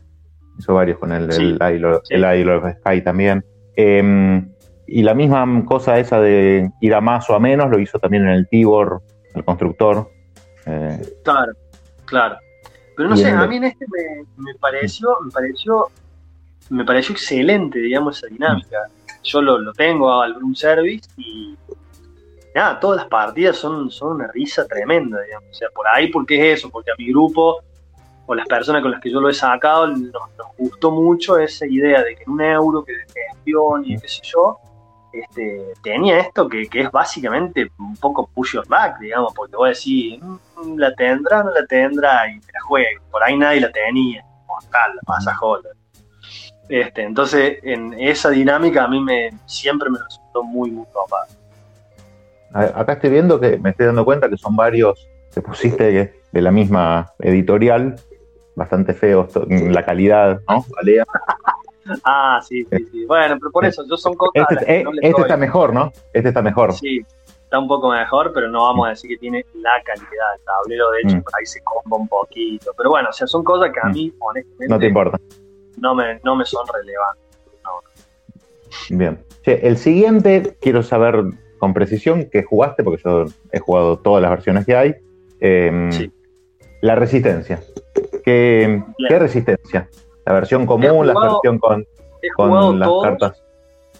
Hizo 0.60 0.74
varios 0.76 0.99
con 0.99 1.12
él, 1.12 1.30
el, 1.32 1.57
Isle 1.60 2.53
of 2.53 2.66
Sky 2.80 3.01
también. 3.01 3.43
Em, 3.76 4.51
y 4.86 5.01
la 5.01 5.16
misma 5.16 5.45
cosa 5.66 5.97
esa 5.97 6.20
de 6.20 6.70
ir 6.82 6.93
a 6.93 7.01
más 7.01 7.30
o 7.30 7.36
a 7.36 7.39
menos 7.39 7.70
lo 7.70 7.80
hizo 7.80 7.97
también 7.97 8.24
en 8.24 8.30
el 8.30 8.47
Tibor, 8.47 9.01
el 9.34 9.43
constructor. 9.43 10.12
Eh, 10.66 11.01
claro, 11.24 11.53
claro. 12.05 12.38
Pero 12.95 13.10
no 13.10 13.16
sé, 13.16 13.30
a 13.30 13.47
mí 13.47 13.55
en 13.55 13.64
este 13.64 13.86
me, 13.88 14.26
me, 14.43 14.53
pareció, 14.60 15.18
me 15.24 15.32
pareció, 15.32 15.88
me 16.70 16.84
pareció 16.84 17.14
excelente, 17.14 17.80
digamos, 17.80 18.18
esa 18.18 18.28
dinámica 18.28 18.89
yo 19.24 19.41
lo, 19.41 19.74
tengo 19.74 20.22
al 20.22 20.36
room 20.36 20.55
service 20.55 21.10
y 21.18 21.55
nada, 22.55 22.80
todas 22.80 22.97
las 22.97 23.07
partidas 23.07 23.57
son, 23.57 23.91
son 23.91 24.16
una 24.16 24.28
risa 24.28 24.66
tremenda, 24.68 25.22
digamos. 25.22 25.49
O 25.49 25.53
sea, 25.53 25.70
por 25.74 25.88
ahí, 25.88 26.07
porque 26.07 26.53
es 26.53 26.60
eso? 26.60 26.70
Porque 26.70 26.91
a 26.91 26.95
mi 26.97 27.10
grupo 27.10 27.62
o 28.30 28.36
las 28.36 28.48
personas 28.48 28.84
con 28.84 28.92
las 28.92 29.02
que 29.02 29.10
yo 29.10 29.20
lo 29.20 29.28
he 29.28 29.34
sacado 29.34 29.88
nos, 29.88 30.30
gustó 30.56 30.92
mucho 30.92 31.40
esa 31.40 31.66
idea 31.66 32.04
de 32.04 32.16
que 32.16 32.22
en 32.26 32.30
un 32.30 32.42
euro 32.42 32.84
que 32.84 32.94
de 32.94 33.06
gestión 33.08 33.84
y 33.84 33.98
qué 33.98 34.08
sé 34.08 34.22
yo, 34.22 34.60
este, 35.12 35.74
tenía 35.82 36.20
esto 36.20 36.48
que, 36.48 36.70
es 36.72 36.92
básicamente 36.92 37.72
un 37.80 37.98
poco 37.98 38.28
push 38.28 38.54
your 38.54 38.68
back, 38.68 39.00
digamos, 39.00 39.34
porque 39.34 39.56
voy 39.56 39.70
a 39.70 39.70
decir, 39.70 40.22
mm, 40.22 40.78
la 40.78 40.94
tendrá, 40.94 41.42
no 41.42 41.52
la 41.52 41.66
tendrá, 41.66 42.32
y 42.32 42.40
te 42.40 42.52
la 42.54 42.62
juego. 42.68 43.02
Por 43.10 43.24
ahí 43.24 43.36
nadie 43.36 43.62
la 43.62 43.72
tenía, 43.72 44.24
como 44.46 44.60
tal, 44.72 44.96
la 44.96 45.02
pasa 45.08 45.34
joder. 45.34 45.72
Este, 46.70 47.02
entonces, 47.02 47.58
en 47.64 47.96
esa 48.00 48.30
dinámica 48.30 48.84
a 48.84 48.88
mí 48.88 49.02
me 49.02 49.32
siempre 49.48 49.90
me 49.90 49.98
resultó 49.98 50.44
muy, 50.44 50.70
muy 50.70 50.86
copado. 50.94 51.26
Acá 52.54 52.94
estoy 52.94 53.10
viendo 53.10 53.40
que 53.40 53.58
me 53.58 53.72
estoy 53.72 53.88
dando 53.88 54.06
cuenta 54.06 54.30
que 54.30 54.38
son 54.38 54.56
varios 54.56 55.08
que 55.34 55.42
pusiste 55.42 56.14
de 56.32 56.42
la 56.42 56.52
misma 56.52 57.12
editorial, 57.20 57.96
bastante 58.60 58.93
feos, 58.93 59.32
la 59.47 59.84
calidad, 59.84 60.41
¿no? 60.47 60.64
ah, 62.03 62.39
sí, 62.47 62.66
sí, 62.66 62.86
sí. 62.91 63.05
Bueno, 63.05 63.38
pero 63.39 63.51
por 63.51 63.66
eso, 63.66 63.84
yo 63.89 63.97
son 63.97 64.14
cosas. 64.14 64.45
Este, 64.51 64.86
este 65.01 65.22
está 65.22 65.38
mejor, 65.38 65.74
¿no? 65.74 65.91
Este 66.14 66.30
está 66.30 66.41
mejor. 66.41 66.74
Sí, 66.74 67.01
está 67.43 67.57
un 67.57 67.68
poco 67.68 67.89
mejor, 67.89 68.32
pero 68.34 68.47
no 68.49 68.64
vamos 68.64 68.88
a 68.88 68.89
decir 68.91 69.10
que 69.10 69.18
tiene 69.18 69.43
la 69.55 69.82
calidad 69.84 70.32
del 70.36 70.45
tablero. 70.45 70.91
De 70.91 71.01
hecho, 71.01 71.18
mm. 71.18 71.22
por 71.24 71.34
ahí 71.39 71.45
se 71.45 71.62
comba 71.62 71.97
un 71.97 72.07
poquito. 72.07 72.72
Pero 72.78 72.91
bueno, 72.91 73.10
o 73.10 73.14
sea, 73.14 73.26
son 73.26 73.43
cosas 73.43 73.72
que 73.74 73.80
a 73.80 73.89
mm. 73.89 73.91
mí, 73.91 74.14
honestamente. 74.20 74.68
No 74.68 74.80
te 74.80 74.88
importa 74.88 75.18
no 75.80 75.95
me, 75.95 76.20
no 76.24 76.36
me 76.36 76.45
son 76.45 76.66
relevantes. 76.68 77.24
Bien. 78.89 79.20
el 79.45 79.78
siguiente, 79.78 80.57
quiero 80.62 80.84
saber 80.84 81.24
con 81.57 81.74
precisión 81.74 82.30
qué 82.32 82.43
jugaste, 82.43 82.84
porque 82.84 83.01
yo 83.03 83.26
he 83.51 83.60
jugado 83.60 83.99
todas 83.99 84.22
las 84.22 84.32
versiones 84.32 84.66
que 84.66 84.76
hay. 84.76 84.95
Em, 85.39 85.89
la 86.82 86.95
resistencia. 86.95 87.62
¿Qué, 89.08 89.20
resistencia? 89.20 89.90
¿La 90.26 90.34
versión 90.34 90.66
común, 90.66 91.08
la 91.08 91.14
versión 91.20 91.58
con, 91.60 91.86
con 92.36 92.80
las 92.80 92.90
cartas? 93.02 93.44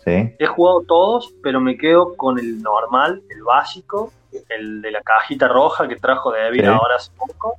¿Sí? 0.06 0.36
He 0.40 0.46
jugado 0.46 0.84
todos, 0.88 1.34
pero 1.44 1.60
me 1.60 1.78
quedo 1.78 2.16
con 2.16 2.40
el 2.40 2.62
normal, 2.62 3.22
el 3.30 3.44
básico, 3.44 4.12
el 4.50 4.82
de 4.82 4.92
la 4.92 5.02
cajita 5.02 5.48
roja 5.48 5.88
que 5.88 5.96
trajo 5.96 6.32
de 6.32 6.48
Evil 6.48 6.66
ahora 6.68 6.96
hace 6.96 7.12
poco. 7.18 7.58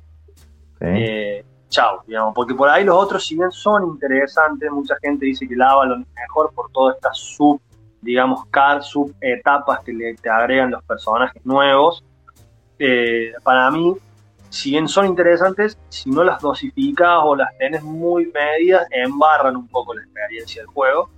Sí. 0.79 0.87
Eh, 0.87 1.45
chao, 1.71 2.03
digamos, 2.05 2.33
porque 2.35 2.53
por 2.53 2.69
ahí 2.69 2.83
los 2.83 2.95
otros, 2.95 3.25
si 3.25 3.35
bien 3.35 3.51
son 3.51 3.87
interesantes, 3.87 4.69
mucha 4.71 4.95
gente 5.01 5.25
dice 5.25 5.47
que 5.47 5.53
el 5.53 5.61
Avalon 5.61 6.01
es 6.01 6.07
mejor 6.13 6.53
por 6.53 6.71
todas 6.71 6.95
estas 6.95 7.17
sub, 7.17 7.59
digamos, 8.01 8.45
car, 8.47 8.83
sub 8.83 9.13
etapas 9.21 9.79
que 9.83 9.93
le 9.93 10.13
te 10.15 10.29
agregan 10.29 10.71
los 10.71 10.83
personajes 10.83 11.43
nuevos. 11.45 12.03
Eh, 12.77 13.31
para 13.43 13.71
mí, 13.71 13.95
si 14.51 14.71
bien 14.71 14.89
son 14.89 15.05
interesantes, 15.05 15.77
si 15.87 16.09
no 16.09 16.25
las 16.25 16.41
dosificas 16.41 17.19
o 17.23 17.37
las 17.37 17.57
tenés 17.57 17.81
muy 17.83 18.29
medidas, 18.33 18.85
embarran 18.91 19.55
un 19.55 19.67
poco 19.69 19.93
la 19.93 20.03
experiencia 20.03 20.61
del 20.61 20.67
juego. 20.67 21.09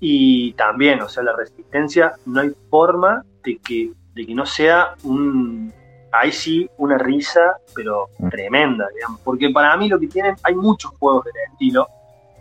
Y 0.00 0.52
también, 0.54 1.00
o 1.00 1.08
sea, 1.08 1.22
la 1.22 1.36
resistencia, 1.36 2.14
no 2.26 2.40
hay 2.40 2.52
forma 2.68 3.24
de 3.44 3.58
que, 3.58 3.92
de 4.14 4.26
que 4.26 4.34
no 4.34 4.44
sea 4.46 4.96
un, 5.04 5.72
ahí 6.10 6.32
sí 6.32 6.68
una 6.78 6.98
risa, 6.98 7.58
pero 7.72 8.08
mm. 8.18 8.28
tremenda, 8.30 8.88
digamos. 8.94 9.20
Porque 9.20 9.50
para 9.50 9.76
mí 9.76 9.88
lo 9.88 10.00
que 10.00 10.08
tienen, 10.08 10.34
hay 10.42 10.56
muchos 10.56 10.90
juegos 10.98 11.24
de 11.26 11.30
este 11.30 11.52
estilo, 11.52 11.86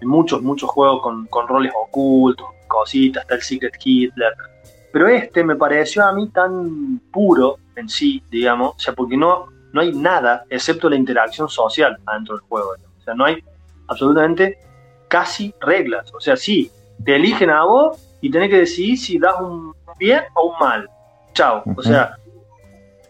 muchos, 0.01 0.41
muchos 0.41 0.71
juegos 0.71 1.01
con, 1.01 1.47
roles 1.47 1.71
ocultos, 1.85 2.47
cositas, 2.67 3.21
está 3.21 3.35
el 3.35 3.43
Secret 3.43 3.75
Hitler. 3.79 4.33
Pero 4.91 5.07
este 5.07 5.43
me 5.43 5.55
pareció 5.55 6.03
a 6.03 6.13
mí 6.13 6.29
tan 6.29 6.99
puro 7.11 7.57
en 7.75 7.87
sí, 7.87 8.23
digamos, 8.31 8.75
o 8.75 8.79
sea, 8.79 8.95
porque 8.95 9.15
no, 9.15 9.58
no 9.73 9.81
hay 9.81 9.93
nada 9.93 10.45
excepto 10.49 10.89
la 10.89 10.95
interacción 10.95 11.49
social 11.49 11.97
dentro 12.11 12.35
del 12.35 12.45
juego. 12.47 12.71
O 12.97 13.01
sea, 13.01 13.13
no 13.13 13.25
hay 13.25 13.43
absolutamente 13.87 14.57
casi 15.07 15.53
reglas. 15.61 16.13
O 16.13 16.19
sea, 16.19 16.35
sí, 16.35 16.71
te 17.03 17.15
eligen 17.15 17.49
a 17.49 17.63
vos 17.63 18.17
y 18.21 18.31
tenés 18.31 18.49
que 18.49 18.59
decidir 18.59 18.97
si 18.97 19.19
das 19.19 19.35
un 19.39 19.73
bien 19.97 20.23
o 20.35 20.47
un 20.47 20.59
mal. 20.59 20.89
Chao. 21.33 21.63
O 21.75 21.81
sea, 21.81 22.15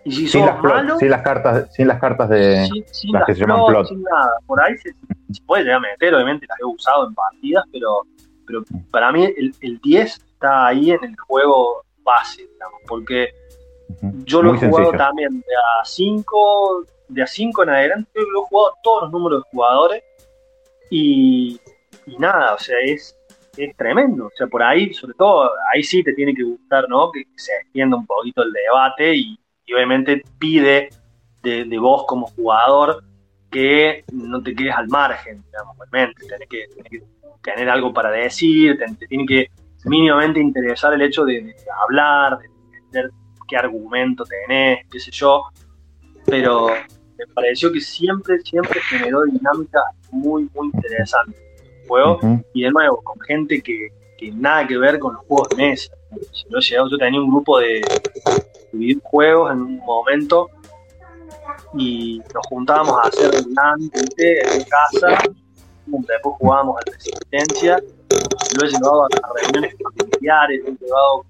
Y 0.03 0.12
si 0.12 0.28
Sin 0.28 0.41
sos 0.41 0.51
las, 0.51 0.64
malo, 0.64 0.97
sin 0.97 1.10
las 1.10 1.22
cartas, 1.22 1.74
sin 1.74 1.88
las 1.88 1.99
cartas 1.99 2.30
de. 2.30 2.66
sin, 2.66 2.86
sin 2.88 3.12
las 3.12 3.22
las 3.22 3.28
que 3.28 3.36
se 3.36 3.41
llaman 3.41 3.57
plot, 3.57 3.70
plot. 3.70 3.88
sin 3.88 4.03
nada. 4.03 4.32
Por 4.47 4.62
ahí 4.62 4.78
se, 4.78 4.91
se 5.32 5.41
puede 5.45 5.64
llegar 5.64 5.78
a 5.78 5.82
meter, 5.82 6.14
obviamente 6.14 6.45
las 6.47 6.60
he 6.60 6.66
usado 6.66 7.07
en 7.07 7.14
partidas, 7.14 7.64
pero, 7.72 8.03
pero 8.47 8.64
para 8.91 9.12
mí 9.12 9.26
el, 9.26 9.53
el 9.62 9.80
10 9.80 10.16
está 10.16 10.68
ahí 10.68 10.91
en 10.91 11.03
el 11.03 11.16
juego 11.20 11.84
base, 12.03 12.47
digamos, 12.53 12.82
porque 12.88 13.30
Yo 14.25 14.41
lo 14.41 14.53
Muy 14.53 14.57
he 14.57 14.69
jugado 14.69 14.91
sencillo. 14.91 14.97
también 14.97 15.39
de 15.39 15.55
a 15.81 15.85
5, 15.85 16.85
de 17.07 17.23
a 17.23 17.27
5 17.27 17.63
en 17.63 17.69
adelante, 17.69 18.11
lo 18.15 18.43
he 18.43 18.45
jugado 18.45 18.75
todos 18.83 19.03
los 19.03 19.11
números 19.11 19.43
de 19.43 19.49
jugadores 19.51 20.03
y, 20.89 21.59
y 22.05 22.17
nada, 22.17 22.53
o 22.53 22.59
sea, 22.59 22.77
es, 22.85 23.15
es 23.57 23.75
tremendo. 23.75 24.27
O 24.27 24.31
sea, 24.35 24.47
por 24.47 24.63
ahí, 24.63 24.93
sobre 24.93 25.13
todo, 25.15 25.49
ahí 25.73 25.83
sí 25.83 26.03
te 26.03 26.13
tiene 26.13 26.33
que 26.33 26.43
gustar, 26.43 26.87
¿no? 26.87 27.11
Que 27.11 27.23
se 27.35 27.51
extienda 27.61 27.97
un 27.97 28.05
poquito 28.05 28.43
el 28.43 28.51
debate 28.51 29.15
y, 29.15 29.39
y 29.65 29.73
obviamente 29.73 30.23
pide 30.37 30.89
de, 31.41 31.65
de 31.65 31.77
vos 31.79 32.05
como 32.07 32.27
jugador 32.27 33.03
que 33.51 34.03
no 34.11 34.41
te 34.43 34.55
quedes 34.55 34.75
al 34.75 34.87
margen, 34.87 35.43
digamos, 35.43 35.75
realmente. 35.77 36.27
Tenés 36.27 36.47
que, 36.47 36.67
tenés 36.75 36.89
que 36.91 37.03
tener 37.41 37.69
algo 37.69 37.93
para 37.93 38.11
decir, 38.11 38.77
te, 38.77 38.85
te 38.95 39.07
tiene 39.07 39.25
que 39.25 39.47
mínimamente 39.85 40.39
interesar 40.39 40.93
el 40.93 41.01
hecho 41.01 41.25
de, 41.25 41.41
de 41.41 41.55
hablar, 41.83 42.37
de 42.39 42.45
entender 42.45 43.11
qué 43.49 43.57
argumento 43.57 44.23
tenés, 44.25 44.85
qué 44.91 44.99
sé 44.99 45.11
yo. 45.11 45.43
Pero 46.25 46.67
me 46.67 47.27
pareció 47.33 47.71
que 47.71 47.81
siempre, 47.81 48.39
siempre 48.41 48.79
generó 48.89 49.23
dinámicas 49.23 49.83
muy, 50.11 50.49
muy 50.53 50.67
interesantes 50.73 51.35
el 51.61 51.87
juego 51.87 52.19
y 52.53 52.63
de 52.63 52.71
nuevo, 52.71 53.01
con 53.01 53.19
gente 53.21 53.61
que, 53.61 53.89
que 54.17 54.31
nada 54.31 54.67
que 54.67 54.77
ver 54.77 54.99
con 54.99 55.15
los 55.15 55.25
juegos 55.25 55.49
de 55.49 55.55
mesa. 55.57 55.93
Yo, 56.49 56.97
tenía 56.97 57.19
un 57.19 57.29
grupo 57.29 57.59
de, 57.59 57.81
de 57.81 58.77
videojuegos 58.77 59.51
en 59.51 59.61
un 59.61 59.77
momento 59.77 60.49
y 61.75 62.19
nos 62.33 62.47
juntábamos 62.47 62.95
a 63.03 63.07
hacer 63.07 63.31
LAN 63.47 63.79
¿viste? 63.79 64.39
en 64.39 64.63
casa, 64.63 65.23
después 65.85 66.35
jugábamos 66.39 66.77
a 66.77 66.91
Resistencia, 66.91 67.83
lo 68.57 68.65
he 68.65 68.69
llevado 68.69 69.03
a, 69.03 69.07
a 69.07 69.41
reuniones 69.41 69.75
familiares, 69.83 70.61
lo 70.63 70.69
he 70.69 70.77
llevado 70.79 71.25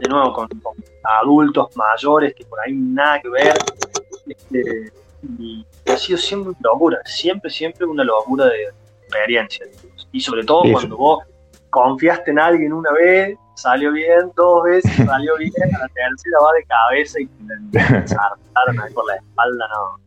de 0.00 0.08
nuevo 0.08 0.32
con, 0.32 0.48
con 0.60 0.74
adultos 1.20 1.68
mayores 1.76 2.34
que 2.34 2.44
por 2.44 2.58
ahí 2.60 2.72
nada 2.74 3.20
que 3.20 3.28
ver. 3.28 3.54
este, 4.26 4.92
y 5.38 5.66
ha 5.90 5.96
sido 5.96 6.18
siempre 6.18 6.50
una 6.50 6.58
locura, 6.62 6.98
siempre, 7.04 7.50
siempre 7.50 7.86
una 7.86 8.04
locura 8.04 8.46
de 8.46 8.68
experiencia. 9.02 9.66
Y 10.12 10.20
sobre 10.20 10.44
todo 10.44 10.62
Sí, 10.62 10.72
cuando 10.72 10.96
vos 10.96 11.24
confiaste 11.70 12.30
en 12.30 12.38
alguien 12.38 12.72
una 12.72 12.92
vez, 12.92 13.36
salió 13.54 13.92
bien, 13.92 14.30
dos 14.36 14.64
veces 14.64 14.94
salió 15.06 15.36
bien, 15.36 15.52
a 15.74 15.78
la 15.78 15.88
tercera 15.88 16.38
va 16.42 16.52
de 16.52 16.64
cabeza 16.64 17.20
y 17.20 17.26
te 17.26 17.78
la 17.78 18.06
saltaron 18.06 18.80
ahí 18.80 18.92
por 18.92 19.06
la 19.06 19.16
espalda, 19.16 19.68
no. 19.68 20.06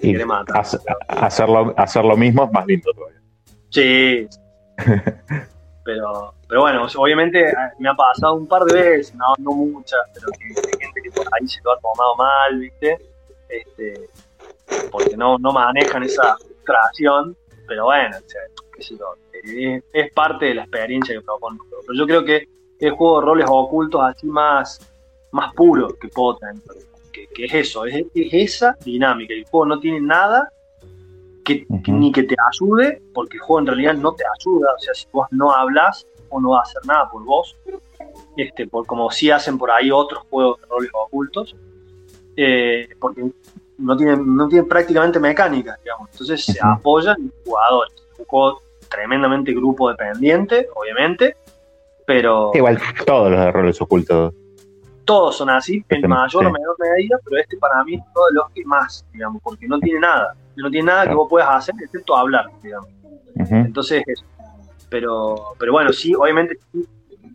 Y 0.00 0.14
matar. 0.24 0.64
hacer 1.08 2.04
lo 2.04 2.16
mismo 2.16 2.44
es 2.44 2.52
más 2.52 2.66
lindo 2.66 2.92
todavía. 2.92 3.20
Sí. 3.70 4.28
pero, 5.84 6.34
pero 6.48 6.62
bueno, 6.62 6.86
obviamente 6.96 7.44
eh, 7.44 7.54
me 7.78 7.90
ha 7.90 7.94
pasado 7.94 8.34
un 8.34 8.46
par 8.46 8.64
de 8.64 8.74
veces, 8.74 9.14
no, 9.14 9.34
no 9.38 9.52
muchas, 9.52 10.00
pero 10.14 10.28
que 10.28 10.44
hay 10.44 10.84
gente 10.86 11.00
que 11.02 11.10
ahí 11.20 11.46
se 11.46 11.60
lo 11.62 11.72
ha 11.72 11.78
tomado 11.78 12.16
mal, 12.16 12.58
¿viste? 12.58 12.98
Este, 13.48 14.08
porque 14.90 15.16
no, 15.16 15.38
no 15.38 15.52
manejan 15.52 16.02
esa 16.02 16.36
frustración, 16.38 17.36
pero 17.66 17.84
bueno, 17.84 18.16
es, 18.78 19.82
es 19.92 20.12
parte 20.12 20.46
de 20.46 20.54
la 20.54 20.62
experiencia 20.62 21.14
que 21.14 21.20
propongo. 21.20 21.64
Pero 21.86 21.98
yo 21.98 22.06
creo 22.06 22.24
que 22.24 22.48
el 22.80 22.92
juego 22.92 23.20
de 23.20 23.26
roles 23.26 23.46
ocultos 23.48 24.00
así 24.02 24.26
más, 24.26 24.80
más 25.32 25.52
puro 25.54 25.94
que 26.00 26.08
puedo 26.08 26.38
que, 27.12 27.26
que 27.28 27.44
es 27.44 27.54
eso, 27.54 27.84
es, 27.84 27.94
es 28.14 28.32
esa 28.32 28.76
dinámica. 28.84 29.34
El 29.34 29.44
juego 29.44 29.66
no 29.66 29.80
tiene 29.80 30.00
nada 30.00 30.48
que, 31.44 31.66
ni 31.86 32.10
que 32.10 32.24
te 32.24 32.34
ayude, 32.52 33.02
porque 33.12 33.36
el 33.36 33.42
juego 33.42 33.60
en 33.60 33.66
realidad 33.66 33.94
no 33.94 34.12
te 34.14 34.24
ayuda, 34.38 34.70
o 34.76 34.78
sea, 34.78 34.94
si 34.94 35.06
vos 35.12 35.26
no 35.30 35.52
hablas, 35.52 36.06
o 36.30 36.40
no 36.40 36.50
va 36.50 36.58
a 36.58 36.62
hacer 36.62 36.82
nada 36.86 37.08
por 37.10 37.24
vos, 37.24 37.56
este, 38.36 38.66
por, 38.66 38.86
como 38.86 39.10
si 39.10 39.30
hacen 39.30 39.56
por 39.58 39.70
ahí 39.70 39.90
otros 39.90 40.24
juegos 40.30 40.60
de 40.60 40.66
roles 40.66 40.90
ocultos, 40.92 41.56
eh, 42.36 42.88
porque 42.98 43.24
no 43.78 43.96
tienen, 43.96 44.34
no 44.34 44.48
tienen 44.48 44.68
prácticamente 44.68 45.20
mecánicas, 45.20 45.78
digamos, 45.82 46.08
entonces 46.10 46.44
se 46.44 46.58
apoyan 46.62 47.16
en 47.18 47.26
los 47.26 47.44
jugadores. 47.44 47.94
Es 48.12 48.18
un 48.18 48.24
juego 48.24 48.62
tremendamente 48.88 49.52
grupo 49.52 49.90
dependiente, 49.90 50.68
obviamente, 50.74 51.36
pero 52.06 52.50
Igual 52.54 52.78
todos 53.04 53.30
los 53.30 53.40
de 53.40 53.52
roles 53.52 53.80
ocultos. 53.80 54.34
Todos 55.04 55.36
son 55.36 55.50
así, 55.50 55.84
en 55.88 55.96
Este, 55.96 56.08
mayor 56.08 56.46
o 56.46 56.50
menor 56.50 56.76
medida, 56.78 57.18
pero 57.24 57.40
este 57.40 57.56
para 57.58 57.82
mí 57.84 57.94
es 57.94 58.00
uno 58.14 58.26
de 58.26 58.34
los 58.34 58.50
que 58.50 58.64
más, 58.64 59.04
digamos, 59.12 59.42
porque 59.42 59.66
no 59.68 59.78
tiene 59.78 60.00
nada, 60.00 60.34
no 60.56 60.70
tiene 60.70 60.86
nada 60.86 61.06
que 61.06 61.14
vos 61.14 61.28
puedas 61.28 61.48
hacer 61.50 61.74
excepto 61.82 62.16
hablar, 62.16 62.46
digamos. 62.62 62.88
Entonces, 63.36 64.02
eso. 64.06 64.24
Pero, 64.88 65.54
pero 65.58 65.72
bueno, 65.72 65.92
sí, 65.92 66.14
obviamente, 66.14 66.56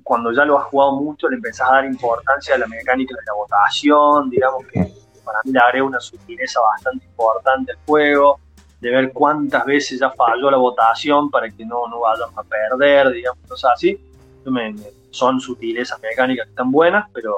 cuando 0.03 0.31
ya 0.31 0.45
lo 0.45 0.57
has 0.57 0.65
jugado 0.65 0.93
mucho, 0.93 1.27
le 1.27 1.35
empezás 1.35 1.69
a 1.69 1.73
dar 1.75 1.85
importancia 1.85 2.55
a 2.55 2.57
la 2.57 2.67
mecánica 2.67 3.15
de 3.15 3.21
la 3.27 3.33
votación, 3.33 4.29
digamos 4.29 4.65
que 4.67 4.79
para 5.25 5.39
mí 5.43 5.51
le 5.51 5.59
agrega 5.59 5.83
una 5.85 5.99
sutileza 5.99 6.59
bastante 6.61 7.05
importante 7.05 7.73
al 7.73 7.77
juego, 7.85 8.39
de 8.79 8.89
ver 8.91 9.11
cuántas 9.11 9.65
veces 9.65 9.99
ya 9.99 10.09
falló 10.11 10.49
la 10.49 10.57
votación 10.57 11.29
para 11.29 11.49
que 11.49 11.65
no, 11.65 11.87
no 11.87 11.99
vayamos 11.99 12.37
a 12.37 12.43
perder, 12.43 13.11
digamos, 13.11 13.39
cosas 13.47 13.71
así. 13.73 13.99
Yo 14.45 14.51
me- 14.51 14.71
me- 14.71 14.98
son 15.11 15.39
sutilezas 15.39 15.99
mecánicas 16.01 16.45
que 16.45 16.51
están 16.51 16.71
buenas, 16.71 17.05
pero, 17.13 17.33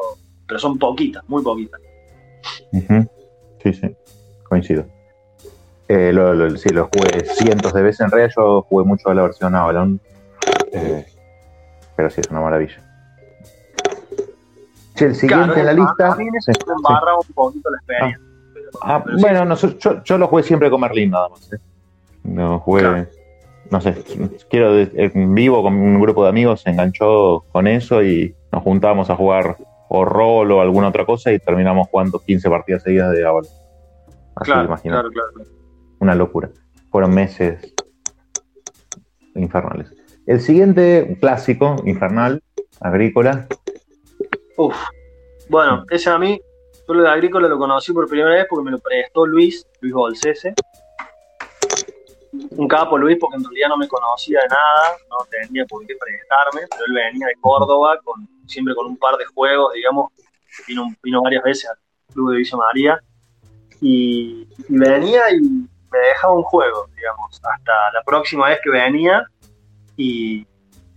pero 0.47 0.59
son 0.59 0.78
poquitas, 0.78 1.24
muy 1.28 1.41
poquitas. 1.43 1.80
Sí, 3.63 3.74
sí, 3.74 3.95
coincido. 4.47 4.86
Eh, 5.88 6.11
lo, 6.13 6.34
lo- 6.34 6.57
sí, 6.57 6.69
lo 6.69 6.88
jugué 6.93 7.26
cientos 7.26 7.74
de 7.74 7.82
veces 7.82 8.01
en 8.01 8.11
realidad. 8.11 8.34
Yo 8.36 8.61
jugué 8.63 8.86
mucho 8.86 9.09
a 9.09 9.13
la 9.13 9.24
versión 9.24 9.53
Avalon. 9.55 9.99
Eh, 10.72 11.05
pero 11.95 12.09
sí, 12.09 12.22
es 12.22 12.28
una 12.32 12.39
maravilla. 12.41 12.78
Che, 14.95 15.05
el 15.05 15.15
siguiente 15.15 15.59
en 15.59 15.65
la 15.65 15.74
lista. 15.74 16.13
A 16.13 16.15
mí 16.15 16.24
sí, 16.26 16.32
me 16.32 16.41
sí. 16.41 16.51
embarra 16.78 17.15
un 17.17 17.34
poquito 17.34 17.69
la 17.69 17.78
experiencia. 17.78 18.19
pero- 18.53 18.69
Ah, 18.82 19.01
pero 19.03 19.17
sí, 19.17 19.22
bueno, 19.22 19.45
no 19.45 19.55
yo, 19.55 20.03
yo 20.03 20.17
lo 20.17 20.28
jugué 20.28 20.43
siempre 20.43 20.69
con 20.69 20.80
Merlin 20.82 21.11
nada 21.11 21.28
más. 21.30 21.51
¿eh? 21.53 21.57
No 22.24 22.59
jugué, 22.59 22.82
Claro. 22.82 23.07
No 23.72 23.80
sé, 23.80 23.95
quiero 24.49 24.78
en 24.78 25.34
vivo 25.34 25.63
con 25.63 25.74
un 25.74 26.01
grupo 26.01 26.24
de 26.24 26.30
amigos 26.30 26.61
se 26.61 26.69
enganchó 26.69 27.45
con 27.51 27.67
eso 27.67 28.03
y 28.03 28.36
nos 28.51 28.63
juntábamos 28.63 29.09
a 29.09 29.15
jugar 29.15 29.57
o 29.88 30.03
rol 30.03 30.51
o 30.51 30.61
alguna 30.61 30.89
otra 30.89 31.05
cosa 31.05 31.32
y 31.32 31.39
terminamos 31.39 31.88
jugando 31.89 32.19
15 32.19 32.49
partidas 32.49 32.84
seguidas 32.84 33.11
de 33.13 33.26
Avalon. 33.26 33.49
Así 34.36 34.51
claro, 34.51 34.78
claro, 34.78 35.09
claro. 35.09 35.49
una 35.99 36.15
locura. 36.15 36.49
Fueron 36.89 37.13
meses 37.13 37.74
infernales. 39.36 39.93
El 40.28 40.41
siguiente, 40.41 41.17
clásico, 41.19 41.78
infernal, 41.86 42.43
agrícola. 42.82 43.47
Uf. 44.57 44.76
Bueno, 45.49 45.86
ese 45.89 46.09
a 46.09 46.17
mí, 46.17 46.39
yo 46.88 46.93
lo 46.93 47.03
de 47.03 47.09
Agrícola 47.09 47.47
lo 47.47 47.57
conocí 47.57 47.93
por 47.93 48.07
primera 48.07 48.32
vez 48.32 48.47
porque 48.49 48.65
me 48.65 48.72
lo 48.72 48.80
prestó 48.80 49.26
Luis, 49.26 49.65
Luis 49.82 49.93
Bolsese. 49.93 50.53
Un 52.49 52.67
capo 52.67 52.97
Luis 52.97 53.17
porque 53.19 53.37
en 53.37 53.43
realidad 53.43 53.69
no 53.69 53.77
me 53.77 53.87
conocía 53.87 54.41
de 54.41 54.47
nada, 54.47 54.97
no 55.09 55.17
tenía 55.29 55.65
por 55.65 55.85
qué 55.85 55.95
prestarme, 55.95 56.67
pero 56.69 56.85
él 56.85 56.93
venía 56.93 57.27
de 57.27 57.35
Córdoba 57.41 57.99
siempre 58.47 58.75
con 58.75 58.87
un 58.87 58.97
par 58.97 59.17
de 59.17 59.25
juegos, 59.25 59.73
digamos, 59.73 60.11
vino, 60.67 61.21
varias 61.21 61.43
veces 61.43 61.69
al 61.69 61.77
Club 62.13 62.31
de 62.31 62.37
Villa 62.37 62.57
María 62.57 62.99
y, 63.81 64.47
y 64.69 64.77
venía 64.77 65.31
y 65.31 65.41
me 65.41 65.99
dejaba 66.09 66.33
un 66.33 66.43
juego, 66.43 66.87
digamos, 66.95 67.41
hasta 67.43 67.71
la 67.93 68.01
próxima 68.03 68.47
vez 68.49 68.59
que 68.63 68.69
venía 68.69 69.25
y 69.97 70.45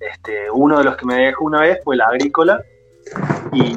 este, 0.01 0.51
uno 0.51 0.79
de 0.79 0.85
los 0.85 0.97
que 0.97 1.07
me 1.07 1.17
dejó 1.17 1.45
una 1.45 1.61
vez 1.63 1.79
fue 1.83 1.97
la 1.97 2.07
Agrícola 2.07 2.63
y, 3.53 3.77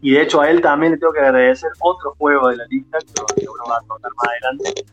y 0.00 0.12
de 0.12 0.22
hecho 0.22 0.40
a 0.40 0.50
él 0.50 0.60
también 0.60 0.92
le 0.92 0.98
tengo 0.98 1.12
que 1.12 1.20
agradecer 1.20 1.70
otro 1.80 2.14
juego 2.16 2.48
de 2.48 2.56
la 2.56 2.66
lista 2.66 2.98
que 2.98 3.46
uno 3.48 3.64
va 3.68 3.76
a 3.76 3.80
tocar 3.80 4.12
más 4.14 4.28
adelante. 4.28 4.84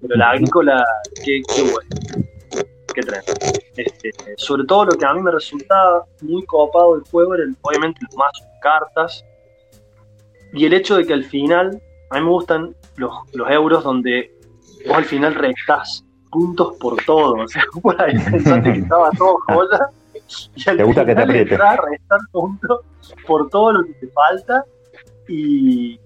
Pero 0.00 0.16
la 0.16 0.30
agrícola, 0.30 0.84
qué, 1.24 1.40
qué 1.54 1.62
bueno. 1.62 2.24
Qué 2.94 3.00
tremendo. 3.02 3.32
Este, 3.76 4.10
sobre 4.36 4.64
todo 4.64 4.86
lo 4.86 4.92
que 4.92 5.06
a 5.06 5.14
mí 5.14 5.22
me 5.22 5.30
resultaba 5.30 6.04
muy 6.22 6.44
copado 6.46 6.94
del 6.96 7.04
juego 7.10 7.34
era 7.34 7.44
el- 7.44 7.56
obviamente 7.62 8.00
los 8.02 8.16
mazos 8.16 8.46
cartas 8.60 9.24
y 10.52 10.64
el 10.66 10.72
hecho 10.72 10.96
de 10.96 11.06
que 11.06 11.12
al 11.14 11.24
final, 11.24 11.80
a 12.10 12.16
mí 12.18 12.24
me 12.24 12.30
gustan 12.30 12.74
los, 12.96 13.12
los 13.34 13.50
euros 13.50 13.84
donde 13.84 14.34
vos 14.86 14.96
al 14.96 15.04
final 15.04 15.34
restás 15.34 16.04
puntos 16.30 16.76
por 16.80 16.96
todo. 17.04 17.34
O 17.42 17.48
sea, 17.48 17.62
por 17.82 18.00
ahí 18.02 18.14
pensaste 18.18 18.72
que 18.72 18.78
estaba 18.80 19.10
todo 19.12 19.36
joya 19.48 19.78
y 20.56 20.68
al 20.68 20.76
Te 20.78 20.82
gusta 20.82 21.04
que 21.06 21.14
te 21.14 21.20
final 21.22 21.30
apriete. 21.30 21.50
entrás 21.54 21.78
a 21.78 21.82
restar 21.88 22.18
puntos 22.32 22.80
por 23.26 23.48
todo 23.50 23.72
lo 23.72 23.84
que 23.84 23.92
te 23.94 24.08
falta 24.08 24.64
y, 25.28 25.92
y 25.94 26.00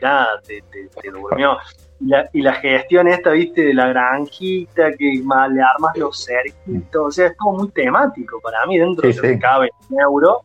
nada, 0.00 0.40
te, 0.46 0.62
te, 0.70 0.88
te 1.02 1.10
durmió. 1.10 1.56
Y 2.00 2.06
la, 2.08 2.28
y 2.32 2.42
la 2.42 2.52
gestión 2.54 3.08
esta, 3.08 3.30
viste, 3.30 3.62
de 3.62 3.74
la 3.74 3.88
granjita, 3.88 4.92
que 4.92 5.20
ma- 5.24 5.48
le 5.48 5.60
armas 5.62 5.96
los 5.96 6.24
cerquitos, 6.24 7.06
o 7.06 7.10
sea, 7.10 7.26
es 7.26 7.36
como 7.36 7.58
muy 7.58 7.70
temático 7.72 8.40
para 8.40 8.64
mí, 8.66 8.78
dentro 8.78 9.10
Sí, 9.10 9.16
de 9.16 9.22
lo 9.28 9.34
que 9.34 9.38
cabe 9.40 9.70
en 9.90 9.98
euro, 10.00 10.40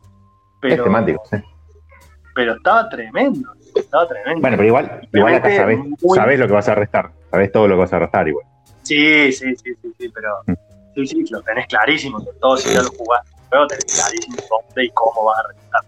pero, 0.60 0.84
temático, 0.84 1.22
sí. 1.30 1.36
pero 2.34 2.54
estaba 2.54 2.88
tremendo. 2.88 3.52
Estaba 3.74 4.08
tremendo. 4.08 4.40
Bueno, 4.40 4.56
pero 4.56 4.66
igual, 4.68 5.08
igual 5.12 5.34
acá 5.34 5.50
sabés, 5.54 5.78
muy- 5.78 5.96
sabés 6.16 6.38
lo 6.40 6.46
que 6.48 6.52
vas 6.54 6.68
a 6.68 6.74
restar. 6.74 7.10
Sabés 7.30 7.52
todo 7.52 7.68
lo 7.68 7.74
que 7.76 7.80
vas 7.80 7.92
a 7.92 7.98
restar 8.00 8.26
igual. 8.28 8.46
Sí, 8.82 9.32
sí, 9.32 9.54
sí, 9.56 9.74
sí, 9.80 9.94
sí, 9.98 10.08
pero 10.08 10.28
Mm. 10.46 10.52
sí, 10.94 11.06
sí, 11.06 11.24
lo 11.30 11.40
tenés 11.42 11.66
clarísimo, 11.68 12.18
sobre 12.20 12.38
todo 12.38 12.56
si 12.56 12.74
ya 12.74 12.82
lo 12.82 12.88
jugás 12.90 13.20
pero 13.50 13.66
tenés 13.68 13.84
clarísimo 13.84 14.36
dónde 14.50 14.84
y 14.84 14.90
cómo 14.90 15.24
vas 15.26 15.38
a 15.38 15.42
realizar. 15.48 15.80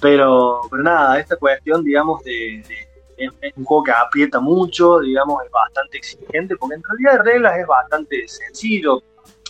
Pero, 0.00 0.60
pero 0.70 0.82
nada, 0.82 1.18
esta 1.20 1.36
cuestión, 1.36 1.84
digamos, 1.84 2.22
de, 2.24 2.32
de- 2.66 2.88
es, 3.24 3.32
es 3.40 3.52
un 3.56 3.64
juego 3.64 3.84
que 3.84 3.92
aprieta 3.92 4.40
mucho, 4.40 4.98
digamos, 5.00 5.42
es 5.44 5.50
bastante 5.50 5.98
exigente, 5.98 6.56
porque 6.56 6.76
en 6.76 6.82
realidad 6.82 7.24
de 7.24 7.30
reglas 7.32 7.58
es 7.58 7.66
bastante 7.66 8.28
sencillo, 8.28 9.02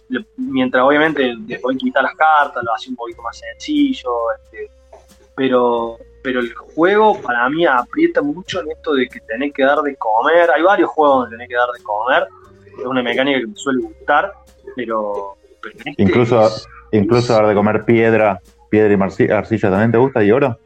Le- 0.08 0.24
mientras 0.36 0.82
obviamente 0.84 1.34
le 1.46 1.58
pueden 1.60 1.78
quitar 1.78 2.02
las 2.02 2.14
cartas, 2.16 2.62
lo 2.64 2.74
hace 2.74 2.90
un 2.90 2.96
poquito 2.96 3.22
más 3.22 3.38
sencillo, 3.38 4.10
este, 4.42 4.68
pero, 5.36 5.96
pero 6.22 6.40
el 6.40 6.52
juego 6.54 7.20
para 7.20 7.48
mí 7.48 7.64
aprieta 7.64 8.20
mucho 8.20 8.60
en 8.60 8.70
esto 8.72 8.94
de 8.94 9.06
que 9.08 9.20
tenés 9.20 9.52
que 9.52 9.62
dar 9.64 9.78
de 9.82 9.94
comer, 9.96 10.50
hay 10.50 10.62
varios 10.62 10.90
juegos 10.90 11.20
donde 11.20 11.36
tenés 11.36 11.48
que 11.48 11.54
dar 11.56 11.68
de 11.76 11.82
comer, 11.82 12.26
es 12.78 12.84
una 12.84 13.02
mecánica 13.02 13.38
que 13.40 13.46
me 13.46 13.54
suele 13.56 13.82
gustar, 13.82 14.32
pero, 14.76 15.36
pero 15.62 15.74
este 15.78 15.94
Incluso- 16.02 16.42
es- 16.46 16.66
Incluso 16.92 17.32
dar 17.32 17.46
de 17.46 17.54
comer 17.54 17.84
piedra, 17.84 18.40
piedra 18.68 18.92
y 19.16 19.30
arcilla 19.30 19.70
también 19.70 19.92
te 19.92 19.98
gusta 19.98 20.24
y 20.24 20.32
oro. 20.32 20.58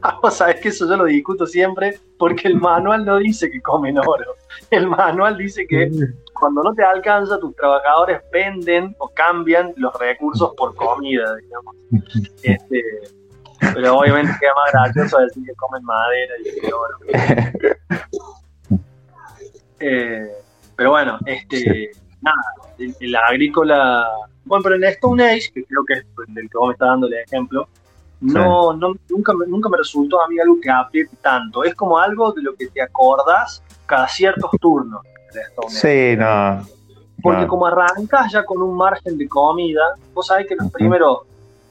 Vos 0.22 0.34
sabés 0.34 0.60
que 0.60 0.68
eso 0.68 0.88
yo 0.88 0.96
lo 0.96 1.04
discuto 1.04 1.46
siempre 1.46 1.98
porque 2.18 2.48
el 2.48 2.56
manual 2.56 3.04
no 3.04 3.16
dice 3.18 3.50
que 3.50 3.60
comen 3.60 3.98
oro. 3.98 4.34
El 4.70 4.86
manual 4.86 5.36
dice 5.36 5.66
que 5.66 5.90
cuando 6.32 6.62
no 6.62 6.74
te 6.74 6.82
alcanza, 6.82 7.38
tus 7.38 7.54
trabajadores 7.56 8.20
venden 8.32 8.94
o 8.98 9.08
cambian 9.08 9.72
los 9.76 9.94
recursos 9.98 10.52
por 10.56 10.74
comida, 10.74 11.36
digamos. 11.36 11.76
Este, 12.42 12.82
pero 13.74 13.98
obviamente 13.98 14.32
queda 14.40 14.52
más 14.54 14.72
gracioso 14.72 15.18
decir 15.18 15.44
que 15.44 15.54
comen 15.54 15.84
madera 15.84 16.34
y 16.40 16.60
que 16.60 16.72
oro. 16.72 16.98
Eh, 19.80 20.26
pero 20.74 20.90
bueno, 20.90 21.20
este, 21.24 21.92
nada, 22.20 22.36
el, 22.78 22.96
el 22.98 23.14
agrícola. 23.14 24.08
Bueno, 24.44 24.62
pero 24.64 24.74
en 24.74 24.82
Stone 24.82 25.24
Age, 25.24 25.52
que 25.54 25.64
creo 25.64 25.84
que 25.86 25.94
es 25.94 26.04
del 26.34 26.50
que 26.50 26.58
vos 26.58 26.68
me 26.68 26.72
estás 26.72 26.88
dando 26.88 27.06
el 27.06 27.14
ejemplo, 27.14 27.68
no, 28.20 28.72
no, 28.72 28.94
nunca, 29.08 29.32
me- 29.34 29.46
nunca 29.46 29.68
me 29.68 29.76
resultó 29.78 30.20
a 30.22 30.28
mí 30.28 30.38
algo 30.38 30.58
que 30.60 30.70
apriete 30.70 31.16
tanto. 31.22 31.62
Es 31.64 31.74
como 31.74 31.98
algo 31.98 32.32
de 32.32 32.42
lo 32.42 32.54
que 32.54 32.66
te 32.68 32.82
acordás 32.82 33.62
cada 33.86 34.08
ciertos 34.08 34.50
turnos. 34.60 35.02
Sí, 35.68 36.16
no. 36.16 36.62
Porque 37.22 37.42
no. 37.42 37.48
como 37.48 37.66
arrancas 37.66 38.32
ya 38.32 38.44
con 38.44 38.62
un 38.62 38.76
margen 38.76 39.18
de 39.18 39.28
comida, 39.28 39.82
vos 40.14 40.26
sabés 40.26 40.46
que 40.46 40.56
los 40.56 40.70
primeros 40.70 41.20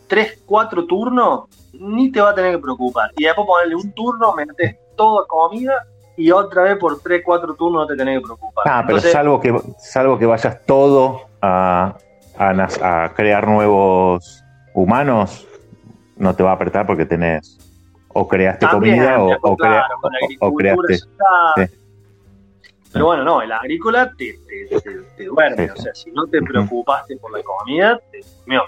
3, 0.07 0.43
4 0.45 0.85
turnos 0.85 1.45
ni 1.73 2.11
te 2.11 2.21
va 2.21 2.29
a 2.31 2.35
tener 2.35 2.53
que 2.55 2.59
preocupar. 2.61 3.11
Y 3.17 3.25
después 3.25 3.47
ponerle 3.47 3.75
un 3.75 3.91
turno, 3.91 4.33
metes 4.33 4.75
toda 4.95 5.25
comida 5.27 5.85
y 6.15 6.31
otra 6.31 6.63
vez 6.63 6.77
por 6.77 6.99
3, 6.99 7.21
4 7.25 7.53
turnos 7.55 7.81
no 7.81 7.87
te 7.87 7.95
tenés 7.95 8.19
que 8.19 8.25
preocupar. 8.25 8.65
Ah, 8.67 8.83
pero 8.85 8.97
Entonces, 8.97 9.11
salvo 9.11 9.39
que, 9.39 9.55
salvo 9.79 10.17
que 10.17 10.25
vayas 10.25 10.65
todo 10.65 11.21
a, 11.41 11.95
a 12.37 13.03
a 13.05 13.13
crear 13.13 13.47
nuevos 13.47 14.43
humanos, 14.73 15.47
no 16.17 16.35
te 16.35 16.43
va 16.43 16.51
a 16.51 16.53
apretar 16.53 16.85
porque 16.85 17.05
tenés 17.05 17.57
o 18.09 18.27
creaste 18.27 18.65
también, 18.65 18.97
comida 18.97 19.21
o, 19.41 19.55
crea- 19.57 19.85
claro, 19.87 19.95
o- 20.41 20.47
o 20.47 20.53
creaste. 20.55 20.93
eso 20.93 21.07
está- 21.11 21.67
Sí. 21.67 21.73
Pero 22.93 23.05
bueno, 23.05 23.23
no, 23.23 23.41
el 23.41 23.51
agrícola 23.51 24.11
te, 24.17 24.39
te, 24.47 24.79
te- 24.79 25.01
te 25.17 25.25
duerme. 25.25 25.65
Sí, 25.67 25.71
O 25.73 25.81
sea, 25.81 25.93
si 25.93 26.11
no 26.11 26.25
te 26.25 26.41
preocupaste 26.41 27.17
por 27.17 27.31
la 27.31 27.43
comida, 27.43 27.99
te 28.11 28.21
durmió. 28.39 28.63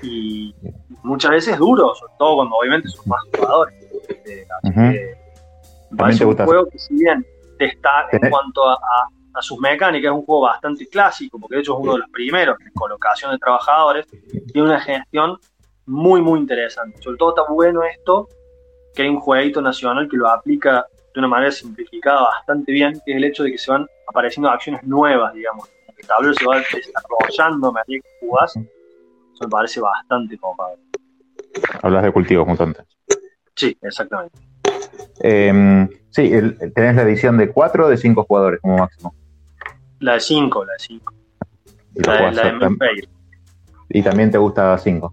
Y 0.00 0.54
muchas 1.02 1.32
veces 1.32 1.54
es 1.54 1.58
duro, 1.58 1.92
sobre 1.94 2.12
todo 2.18 2.36
cuando 2.36 2.56
obviamente 2.56 2.88
son 2.88 3.04
más 3.08 3.20
jugadores. 3.36 3.74
Eh, 4.26 4.46
así 4.62 4.72
que 4.74 5.14
me 5.90 5.96
parece 5.96 6.18
te 6.20 6.24
un 6.26 6.36
juego 6.36 6.68
que 6.70 6.78
si 6.78 6.94
bien 6.94 7.26
está 7.58 8.06
en 8.12 8.20
Tenés- 8.20 8.30
cuanto 8.30 8.68
a, 8.68 8.74
a- 8.74 9.08
a 9.34 9.42
sus 9.42 9.58
mecánicas, 9.58 10.12
es 10.12 10.16
un 10.18 10.24
juego 10.24 10.42
bastante 10.42 10.86
clásico, 10.88 11.38
porque 11.38 11.56
de 11.56 11.60
hecho 11.62 11.74
es 11.74 11.80
uno 11.82 11.92
de 11.94 11.98
los 11.98 12.10
primeros 12.10 12.58
en 12.60 12.70
colocación 12.72 13.32
de 13.32 13.38
trabajadores, 13.38 14.06
tiene 14.52 14.68
una 14.68 14.80
gestión 14.80 15.36
muy, 15.88 16.20
muy 16.22 16.38
interesante. 16.40 17.00
Sobre 17.02 17.16
todo 17.16 17.30
está 17.30 17.52
bueno 17.52 17.82
esto, 17.82 18.28
que 18.94 19.02
hay 19.02 19.08
un 19.08 19.20
jueguito 19.20 19.60
nacional 19.62 20.08
que 20.08 20.16
lo 20.16 20.28
aplica 20.28 20.86
de 21.14 21.20
una 21.20 21.28
manera 21.28 21.50
simplificada 21.50 22.20
bastante 22.22 22.72
bien, 22.72 22.92
que 23.04 23.12
es 23.12 23.16
el 23.16 23.24
hecho 23.24 23.42
de 23.42 23.52
que 23.52 23.58
se 23.58 23.70
van 23.70 23.86
apareciendo 24.06 24.50
acciones 24.50 24.82
nuevas, 24.84 25.32
digamos. 25.34 25.68
El 25.96 26.06
tablero 26.06 26.34
se 26.34 26.44
va 26.46 26.56
desarrollando 26.58 27.68
a 27.68 27.72
medida 27.72 28.02
que 28.02 28.26
jugás. 28.26 28.56
Eso 28.56 29.44
me 29.44 29.48
parece 29.48 29.80
bastante 29.80 30.38
copado. 30.38 30.76
Hablas 31.82 32.02
de 32.04 32.12
cultivos 32.12 32.46
mutantes. 32.46 32.84
Sí, 33.56 33.76
exactamente. 33.82 34.38
Eh, 35.20 35.88
sí, 36.10 36.32
el- 36.32 36.56
tenés 36.72 36.94
la 36.94 37.02
edición 37.02 37.36
de 37.36 37.50
4 37.50 37.86
o 37.86 37.88
de 37.88 37.96
5 37.96 38.24
jugadores 38.24 38.60
como 38.60 38.78
máximo. 38.78 39.14
La 40.00 40.14
de 40.14 40.20
5, 40.20 40.64
la 40.64 40.72
de 40.74 40.78
5. 40.78 41.12
Y, 41.94 42.02
lo 42.02 42.12
La, 42.12 42.30
de- 42.30 42.52
la 42.52 42.68
de 42.68 43.08
y 43.90 44.02
también 44.02 44.30
te 44.30 44.38
gusta 44.38 44.76
5. 44.78 45.12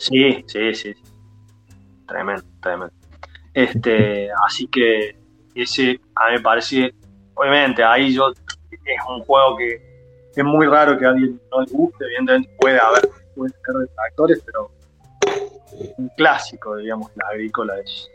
Sí, 0.00 0.42
sí, 0.46 0.74
sí. 0.74 0.94
Tremendo, 2.08 2.42
tremendo. 2.62 2.92
Este, 3.52 4.28
así 4.46 4.66
que 4.66 5.14
ese 5.54 6.00
a 6.14 6.28
mí 6.30 6.36
me 6.36 6.40
parece, 6.40 6.94
obviamente, 7.34 7.84
ahí 7.84 8.14
yo 8.14 8.30
es 8.30 9.00
un 9.08 9.20
juego 9.24 9.56
que 9.58 9.74
es 10.34 10.44
muy 10.44 10.66
raro 10.66 10.98
que 10.98 11.04
a 11.04 11.10
alguien 11.10 11.38
no 11.50 11.60
le 11.60 11.70
guste, 11.70 12.04
evidentemente 12.06 12.50
puede 12.58 12.78
haber, 12.80 13.02
puede 13.34 13.52
haber 13.68 13.88
detractores, 13.88 14.42
pero 14.46 14.70
un 15.98 16.08
clásico, 16.16 16.76
digamos, 16.76 17.10
la 17.16 17.28
agrícola 17.28 17.78
es 17.78 18.08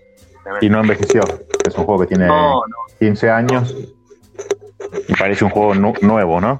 tremendo. 0.44 0.66
Y 0.66 0.70
no 0.70 0.82
envejeció. 0.82 1.22
Es 1.68 1.78
un 1.78 1.86
juego 1.86 2.02
que 2.02 2.08
tiene 2.08 2.26
No, 2.28 2.62
no, 2.68 2.76
15 3.00 3.30
años 3.30 3.76
y 5.08 5.14
parece 5.14 5.46
un 5.46 5.52
juego 5.52 5.76
nu- 5.76 5.94
nuevo, 6.02 6.42
¿no? 6.42 6.60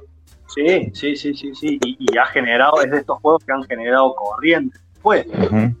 sí, 0.54 0.90
sí, 0.94 1.16
sí, 1.16 1.34
sí, 1.34 1.54
sí, 1.54 1.78
y, 1.84 1.96
y 1.98 2.16
ha 2.18 2.26
generado, 2.26 2.80
es 2.80 2.90
de 2.90 2.98
estos 2.98 3.18
juegos 3.20 3.44
que 3.44 3.52
han 3.52 3.62
generado 3.64 4.14
corrientes, 4.14 4.80
pues, 5.06 5.24
Ujú. 5.28 5.72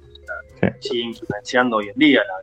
sigue 0.78 1.00
influenciando 1.00 1.78
hoy 1.78 1.88
en 1.88 1.98
día 1.98 2.22
la 2.24 2.36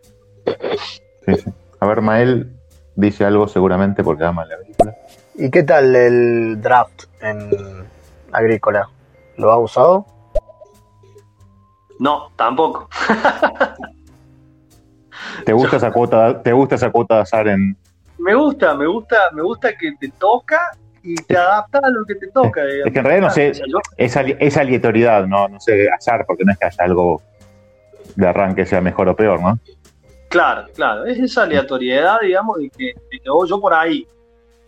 Sí, 1.26 1.36
sí. 1.42 1.50
A 1.80 1.86
ver, 1.86 2.02
Mael 2.02 2.52
dice 2.98 3.24
algo 3.24 3.48
seguramente 3.48 4.04
porque 4.04 4.26
ama 4.26 4.44
la 4.44 4.58
película. 4.58 4.94
¿Y 5.36 5.50
qué 5.50 5.64
tal 5.64 5.96
el 5.96 6.62
draft 6.62 7.04
en 7.22 7.88
agrícola? 8.34 8.90
¿Lo 9.38 9.50
ha 9.50 9.60
usado? 9.60 10.06
No, 12.00 12.34
tampoco. 12.36 12.90
¿Te 15.46 15.54
gusta 15.54 15.78
esa 15.78 15.94
cuota, 15.94 16.42
te 16.42 16.52
gusta 16.52 16.76
esa 16.76 16.92
cuota 16.92 17.16
de 17.16 17.22
azar 17.22 17.48
en 17.48 17.78
Me 18.18 18.36
gusta, 18.36 18.76
me 18.76 18.88
gusta, 18.88 19.32
me 19.32 19.42
gusta 19.42 19.78
que 19.78 19.94
te 19.98 20.10
toca 20.20 20.60
y 21.04 21.16
te 21.16 21.38
adaptas 21.38 21.84
a 21.84 21.90
lo 21.90 22.06
que 22.06 22.16
te 22.16 22.28
toca. 22.32 22.64
digamos. 22.64 22.88
Es 22.88 22.94
que 22.94 23.00
en 23.00 23.06
realidad 23.06 23.28
no 23.28 23.34
sé- 23.34 23.52
ali- 24.20 24.38
esa 24.40 24.62
aleatoriedad, 24.62 25.26
no, 25.28 25.48
no 25.50 25.60
sé, 25.60 25.88
azar, 25.92 26.26
porque 26.26 26.44
no 26.46 26.52
es 26.54 26.58
que 26.58 26.66
haya 26.66 26.84
algo 26.86 27.22
de 28.16 28.28
arranque 28.28 28.66
sea 28.66 28.82
mejor 28.82 29.10
o 29.10 29.16
peor, 29.16 29.42
¿no? 29.42 29.60
claro, 30.30 30.68
claro, 30.74 31.06
es 31.06 31.20
esa 31.20 31.44
aleatoriedad, 31.44 32.20
digamos, 32.22 32.58
de 32.58 32.70
que, 32.70 32.86
de 32.86 33.20
que 33.20 33.30
yo 33.48 33.62
por 33.62 33.74
ahí, 33.74 34.08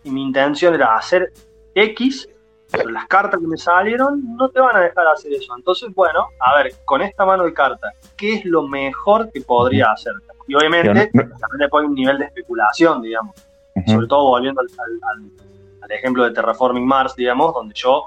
y 0.04 0.10
mi 0.10 0.22
intención 0.22 0.74
era 0.74 0.94
hacer 0.94 1.32
X, 1.74 2.28
pero 2.70 2.88
las 2.90 3.06
cartas 3.08 3.40
que 3.40 3.46
me 3.48 3.56
salieron 3.56 4.36
no 4.36 4.48
te 4.48 4.60
van 4.60 4.76
a 4.76 4.80
dejar 4.80 5.06
hacer 5.08 5.32
eso. 5.32 5.54
Entonces, 5.56 5.92
bueno, 5.94 6.28
a 6.40 6.56
ver, 6.62 6.72
con 6.84 7.02
esta 7.02 7.24
mano 7.26 7.44
de 7.44 7.52
cartas, 7.52 7.92
¿qué 8.16 8.34
es 8.34 8.44
lo 8.44 8.66
mejor 8.68 9.30
que 9.32 9.40
podría 9.40 9.90
hacer? 9.90 10.12
Y 10.46 10.54
obviamente, 10.54 10.88
también 11.10 11.58
después 11.58 11.82
hay 11.82 11.88
un 11.88 11.94
nivel 11.94 12.18
de 12.18 12.26
especulación, 12.26 13.02
digamos. 13.02 13.34
Sobre 13.86 14.06
todo 14.06 14.28
volviendo 14.28 14.60
al, 14.60 14.66
al- 14.68 15.00
al- 15.24 15.30
al 15.86 15.92
ejemplo 15.92 16.24
de 16.24 16.32
Terraforming 16.32 16.86
Mars, 16.86 17.14
digamos, 17.16 17.54
donde 17.54 17.74
yo, 17.74 18.06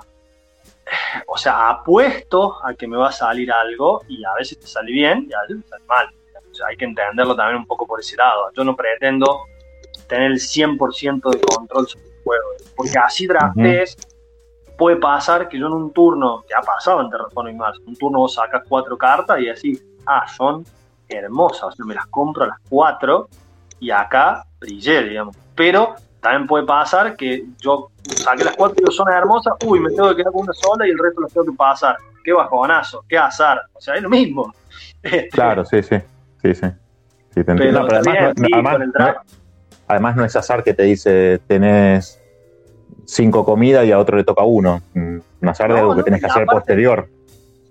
o 1.27 1.37
sea, 1.37 1.69
apuesto 1.69 2.57
a 2.63 2.73
que 2.73 2.87
me 2.87 2.97
va 2.97 3.09
a 3.09 3.11
salir 3.11 3.51
algo 3.51 4.01
y 4.07 4.23
a 4.23 4.33
veces 4.37 4.59
te 4.59 4.67
sale 4.67 4.91
bien 4.91 5.27
y 5.29 5.33
a 5.33 5.41
veces 5.41 5.63
te 5.63 5.69
sale 5.69 5.83
mal. 5.85 6.07
O 6.51 6.53
sea, 6.53 6.67
hay 6.67 6.77
que 6.77 6.85
entenderlo 6.85 7.35
también 7.35 7.57
un 7.57 7.65
poco 7.65 7.85
por 7.85 7.99
ese 7.99 8.17
lado. 8.17 8.51
Yo 8.53 8.63
no 8.63 8.75
pretendo 8.75 9.41
tener 10.07 10.31
el 10.31 10.39
100% 10.39 11.29
de 11.29 11.41
control 11.41 11.87
sobre 11.87 12.05
el 12.07 12.23
juego, 12.23 12.47
porque 12.75 12.97
así 12.97 13.27
draftees, 13.27 13.95
puede 14.77 14.97
pasar 14.97 15.47
que 15.47 15.59
yo 15.59 15.67
en 15.67 15.73
un 15.73 15.93
turno, 15.93 16.43
que 16.47 16.55
ha 16.55 16.61
pasado 16.61 17.01
en 17.01 17.09
Terraforming 17.09 17.57
Mars, 17.57 17.79
en 17.81 17.89
un 17.89 17.95
turno 17.95 18.19
vos 18.19 18.33
sacas 18.33 18.63
cuatro 18.67 18.97
cartas 18.97 19.39
y 19.39 19.45
decís, 19.45 19.83
ah, 20.05 20.25
son 20.27 20.65
hermosas, 21.07 21.63
o 21.63 21.71
sea, 21.71 21.85
me 21.85 21.93
las 21.93 22.07
compro 22.07 22.45
a 22.45 22.47
las 22.47 22.59
cuatro 22.67 23.29
y 23.79 23.91
acá 23.91 24.45
brillé, 24.59 25.03
digamos. 25.03 25.35
Pero 25.55 25.95
también 26.21 26.47
puede 26.47 26.65
pasar 26.65 27.15
que 27.15 27.45
yo 27.59 27.89
saqué 28.03 28.43
las 28.43 28.55
cuatro 28.55 28.89
son 28.91 29.09
hermosas, 29.11 29.53
uy, 29.65 29.79
me 29.79 29.89
tengo 29.89 30.09
que 30.09 30.17
quedar 30.17 30.31
con 30.33 30.41
una 30.43 30.53
sola 30.53 30.87
y 30.87 30.91
el 30.91 30.97
resto 30.99 31.21
las 31.21 31.31
tengo 31.33 31.45
que 31.47 31.57
pasar. 31.57 31.97
Qué 32.23 32.33
bajonazo, 32.33 33.03
qué 33.07 33.17
azar. 33.17 33.61
O 33.73 33.79
sea, 33.81 33.95
es 33.95 34.01
lo 34.01 34.09
mismo. 34.09 34.53
Este, 35.01 35.29
Claro, 35.29 35.63
sí, 35.63 35.81
sí. 35.81 35.95
Sí, 36.41 36.53
sí. 36.55 36.67
Sí, 37.33 37.43
te 37.43 37.51
entiendo. 37.51 37.57
Pero 37.57 37.71
No, 37.79 37.87
pero 37.87 37.97
está 37.99 38.11
además, 38.11 38.33
no, 38.37 38.47
además, 38.53 38.75
el 38.75 38.87
no- 38.87 38.91
draft. 38.93 39.29
además 39.87 40.15
no 40.17 40.25
es 40.25 40.35
azar 40.35 40.63
que 40.63 40.73
te 40.73 40.83
dice 40.83 41.39
tenés 41.47 42.21
cinco 43.05 43.45
comidas 43.45 43.85
y 43.85 43.91
a 43.93 43.99
otro 43.99 44.17
le 44.17 44.23
toca 44.25 44.43
uno. 44.43 44.81
Un 44.95 45.23
azar 45.47 45.71
de 45.73 45.79
algo 45.79 45.95
que 45.95 46.03
tenés 46.03 46.19
que 46.19 46.25
hacer 46.27 46.43
aparte- 46.43 46.59
posterior. 46.59 47.07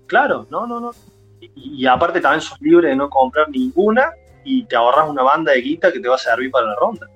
Claro, 0.07 0.47
no, 0.49 0.65
no, 0.65 0.79
no. 0.79 0.91
Y, 1.39 1.83
y 1.83 1.85
aparte 1.85 2.19
también 2.19 2.41
sos 2.41 2.59
libre 2.61 2.89
de 2.89 2.95
no 2.95 3.09
comprar 3.11 3.47
ninguna 3.49 4.11
y 4.43 4.65
te 4.65 4.75
ahorras 4.75 5.07
una 5.07 5.21
banda 5.21 5.51
de 5.51 5.61
guita 5.61 5.91
que 5.91 5.99
te 5.99 6.07
va 6.09 6.15
a 6.15 6.17
servir 6.17 6.49
para 6.49 6.65
la 6.65 6.75
ronda. 6.75 7.07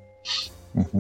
Ujú. 0.76 0.98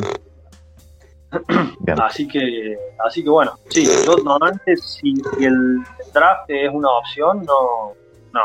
Bien. 1.79 2.01
Así 2.01 2.27
que, 2.27 2.77
así 3.05 3.23
que 3.23 3.29
bueno, 3.29 3.53
sí, 3.69 3.87
yo 4.05 4.17
normalmente 4.23 4.75
si, 4.77 5.13
el 5.39 5.83
draft 6.13 6.49
es 6.49 6.69
una 6.71 6.89
opción, 6.89 7.43
no, 7.45 7.93
no, 8.33 8.41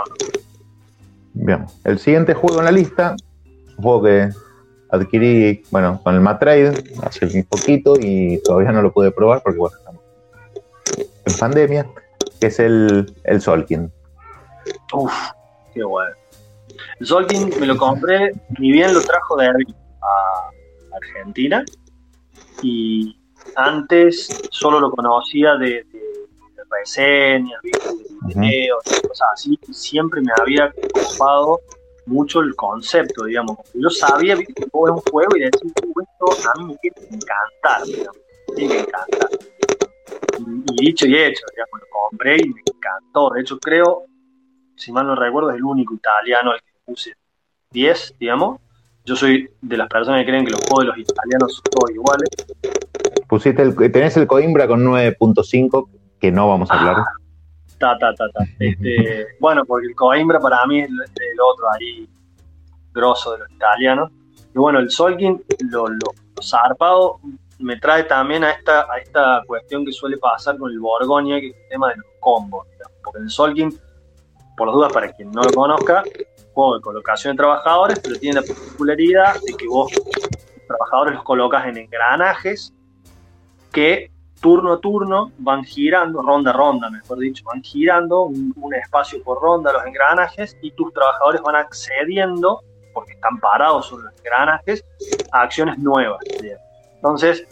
Bien. 1.34 1.66
El 1.84 1.98
siguiente 1.98 2.34
juego 2.34 2.58
en 2.58 2.64
la 2.64 2.72
lista, 2.72 3.14
un 3.76 3.84
juego 3.84 4.02
que 4.02 4.28
adquirí, 4.90 5.62
bueno, 5.70 6.00
con 6.02 6.14
el 6.14 6.20
Matrade 6.20 6.82
hace 7.02 7.26
un 7.26 7.44
poquito 7.44 7.94
y 7.98 8.42
todavía 8.42 8.72
no 8.72 8.82
lo 8.82 8.92
pude 8.92 9.12
probar 9.12 9.42
porque, 9.42 9.58
bueno, 9.58 9.76
estamos 9.76 10.02
en 11.26 11.38
pandemia, 11.38 11.86
que 12.40 12.46
es 12.48 12.58
el, 12.58 13.14
el 13.24 13.40
Solkin. 13.40 13.92
Uf, 14.92 15.12
qué 15.74 15.84
bueno. 15.84 16.14
El 16.98 17.06
Solkin 17.06 17.50
me 17.60 17.66
lo 17.66 17.76
compré, 17.76 18.32
ni 18.58 18.72
bien 18.72 18.92
lo 18.92 19.00
trajo 19.02 19.36
de 19.36 19.46
a 19.46 20.96
Argentina. 20.96 21.64
Y 22.62 23.16
antes 23.56 24.28
solo 24.50 24.80
lo 24.80 24.90
conocía 24.90 25.54
de, 25.56 25.84
de- 25.84 26.18
de 26.56 26.62
reseñas, 26.70 27.60
de 27.62 27.70
videos, 28.34 28.84
de 28.84 29.08
cosas 29.08 29.28
así. 29.32 29.58
Y 29.68 29.72
siempre 29.74 30.20
me 30.20 30.32
había 30.40 30.72
ocupado 30.94 31.60
mucho 32.06 32.40
el 32.40 32.54
concepto, 32.56 33.24
digamos. 33.24 33.56
Yo 33.74 33.90
sabía 33.90 34.36
que 34.36 34.42
es 34.42 34.54
un 34.72 35.00
juego 35.10 35.36
y 35.36 35.40
decía, 35.40 35.60
"Uh, 35.86 36.00
esto 36.00 36.48
a 36.50 36.58
mí 36.58 36.64
me 36.66 36.76
tiene 36.78 36.96
que 37.08 37.14
encantar, 37.14 37.84
digamos. 37.86 38.16
Me 38.48 38.54
tiene 38.54 38.74
que 38.74 38.80
encantar. 38.80 39.28
Y, 40.38 40.72
y 40.82 40.86
dicho 40.86 41.06
y 41.06 41.16
hecho, 41.16 41.44
digamos, 41.52 41.80
lo 41.80 41.86
compré 42.08 42.36
y 42.38 42.48
me 42.48 42.60
encantó. 42.66 43.30
De 43.30 43.40
hecho, 43.42 43.58
creo 43.58 44.04
si 44.76 44.92
mal 44.92 45.06
no 45.06 45.16
recuerdo, 45.16 45.50
es 45.50 45.56
el 45.56 45.64
único 45.64 45.94
italiano 45.94 46.52
al 46.52 46.60
que 46.60 46.70
puse 46.84 47.12
10, 47.70 48.14
digamos. 48.18 48.60
Yo 49.08 49.16
soy 49.16 49.50
de 49.62 49.76
las 49.78 49.88
personas 49.88 50.20
que 50.20 50.26
creen 50.26 50.44
que 50.44 50.50
los 50.50 50.60
juegos 50.68 50.80
de 50.80 50.86
los 50.88 50.98
italianos 50.98 51.54
son 51.54 51.62
todos 51.70 51.90
iguales. 51.92 52.28
Pusiste 53.26 53.62
el, 53.62 53.74
tenés 53.90 54.14
el 54.18 54.26
Coimbra 54.26 54.68
con 54.68 54.84
9.5, 54.84 55.88
que 56.20 56.30
no 56.30 56.46
vamos 56.46 56.70
a 56.70 56.78
hablar. 56.78 56.96
Ah, 56.98 57.04
ta, 57.78 57.98
ta, 57.98 58.14
ta, 58.14 58.28
ta. 58.28 58.44
Este, 58.58 59.28
bueno, 59.40 59.64
porque 59.64 59.86
el 59.86 59.94
Coimbra 59.94 60.38
para 60.38 60.66
mí 60.66 60.80
es 60.80 60.90
el, 60.90 60.94
el 60.94 61.40
otro 61.40 61.72
ahí 61.72 62.06
grosso 62.92 63.32
de 63.32 63.38
los 63.38 63.50
italianos. 63.50 64.10
Y 64.54 64.58
bueno, 64.58 64.78
el 64.78 64.90
Solkin, 64.90 65.42
lo, 65.70 65.88
lo, 65.88 65.96
lo 66.36 66.42
zarpado, 66.42 67.18
me 67.60 67.78
trae 67.78 68.04
también 68.04 68.44
a 68.44 68.50
esta, 68.50 68.92
a 68.92 68.98
esta 68.98 69.42
cuestión 69.46 69.86
que 69.86 69.92
suele 69.92 70.18
pasar 70.18 70.58
con 70.58 70.70
el 70.70 70.80
Borgoña, 70.80 71.40
que 71.40 71.48
es 71.48 71.56
el 71.56 71.68
tema 71.70 71.88
de 71.88 71.96
los 71.96 72.06
combos. 72.20 72.66
Porque 73.02 73.20
el 73.20 73.30
Solkin, 73.30 73.72
por 74.54 74.66
las 74.66 74.74
dudas, 74.74 74.92
para 74.92 75.10
quien 75.12 75.30
no 75.30 75.40
lo 75.40 75.50
conozca, 75.50 76.04
juego 76.58 76.74
de 76.74 76.80
colocación 76.80 77.36
de 77.36 77.38
trabajadores, 77.38 78.00
pero 78.00 78.18
tiene 78.18 78.40
la 78.40 78.46
particularidad 78.46 79.34
de 79.46 79.54
que 79.54 79.68
vos 79.68 79.92
trabajadores 80.66 81.14
los 81.14 81.22
colocas 81.22 81.66
en 81.66 81.76
engranajes 81.76 82.74
que 83.70 84.10
turno 84.40 84.72
a 84.72 84.80
turno 84.80 85.30
van 85.38 85.62
girando, 85.62 86.20
ronda 86.20 86.50
a 86.50 86.54
ronda, 86.54 86.90
mejor 86.90 87.18
dicho, 87.18 87.44
van 87.44 87.62
girando 87.62 88.22
un, 88.22 88.74
espacio 88.74 89.22
por 89.22 89.40
ronda 89.40 89.72
los 89.72 89.86
engranajes 89.86 90.56
y 90.60 90.72
tus 90.72 90.92
trabajadores 90.92 91.40
van 91.42 91.56
accediendo, 91.56 92.60
porque 92.92 93.12
están 93.12 93.38
parados 93.38 93.86
sobre 93.86 94.04
los 94.04 94.14
engranajes, 94.18 94.84
a 95.30 95.42
acciones 95.42 95.78
nuevas. 95.78 96.18
Entonces, 96.96 97.46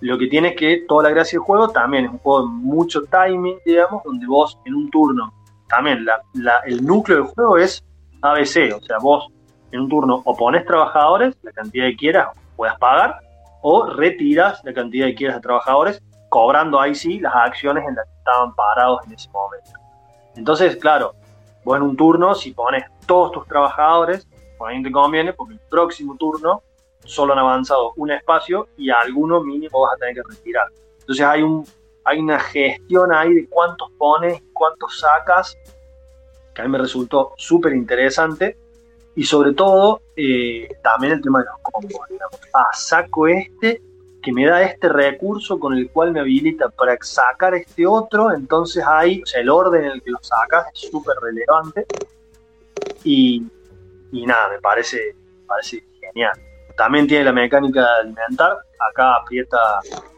lo 0.00 0.16
que 0.16 0.28
tiene 0.28 0.48
es 0.50 0.56
que 0.56 0.84
toda 0.88 1.04
la 1.04 1.10
gracia 1.10 1.38
del 1.38 1.44
juego 1.44 1.68
también 1.70 2.04
es 2.04 2.10
un 2.12 2.18
juego 2.18 2.42
de 2.42 2.48
mucho 2.54 3.02
timing, 3.02 3.58
digamos, 3.66 4.02
donde 4.04 4.26
vos 4.26 4.58
en 4.64 4.74
un 4.74 4.90
turno, 4.90 5.32
también 5.68 6.04
la- 6.04 6.60
el 6.66 6.84
núcleo 6.84 7.18
del 7.18 7.26
juego 7.26 7.58
es 7.58 7.82
ABC, 8.24 8.74
o 8.74 8.80
sea, 8.84 8.98
vos 9.00 9.28
en 9.70 9.80
un 9.80 9.88
turno 9.88 10.22
o 10.24 10.36
pones 10.36 10.64
trabajadores, 10.64 11.36
la 11.42 11.52
cantidad 11.52 11.86
que 11.86 11.96
quieras, 11.96 12.28
puedas 12.56 12.78
pagar, 12.78 13.18
o 13.62 13.86
retiras 13.86 14.60
la 14.64 14.72
cantidad 14.72 15.06
que 15.06 15.14
quieras 15.14 15.36
de 15.36 15.42
trabajadores, 15.42 16.02
cobrando 16.28 16.80
ahí 16.80 16.94
sí 16.94 17.20
las 17.20 17.34
acciones 17.34 17.84
en 17.86 17.94
las 17.94 18.06
que 18.06 18.14
estaban 18.18 18.54
parados 18.54 19.00
en 19.06 19.12
ese 19.12 19.28
momento. 19.30 19.70
Entonces, 20.36 20.76
claro, 20.76 21.14
vos 21.64 21.76
en 21.76 21.82
un 21.82 21.96
turno, 21.96 22.34
si 22.34 22.52
pones 22.52 22.84
todos 23.06 23.32
tus 23.32 23.46
trabajadores, 23.46 24.26
por 24.58 24.70
ahí 24.70 24.82
te 24.82 24.90
conviene, 24.90 25.32
porque 25.32 25.54
el 25.54 25.60
próximo 25.68 26.16
turno 26.16 26.62
solo 27.04 27.32
han 27.32 27.38
avanzado 27.38 27.92
un 27.96 28.10
espacio 28.10 28.68
y 28.76 28.90
a 28.90 29.00
alguno 29.00 29.42
mínimo 29.42 29.82
vas 29.82 29.94
a 29.94 29.96
tener 29.98 30.14
que 30.14 30.22
retirar. 30.28 30.66
Entonces 31.00 31.26
hay 31.26 31.42
un 31.42 31.64
hay 32.04 32.18
una 32.18 32.38
gestión 32.38 33.12
ahí 33.12 33.32
de 33.32 33.48
cuántos 33.48 33.90
pones, 33.98 34.42
cuántos 34.52 35.00
sacas, 35.00 35.56
que 36.54 36.62
a 36.62 36.64
mí 36.64 36.70
me 36.70 36.78
resultó 36.78 37.32
súper 37.36 37.74
interesante. 37.74 38.56
Y 39.16 39.24
sobre 39.24 39.52
todo, 39.52 40.02
eh, 40.16 40.68
también 40.82 41.12
el 41.14 41.22
tema 41.22 41.38
de 41.40 41.44
los 41.46 41.58
combos. 41.62 42.08
digamos. 42.08 42.40
Ah, 42.52 42.66
saco 42.72 43.28
este, 43.28 43.80
que 44.20 44.32
me 44.32 44.46
da 44.46 44.62
este 44.62 44.88
recurso 44.88 45.58
con 45.60 45.74
el 45.74 45.90
cual 45.90 46.10
me 46.12 46.20
habilita 46.20 46.68
para 46.68 46.96
sacar 47.00 47.54
este 47.54 47.86
otro. 47.86 48.32
Entonces 48.32 48.84
ahí, 48.86 49.22
o 49.22 49.26
sea, 49.26 49.40
el 49.40 49.50
orden 49.50 49.84
en 49.84 49.90
el 49.92 50.02
que 50.02 50.10
lo 50.10 50.18
sacas 50.20 50.66
es 50.74 50.90
súper 50.90 51.14
relevante. 51.22 51.86
Y, 53.04 53.42
nada, 54.12 54.48
me 54.48 54.60
parece, 54.60 55.14
parece 55.46 55.84
genial. 56.00 56.32
También 56.76 57.06
tiene 57.06 57.24
la 57.24 57.32
mecánica 57.32 57.80
de 57.82 58.00
alimentar. 58.00 58.56
Acá 58.90 59.14
aprieta, 59.16 59.58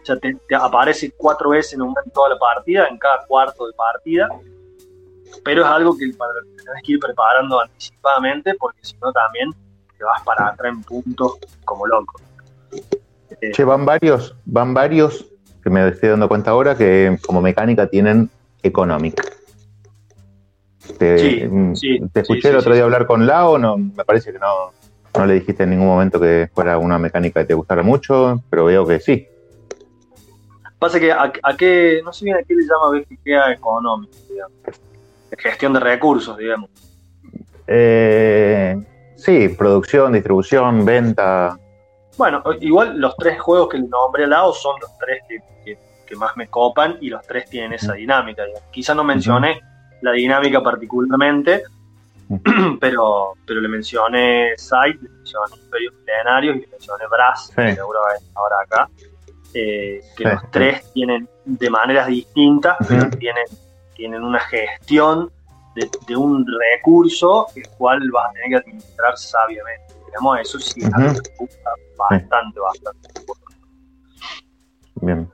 o 0.02 0.04
sea, 0.04 0.16
te 0.16 0.36
aparece 0.54 1.12
cuatro 1.16 1.50
veces 1.50 1.74
en, 1.74 1.82
un- 1.82 1.94
en 2.04 2.10
toda 2.12 2.30
la 2.30 2.38
partida, 2.38 2.86
en 2.88 2.96
cada 2.98 3.24
cuarto 3.26 3.66
de 3.66 3.72
partida. 3.74 4.28
Pero 5.44 5.62
es 5.62 5.68
algo 5.68 5.96
que 5.96 6.10
para 6.16 6.32
lo 6.34 6.40
que 6.56 6.64
tenés 6.64 6.82
que 6.84 6.92
ir 6.92 7.00
preparando 7.00 7.60
anticipadamente, 7.60 8.54
porque 8.58 8.80
si 8.82 8.96
no 9.02 9.12
también 9.12 9.50
te 9.96 10.04
vas 10.04 10.22
para 10.22 10.48
atrás 10.48 10.72
en 10.72 10.82
puntos 10.82 11.38
como 11.64 11.86
loco. 11.86 12.20
Eh, 13.40 13.52
Che, 13.52 13.64
van 13.64 13.84
varios, 13.84 14.34
van 14.44 14.74
varios, 14.74 15.26
que 15.62 15.70
me 15.70 15.86
estoy 15.88 16.10
dando 16.10 16.28
cuenta 16.28 16.50
ahora, 16.50 16.76
que 16.76 17.18
como 17.26 17.40
mecánica 17.40 17.86
tienen 17.86 18.30
Economic. 18.62 19.14
Te, 20.98 21.18
Sí, 21.18 21.46
mm, 21.46 21.74
sí, 21.74 22.00
te 22.12 22.20
escuché 22.20 22.42
sí, 22.42 22.48
el 22.48 22.56
otro 22.56 22.74
día 22.74 22.84
hablar 22.84 23.06
con 23.06 23.26
Lao, 23.26 23.58
no, 23.58 23.76
me 23.76 24.04
parece 24.04 24.32
que 24.32 24.38
no, 24.38 24.72
no 25.16 25.26
le 25.26 25.34
dijiste 25.34 25.64
en 25.64 25.70
ningún 25.70 25.88
momento 25.88 26.20
que 26.20 26.48
fuera 26.54 26.78
una 26.78 26.98
mecánica 26.98 27.40
que 27.40 27.46
te 27.46 27.54
gustara 27.54 27.82
mucho, 27.82 28.42
pero 28.48 28.66
veo 28.66 28.86
que 28.86 29.00
sí. 29.00 29.26
Pasa 30.78 31.00
que 31.00 31.10
a, 31.10 31.32
a 31.42 31.56
qué, 31.56 32.00
no 32.04 32.12
sé 32.12 32.26
bien 32.26 32.36
a 32.36 32.42
qué 32.42 32.54
le 32.54 32.62
llama 32.62 32.90
BGGA 32.90 33.52
económico, 33.52 34.12
digamos. 34.28 34.52
Gestión 35.38 35.72
de 35.72 35.80
recursos, 35.80 36.36
digamos. 36.38 36.70
Eh, 37.66 38.76
sí, 39.16 39.48
producción, 39.50 40.12
distribución, 40.12 40.84
venta. 40.84 41.58
Bueno, 42.16 42.42
igual 42.60 42.98
los 42.98 43.16
tres 43.16 43.40
juegos 43.40 43.68
que 43.68 43.78
le 43.78 43.88
nombré 43.88 44.24
al 44.24 44.30
lado 44.30 44.52
son 44.52 44.76
los 44.80 44.96
tres 44.98 45.22
que, 45.28 45.38
que- 45.64 45.78
que 46.06 46.16
más 46.16 46.36
me 46.36 46.46
copan 46.46 46.98
y 47.00 47.08
los 47.08 47.26
tres 47.26 47.50
tienen 47.50 47.72
esa 47.72 47.94
dinámica. 47.94 48.44
Quizá 48.70 48.94
no 48.94 49.02
mencioné 49.02 49.60
la 50.02 50.12
dinámica 50.12 50.62
particularmente, 50.62 51.64
pero, 52.80 53.32
pero 53.44 53.60
le 53.60 53.68
mencioné 53.68 54.52
Sight, 54.56 55.00
le 55.02 55.08
mencioné 55.08 55.56
Imperios 55.64 55.94
Milenarios 56.06 56.56
y 56.56 56.60
le 56.60 56.66
mencioné 56.68 57.04
Brass, 57.10 57.46
Sí. 57.48 57.54
que 57.56 57.74
seguro 57.74 57.98
va 58.06 58.12
a 58.12 58.14
estar 58.14 58.32
ahora 58.36 58.56
acá. 58.64 58.88
eh, 59.54 60.00
que 60.16 60.24
Sí, 60.24 60.30
los 60.30 60.50
tres 60.50 60.92
tienen 60.92 61.28
de 61.44 61.70
maneras 61.70 62.06
distintas, 62.08 62.76
pero 62.88 63.08
tienen, 63.10 63.44
tienen 63.96 64.22
una 64.22 64.40
gestión 64.40 65.30
de, 65.74 65.88
de 66.06 66.16
un 66.16 66.46
recurso 66.74 67.46
el 67.56 67.68
cual 67.76 68.10
vas 68.10 68.30
a 68.30 68.32
tener 68.32 68.48
que 68.50 68.56
administrar 68.56 69.16
sabiamente. 69.16 69.94
Digamos, 70.06 70.40
eso 70.40 70.58
sí 70.60 70.80
me 70.80 71.08
gusta 71.38 71.70
bastante, 71.98 72.60
bastante. 72.60 73.08
Bien. 75.02 75.30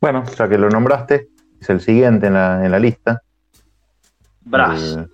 Bueno, 0.00 0.24
ya 0.36 0.48
que 0.48 0.58
lo 0.58 0.68
nombraste, 0.68 1.28
es 1.60 1.70
el 1.70 1.80
siguiente 1.80 2.26
en 2.28 2.34
la, 2.34 2.64
en 2.64 2.70
la 2.70 2.78
lista. 2.78 3.22
Brass. 4.42 4.96
El, 4.96 5.10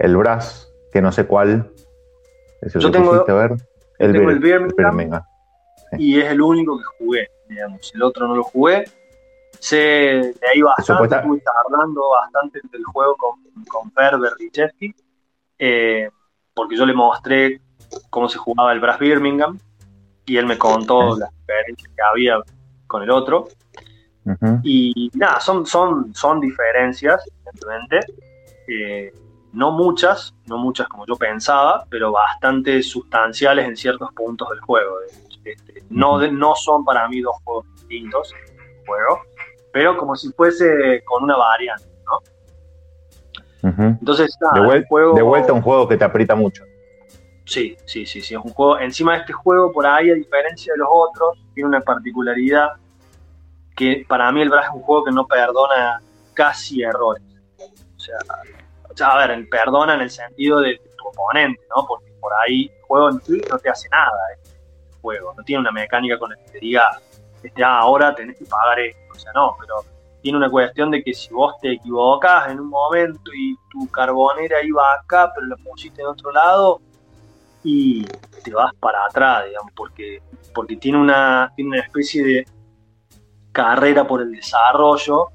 el 0.00 0.16
Brass, 0.16 0.68
que 0.92 1.00
no 1.00 1.12
sé 1.12 1.26
cuál. 1.26 1.72
Es 2.62 2.74
el 2.74 2.80
Yo 2.82 2.90
que 2.90 2.98
tengo- 2.98 3.10
pusiste, 3.12 3.32
a 3.32 3.34
ver. 3.34 3.52
El, 3.98 4.12
tengo 4.12 4.30
el 4.30 4.40
Bir- 4.40 4.42
Birmingham. 4.60 4.96
Birmingham. 4.96 5.22
y 5.98 6.20
es 6.20 6.30
el 6.30 6.40
único 6.40 6.76
que 6.78 6.84
jugué, 6.98 7.28
digamos. 7.48 7.92
El 7.94 8.02
otro 8.02 8.26
no 8.28 8.36
lo 8.36 8.42
jugué. 8.44 8.84
Sé 9.60 9.76
de 9.76 10.48
ahí 10.52 10.62
bastante, 10.62 11.16
estuve 11.16 11.42
hablando 11.64 12.08
bastante 12.10 12.60
del 12.70 12.84
juego 12.84 13.16
con, 13.16 13.64
con 13.64 13.90
Fer 13.92 14.18
Berdichevsky, 14.18 14.94
eh, 15.58 16.10
porque 16.54 16.76
yo 16.76 16.86
le 16.86 16.94
mostré 16.94 17.60
cómo 18.10 18.28
se 18.28 18.38
jugaba 18.38 18.72
el 18.72 18.80
Brass 18.80 18.98
Birmingham 18.98 19.58
y 20.24 20.36
él 20.36 20.46
me 20.46 20.58
contó 20.58 21.16
las 21.16 21.30
diferencias 21.40 21.92
que 21.94 22.02
había 22.02 22.38
con 22.86 23.02
el 23.02 23.10
otro. 23.10 23.48
Y 24.64 25.08
nada, 25.14 25.38
son, 25.38 25.64
son, 25.66 26.12
son 26.12 26.40
diferencias, 26.40 27.22
evidentemente. 27.28 28.00
eh, 28.66 29.12
no 29.52 29.70
muchas, 29.70 30.34
no 30.46 30.58
muchas 30.58 30.86
como 30.86 31.06
yo 31.06 31.16
pensaba, 31.16 31.86
pero 31.88 32.12
bastante 32.12 32.82
sustanciales 32.82 33.66
en 33.66 33.76
ciertos 33.76 34.12
puntos 34.12 34.50
del 34.50 34.60
juego. 34.60 34.98
Este, 35.44 35.82
no, 35.88 36.20
no 36.30 36.54
son 36.54 36.84
para 36.84 37.08
mí 37.08 37.22
dos 37.22 37.36
juegos 37.42 37.66
distintos, 37.74 38.34
juego, 38.84 39.22
pero 39.76 39.94
como 39.98 40.16
si 40.16 40.32
fuese 40.32 41.02
con 41.04 41.22
una 41.24 41.36
variante. 41.36 41.84
Ujú. 43.62 43.82
Entonces, 43.82 44.34
nada, 44.40 44.54
de, 44.54 44.66
vuel- 44.66 44.76
el 44.76 44.86
juego, 44.86 45.14
de 45.14 45.20
vuelta 45.22 45.52
un 45.52 45.60
juego 45.60 45.86
que 45.86 45.98
te 45.98 46.04
aprieta 46.04 46.34
mucho. 46.34 46.64
Sí, 47.44 47.76
sí, 47.84 48.06
sí, 48.06 48.22
sí, 48.22 48.32
es 48.34 48.40
un 48.42 48.52
juego. 48.54 48.78
Encima 48.78 49.12
de 49.12 49.18
este 49.20 49.34
juego, 49.34 49.70
por 49.72 49.86
ahí, 49.86 50.10
a 50.10 50.14
diferencia 50.14 50.72
de 50.72 50.78
los 50.78 50.88
otros, 50.90 51.38
tiene 51.54 51.68
una 51.68 51.82
particularidad 51.82 52.70
que 53.76 54.06
para 54.08 54.32
mí 54.32 54.40
el 54.40 54.48
Brass 54.48 54.64
es 54.68 54.72
un 54.76 54.80
juego 54.80 55.04
que 55.04 55.12
no 55.12 55.26
perdona 55.26 56.00
casi 56.32 56.82
errores. 56.82 57.22
O 57.58 58.00
sea, 58.00 58.16
o 58.90 58.96
sea, 58.96 59.08
a 59.08 59.26
ver, 59.26 59.46
perdona 59.50 59.92
en 59.96 60.00
el 60.00 60.10
sentido 60.10 60.60
de 60.60 60.80
tu 60.96 61.08
oponente, 61.08 61.60
¿no? 61.76 61.84
Porque 61.86 62.10
por 62.18 62.32
ahí 62.32 62.72
el 62.74 62.82
juego 62.82 63.10
en 63.10 63.20
sí 63.20 63.42
no 63.50 63.58
te 63.58 63.68
hace 63.68 63.90
nada, 63.90 64.10
este 64.42 64.56
juego. 65.02 65.34
No 65.36 65.42
tiene 65.44 65.60
una 65.60 65.70
mecánica 65.72 66.18
con 66.18 66.30
la 66.30 66.36
que 66.36 66.52
te 66.52 66.58
diga, 66.60 66.98
este, 67.46 67.64
ah, 67.64 67.80
ahora 67.80 68.14
tenés 68.14 68.38
que 68.38 68.44
pagar 68.44 68.80
esto. 68.80 69.00
O 69.12 69.18
sea, 69.18 69.32
no, 69.34 69.56
pero 69.58 69.74
tiene 70.22 70.38
una 70.38 70.50
cuestión 70.50 70.90
de 70.90 71.02
que 71.02 71.14
si 71.14 71.32
vos 71.32 71.54
te 71.60 71.72
equivocas 71.72 72.50
en 72.50 72.60
un 72.60 72.68
momento 72.68 73.30
y 73.34 73.54
tu 73.70 73.88
carbonera 73.90 74.62
iba 74.64 74.82
acá, 74.94 75.32
pero 75.34 75.46
la 75.46 75.56
pusiste 75.56 76.02
en 76.02 76.08
otro 76.08 76.32
lado, 76.32 76.80
y 77.66 78.04
te 78.44 78.52
vas 78.54 78.72
para 78.76 79.04
atrás, 79.06 79.46
digamos, 79.46 79.72
porque, 79.74 80.22
porque 80.54 80.76
tiene, 80.76 80.98
una, 80.98 81.52
tiene 81.56 81.70
una 81.70 81.80
especie 81.80 82.24
de 82.24 82.46
carrera 83.50 84.06
por 84.06 84.22
el 84.22 84.30
desarrollo 84.30 85.30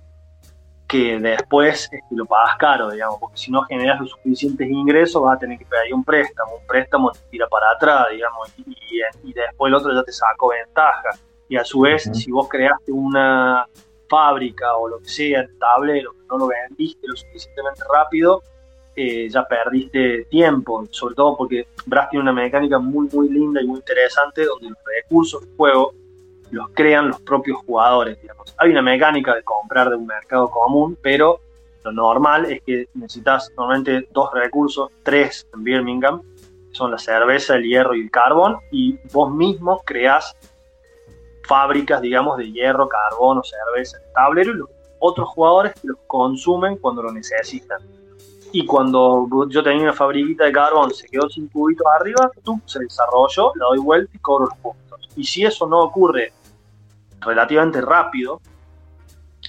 que 0.88 1.20
después 1.20 1.89
lo 2.09 2.26
pagas 2.26 2.55
caro, 2.57 2.89
digamos, 2.89 3.20
porque 3.20 3.38
si 3.38 3.51
no 3.51 3.64
generas 3.64 3.99
los 3.99 4.12
suficientes 4.12 4.70
ingresos 4.70 5.22
vas 5.22 5.36
a 5.36 5.39
tener 5.39 5.57
que 5.57 5.66
pedir 5.66 5.93
un 5.93 6.05
préstamo, 6.05 6.55
un 6.55 6.68
préstamo 6.68 7.12
te 7.12 7.20
tira 7.32 7.47
para 7.47 7.72
atrás, 7.72 8.07
digamos, 8.12 8.49
y 8.57 9.34
después 9.34 9.70
el 9.70 9.76
otro 9.76 9.93
ya 9.93 10.03
te 10.03 10.12
sacó 10.14 10.49
ventaja. 10.49 11.09
Y 11.52 11.58
a 11.58 11.66
su 11.66 11.82
vez, 11.82 12.10
si 12.14 12.32
vos 12.32 12.47
creaste 12.47 12.93
una 12.93 13.68
fábrica 14.08 14.74
o 14.78 14.88
lo 14.88 14.99
que 14.99 15.10
sea, 15.10 15.41
el 15.41 15.60
tablero, 15.60 16.14
que 16.14 16.26
no 16.30 16.38
lo 16.38 16.47
vendiste 16.47 17.06
lo 17.06 17.14
suficientemente 17.14 17.84
rápido, 17.93 18.41
eh, 18.95 19.28
ya 19.30 19.45
perdiste 19.45 20.28
tiempo, 20.30 20.88
sobre 20.91 21.14
todo 21.14 21.36
porque 21.36 21.68
Brass 21.86 22.10
tiene 22.10 22.24
una 22.24 22.32
mecánica 22.32 22.80
muy 22.80 23.10
muy 23.12 23.28
linda 23.28 23.62
y 23.62 23.68
muy 23.68 23.80
interesante 23.80 24.45
donde 24.45 24.70
los 24.70 24.78
recursos 24.95 25.41
del 25.41 25.54
juego 25.58 25.93
los 26.52 26.70
crean 26.70 27.10
los 27.10 27.20
propios 27.20 27.58
jugadores, 27.66 28.22
digamos. 28.22 28.56
Hay 28.58 28.70
una 28.70 28.82
mecánica 28.82 29.36
de 29.36 29.43
comprar 29.43 29.89
de 29.89 29.97
un 29.97 30.08
mercado 30.08 30.49
común, 30.49 30.97
pero 31.02 31.41
lo 31.84 31.91
normal 31.91 32.45
es 32.45 32.62
que 32.62 32.88
necesitas 32.93 33.52
normalmente 33.58 34.08
dos 34.14 34.30
recursos, 34.34 34.89
tres 35.04 35.45
en 35.54 35.66
Birmingham, 35.66 36.22
que 36.22 36.78
son 36.78 36.91
la 36.91 36.97
cerveza, 36.97 37.56
el 37.56 37.64
hierro 37.64 37.93
y 37.93 38.04
el 38.04 38.10
carbón, 38.10 38.56
y 38.72 38.97
vos 39.12 39.34
mismo 39.36 39.82
creás 39.84 40.34
fábricas, 41.48 42.02
digamos, 42.02 42.38
de 42.38 42.52
hierro, 42.52 42.88
carbón 42.88 43.39
o 43.39 43.44
cerveza, 43.44 43.98
tablero, 44.14 44.52
y 44.52 44.58
los 44.58 44.70
otros 45.00 45.30
jugadores 45.30 45.74
que 45.74 45.88
los 45.88 45.98
consumen 46.08 46.78
cuando 46.78 47.04
lo 47.04 47.12
necesitan 47.12 47.80
y 48.54 48.66
cuando 48.66 49.28
yo 49.50 49.64
tenía 49.64 49.84
una 49.84 49.94
fabriquita 49.94 50.46
de 50.46 50.52
carbón, 50.52 50.94
se 50.94 51.08
quedó 51.08 51.30
sin 51.30 51.48
cubitos 51.48 51.88
arriba, 52.00 52.30
tú 52.44 52.60
se 52.66 52.80
desarrolló, 52.80 53.54
la 53.56 53.66
doy 53.68 53.80
vuelta 53.80 54.12
y 54.14 54.20
cobro 54.20 54.48
los 54.48 54.58
puntos. 54.58 55.10
Y 55.16 55.24
si 55.24 55.46
eso 55.46 55.68
no 55.68 55.80
ocurre 55.80 56.34
relativamente 57.22 57.80
rápido, 57.80 58.42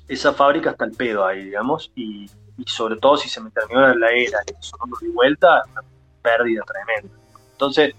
esa 0.06 0.32
fábrica 0.32 0.70
está 0.70 0.84
el 0.84 0.92
pedo 0.92 1.24
ahí, 1.24 1.44
digamos, 1.44 1.90
y, 1.96 2.30
sobre 2.66 2.96
todo 2.96 3.16
si 3.16 3.28
se 3.28 3.40
me 3.40 3.50
terminó 3.50 3.80
la 3.94 4.10
era 4.10 4.38
y 4.46 4.52
eso 4.52 4.76
no 4.78 4.96
doy 5.00 5.10
vuelta, 5.10 5.64
una 5.72 5.82
pérdida 6.22 6.62
tremenda. 6.62 7.16
Entonces, 7.52 7.94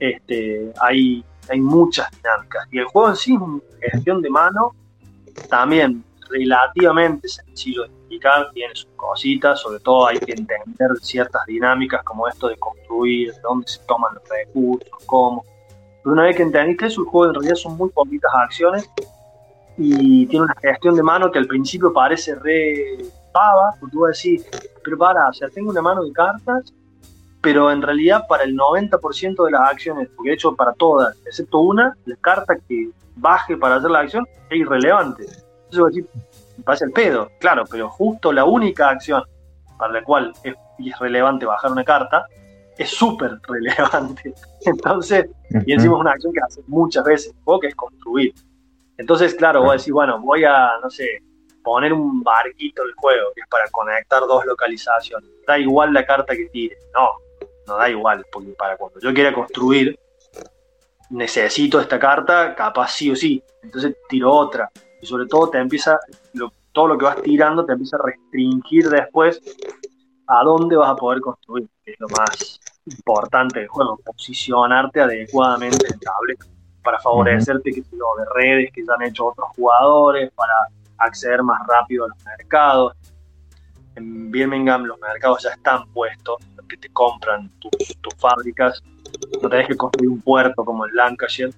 este, 0.00 0.72
hay, 0.80 1.24
hay 1.48 1.60
muchas 1.60 2.10
dinámicas. 2.10 2.66
Y 2.70 2.78
el 2.78 2.84
juego 2.86 3.10
en 3.10 3.16
sí 3.16 3.34
es 3.34 3.40
una 3.40 3.60
gestión 3.80 4.22
de 4.22 4.30
mano 4.30 4.74
también 5.48 6.04
relativamente 6.28 7.28
sencillo 7.28 7.82
de 7.82 7.88
explicar, 7.88 8.50
tiene 8.52 8.74
sus 8.74 8.88
cositas, 8.96 9.60
sobre 9.60 9.80
todo 9.80 10.06
hay 10.06 10.18
que 10.18 10.32
entender 10.32 10.90
ciertas 11.00 11.44
dinámicas 11.46 12.02
como 12.04 12.26
esto 12.26 12.48
de 12.48 12.56
construir, 12.56 13.34
de 13.34 13.40
dónde 13.40 13.66
se 13.68 13.80
toman 13.86 14.14
los 14.14 14.28
recursos, 14.28 14.88
cómo. 15.06 15.44
Pero 16.02 16.12
una 16.12 16.24
vez 16.24 16.36
que 16.36 16.42
entendiste 16.42 16.86
eso, 16.86 17.02
el 17.02 17.06
juego 17.08 17.28
en 17.28 17.34
realidad 17.34 17.54
son 17.54 17.76
muy 17.76 17.90
poquitas 17.90 18.30
acciones 18.34 18.90
y 19.76 20.26
tiene 20.26 20.44
una 20.44 20.54
gestión 20.60 20.94
de 20.94 21.02
mano 21.02 21.30
que 21.30 21.38
al 21.38 21.46
principio 21.46 21.92
parece 21.92 22.34
re 22.34 22.98
pava, 23.32 23.74
porque 23.80 23.92
tú 23.92 24.00
vas 24.00 24.08
a 24.08 24.12
decir, 24.16 24.42
pero 24.84 24.98
para, 24.98 25.28
o 25.28 25.32
sea, 25.32 25.48
tengo 25.48 25.70
una 25.70 25.80
mano 25.80 26.02
de 26.02 26.12
cartas, 26.12 26.72
pero 27.42 27.72
en 27.72 27.82
realidad 27.82 28.24
para 28.28 28.44
el 28.44 28.56
90% 28.56 29.44
de 29.44 29.50
las 29.50 29.68
acciones, 29.68 30.08
porque 30.14 30.30
de 30.30 30.34
hecho 30.36 30.54
para 30.54 30.72
todas, 30.72 31.16
excepto 31.26 31.58
una, 31.58 31.96
la 32.06 32.16
carta 32.16 32.54
que 32.68 32.90
baje 33.16 33.56
para 33.56 33.76
hacer 33.76 33.90
la 33.90 34.00
acción 34.00 34.26
es 34.48 34.58
irrelevante. 34.58 35.24
A 35.24 35.86
decir, 35.86 36.06
pasa 36.64 36.84
el 36.84 36.92
pedo, 36.92 37.30
claro, 37.40 37.64
pero 37.68 37.88
justo 37.88 38.32
la 38.32 38.44
única 38.44 38.88
acción 38.88 39.24
para 39.76 39.94
la 39.94 40.04
cual 40.04 40.32
es, 40.44 40.54
relevante 41.00 41.44
bajar 41.44 41.72
una 41.72 41.84
carta 41.84 42.26
es 42.78 42.90
súper 42.90 43.38
relevante. 43.48 44.32
Entonces, 44.60 45.26
y 45.66 45.72
encima 45.72 45.94
es 45.94 46.00
una 46.00 46.12
acción 46.12 46.32
que 46.32 46.40
hace 46.40 46.62
muchas 46.68 47.04
veces, 47.04 47.34
que 47.60 47.66
es 47.66 47.74
construir. 47.74 48.32
Entonces, 48.98 49.34
claro, 49.34 49.62
voy 49.62 49.70
a 49.70 49.72
decir, 49.72 49.92
bueno, 49.92 50.20
voy 50.20 50.44
a, 50.44 50.78
no 50.80 50.88
sé, 50.90 51.22
poner 51.64 51.92
un 51.92 52.22
barquito 52.22 52.82
en 52.82 52.88
el 52.88 52.94
juego, 52.94 53.30
que 53.34 53.40
es 53.40 53.48
para 53.48 53.64
conectar 53.70 54.20
dos 54.20 54.44
localizaciones. 54.46 55.28
Da 55.46 55.58
igual 55.58 55.92
la 55.92 56.04
carta 56.04 56.34
que 56.34 56.46
tire. 56.46 56.76
No, 56.94 57.08
no 57.66 57.76
da 57.76 57.88
igual, 57.88 58.24
porque 58.32 58.50
para 58.50 58.76
cuando 58.76 59.00
yo 59.00 59.12
quiera 59.12 59.32
construir, 59.32 59.98
necesito 61.10 61.80
esta 61.80 61.98
carta, 61.98 62.54
capaz 62.54 62.92
sí 62.92 63.10
o 63.10 63.16
sí. 63.16 63.42
Entonces 63.62 63.96
tiro 64.08 64.32
otra 64.32 64.70
y 65.00 65.06
sobre 65.06 65.26
todo 65.26 65.50
te 65.50 65.58
empieza, 65.58 65.98
todo 66.72 66.88
lo 66.88 66.98
que 66.98 67.04
vas 67.04 67.22
tirando 67.22 67.64
te 67.64 67.72
empieza 67.72 67.96
a 67.96 68.06
restringir 68.06 68.88
después 68.88 69.40
a 70.26 70.42
dónde 70.44 70.76
vas 70.76 70.90
a 70.90 70.96
poder 70.96 71.20
construir, 71.20 71.68
que 71.84 71.92
es 71.92 72.00
lo 72.00 72.08
más 72.08 72.60
importante 72.86 73.60
del 73.60 73.68
juego, 73.68 73.98
posicionarte 73.98 75.00
adecuadamente 75.00 75.86
en 75.92 76.00
tablet 76.00 76.38
para 76.82 76.98
favorecerte 76.98 77.70
que 77.70 77.80
de 77.80 78.24
redes 78.34 78.70
que 78.72 78.84
ya 78.84 78.94
han 78.94 79.02
hecho 79.02 79.26
otros 79.26 79.48
jugadores, 79.54 80.32
para 80.32 80.52
acceder 80.98 81.42
más 81.42 81.60
rápido 81.66 82.04
a 82.04 82.08
los 82.08 82.24
mercados. 82.24 82.96
En 83.94 84.30
Birmingham 84.30 84.84
los 84.84 84.98
mercados 84.98 85.42
ya 85.42 85.50
están 85.50 85.86
puestos, 85.92 86.36
que 86.72 86.78
te 86.78 86.88
compran 86.92 87.50
tus, 87.58 87.70
tus 88.00 88.14
fábricas, 88.16 88.82
no 89.42 89.48
tenés 89.48 89.68
que 89.68 89.76
construir 89.76 90.08
un 90.08 90.22
puerto 90.22 90.64
como 90.64 90.86
en 90.86 90.94
Lancashire. 90.96 91.50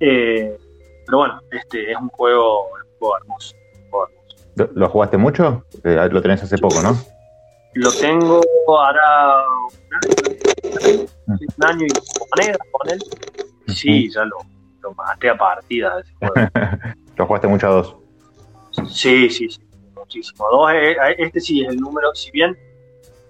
Eh, 0.00 0.58
pero 1.06 1.18
bueno, 1.18 1.40
este 1.52 1.92
es 1.92 1.96
un 1.96 2.08
juego, 2.08 2.68
hermoso. 3.20 3.54
¿Lo, 4.74 4.88
jugaste 4.88 5.16
mucho? 5.16 5.64
Eh, 5.84 6.08
lo 6.10 6.20
tenés 6.20 6.42
hace 6.42 6.58
poco, 6.58 6.82
¿no? 6.82 6.96
Lo 7.74 7.92
tengo 7.92 8.40
ahora 8.66 9.44
un 10.64 11.64
año, 11.64 11.86
y 11.86 11.92
monedas 12.30 12.58
con 12.72 12.90
él. 12.90 12.98
Sí, 13.68 14.10
ya 14.10 14.24
lo, 14.24 14.38
lo 14.80 14.94
maté 14.94 15.30
a 15.30 15.38
partidas. 15.38 16.04
¿Lo 17.16 17.26
jugaste 17.26 17.46
mucho 17.46 17.68
a 17.68 17.70
dos? 17.70 17.96
Sí, 18.88 19.30
sí, 19.30 19.48
sí, 19.48 19.60
muchísimo. 19.94 20.44
dos, 20.50 20.72
eh, 20.72 20.96
este 21.18 21.38
sí 21.38 21.62
es 21.62 21.68
el 21.68 21.76
número, 21.76 22.12
si 22.14 22.32
bien, 22.32 22.58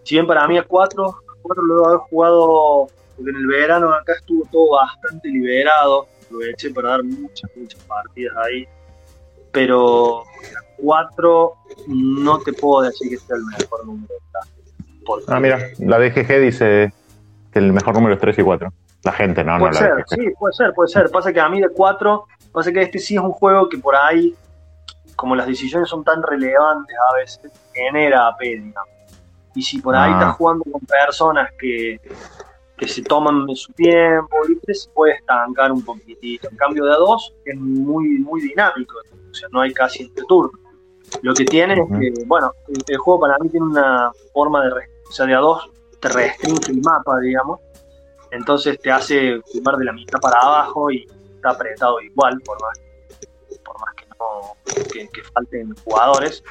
si 0.08 0.14
bien 0.14 0.26
para 0.26 0.48
mí 0.48 0.56
a 0.56 0.62
cuatro, 0.62 1.16
cuatro 1.42 1.62
lo 1.62 1.94
he 1.94 1.98
jugado, 1.98 2.86
porque 3.14 3.30
en 3.30 3.36
el 3.36 3.46
verano 3.46 3.92
acá 3.92 4.14
estuvo 4.14 4.42
todo 4.50 4.76
bastante 4.76 5.28
liberado 5.28 6.06
aproveché 6.24 6.70
para 6.70 6.88
dar 6.88 7.04
muchas, 7.04 7.50
muchas 7.54 7.82
partidas 7.84 8.34
ahí. 8.38 8.66
Pero 9.52 10.24
la 10.54 10.60
4 10.78 11.52
no 11.88 12.38
te 12.40 12.54
puedo 12.54 12.84
decir 12.84 13.10
que 13.10 13.18
sea 13.18 13.36
el 13.36 13.44
mejor 13.44 13.84
número. 13.84 14.14
Ah, 15.26 15.40
mira, 15.40 15.58
la 15.78 15.98
DGG 15.98 16.40
dice 16.40 16.92
que 17.52 17.58
el 17.58 17.72
mejor 17.74 17.94
número 17.94 18.14
es 18.14 18.20
3 18.20 18.38
y 18.38 18.42
4. 18.42 18.72
La 19.04 19.12
gente, 19.12 19.44
no, 19.44 19.58
puede 19.58 19.72
no 19.72 19.78
ser, 19.78 20.04
Sí, 20.06 20.30
puede 20.38 20.54
ser, 20.54 20.72
puede 20.72 20.88
ser. 20.88 21.10
Pasa 21.10 21.32
que 21.34 21.40
a 21.40 21.50
mí 21.50 21.60
de 21.60 21.68
4, 21.68 22.24
pasa 22.50 22.72
que 22.72 22.80
este 22.80 22.98
sí 22.98 23.14
es 23.16 23.20
un 23.20 23.32
juego 23.32 23.68
que 23.68 23.76
por 23.76 23.94
ahí, 23.94 24.34
como 25.16 25.36
las 25.36 25.46
decisiones 25.46 25.90
son 25.90 26.02
tan 26.02 26.22
relevantes 26.22 26.96
a 27.10 27.14
veces, 27.14 27.52
genera 27.74 28.28
AP, 28.28 28.40
Y 29.58 29.62
si 29.62 29.80
por 29.80 29.96
ahí 29.96 30.12
ah. 30.12 30.18
estás 30.18 30.36
jugando 30.36 30.64
con 30.70 30.80
personas 30.82 31.50
que 31.58 32.00
que 32.78 32.86
se 32.86 33.02
toman 33.02 33.54
su 33.56 33.72
tiempo, 33.72 34.36
¿viste? 34.48 34.72
se 34.72 34.88
puede 34.90 35.14
estancar 35.14 35.72
un 35.72 35.84
poquitito. 35.84 36.48
En 36.48 36.56
cambio 36.56 36.84
de 36.84 36.92
a 36.92 36.96
dos 36.96 37.34
es 37.44 37.56
muy, 37.56 38.18
muy 38.20 38.40
dinámico, 38.40 38.98
o 38.98 39.34
sea, 39.34 39.48
no 39.50 39.60
hay 39.60 39.74
casi 39.74 40.04
entre 40.04 40.24
turnos. 40.26 40.60
Lo 41.22 41.34
que 41.34 41.44
tiene 41.44 41.74
es 41.74 41.80
que, 41.98 42.24
bueno, 42.26 42.52
el, 42.68 42.98
juego 42.98 43.20
para 43.20 43.36
mí 43.40 43.48
tiene 43.48 43.66
una 43.66 44.12
forma 44.32 44.64
de, 44.64 44.70
o 44.70 45.12
sea, 45.12 45.26
de 45.26 45.34
a 45.34 45.38
dos 45.38 45.68
te 46.00 46.08
restringe 46.08 46.70
el 46.70 46.80
mapa, 46.80 47.18
digamos, 47.18 47.60
entonces 48.30 48.78
te 48.78 48.92
hace 48.92 49.40
jugar 49.52 49.76
de 49.76 49.86
la 49.86 49.92
mitad 49.92 50.20
para 50.20 50.38
abajo 50.38 50.90
y 50.92 51.04
está 51.34 51.50
apretado 51.50 52.00
igual, 52.00 52.40
por 52.44 52.60
más, 52.62 52.80
por 53.64 53.80
más 53.80 53.94
que 53.94 54.06
no, 54.18 54.84
que, 54.92 55.08
que 55.08 55.22
falten 55.24 55.74
jugadores. 55.84 56.44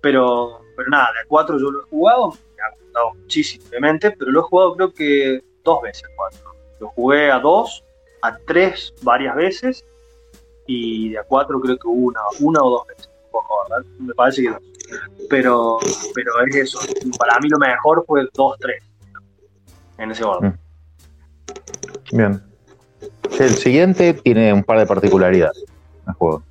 Pero, 0.00 0.60
pero 0.76 0.90
nada, 0.90 1.08
de 1.14 1.20
a 1.20 1.26
cuatro 1.26 1.58
yo 1.58 1.70
lo 1.70 1.80
he 1.80 1.84
jugado, 1.84 2.34
muchísimo, 3.14 3.64
obviamente, 3.68 4.10
pero 4.12 4.30
lo 4.30 4.40
he 4.40 4.42
jugado 4.42 4.74
creo 4.74 4.92
que 4.92 5.44
dos 5.64 5.82
veces, 5.82 6.04
cuatro. 6.16 6.54
Lo 6.80 6.88
jugué 6.88 7.30
a 7.30 7.38
dos, 7.38 7.84
a 8.22 8.36
tres 8.46 8.94
varias 9.02 9.34
veces 9.36 9.84
y 10.66 11.10
de 11.10 11.18
a 11.18 11.24
cuatro 11.24 11.60
creo 11.60 11.78
que 11.78 11.88
una, 11.88 12.20
una 12.40 12.62
o 12.62 12.70
dos 12.70 12.86
veces. 12.86 13.10
Me 13.98 14.14
parece 14.14 14.42
que 14.42 14.54
Pero, 15.28 15.78
pero 16.14 16.30
es 16.46 16.56
eso. 16.56 16.78
Para 17.18 17.38
mí 17.40 17.48
lo 17.48 17.58
mejor 17.58 18.04
fue 18.06 18.26
dos, 18.32 18.56
tres. 18.58 18.82
en 19.98 20.10
ese 20.10 20.24
orden. 20.24 20.58
Mm. 22.12 22.16
Bien. 22.16 22.42
El 23.38 23.54
siguiente 23.54 24.14
tiene 24.14 24.52
un 24.52 24.62
par 24.62 24.78
de 24.78 24.86
particularidades 24.86 25.64
el 26.06 26.12
juego. 26.14 26.42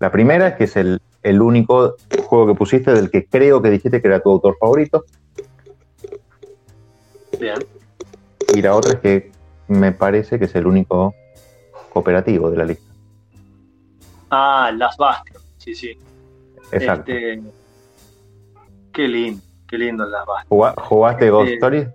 La 0.00 0.10
primera 0.10 0.48
es 0.48 0.54
que 0.56 0.64
es 0.64 0.76
el, 0.76 1.00
el 1.28 1.42
único 1.42 1.96
juego 2.26 2.46
que 2.46 2.54
pusiste 2.54 2.92
del 2.92 3.10
que 3.10 3.26
creo 3.26 3.60
que 3.60 3.70
dijiste 3.70 4.00
que 4.00 4.08
era 4.08 4.20
tu 4.20 4.30
autor 4.30 4.56
favorito. 4.60 5.04
Bien. 7.40 7.58
Y 8.54 8.62
la 8.62 8.74
otra 8.74 8.92
es 8.94 9.00
que 9.00 9.32
me 9.68 9.92
parece 9.92 10.38
que 10.38 10.44
es 10.44 10.54
el 10.54 10.66
único 10.66 11.14
cooperativo 11.92 12.50
de 12.50 12.56
la 12.56 12.64
lista. 12.64 12.84
Ah, 14.30 14.70
Las 14.74 14.96
Bastion, 14.96 15.42
sí, 15.58 15.74
sí. 15.74 15.98
Exacto. 16.72 17.10
Este, 17.12 17.42
qué 18.92 19.08
lindo, 19.08 19.42
qué 19.68 19.78
lindo 19.78 20.04
Las 20.06 20.24
Bastion. 20.26 20.48
¿Juga- 20.48 20.74
¿Jugaste 20.80 21.30
Ghost 21.30 21.44
Este- 21.46 21.54
Stories? 21.54 21.88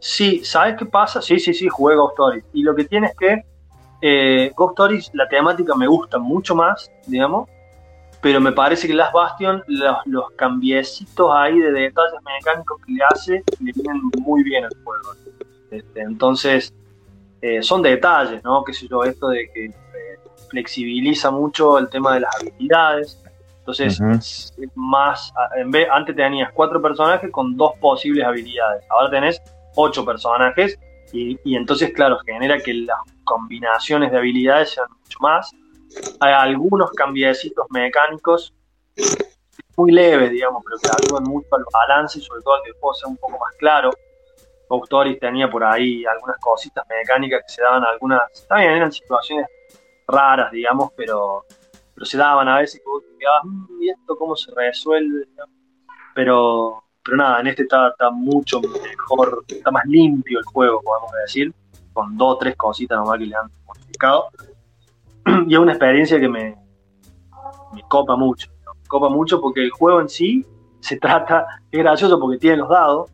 Sí, 0.00 0.44
¿sabes 0.44 0.76
qué 0.78 0.86
pasa? 0.86 1.22
Sí, 1.22 1.38
sí, 1.38 1.54
sí, 1.54 1.68
jugué 1.68 1.94
Ghost 1.96 2.12
Stories. 2.14 2.44
Y 2.54 2.62
lo 2.62 2.74
que 2.74 2.84
tiene 2.84 3.08
es 3.08 3.14
que 3.16 3.44
eh, 4.00 4.52
Ghost 4.56 4.72
Stories, 4.72 5.10
la 5.14 5.28
temática 5.28 5.74
me 5.76 5.86
gusta 5.86 6.18
mucho 6.18 6.54
más, 6.56 6.90
digamos, 7.06 7.48
pero 8.22 8.40
me 8.40 8.52
parece 8.52 8.86
que 8.86 8.94
Last 8.94 9.12
Bastion, 9.12 9.62
los, 9.66 9.96
los 10.06 10.30
cambiecitos 10.36 11.28
ahí 11.34 11.58
de 11.58 11.72
detalles 11.72 12.20
mecánicos 12.24 12.80
que 12.86 12.92
le 12.92 13.00
hace, 13.12 13.42
le 13.60 13.72
vienen 13.74 14.00
muy 14.20 14.44
bien 14.44 14.64
al 14.64 14.70
juego. 14.84 15.10
Este, 15.72 16.00
entonces, 16.00 16.72
eh, 17.40 17.60
son 17.62 17.82
detalles, 17.82 18.42
¿no? 18.44 18.62
Qué 18.62 18.72
sé 18.72 18.86
yo, 18.86 19.02
esto 19.02 19.26
de 19.28 19.50
que 19.52 19.64
eh, 19.64 19.72
flexibiliza 20.48 21.32
mucho 21.32 21.78
el 21.78 21.88
tema 21.88 22.14
de 22.14 22.20
las 22.20 22.36
habilidades. 22.40 23.20
Entonces, 23.58 24.00
Ujú. 24.00 24.12
es 24.12 24.52
más, 24.76 25.32
en 25.56 25.72
vez, 25.72 25.88
antes 25.90 26.14
tenías 26.14 26.52
cuatro 26.52 26.80
personajes 26.80 27.28
con 27.32 27.56
dos 27.56 27.72
posibles 27.80 28.24
habilidades. 28.24 28.84
Ahora 28.88 29.10
tenés 29.10 29.42
ocho 29.74 30.04
personajes 30.04 30.78
y, 31.12 31.36
y 31.44 31.56
entonces, 31.56 31.92
claro, 31.92 32.20
genera 32.24 32.56
que 32.58 32.72
las 32.72 32.98
combinaciones 33.24 34.12
de 34.12 34.18
habilidades 34.18 34.70
sean 34.70 34.86
mucho 34.90 35.18
más. 35.20 35.52
Hay 36.20 36.32
algunos 36.32 36.90
cambiecitos 36.92 37.66
mecánicos 37.70 38.54
muy 39.76 39.92
leves, 39.92 40.30
digamos, 40.30 40.62
pero 40.64 40.78
que 40.78 41.04
ayudan 41.04 41.24
mucho 41.24 41.48
al 41.52 41.64
balance 41.72 42.18
y 42.18 42.22
sobre 42.22 42.42
todo 42.42 42.54
a 42.54 42.62
que 42.62 42.70
el 42.70 42.74
juego 42.76 42.94
sea 42.94 43.08
un 43.08 43.16
poco 43.16 43.38
más 43.38 43.54
claro. 43.56 43.90
Stories 44.84 45.18
tenía 45.20 45.50
por 45.50 45.64
ahí 45.64 46.04
algunas 46.06 46.38
cositas 46.38 46.86
mecánicas 46.88 47.42
que 47.46 47.52
se 47.52 47.62
daban 47.62 47.84
algunas, 47.84 48.22
también 48.48 48.72
eran 48.72 48.90
situaciones 48.90 49.46
raras, 50.08 50.50
digamos, 50.50 50.90
pero, 50.96 51.44
pero 51.94 52.06
se 52.06 52.16
daban 52.16 52.48
a 52.48 52.58
veces 52.58 52.80
que 52.80 52.88
vos 52.88 53.02
te 53.02 53.18
quedabas, 53.18 53.44
"Mm, 53.44 53.82
¿y 53.82 53.90
esto 53.90 54.16
cómo 54.16 54.34
se 54.36 54.50
resuelve? 54.54 55.26
Pero, 56.14 56.82
pero 57.04 57.16
nada, 57.16 57.40
en 57.40 57.48
este 57.48 57.62
está, 57.62 57.88
está 57.88 58.10
mucho 58.10 58.60
mejor, 58.60 59.44
está 59.48 59.70
más 59.70 59.84
limpio 59.86 60.38
el 60.38 60.44
juego, 60.44 60.80
podemos 60.82 61.12
decir, 61.26 61.52
con 61.92 62.16
dos 62.16 62.36
o 62.36 62.38
tres 62.38 62.56
cositas 62.56 62.98
nomás 62.98 63.18
que 63.18 63.26
le 63.26 63.36
han 63.36 63.50
modificado. 63.66 64.28
Y 65.46 65.54
es 65.54 65.58
una 65.60 65.72
experiencia 65.72 66.18
que 66.20 66.28
me, 66.28 66.56
me 67.74 67.82
copa 67.88 68.16
mucho, 68.16 68.48
¿no? 68.64 68.74
me 68.74 68.86
copa 68.88 69.08
mucho 69.08 69.40
porque 69.40 69.62
el 69.62 69.70
juego 69.70 70.00
en 70.00 70.08
sí 70.08 70.46
se 70.80 70.96
trata, 70.96 71.46
es 71.70 71.78
gracioso 71.78 72.18
porque 72.18 72.38
tiene 72.38 72.56
los 72.58 72.68
dados, 72.68 73.10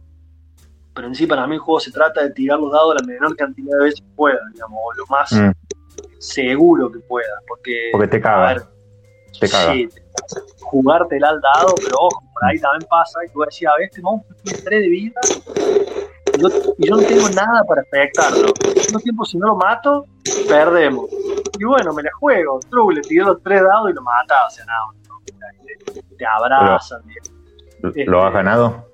pero 0.95 1.07
en 1.09 1.15
sí 1.15 1.27
para 1.27 1.47
mí 1.47 1.55
el 1.55 1.61
juego 1.61 1.81
se 1.81 1.91
trata 1.93 2.23
de 2.23 2.31
tirar 2.31 2.59
los 2.59 2.73
dados 2.73 2.95
la 3.01 3.07
menor 3.07 3.37
cantidad 3.37 3.77
de 3.79 3.85
veces 3.85 4.01
que 4.01 4.07
pueda, 4.17 4.39
digamos, 4.53 4.79
o 4.85 4.93
lo 4.95 5.07
más 5.07 5.33
Mm, 5.33 5.51
seguro 6.19 6.91
que 6.91 6.99
pueda, 7.01 7.29
porque, 7.47 7.91
porque 7.93 8.09
te 8.09 8.21
caga. 8.21 8.55
ver, 8.55 8.63
Te 9.39 9.49
caga. 9.49 9.73
sí, 9.73 9.89
jugártela 10.61 11.29
al 11.29 11.41
dado, 11.41 11.75
pero 11.77 11.97
ojo, 12.01 12.23
por 12.33 12.45
ahí 12.45 12.59
también 12.59 12.89
pasa 12.89 13.21
que 13.25 13.29
tú 13.33 13.41
decías, 13.41 13.73
a 13.73 13.77
ver, 13.79 13.87
este 13.89 14.01
monstruo 14.03 14.37
tiene 14.43 14.59
3 14.63 14.83
de 14.83 14.89
vida 14.89 15.21
y 16.37 16.41
yo, 16.41 16.49
y 16.79 16.89
yo 16.89 16.97
no 16.97 17.03
tengo 17.03 17.29
nada 17.31 17.63
para 17.65 17.83
afectarlo. 17.83 18.53
Al 18.67 18.75
mismo 18.75 18.99
tiempo, 19.01 19.25
si 19.25 19.39
no 19.39 19.49
lo 19.49 19.57
mato, 19.57 20.05
perdemos. 20.49 21.07
Y 21.59 21.65
bueno, 21.65 21.93
me 21.93 22.03
la 22.03 22.11
juego, 22.19 22.61
true, 22.71 22.95
le 22.95 23.01
tiré 23.03 23.25
los 23.25 23.43
3 23.43 23.63
dados 23.63 23.91
y 23.91 23.95
lo 23.95 24.03
mataba, 24.03 24.47
o 24.47 24.51
sea, 24.51 24.65
nada, 24.67 24.81
no, 25.09 25.21
te, 25.25 26.03
te 26.17 26.27
abrazan. 26.27 27.03
¿Lo 28.07 28.25
has 28.27 28.33
ganado? 28.33 28.87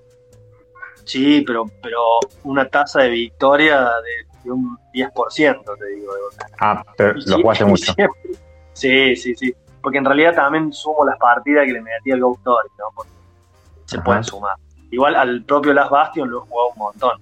Sí, 1.05 1.43
pero, 1.47 1.65
pero 1.83 1.99
una 2.45 2.67
tasa 2.69 3.03
de 3.03 3.11
victoria 3.11 3.81
de, 3.81 4.43
de 4.45 4.51
un 4.51 4.79
10%, 4.93 5.13
te 5.79 5.87
digo. 5.87 6.15
de- 6.15 6.21
Ah, 6.61 6.83
pero 6.97 7.15
lo 7.27 7.37
jugaste 7.43 7.65
mucho. 7.67 7.93
siempre- 7.93 8.31
Sí, 8.73 9.15
sí, 9.17 9.35
sí. 9.37 9.55
Porque 9.83 9.99
en 9.99 10.05
realidad 10.07 10.35
también 10.35 10.73
sumo 10.73 11.05
las 11.05 11.19
partidas 11.19 11.67
que 11.67 11.73
le 11.75 11.83
metí 11.83 12.11
al 12.11 12.21
Ghost 12.21 12.39
Story, 12.41 12.69
¿no? 12.79 12.85
Porque 12.95 13.11
se 13.85 13.97
Ajá. 13.97 14.05
pueden 14.05 14.25
sumar. 14.25 14.57
Igual 14.91 15.15
al 15.15 15.45
propio 15.45 15.73
Last 15.75 15.91
Bastion 15.91 16.31
lo 16.31 16.39
he 16.39 16.49
jugado 16.49 16.69
un 16.71 16.79
montón. 16.79 17.21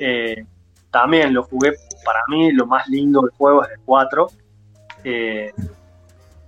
Eh, 0.00 0.44
también 0.90 1.34
lo 1.34 1.42
jugué, 1.44 1.72
para 2.04 2.20
mí 2.28 2.52
lo 2.52 2.66
más 2.66 2.86
lindo 2.88 3.20
del 3.22 3.30
juego 3.36 3.64
es 3.64 3.70
el 3.70 3.80
4. 3.84 4.28
Eh, 5.04 5.52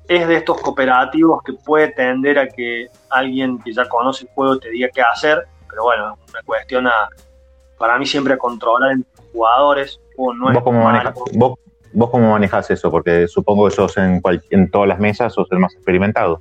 es 0.06 0.28
de 0.28 0.36
estos 0.36 0.60
cooperativos 0.60 1.42
que 1.42 1.54
puede 1.54 1.88
tender 1.88 2.38
a 2.38 2.46
que 2.48 2.88
alguien 3.10 3.58
que 3.58 3.72
ya 3.72 3.88
conoce 3.88 4.24
el 4.26 4.30
juego 4.34 4.58
te 4.58 4.68
diga 4.70 4.88
qué 4.94 5.00
hacer, 5.02 5.46
pero 5.68 5.84
bueno, 5.84 6.14
es 6.24 6.30
una 6.30 6.42
cuestión 6.42 6.86
a, 6.86 7.08
para 7.78 7.98
mí 7.98 8.04
siempre 8.06 8.34
a 8.34 8.38
controlar 8.38 8.92
entre 8.92 9.10
los 9.16 9.26
jugadores. 9.32 10.00
Juego 10.14 10.34
no 10.34 10.52
¿Vos 10.52 10.62
cómo, 10.62 10.84
manejas, 10.84 11.14
vos, 11.34 11.58
vos 11.92 12.10
cómo 12.10 12.30
manejás 12.32 12.70
eso? 12.70 12.90
Porque 12.90 13.26
supongo 13.28 13.64
que 13.68 13.74
sos 13.74 13.96
en, 13.96 14.20
cual- 14.20 14.42
en 14.50 14.70
todas 14.70 14.88
las 14.88 14.98
mesas, 14.98 15.32
sos 15.32 15.48
el 15.50 15.58
más 15.58 15.74
experimentado. 15.74 16.40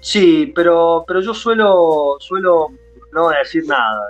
Sí, 0.00 0.52
pero, 0.54 1.04
pero 1.06 1.20
yo 1.20 1.32
suelo, 1.32 2.16
suelo 2.18 2.66
no 3.12 3.28
decir 3.28 3.62
nada. 3.66 4.00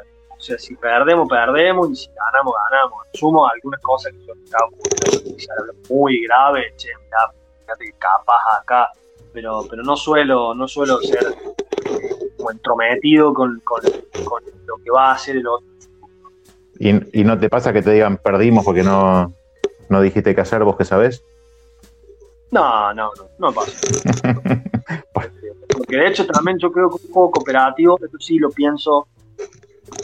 O 0.42 0.44
sea, 0.44 0.58
si 0.58 0.74
perdemos, 0.74 1.28
perdemos, 1.28 1.88
y 1.92 1.94
si 1.94 2.08
ganamos, 2.08 2.52
ganamos. 2.68 3.06
Sumo 3.14 3.46
algunas 3.46 3.80
cosas 3.80 4.12
que 4.12 4.26
yo 4.26 4.32
estaba 4.44 4.66
muy 5.88 6.20
grave, 6.24 6.74
che, 6.76 6.88
mirá, 7.04 7.32
fíjate 7.60 7.84
que 7.84 7.92
capaz 7.92 8.58
acá, 8.60 8.90
pero, 9.32 9.64
pero 9.70 9.84
no 9.84 9.94
suelo, 9.94 10.52
no 10.52 10.66
suelo 10.66 10.98
ser 10.98 11.32
como 12.36 12.50
entrometido 12.50 13.32
con, 13.32 13.60
con, 13.60 13.82
con 14.24 14.42
lo 14.66 14.78
que 14.82 14.90
va 14.90 15.10
a 15.10 15.14
hacer 15.14 15.36
el 15.36 15.46
otro. 15.46 15.68
Y, 16.80 17.20
y 17.20 17.22
no 17.22 17.38
te 17.38 17.48
pasa 17.48 17.72
que 17.72 17.80
te 17.80 17.92
digan 17.92 18.16
perdimos 18.16 18.64
porque 18.64 18.82
no, 18.82 19.32
no 19.90 20.00
dijiste 20.00 20.34
qué 20.34 20.40
hacer, 20.40 20.64
vos 20.64 20.76
que 20.76 20.84
sabés. 20.84 21.24
No, 22.50 22.92
no, 22.94 23.12
no, 23.16 23.28
no 23.38 23.52
pasa. 23.52 23.78
Porque 25.68 25.96
de 25.96 26.08
hecho 26.08 26.26
también 26.26 26.58
yo 26.58 26.70
creo 26.70 26.90
que 26.90 26.96
un 27.06 27.12
juego 27.12 27.30
cooperativo, 27.30 27.98
esto 28.02 28.18
sí 28.20 28.38
lo 28.38 28.50
pienso 28.50 29.06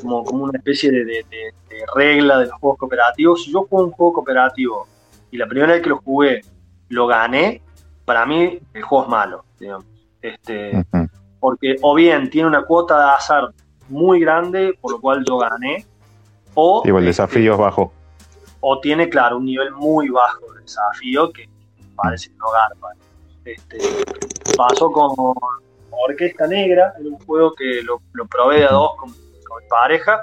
como, 0.00 0.24
como 0.24 0.44
una 0.44 0.58
especie 0.58 0.90
de, 0.90 1.04
de- 1.04 1.24
de- 1.30 1.54
de 1.68 1.84
regla 1.94 2.38
de 2.38 2.46
los 2.46 2.54
juegos 2.54 2.78
cooperativos. 2.78 3.44
Si 3.44 3.52
yo 3.52 3.66
juego 3.68 3.84
un 3.86 3.90
juego 3.92 4.12
cooperativo 4.14 4.86
y 5.30 5.36
la 5.36 5.46
primera 5.46 5.72
vez 5.74 5.82
que 5.82 5.88
lo 5.90 5.98
jugué 5.98 6.40
lo 6.88 7.06
gané, 7.06 7.60
para 8.04 8.24
mí 8.26 8.58
el 8.74 8.82
juego 8.82 9.04
es 9.04 9.10
malo, 9.10 9.44
digamos. 9.60 9.84
Este, 10.22 10.84
porque 11.40 11.76
o 11.82 11.94
bien 11.94 12.30
tiene 12.30 12.48
una 12.48 12.62
cuota 12.64 12.98
de 12.98 13.10
azar 13.12 13.50
muy 13.88 14.20
grande, 14.20 14.76
por 14.80 14.92
lo 14.92 15.00
cual 15.00 15.24
yo 15.28 15.38
gané, 15.38 15.86
o, 16.54 16.82
Digo, 16.84 16.98
el 16.98 17.04
este, 17.04 17.22
desafío 17.22 17.52
es 17.52 17.58
bajo. 17.58 17.92
o 18.60 18.80
tiene, 18.80 19.08
claro, 19.08 19.36
un 19.36 19.44
nivel 19.44 19.70
muy 19.72 20.08
bajo 20.08 20.52
de 20.54 20.62
desafío 20.62 21.30
que 21.32 21.48
parece 21.94 22.30
no 22.38 22.46
garpa. 22.50 22.88
Este, 23.44 23.78
pasó 24.56 24.90
con 24.90 25.10
Orquesta 25.90 26.46
Negra, 26.46 26.94
era 26.98 27.08
un 27.08 27.18
juego 27.20 27.54
que 27.54 27.82
lo, 27.82 28.00
lo 28.12 28.26
probé 28.26 28.64
a 28.64 28.70
dos 28.70 28.96
con, 28.96 29.14
con 29.48 29.62
mi 29.62 29.68
pareja 29.68 30.20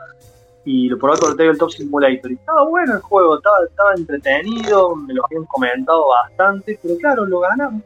y 0.64 0.90
lo 0.90 0.98
probé 0.98 1.20
con 1.20 1.32
el 1.32 1.38
Tabletop 1.38 1.70
Simulator. 1.70 2.32
Y 2.32 2.36
estaba 2.36 2.64
bueno 2.64 2.94
el 2.96 3.02
juego, 3.02 3.38
estaba, 3.38 3.58
estaba 3.70 3.94
entretenido, 3.96 4.96
me 4.96 5.14
lo 5.14 5.26
habían 5.26 5.46
comentado 5.46 6.08
bastante, 6.10 6.80
pero 6.82 6.96
claro, 6.98 7.26
lo 7.26 7.40
ganamos. 7.40 7.84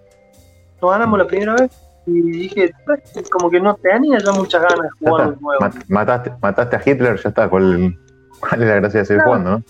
Lo 0.81 0.87
ganamos 0.89 1.19
la 1.19 1.27
primera 1.27 1.55
vez 1.55 1.71
y 2.05 2.21
dije, 2.21 2.71
"Pues, 2.85 3.01
como 3.29 3.49
que 3.49 3.59
no 3.59 3.75
tenía 3.75 4.19
ya 4.19 4.31
muchas 4.31 4.61
ganas 4.61 4.79
de 4.83 4.89
jugar 5.07 5.27
un. 5.27 5.39
Mat- 5.59 5.83
mataste, 5.89 6.31
mataste 6.41 6.75
a 6.77 6.81
Hitler, 6.85 7.19
ya 7.21 7.29
está. 7.29 7.49
¿Cuál, 7.49 7.97
cuál 8.39 8.61
es 8.63 8.67
la 8.69 8.75
gracia 8.75 8.99
de 9.01 9.05
seguir 9.05 9.23
Claro. 9.23 9.31
jugando, 9.39 9.51
no? 9.59 9.63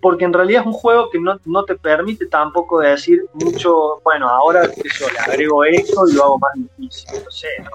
porque 0.00 0.26
en 0.26 0.34
realidad 0.34 0.60
es 0.60 0.66
un 0.66 0.74
juego 0.74 1.08
que 1.08 1.18
no, 1.18 1.40
no 1.46 1.64
te 1.64 1.76
permite 1.76 2.26
tampoco 2.26 2.80
decir 2.80 3.24
mucho, 3.32 4.02
bueno, 4.04 4.28
ahora 4.28 4.66
yo, 4.66 5.06
le 5.10 5.18
agrego 5.18 5.64
esto 5.64 6.06
y 6.06 6.12
lo 6.12 6.24
hago 6.24 6.38
más 6.40 6.50
difícil, 6.56 7.22
no 7.24 7.30
sé, 7.30 7.48
¿no? 7.64 7.70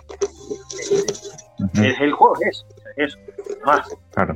Ujú, 1.66 1.84
es- 1.84 2.00
el 2.00 2.12
juego 2.14 2.36
es 2.42 2.50
eso, 2.50 2.66
es 2.96 3.14
eso, 3.14 3.18
más. 3.66 3.88
Claro. 4.14 4.36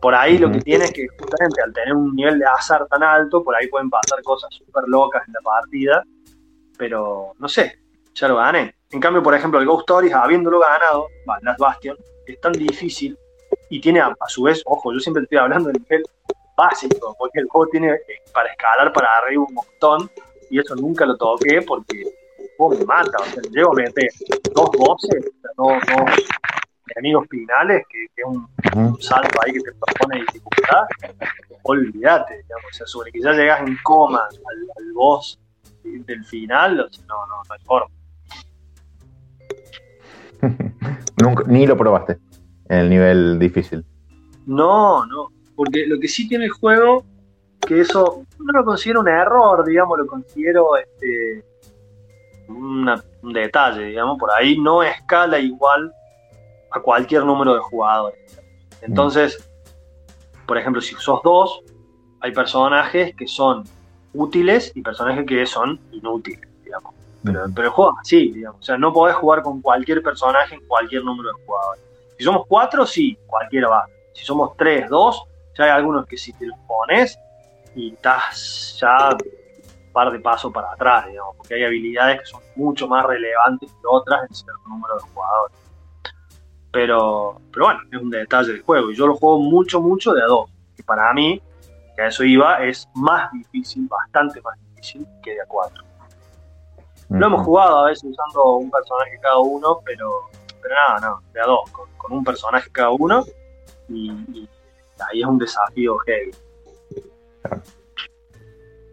Por 0.00 0.14
ahí 0.14 0.38
lo 0.38 0.50
que 0.52 0.60
tiene 0.60 0.84
es 0.84 0.92
que 0.92 1.06
justamente 1.08 1.62
al 1.62 1.72
tener 1.72 1.94
un 1.94 2.14
nivel 2.14 2.38
de 2.38 2.46
azar 2.46 2.86
tan 2.86 3.02
alto, 3.02 3.42
por 3.42 3.56
ahí 3.56 3.66
pueden 3.68 3.90
pasar 3.90 4.22
cosas 4.22 4.54
súper 4.54 4.84
locas 4.86 5.26
en 5.26 5.32
la 5.32 5.40
partida, 5.40 6.04
pero 6.78 7.32
no 7.38 7.48
sé, 7.48 7.78
ya 8.14 8.28
lo 8.28 8.36
gané. 8.36 8.74
En 8.90 9.00
cambio, 9.00 9.22
por 9.22 9.34
ejemplo, 9.34 9.58
el 9.58 9.66
Ghost 9.66 9.80
Stories, 9.80 10.12
habiéndolo 10.12 10.60
ganado, 10.60 11.08
Last 11.42 11.58
Bastion, 11.58 11.96
es 12.26 12.40
tan 12.40 12.52
difícil 12.52 13.18
y 13.68 13.80
tiene 13.80 14.00
a, 14.00 14.06
a 14.06 14.28
su 14.28 14.42
vez, 14.42 14.62
ojo, 14.66 14.92
yo 14.92 15.00
siempre 15.00 15.22
estoy 15.24 15.38
hablando 15.38 15.70
del 15.70 15.82
nivel 15.82 16.04
básico, 16.56 17.14
porque 17.18 17.40
el 17.40 17.46
juego 17.48 17.68
tiene 17.70 17.92
eh, 17.92 18.22
para 18.32 18.50
escalar 18.50 18.92
para 18.92 19.08
arriba 19.18 19.44
un 19.48 19.54
montón 19.54 20.10
y 20.50 20.58
eso 20.58 20.74
nunca 20.76 21.04
lo 21.04 21.16
toqué 21.16 21.62
porque 21.62 22.02
el 22.02 22.50
juego 22.56 22.76
me 22.78 22.84
mata, 22.84 23.18
o 23.20 23.24
sea, 23.24 23.42
llego 23.50 23.72
a 23.72 23.74
meter 23.74 24.08
dos 24.54 24.70
voces, 24.78 25.24
o 25.26 25.40
sea, 25.40 25.50
dos, 25.56 25.82
dos 25.88 26.10
enemigos 26.94 27.26
finales, 27.28 27.84
que, 27.90 28.06
que 28.14 28.22
es 28.22 28.26
un, 28.28 29.00
salto 29.00 29.38
ahí 29.44 29.52
que 29.52 29.60
te 29.60 29.72
propone 29.72 30.20
dificultad, 30.20 30.82
olvídate, 31.62 32.34
digamos, 32.42 32.64
o 32.70 32.74
sea, 32.74 32.86
sobre 32.86 33.10
que 33.10 33.20
ya 33.20 33.32
llegas 33.32 33.60
en 33.66 33.76
coma 33.82 34.20
al, 34.28 34.84
al 34.86 34.92
boss 34.92 35.38
del 35.82 36.24
final, 36.24 36.80
o 36.80 36.88
sea, 36.92 37.04
no, 37.06 37.26
no, 37.26 37.34
no 37.48 37.54
hay 37.54 37.60
forma. 37.64 37.94
Nunca, 41.22 41.44
ni 41.46 41.66
lo 41.66 41.76
probaste 41.76 42.18
en 42.68 42.78
el 42.78 42.90
nivel 42.90 43.38
difícil. 43.38 43.84
No, 44.46 45.04
no, 45.06 45.30
porque 45.54 45.86
lo 45.86 45.98
que 45.98 46.08
sí 46.08 46.28
tiene 46.28 46.44
el 46.44 46.50
juego, 46.50 47.04
que 47.66 47.80
eso 47.80 48.24
no 48.38 48.52
lo 48.52 48.64
considero 48.64 49.00
un 49.00 49.08
error, 49.08 49.64
digamos, 49.66 49.98
lo 49.98 50.06
considero 50.06 50.76
este 50.76 51.44
una- 52.48 53.02
un 53.22 53.32
detalle, 53.32 53.86
digamos, 53.86 54.18
por 54.18 54.30
ahí 54.30 54.56
no 54.60 54.82
escala 54.82 55.38
igual 55.38 55.92
a 56.70 56.80
cualquier 56.80 57.24
número 57.24 57.54
de 57.54 57.60
jugadores. 57.60 58.18
Entonces, 58.82 59.48
por 60.46 60.58
ejemplo, 60.58 60.80
si 60.80 60.94
sos 60.96 61.20
dos, 61.22 61.62
hay 62.20 62.32
personajes 62.32 63.14
que 63.16 63.26
son 63.26 63.64
útiles 64.14 64.72
y 64.74 64.82
personajes 64.82 65.26
que 65.26 65.46
son 65.46 65.80
inútiles, 65.92 66.48
digamos. 66.64 66.94
Pero, 67.24 67.44
pero 67.54 67.68
el 67.68 67.72
juego 67.72 67.92
es 67.92 67.98
así, 68.00 68.32
digamos. 68.32 68.60
O 68.60 68.64
sea, 68.64 68.78
no 68.78 68.92
podés 68.92 69.16
jugar 69.16 69.42
con 69.42 69.60
cualquier 69.60 70.02
personaje 70.02 70.54
en 70.54 70.66
cualquier 70.66 71.04
número 71.04 71.30
de 71.30 71.44
jugadores. 71.44 71.82
Si 72.16 72.24
somos 72.24 72.46
cuatro, 72.46 72.86
sí, 72.86 73.18
cualquiera 73.26 73.68
va. 73.68 73.86
Si 74.12 74.24
somos 74.24 74.56
tres, 74.56 74.88
dos, 74.88 75.24
ya 75.56 75.64
hay 75.64 75.70
algunos 75.70 76.06
que 76.06 76.16
si 76.16 76.32
te 76.32 76.46
los 76.46 76.58
pones 76.66 77.18
y 77.74 77.92
estás 77.92 78.78
ya 78.80 79.10
un 79.10 79.92
par 79.92 80.10
de 80.10 80.20
pasos 80.20 80.52
para 80.52 80.72
atrás, 80.72 81.06
digamos, 81.08 81.36
porque 81.36 81.54
hay 81.54 81.64
habilidades 81.64 82.20
que 82.20 82.26
son 82.26 82.40
mucho 82.54 82.88
más 82.88 83.04
relevantes 83.04 83.70
que 83.70 83.86
otras 83.86 84.28
en 84.28 84.34
cierto 84.34 84.62
número 84.68 84.94
de 84.94 85.00
jugadores. 85.12 85.65
Pero, 86.76 87.40
pero 87.54 87.64
bueno, 87.64 87.80
es 87.90 88.02
un 88.02 88.10
detalle 88.10 88.52
del 88.52 88.60
juego. 88.60 88.90
Y 88.90 88.94
yo 88.94 89.06
lo 89.06 89.16
juego 89.16 89.38
mucho, 89.38 89.80
mucho 89.80 90.12
de 90.12 90.20
a 90.20 90.26
dos. 90.26 90.50
Y 90.76 90.82
para 90.82 91.10
mí, 91.14 91.40
que 91.96 92.02
a 92.02 92.08
eso 92.08 92.22
iba, 92.22 92.62
es 92.62 92.86
más 92.94 93.32
difícil, 93.32 93.88
bastante 93.88 94.42
más 94.42 94.58
difícil 94.60 95.06
que 95.22 95.32
de 95.32 95.40
a 95.40 95.46
cuatro. 95.46 95.82
Lo 97.08 97.26
hemos 97.28 97.46
jugado 97.46 97.78
a 97.78 97.86
veces 97.86 98.04
usando 98.04 98.56
un 98.56 98.70
personaje 98.70 99.18
cada 99.22 99.38
uno, 99.38 99.80
pero, 99.86 100.28
pero 100.60 100.74
nada, 100.74 101.00
no, 101.00 101.22
de 101.32 101.40
a 101.40 101.46
dos, 101.46 101.70
con, 101.70 101.88
con 101.96 102.12
un 102.12 102.22
personaje 102.22 102.70
cada 102.70 102.90
uno. 102.90 103.24
Y, 103.88 104.10
y 104.10 104.48
ahí 105.10 105.22
es 105.22 105.26
un 105.26 105.38
desafío 105.38 105.96
heavy. 105.96 106.32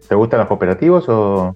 ¿Te 0.08 0.16
gustan 0.16 0.40
los 0.40 0.48
cooperativos 0.48 1.10
o.? 1.10 1.54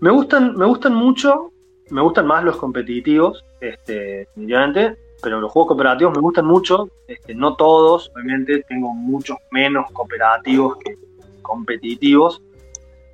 Me 0.00 0.10
gustan, 0.10 0.56
me 0.56 0.66
gustan 0.66 0.94
mucho, 0.94 1.52
me 1.88 2.02
gustan 2.02 2.26
más 2.26 2.44
los 2.44 2.58
competitivos, 2.58 3.46
este, 3.60 3.94
definitivamente, 4.26 4.96
pero 5.22 5.40
los 5.40 5.52
juegos 5.52 5.68
cooperativos 5.68 6.14
me 6.14 6.20
gustan 6.20 6.46
mucho, 6.46 6.88
este, 7.06 7.34
no 7.34 7.54
todos, 7.56 8.10
obviamente 8.14 8.64
tengo 8.68 8.92
muchos 8.94 9.36
menos 9.50 9.90
cooperativos 9.92 10.76
que 10.78 10.96
competitivos, 11.42 12.40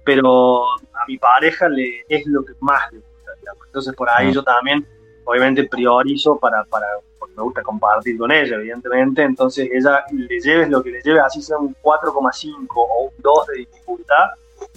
pero 0.04 0.64
a 0.64 1.04
mi 1.08 1.18
pareja 1.18 1.68
le, 1.68 2.04
es 2.08 2.26
lo 2.26 2.44
que 2.44 2.52
más 2.60 2.92
le 2.92 2.98
gusta, 2.98 3.32
digamos. 3.40 3.66
entonces 3.66 3.94
por 3.94 4.08
ahí 4.10 4.28
Ah. 4.28 4.32
yo 4.32 4.42
también 4.42 4.86
obviamente 5.24 5.64
priorizo 5.64 6.38
para, 6.38 6.62
para, 6.64 6.86
porque 7.18 7.34
me 7.34 7.42
gusta 7.42 7.62
compartir 7.62 8.16
con 8.16 8.30
ella, 8.30 8.56
evidentemente, 8.56 9.22
entonces 9.22 9.68
ella 9.72 10.04
le 10.12 10.40
lleves 10.40 10.68
lo 10.68 10.82
que 10.82 10.90
le 10.90 11.00
lleves, 11.02 11.22
así 11.24 11.42
sea 11.42 11.58
un 11.58 11.74
4,5 11.82 12.66
o 12.76 13.04
un 13.06 13.14
2 13.18 13.46
de 13.48 13.56
dificultad, 13.58 14.30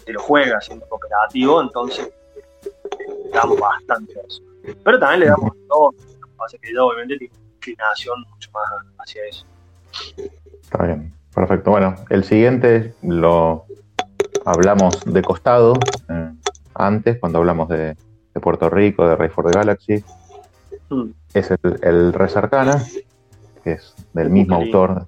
te 0.04 0.14
lo 0.14 0.22
juega 0.22 0.60
siendo 0.60 0.88
cooperativo, 0.88 1.62
entonces 1.62 2.10
eh, 2.66 3.30
damos 3.32 3.60
bastante 3.60 4.20
a 4.20 4.24
eso. 4.28 4.41
Pero 4.84 5.00
también 5.00 5.20
le 5.22 5.26
damos 5.28 5.52
todo, 5.68 5.91
lo 5.91 6.28
que 6.28 6.34
pasa 6.38 6.56
es 6.56 6.62
que 6.62 6.70
ella 6.70 6.84
obviamente 6.84 7.18
tiene 7.18 7.34
inclinación 7.56 8.22
mucho 8.30 8.52
más 8.52 8.64
hacia 9.00 9.22
eso. 9.26 9.46
Está 10.62 10.86
bien, 10.86 11.14
perfecto. 11.34 11.72
Bueno, 11.72 11.96
el 12.10 12.24
siguiente 12.24 12.94
lo 13.02 13.66
hablamos 14.46 15.04
de 15.06 15.22
costado 15.22 15.74
eh, 16.10 16.32
antes, 16.76 17.20
cuando 17.20 17.40
hablamos 17.40 17.70
de, 17.70 17.96
de 18.34 18.40
Puerto 18.41 18.70
Rico, 18.70 19.08
de 19.08 19.16
Ray 19.16 19.30
for 19.30 19.50
the 19.52 19.58
Galaxy. 19.58 20.04
Mm. 20.90 21.10
Es 21.34 21.52
el, 21.52 21.60
el 21.82 22.14
Res 22.14 22.36
Arcana, 22.38 22.84
que 23.64 23.74
es 23.74 23.94
del 24.14 24.30
mismo 24.30 24.56
autor, 24.56 25.08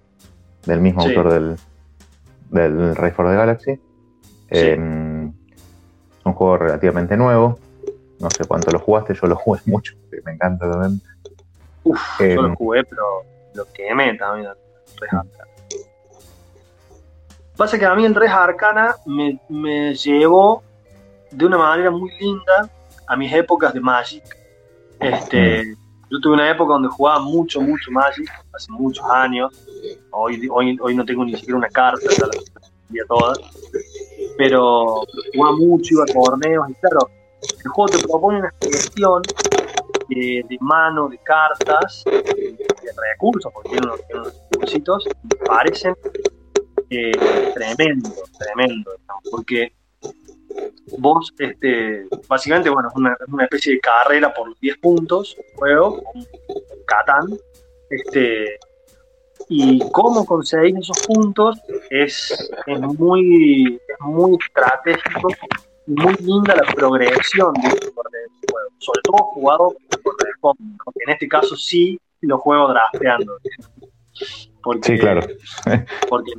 del 0.65 0.79
mismo 0.81 1.01
Sí. 1.01 1.09
autor 1.09 1.31
del, 1.33 1.55
del 2.49 2.95
Ray 2.95 3.11
for 3.11 3.27
the 3.27 3.35
Galaxy. 3.35 3.75
Sí. 3.75 3.81
Eh, 4.51 4.73
es 4.73 6.25
un 6.25 6.33
juego 6.33 6.57
relativamente 6.57 7.17
nuevo. 7.17 7.57
No 8.21 8.29
sé 8.29 8.45
cuánto 8.45 8.71
lo 8.71 8.79
jugaste, 8.79 9.13
yo 9.13 9.27
lo 9.27 9.35
jugué 9.35 9.59
mucho, 9.65 9.95
me 10.23 10.33
encanta 10.33 10.69
también. 10.69 11.01
Uf, 11.83 12.21
Eh, 12.21 12.35
yo 12.35 12.43
lo 12.43 12.55
jugué, 12.55 12.83
pero 12.83 13.03
lo 13.55 13.65
quemé 13.73 14.15
también 14.17 14.47
al 14.47 14.57
Res 14.99 15.13
Arcana. 15.13 15.51
Pasa 17.57 17.77
que 17.77 17.85
a 17.85 17.95
mí 17.95 18.05
el 18.05 18.15
Res 18.15 18.31
Arcana 18.31 18.95
me, 19.05 19.39
me 19.49 19.93
llevó 19.95 20.63
de 21.31 21.45
una 21.45 21.57
manera 21.57 21.91
muy 21.91 22.11
linda 22.19 22.69
a 23.07 23.15
mis 23.15 23.33
épocas 23.33 23.73
de 23.73 23.79
Magic. 23.79 24.23
Este, 24.99 25.75
yo 26.09 26.19
tuve 26.21 26.33
una 26.33 26.49
época 26.49 26.73
donde 26.73 26.89
jugaba 26.89 27.19
mucho, 27.19 27.61
mucho 27.61 27.91
Magic, 27.91 28.29
hace 28.53 28.71
muchos 28.71 29.03
años. 29.09 29.51
Hoy, 30.11 30.47
hoy, 30.51 30.77
hoy 30.79 30.95
no 30.95 31.03
tengo 31.05 31.25
ni 31.25 31.35
siquiera 31.35 31.57
una 31.57 31.69
carta, 31.69 32.01
ya 32.09 32.25
vendía 32.87 33.03
todas. 33.07 33.39
Pero 34.37 35.03
jugaba 35.33 35.55
mucho, 35.57 35.95
iba 35.95 36.03
a 36.03 36.05
torneos 36.05 36.69
y 36.69 36.73
claro, 36.75 37.09
el 37.63 37.69
juego 37.71 37.89
te 37.89 37.99
propone 38.03 38.39
una 38.39 38.53
gestión 38.61 39.21
de, 40.09 40.45
de 40.47 40.57
mano, 40.59 41.07
de 41.09 41.17
cartas, 41.19 42.03
de, 42.05 42.21
de 42.21 42.91
recursos, 43.13 43.51
porque 43.53 43.69
tiene 43.69 43.87
unos, 43.87 44.33
unos 44.55 45.07
parecen 45.45 45.95
eh, 46.89 47.11
tremendo, 47.53 48.09
tremendo, 48.37 48.91
digamos, 48.97 49.23
porque 49.31 49.73
vos, 50.97 51.33
este, 51.39 52.05
básicamente, 52.27 52.69
bueno, 52.69 52.89
es 52.89 52.95
una, 52.95 53.13
es 53.13 53.33
una 53.33 53.43
especie 53.45 53.75
de 53.75 53.79
carrera 53.79 54.33
por 54.33 54.49
los 54.49 54.59
10 54.59 54.77
puntos, 54.77 55.37
juego, 55.55 56.01
Catán, 56.85 57.37
este, 57.89 58.59
y 59.49 59.79
cómo 59.91 60.25
conseguir 60.25 60.77
esos 60.77 60.99
puntos 61.07 61.59
es, 61.89 62.51
muy, 62.97 63.75
es 63.75 63.99
muy 64.01 64.37
estratégico 64.45 65.29
muy 65.95 66.15
linda 66.15 66.55
la 66.55 66.73
progresión 66.73 67.53
de 67.53 67.67
este 67.67 67.91
juego, 67.91 68.69
sobre 68.77 69.01
todo 69.03 69.17
jugado 69.17 69.75
por 70.03 70.15
Respawn, 70.25 70.77
porque 70.83 70.99
en 71.05 71.13
este 71.13 71.27
caso 71.27 71.55
sí 71.55 71.99
lo 72.21 72.37
juego 72.37 72.69
drafteando. 72.69 73.37
Porque, 74.63 74.93
Sí, 74.93 74.99
claro. 74.99 75.21
porque 76.09 76.31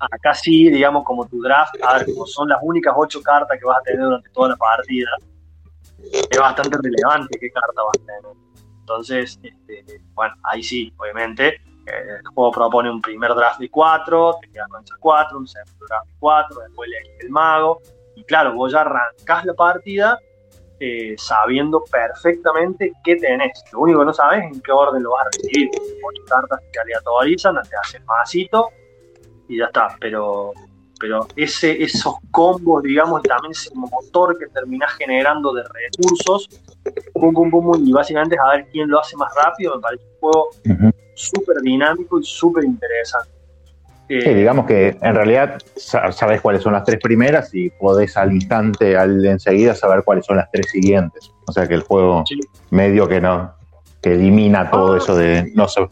acá 0.00 0.34
sí, 0.34 0.70
digamos, 0.70 1.04
como 1.04 1.26
tu 1.26 1.40
draft, 1.40 1.74
a 1.82 1.98
ver, 1.98 2.06
como 2.06 2.26
son 2.26 2.48
las 2.48 2.58
únicas 2.62 2.94
ocho 2.96 3.22
cartas 3.22 3.58
que 3.58 3.64
vas 3.64 3.78
a 3.78 3.82
tener 3.82 4.02
durante 4.02 4.28
toda 4.30 4.50
la 4.50 4.56
partida, 4.56 5.10
es 6.30 6.38
bastante 6.38 6.76
relevante 6.82 7.38
qué 7.38 7.50
carta 7.50 7.82
vas 7.82 7.92
a 7.96 8.04
tener. 8.04 8.36
Entonces, 8.80 9.38
este, 9.42 10.02
bueno, 10.14 10.34
ahí 10.42 10.62
sí, 10.62 10.92
obviamente, 10.98 11.54
eh, 11.86 12.18
el 12.20 12.26
juego 12.34 12.50
propone 12.50 12.90
un 12.90 13.00
primer 13.00 13.34
draft 13.34 13.60
de 13.60 13.70
cuatro, 13.70 14.36
te 14.40 14.50
quedas 14.50 14.68
con 14.68 14.82
esas 14.82 14.98
cuatro, 14.98 15.38
un 15.38 15.46
segundo 15.46 15.86
draft 15.86 16.06
de 16.06 16.14
cuatro, 16.18 16.60
después 16.60 16.90
le 16.90 16.96
el 17.20 17.30
mago, 17.30 17.80
y 18.14 18.24
claro, 18.24 18.54
vos 18.54 18.72
ya 18.72 18.80
arrancás 18.82 19.44
la 19.44 19.54
partida 19.54 20.18
eh, 20.80 21.14
sabiendo 21.16 21.82
perfectamente 21.90 22.92
qué 23.04 23.16
tenés. 23.16 23.62
Lo 23.72 23.80
único 23.80 24.00
que 24.00 24.06
no 24.06 24.12
sabes 24.12 24.44
es 24.44 24.56
en 24.56 24.60
qué 24.60 24.72
orden 24.72 25.02
lo 25.02 25.12
vas 25.12 25.26
a 25.26 25.30
recibir. 25.32 25.70
Ocho 26.04 26.22
cartas 26.26 26.60
que 26.72 26.80
aleatorizan, 26.80 27.54
te 27.68 27.76
hacen 27.76 28.04
masito 28.04 28.68
y 29.48 29.58
ya 29.58 29.66
está. 29.66 29.96
Pero, 30.00 30.52
pero 30.98 31.26
ese, 31.36 31.82
esos 31.82 32.14
combos, 32.30 32.82
digamos, 32.82 33.22
también 33.22 33.52
ese 33.52 33.70
motor 33.74 34.36
que 34.38 34.46
terminás 34.46 34.92
generando 34.94 35.52
de 35.52 35.62
recursos, 35.62 36.48
pum, 37.12 37.32
pum, 37.32 37.50
pum, 37.50 37.72
pum, 37.72 37.86
y 37.86 37.92
básicamente 37.92 38.34
es 38.34 38.40
a 38.40 38.50
ver 38.56 38.66
quién 38.70 38.88
lo 38.88 39.00
hace 39.00 39.16
más 39.16 39.32
rápido, 39.34 39.76
me 39.76 39.80
parece 39.80 40.04
un 40.04 40.20
juego 40.20 40.48
Ujú. 40.68 40.90
súper 41.14 41.62
dinámico 41.62 42.18
y 42.18 42.24
súper 42.24 42.64
interesante. 42.64 43.30
Eh, 44.08 44.20
Sí, 44.20 44.34
digamos 44.34 44.66
que 44.66 44.96
en 45.00 45.14
realidad 45.14 45.58
sa- 45.76 46.12
sabes 46.12 46.40
cuáles 46.42 46.62
son 46.62 46.74
las 46.74 46.84
tres 46.84 46.98
primeras 47.02 47.54
y 47.54 47.70
podés 47.70 48.16
al 48.18 48.32
instante, 48.32 48.96
al 48.96 49.24
enseguida 49.24 49.74
saber 49.74 50.02
cuáles 50.04 50.26
son 50.26 50.36
las 50.36 50.50
tres 50.50 50.68
siguientes. 50.70 51.30
O 51.46 51.52
sea 51.52 51.66
que 51.66 51.74
el 51.74 51.82
juego 51.82 52.22
Sí. 52.26 52.38
medio 52.70 53.08
que 53.08 53.20
no, 53.20 53.54
que 54.02 54.12
elimina 54.12 54.70
todo 54.70 54.94
Ah. 54.94 54.98
eso 54.98 55.16
de 55.16 55.50
no 55.54 55.66
sé. 55.68 55.88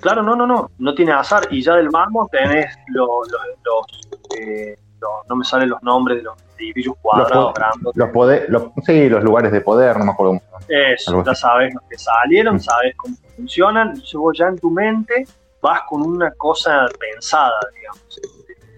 Claro, 0.00 0.22
no, 0.22 0.36
no, 0.36 0.46
no, 0.46 0.70
no 0.78 0.94
tiene 0.94 1.12
azar. 1.12 1.44
Y 1.50 1.62
ya 1.62 1.74
del 1.74 1.88
vamos 1.88 2.28
tenés 2.30 2.76
los, 2.88 3.08
los, 3.08 3.40
los, 3.64 4.38
eh, 4.38 4.76
los- 5.00 5.26
no 5.28 5.36
me 5.36 5.44
salen 5.44 5.70
los 5.70 5.82
nombres 5.82 6.18
de 6.18 6.24
los 6.24 6.34
edificios 6.58 6.94
cuadrados, 7.00 7.54
grandes. 7.54 7.92
Los 7.94 8.10
poder, 8.10 8.46
los, 8.48 8.64
sí, 8.84 9.08
los 9.08 9.24
lugares 9.24 9.50
de 9.52 9.60
poder, 9.62 9.98
no 9.98 10.04
me 10.04 10.12
acuerdo. 10.12 10.40
Eso, 10.68 11.24
ya 11.24 11.34
sabes 11.34 11.72
los 11.74 11.82
que 11.88 11.96
salieron, 11.98 12.60
sabes 12.60 12.94
cómo 12.96 13.14
funcionan. 13.36 13.88
Entonces 13.88 14.14
vos 14.14 14.36
ya 14.38 14.48
en 14.48 14.58
tu 14.58 14.70
mente 14.70 15.26
vas 15.66 15.82
con 15.88 16.02
una 16.02 16.30
cosa 16.32 16.86
pensada, 16.98 17.58
digamos. 17.74 18.20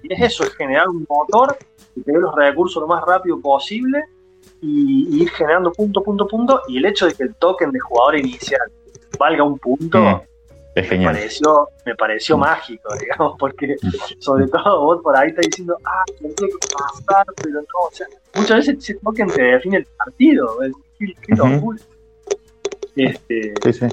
Y 0.03 0.13
es 0.13 0.21
eso, 0.33 0.45
es 0.45 0.55
generar 0.55 0.89
un 0.89 1.05
motor 1.09 1.57
que 1.95 2.03
te 2.03 2.13
dé 2.13 2.19
los 2.19 2.35
recursos 2.35 2.81
lo 2.81 2.87
más 2.87 3.03
rápido 3.05 3.41
posible 3.41 4.05
y, 4.61 5.07
y 5.19 5.23
ir 5.23 5.31
generando 5.31 5.73
punto, 5.73 6.03
punto, 6.03 6.27
punto. 6.27 6.63
Y 6.69 6.79
el 6.79 6.87
hecho 6.87 7.07
de 7.07 7.15
que 7.15 7.23
el 7.25 7.35
token 7.37 7.71
de 7.71 7.81
jugador 7.81 8.17
inicial 8.17 8.61
valga 9.19 9.43
un 9.43 9.59
punto, 9.59 10.01
Mm, 10.01 10.81
Es 10.81 10.91
me 10.93 11.05
pareció, 11.05 11.69
me 11.85 11.95
pareció 11.97 12.37
Mm. 12.37 12.41
mágico, 12.41 12.89
digamos, 13.01 13.35
porque 13.39 13.75
sobre 14.21 14.47
todo 14.47 14.85
vos 14.85 15.01
por 15.03 15.17
ahí 15.17 15.31
estás 15.31 15.47
diciendo, 15.47 15.77
ah, 15.85 16.05
tengo 16.21 16.35
que 16.37 16.47
pasar, 16.73 17.27
pero 17.43 17.61
no, 17.61 17.81
o 17.89 17.91
sea, 17.91 18.07
muchas 18.37 18.59
veces 18.59 18.85
se 18.85 18.95
toca 18.95 19.27
te 19.27 19.43
define 19.43 19.79
el 19.79 19.87
partido, 19.97 20.63
es 20.63 20.73
qué 20.99 21.33
Ujú. 21.35 21.53
locura. 21.55 21.79
Este, 22.95 23.55
Sí, 23.65 23.73
sí. 23.73 23.87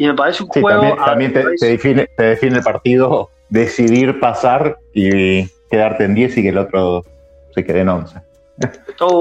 Y 0.00 0.06
me 0.06 0.14
parece 0.14 0.42
un 0.42 0.50
Sí, 0.50 0.62
juego. 0.62 0.80
también, 0.96 1.04
también 1.04 1.32
te, 1.34 1.44
te 1.56 1.66
define, 1.66 2.08
te 2.16 2.22
define 2.24 2.56
el 2.56 2.62
partido 2.62 3.28
decidir 3.50 4.18
pasar 4.18 4.78
y 4.94 5.46
quedarte 5.70 6.04
en 6.04 6.14
10 6.14 6.38
y 6.38 6.42
que 6.42 6.48
el 6.48 6.56
otro 6.56 7.04
se 7.54 7.62
quede 7.64 7.80
en 7.80 7.90
11. 7.90 8.18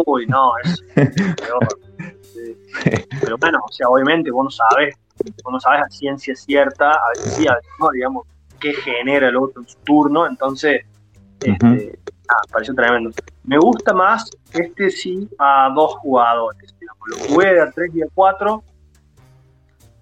Uy, 0.06 0.26
no, 0.28 0.54
es 0.64 0.82
peor. 0.96 1.68
Sí. 2.22 2.56
Pero 3.22 3.38
bueno, 3.38 3.60
o 3.68 3.72
sea, 3.74 3.90
obviamente 3.90 4.32
vos 4.32 4.46
no 4.46 4.50
sabes, 4.52 4.96
vos 5.44 5.52
no 5.52 5.60
sabes 5.60 5.82
a 5.82 5.90
ciencia 5.90 6.34
cierta, 6.34 6.92
a 6.92 7.10
veces 7.14 7.34
sí, 7.34 7.46
a 7.46 7.56
veces 7.56 7.72
no, 7.78 7.90
digamos, 7.90 8.26
qué 8.58 8.74
genera 8.74 9.28
el 9.28 9.36
otro 9.36 9.62
en 9.62 9.68
su 9.68 9.78
turno, 9.80 10.28
entonces, 10.28 10.86
este, 11.42 11.66
Ujú. 11.66 11.92
ah, 12.30 12.42
pareció 12.54 12.74
tremendo. 12.74 13.12
Me 13.44 13.58
gusta 13.58 13.94
más 13.94 14.30
este 14.54 14.90
sí 14.92 15.28
a 15.40 15.70
dos 15.76 15.96
jugadores, 15.96 16.74
digamos, 16.80 17.08
lo 17.10 17.18
jugué 17.18 17.54
de 17.56 17.62
a 17.64 17.70
3 17.70 17.96
y 17.96 18.02
a 18.02 18.06
4, 18.14 18.64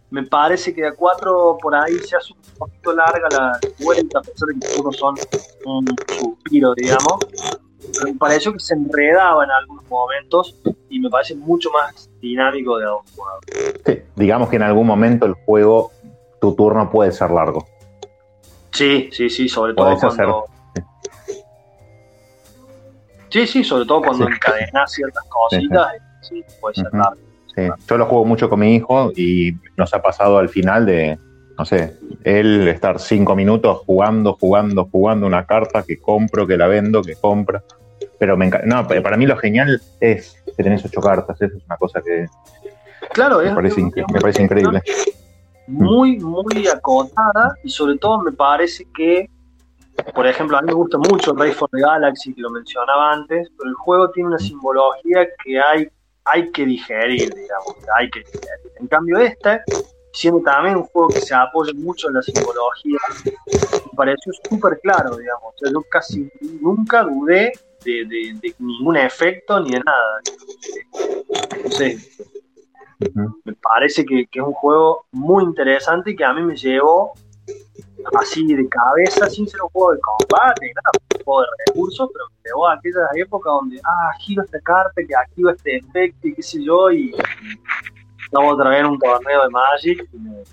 me 0.09 0.23
parece 0.23 0.73
que 0.73 0.85
a 0.85 0.93
4 0.93 1.57
por 1.61 1.75
ahí 1.75 1.97
se 1.99 2.15
hace 2.15 2.33
un 2.33 2.39
poquito 2.57 2.93
larga 2.93 3.27
la 3.31 3.59
vuelta, 3.79 4.19
a 4.19 4.21
pesar 4.21 4.47
de 4.49 4.59
que 4.59 4.75
turnos 4.75 4.95
son 4.97 5.15
un 5.65 5.85
suspiro, 6.07 6.73
digamos, 6.75 7.17
pero 7.93 8.05
me 8.13 8.13
pareció 8.17 8.53
que 8.53 8.59
se 8.59 8.73
enredaba 8.73 9.43
en 9.43 9.51
algunos 9.51 9.85
momentos 9.89 10.55
y 10.89 10.99
me 10.99 11.09
parece 11.09 11.35
mucho 11.35 11.69
más 11.71 12.09
dinámico 12.21 12.77
de 12.77 12.85
a 12.85 12.89
dos 12.89 13.01
jugadores. 13.15 13.81
Sí, 13.85 14.01
digamos 14.15 14.49
que 14.49 14.55
en 14.55 14.63
algún 14.63 14.87
momento 14.87 15.25
el 15.25 15.33
juego, 15.33 15.91
tu 16.39 16.55
turno 16.55 16.89
puede 16.89 17.11
ser 17.11 17.31
largo. 17.31 17.65
Sí, 18.71 19.09
sí, 19.11 19.29
sí, 19.29 19.49
sobre 19.49 19.73
todo 19.73 19.87
hacer- 19.87 20.09
cuando. 20.15 20.45
Sí, 23.29 23.45
sí, 23.45 23.63
sobre 23.63 23.85
todo 23.85 24.01
cuando 24.01 24.25
Sí. 24.25 24.33
encadenas 24.33 24.91
ciertas 24.91 25.23
cositas, 25.27 25.87
sí, 26.21 26.43
puede 26.61 26.75
ser 26.75 26.93
largo. 26.93 27.17
Sí, 27.57 27.67
Yo 27.89 27.97
lo 27.97 28.05
juego 28.05 28.23
mucho 28.23 28.49
con 28.49 28.59
mi 28.59 28.75
hijo 28.75 29.11
y 29.15 29.53
nos 29.75 29.91
ha 29.95 30.01
pasado 30.01 30.37
al 30.37 30.47
final 30.47 30.85
de, 30.85 31.17
no 31.57 31.65
sé, 31.65 31.97
él 32.23 32.67
estar 32.67 32.99
cinco 32.99 33.35
minutos 33.35 33.79
jugando, 33.85 34.37
jugando, 34.39 34.85
jugando 34.85 35.25
una 35.25 35.43
carta 35.45 35.81
que 35.81 35.99
compro, 35.99 36.45
que 36.45 36.55
la 36.55 36.67
vendo, 36.67 37.01
que 37.01 37.15
compra. 37.15 37.63
Pero 38.19 38.37
me 38.37 38.45
encanta. 38.45 38.67
No, 38.67 38.87
para 38.87 39.17
mí 39.17 39.25
lo 39.25 39.35
genial 39.37 39.81
es 39.99 40.43
que 40.55 40.63
tenés 40.63 40.85
ocho 40.85 41.01
cartas. 41.01 41.41
Eso 41.41 41.57
es 41.57 41.63
una 41.65 41.77
cosa 41.77 41.99
que 42.01 42.27
Claro, 43.13 43.39
me 43.39 43.47
es, 43.47 43.53
parece, 43.55 43.81
incre- 43.81 44.05
me 44.13 44.21
parece 44.21 44.43
increíble. 44.43 44.83
muy, 45.65 46.19
muy 46.19 46.67
acotada 46.67 47.55
y 47.63 47.69
sobre 47.69 47.97
todo 47.97 48.19
me 48.21 48.31
parece 48.33 48.85
que, 48.95 49.27
por 50.13 50.27
ejemplo, 50.27 50.57
a 50.57 50.61
mí 50.61 50.67
me 50.67 50.73
gusta 50.73 50.99
mucho 50.99 51.33
Ray 51.33 51.53
for 51.53 51.67
the 51.71 51.79
Galaxy, 51.81 52.33
que 52.35 52.41
lo 52.41 52.51
mencionaba 52.51 53.13
antes, 53.13 53.49
pero 53.57 53.67
el 53.69 53.75
juego 53.75 54.11
tiene 54.11 54.29
una 54.29 54.37
simbología 54.39 55.27
que 55.43 55.59
hay, 55.59 55.87
hay 56.31 56.51
que 56.51 56.65
digerir, 56.65 57.33
digamos, 57.33 57.75
hay 57.97 58.09
que 58.09 58.19
digerir. 58.19 58.71
En 58.79 58.87
cambio 58.87 59.17
este, 59.19 59.61
siendo 60.13 60.41
también 60.41 60.77
un 60.77 60.83
juego 60.83 61.09
que 61.09 61.21
se 61.21 61.33
apoya 61.35 61.71
mucho 61.75 62.07
en 62.09 62.15
la 62.15 62.21
simbología, 62.21 62.97
me 63.25 63.91
pareció 63.95 64.33
súper 64.49 64.79
claro, 64.81 65.15
digamos, 65.17 65.53
o 65.53 65.57
sea, 65.57 65.71
yo 65.71 65.81
casi 65.89 66.29
nunca 66.61 67.03
dudé 67.03 67.51
de, 67.83 67.91
de- 68.05 68.33
de 68.41 68.55
ningún 68.59 68.97
efecto 68.97 69.59
ni 69.59 69.71
de 69.71 69.79
nada. 69.79 70.19
Entonces, 71.55 72.17
Ujú. 72.99 73.41
me 73.45 73.53
parece 73.53 74.05
que, 74.05 74.25
que 74.27 74.39
es 74.39 74.45
un 74.45 74.53
juego 74.53 75.05
muy 75.11 75.43
interesante 75.43 76.11
y 76.11 76.15
que 76.15 76.25
a 76.25 76.33
mí 76.33 76.41
me 76.41 76.55
llevó 76.55 77.13
así 78.19 78.45
de 78.53 78.67
cabeza, 78.67 79.29
sin 79.29 79.47
ser 79.47 79.61
un 79.61 79.69
juego 79.69 79.93
de 79.93 79.99
combate, 79.99 80.73
nada, 80.75 80.89
un 81.17 81.23
juego 81.23 81.41
de 81.41 81.47
recursos, 81.67 82.09
pero 82.13 82.25
me 82.29 82.49
llevó 82.49 82.67
a 82.67 82.73
aquella 82.73 83.07
época 83.15 83.49
donde, 83.49 83.79
ah, 83.83 84.11
giro 84.19 84.43
esta 84.43 84.59
carta 84.61 85.01
que 85.07 85.15
activa 85.15 85.51
este 85.51 85.77
efecto 85.77 86.27
y 86.27 86.33
qué 86.33 86.41
sé 86.41 86.63
yo, 86.63 86.91
y 86.91 87.13
estamos 88.23 88.53
otra 88.53 88.69
vez 88.69 88.79
en 88.79 88.85
un 88.87 88.99
torneo 88.99 89.43
de 89.43 89.49
Magic 89.49 90.07
y 90.13 90.17
me, 90.17 90.31
me. 90.31 90.43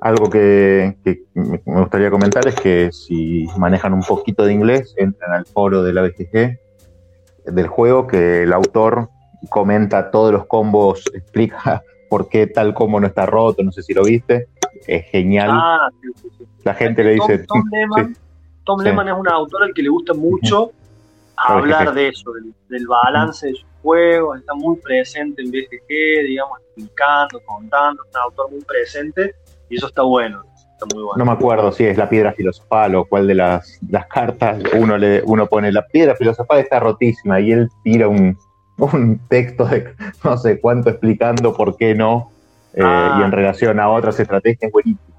Algo 0.00 0.30
que, 0.30 0.96
me 1.34 1.80
gustaría 1.80 2.10
comentar 2.10 2.46
es 2.46 2.54
que 2.54 2.92
si 2.92 3.46
manejan 3.56 3.92
un 3.94 4.02
poquito 4.02 4.44
de 4.44 4.52
inglés, 4.52 4.94
entran 4.96 5.32
al 5.32 5.44
foro 5.46 5.82
de 5.82 5.92
la 5.92 6.02
BGG 6.02 6.58
del 7.46 7.66
juego, 7.66 8.06
que 8.06 8.44
el 8.44 8.52
autor 8.52 9.10
comenta 9.48 10.10
todos 10.10 10.32
los 10.32 10.46
combos, 10.46 11.04
explica 11.12 11.82
por 12.10 12.28
qué 12.28 12.46
tal 12.46 12.74
combo 12.74 13.00
no 13.00 13.06
está 13.06 13.26
roto, 13.26 13.62
no 13.62 13.72
sé 13.72 13.82
si 13.82 13.92
lo 13.92 14.04
viste. 14.04 14.48
Es 14.86 15.06
genial. 15.06 15.50
Ah, 15.52 15.90
sí, 16.00 16.08
sí, 16.22 16.28
sí. 16.38 16.44
La 16.64 16.74
gente 16.74 17.04
le 17.04 17.12
dice, 17.12 17.38
Tom, 17.38 17.46
Tom 17.62 17.70
Lehman, 17.70 18.16
Tom. 18.64 18.80
Lehman 18.80 19.08
es 19.08 19.14
un 19.14 19.28
autor 19.28 19.64
al 19.64 19.74
que 19.74 19.82
le 19.82 19.88
gusta 19.88 20.14
mucho 20.14 20.72
hablar 21.36 21.94
de 21.94 22.08
eso, 22.08 22.32
del, 22.32 22.54
del 22.68 22.86
balance 22.86 23.46
de 23.46 23.52
sus 23.54 23.66
juegos, 23.82 24.38
está 24.38 24.54
muy 24.54 24.76
presente 24.76 25.42
en 25.42 25.50
BGG, 25.50 26.26
digamos, 26.26 26.58
explicando, 26.60 27.40
contando, 27.44 28.02
es 28.04 28.14
un 28.14 28.20
autor 28.20 28.50
muy 28.50 28.60
presente 28.62 29.34
y 29.68 29.76
eso 29.76 29.86
está 29.86 30.02
bueno, 30.02 30.42
está 30.72 30.86
muy 30.92 31.04
bueno. 31.04 31.16
no 31.16 31.24
me 31.24 31.32
acuerdo 31.32 31.72
si 31.72 31.84
es 31.84 31.96
la 31.96 32.08
piedra 32.08 32.32
filosofal 32.32 32.94
o 32.96 33.04
cuál 33.04 33.26
de 33.26 33.34
las, 33.34 33.78
las 33.88 34.06
cartas, 34.06 34.62
uno 34.76 34.98
le 34.98 35.22
uno 35.24 35.46
pone 35.46 35.70
la 35.70 35.86
piedra 35.86 36.16
filosofal 36.16 36.58
está 36.58 36.80
rotísima 36.80 37.40
y 37.40 37.52
él 37.52 37.68
tira 37.84 38.08
un, 38.08 38.36
un 38.76 39.20
texto 39.28 39.64
de 39.64 39.94
no 40.24 40.36
sé 40.36 40.60
cuánto 40.60 40.90
explicando 40.90 41.54
por 41.54 41.76
qué 41.76 41.94
no 41.94 42.30
eh, 42.78 42.84
Ah. 42.84 43.18
y 43.20 43.22
en 43.24 43.32
relación 43.32 43.80
a 43.80 43.88
otras 43.88 44.18
estrategias 44.20 44.62
es 44.68 44.72
buenísimo. 44.72 45.14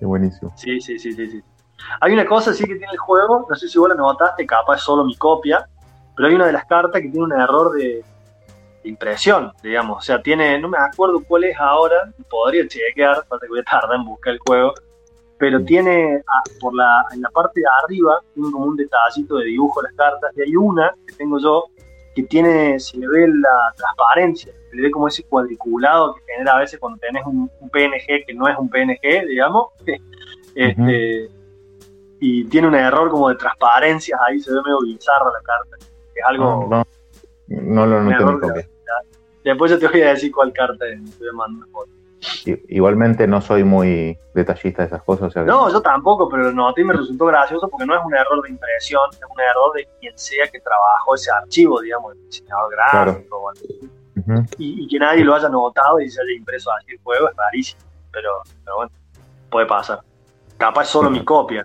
Es 0.00 0.06
buenísimo. 0.06 0.52
Sí, 0.56 0.80
sí, 0.80 0.98
sí, 0.98 1.12
sí, 1.12 1.30
sí. 1.30 1.42
Hay 2.00 2.12
una 2.12 2.24
cosa 2.26 2.52
sí 2.52 2.64
que 2.64 2.76
tiene 2.76 2.92
el 2.92 2.98
juego, 2.98 3.46
no 3.48 3.56
sé 3.56 3.68
si 3.68 3.78
vos 3.78 3.88
la 3.88 3.94
notaste, 3.94 4.46
capaz 4.46 4.76
es 4.76 4.82
solo 4.82 5.04
mi 5.04 5.16
copia, 5.16 5.66
pero 6.16 6.28
hay 6.28 6.34
una 6.34 6.46
de 6.46 6.52
las 6.52 6.64
cartas 6.66 7.00
que 7.00 7.08
tiene 7.08 7.24
un 7.24 7.32
error 7.32 7.72
de, 7.72 8.04
de 8.82 8.88
impresión, 8.88 9.52
digamos. 9.62 9.98
O 9.98 10.00
sea, 10.02 10.22
tiene, 10.22 10.58
no 10.60 10.68
me 10.68 10.78
acuerdo 10.78 11.22
cuál 11.26 11.44
es 11.44 11.58
ahora, 11.58 12.12
podría 12.30 12.66
chequear, 12.68 13.18
aparte 13.18 13.46
que 13.46 13.50
voy 13.50 13.60
a 13.60 13.64
tardar 13.64 13.96
en 13.96 14.04
buscar 14.04 14.34
el 14.34 14.38
juego, 14.46 14.74
pero 15.38 15.64
tiene 15.64 16.22
ah, 16.26 16.42
por 16.60 16.74
la, 16.74 17.04
en 17.12 17.22
la 17.22 17.30
parte 17.30 17.60
de 17.60 17.66
arriba, 17.82 18.20
tiene 18.34 18.52
como 18.52 18.66
un 18.66 18.76
detallito 18.76 19.36
de 19.38 19.46
dibujo 19.46 19.80
de 19.80 19.88
las 19.88 19.96
cartas, 19.96 20.32
y 20.36 20.42
hay 20.42 20.54
una 20.56 20.94
que 21.06 21.14
tengo 21.14 21.38
yo 21.38 21.64
que 22.14 22.22
tiene, 22.24 22.78
se 22.80 22.98
le 22.98 23.08
ve 23.08 23.28
la 23.28 23.74
transparencia, 23.76 24.52
se 24.70 24.76
le 24.76 24.82
ve 24.82 24.90
como 24.90 25.08
ese 25.08 25.22
cuadriculado 25.24 26.14
que 26.14 26.22
genera 26.32 26.54
a 26.54 26.58
veces 26.58 26.78
cuando 26.78 26.98
tenés 26.98 27.24
un, 27.24 27.50
un 27.60 27.70
PNG 27.70 28.26
que 28.26 28.34
no 28.34 28.48
es 28.48 28.56
un 28.58 28.68
PNG, 28.68 29.26
digamos. 29.28 29.68
Este, 30.52 31.30
Y 32.18 32.44
tiene 32.46 32.66
un 32.66 32.74
error 32.74 33.08
como 33.08 33.28
de 33.28 33.36
transparencia, 33.36 34.18
ahí 34.26 34.40
se 34.40 34.52
ve 34.52 34.58
medio 34.64 34.80
bizarra 34.80 35.26
la 35.26 35.40
carta. 35.44 35.76
Es 36.12 36.24
algo. 36.26 36.66
No, 36.68 36.84
no, 37.46 37.86
no 37.86 37.86
lo 37.86 38.02
noté. 38.02 38.68
Después 39.44 39.70
yo 39.70 39.78
te 39.78 39.86
voy 39.86 40.02
a 40.02 40.10
decir 40.10 40.32
cuál 40.32 40.52
carta 40.52 40.86
es, 40.88 41.18
te 41.18 41.24
una 41.30 41.66
foto. 41.68 41.90
Igualmente 42.68 43.26
no 43.26 43.40
soy 43.40 43.64
muy 43.64 44.18
detallista 44.34 44.82
de 44.82 44.88
esas 44.88 45.02
cosas. 45.02 45.28
o 45.28 45.30
sea 45.30 45.42
que- 45.42 45.48
No, 45.48 45.70
yo 45.70 45.80
tampoco, 45.80 46.28
pero 46.28 46.44
lo 46.44 46.52
noté 46.52 46.82
y 46.82 46.84
me 46.84 46.92
resultó 46.94 47.26
gracioso 47.26 47.68
porque 47.68 47.86
no 47.86 47.94
es 47.94 48.00
un 48.04 48.14
error 48.14 48.42
de 48.42 48.50
impresión, 48.50 49.00
es 49.12 49.18
un 49.22 49.40
error 49.40 49.72
de 49.74 49.88
quien 50.00 50.16
sea 50.18 50.46
que 50.48 50.60
trabajó 50.60 51.14
ese 51.14 51.30
archivo, 51.30 51.80
digamos, 51.80 52.14
el 52.14 52.24
diseñador 52.26 52.70
gráfico. 52.72 53.36
o 53.38 53.48
algo. 53.50 53.62
Ujú. 54.16 54.44
Y, 54.58 54.84
y 54.84 54.88
que 54.88 54.98
nadie 54.98 55.24
lo 55.24 55.34
haya 55.34 55.48
notado 55.48 55.98
y 56.00 56.10
se 56.10 56.20
haya 56.20 56.32
impreso 56.36 56.70
así 56.72 56.92
el 56.92 56.98
juego 57.02 57.28
es 57.30 57.36
rarísimo. 57.36 57.80
Pero, 58.12 58.30
pero 58.64 58.76
bueno, 58.76 58.92
puede 59.50 59.66
pasar. 59.66 60.00
Capaz 60.58 60.84
solo 60.86 61.10
mi 61.10 61.24
copia. 61.24 61.64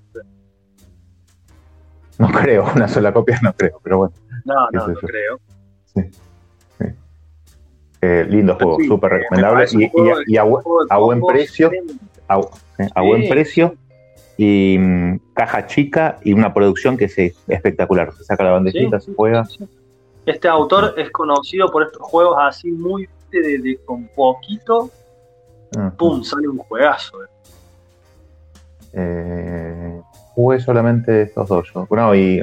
No 2.17 2.27
creo, 2.29 2.65
una 2.75 2.87
sola 2.87 3.11
copia 3.11 3.39
no 3.41 3.51
creo, 3.53 3.79
pero 3.83 3.97
bueno. 3.97 4.13
No, 4.45 4.67
¿Qué 4.71 4.77
no, 4.77 4.87
no 4.87 4.93
yo? 4.93 4.99
creo. 5.01 5.39
Eh, 8.05 8.25
lindo 8.29 8.55
juego, 8.55 8.77
sí, 8.79 8.87
súper 8.87 9.11
me 9.11 9.17
recomendable 9.19 9.65
y, 9.71 9.83
a- 10.09 10.23
y 10.27 10.37
buen 10.99 11.21
precio. 11.25 11.71
a, 12.27 12.39
eh, 12.39 12.89
a 12.93 13.01
Sí. 13.01 13.07
buen 13.07 13.27
precio 13.29 13.75
y 14.37 14.77
mm, 14.77 15.19
caja 15.33 15.65
chica 15.67 16.19
y 16.23 16.33
una 16.33 16.53
producción 16.53 16.97
que 16.97 17.05
es 17.05 17.17
espectacular. 17.47 18.13
Se 18.13 18.23
saca 18.23 18.43
la 18.43 18.51
bandejita, 18.51 18.99
Sí, 18.99 19.05
se 19.05 19.11
sí, 19.11 19.15
juega. 19.15 19.45
sí, 19.45 19.57
sí. 19.59 19.69
Este 20.25 20.47
autor 20.47 20.93
es 20.97 21.09
conocido 21.11 21.71
por 21.71 21.83
estos 21.83 22.01
juegos 22.01 22.35
así 22.39 22.71
muy 22.71 23.07
de, 23.31 23.59
de 23.59 23.77
con 23.85 24.07
poquito, 24.15 24.89
Ujú. 25.75 25.91
pum, 25.97 26.23
sale 26.23 26.47
un 26.47 26.57
juegazo. 26.57 27.23
eh. 27.23 27.27
Eh, 28.93 30.01
jugué 30.33 30.59
solamente 30.59 31.23
estos 31.23 31.47
dos 31.47 31.69
yo. 31.73 31.85
Bueno, 31.87 32.13
y 32.15 32.41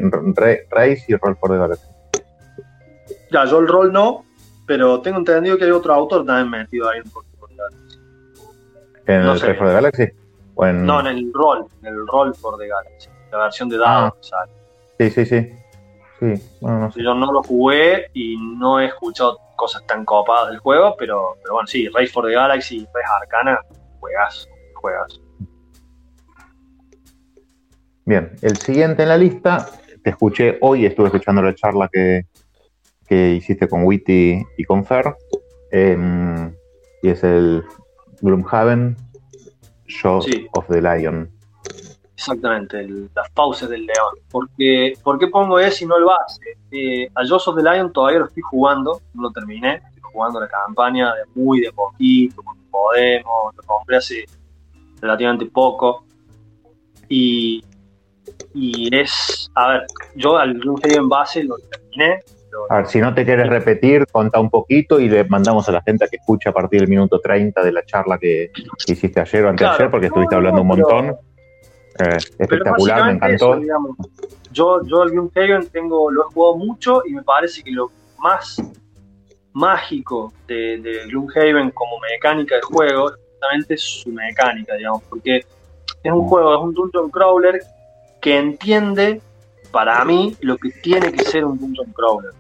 Race 0.71 1.05
y 1.09 1.15
Roll 1.17 1.37
for 1.37 1.51
the 1.51 1.57
Galaxy. 1.59 1.87
Ya, 3.31 3.45
yo 3.47 3.59
el 3.61 3.69
rol 3.69 3.93
no, 3.93 4.25
pero 4.67 5.01
tengo 5.01 5.19
entendido 5.19 5.57
que 5.59 5.65
hay 5.65 5.71
otro 5.71 5.93
autor 5.95 6.25
también 6.25 6.51
metido 6.51 6.89
ahí. 6.89 7.01
por- 7.13 7.25
por 7.39 7.51
la- 7.53 7.65
¿En 9.07 9.25
No 9.25 9.33
el 9.33 9.39
sé. 9.39 9.47
Roll 9.47 9.57
for 9.57 9.67
the 9.69 9.73
Galaxy? 9.75 10.05
¿O 10.55 10.67
en- 10.67 10.87
No, 10.87 11.01
en 11.01 11.07
el 11.07 11.33
rol, 11.33 11.67
en 11.83 11.89
el 11.89 12.07
rol 12.07 12.35
for 12.35 12.57
the 12.59 12.69
Galaxy, 12.69 13.09
la 13.33 13.39
versión 13.39 13.69
de 13.69 13.79
Ah. 13.85 14.13
que 14.21 14.29
sale. 14.29 14.53
Sí, 14.99 15.11
sí, 15.11 15.27
sí. 15.27 15.53
Sí, 16.21 16.57
bueno, 16.61 16.79
no 16.81 16.93
sé. 16.93 17.03
Yo 17.03 17.15
no 17.15 17.33
lo 17.33 17.43
jugué 17.43 18.07
y 18.15 18.37
no 18.59 18.79
he 18.79 18.87
escuchado 18.87 19.39
cosas 19.57 19.85
tan 19.87 20.05
copadas 20.05 20.51
del 20.51 20.59
juego, 20.59 20.95
pero, 20.97 21.37
pero 21.43 21.55
bueno, 21.55 21.67
sí, 21.67 21.89
Race 21.89 22.09
for 22.13 22.25
the 22.27 22.33
Galaxy 22.33 22.77
y 22.79 22.85
Race 22.87 23.09
Arcana, 23.21 23.59
juegas, 23.99 24.49
juegas. 24.75 25.21
Bien, 28.05 28.33
el 28.43 28.57
siguiente 28.59 29.03
en 29.05 29.09
la 29.09 29.17
lista, 29.17 29.69
te 30.03 30.11
escuché 30.11 30.59
hoy, 30.61 30.87
estuve 30.87 31.07
escuchando 31.07 31.43
la 31.43 31.55
charla 31.55 31.89
que, 31.93 32.23
que 33.13 33.35
hiciste 33.35 33.69
con 33.69 33.85
Witty 33.85 34.43
y 34.57 34.65
con 34.65 34.87
Fer, 34.87 35.15
em, 35.71 36.51
y 37.03 37.11
es 37.11 37.23
el 37.23 37.63
Gloomhaven 38.23 38.97
Show 39.87 40.23
Sí. 40.23 40.47
of 40.53 40.67
the 40.69 40.81
Lion. 40.81 41.31
Exactamente, 42.15 42.81
el- 42.81 43.11
las 43.15 43.29
pausas 43.33 43.69
del 43.69 43.85
león. 43.85 44.15
Porque, 44.31 44.95
¿Por 45.03 45.19
qué 45.19 45.27
pongo 45.27 45.59
ese 45.59 45.85
y 45.85 45.89
no 45.89 45.99
el 45.99 46.05
base? 46.05 46.41
Eh, 46.71 47.07
a 47.15 47.27
Jaws 47.27 47.49
of 47.49 47.57
the 47.57 47.63
Lion 47.63 47.93
todavía 47.93 48.21
lo 48.21 48.27
estoy 48.29 48.43
jugando, 48.45 49.03
no 49.13 49.23
lo 49.25 49.31
terminé, 49.31 49.75
estoy 49.75 50.01
jugando 50.11 50.41
la 50.41 50.49
campaña 50.49 51.15
de 51.15 51.23
muy 51.35 51.61
de 51.61 51.71
poquito, 51.71 52.43
cuando 52.43 52.63
podemos, 52.71 53.55
lo 53.55 53.63
compré 53.65 53.97
hace 53.99 54.25
relativamente 55.03 55.45
poco. 55.47 56.07
Y, 57.11 57.63
y 58.55 58.97
es, 58.97 59.51
a 59.55 59.69
ver, 59.69 59.87
yo 60.15 60.39
al 60.39 60.55
Gloomhaven 60.55 61.11
base 61.11 61.45
lo 61.45 61.57
terminé. 61.59 62.21
A 62.69 62.77
ver, 62.79 62.87
si 62.87 63.01
no 63.01 63.15
te 63.15 63.25
quieres 63.25 63.49
repetir, 63.49 64.07
contá 64.11 64.41
un 64.41 64.51
poquito 64.51 65.01
y 65.01 65.09
le 65.09 65.25
mandamos 65.25 65.69
a 65.69 65.73
la 65.73 65.83
gente 65.83 66.05
a 66.05 66.09
que 66.09 66.17
escuche 66.17 66.49
a 66.49 66.53
partir 66.53 66.81
del 66.81 66.89
minuto 66.89 67.19
30 67.21 67.63
de 67.63 67.73
la 67.73 67.85
charla 67.85 68.19
que, 68.19 68.51
que 68.87 68.93
hiciste 68.93 69.21
ayer 69.21 69.45
o 69.45 69.49
anteayer, 69.51 69.77
Claro. 69.77 69.91
porque 69.91 70.07
estuviste 70.07 70.35
no, 70.35 70.39
hablando 70.39 70.61
un 70.63 70.67
montón. 70.69 71.17
Eh, 71.99 72.17
espectacular, 72.39 73.05
me 73.07 73.13
encantó. 73.13 73.55
eso, 73.55 73.61
digamos. 73.61 73.97
Yo, 74.51 74.81
yo 74.87 75.03
el 75.03 75.11
Gloomhaven 75.11 75.69
tengo, 75.69 76.11
lo 76.11 76.23
he 76.23 76.25
jugado 76.33 76.57
mucho 76.57 77.03
y 77.07 77.13
me 77.15 77.23
parece 77.23 77.63
que 77.63 77.71
lo 77.71 77.91
más 78.19 78.57
mágico 79.53 80.33
de, 80.47 80.79
de 80.79 81.07
Gloomhaven 81.07 81.71
como 81.71 81.99
mecánica 82.01 82.57
de 82.57 82.63
juego 82.63 83.11
es 83.11 83.17
justamente 83.31 83.77
su 83.77 84.11
mecánica, 84.11 84.75
digamos, 84.75 85.03
porque 85.05 85.39
es 86.03 86.13
un 86.13 86.27
juego, 86.29 86.55
es 86.55 86.61
un 86.61 86.75
dungeon 86.75 87.11
crawler 87.11 87.61
que 88.21 88.39
entiende, 88.39 89.21
para 89.71 90.05
mí, 90.05 90.37
lo 90.41 90.57
que 90.57 90.71
tiene 90.71 91.13
que 91.13 91.25
ser 91.25 91.45
un 91.45 91.59
dungeon 91.59 91.93
crawler. 91.93 92.33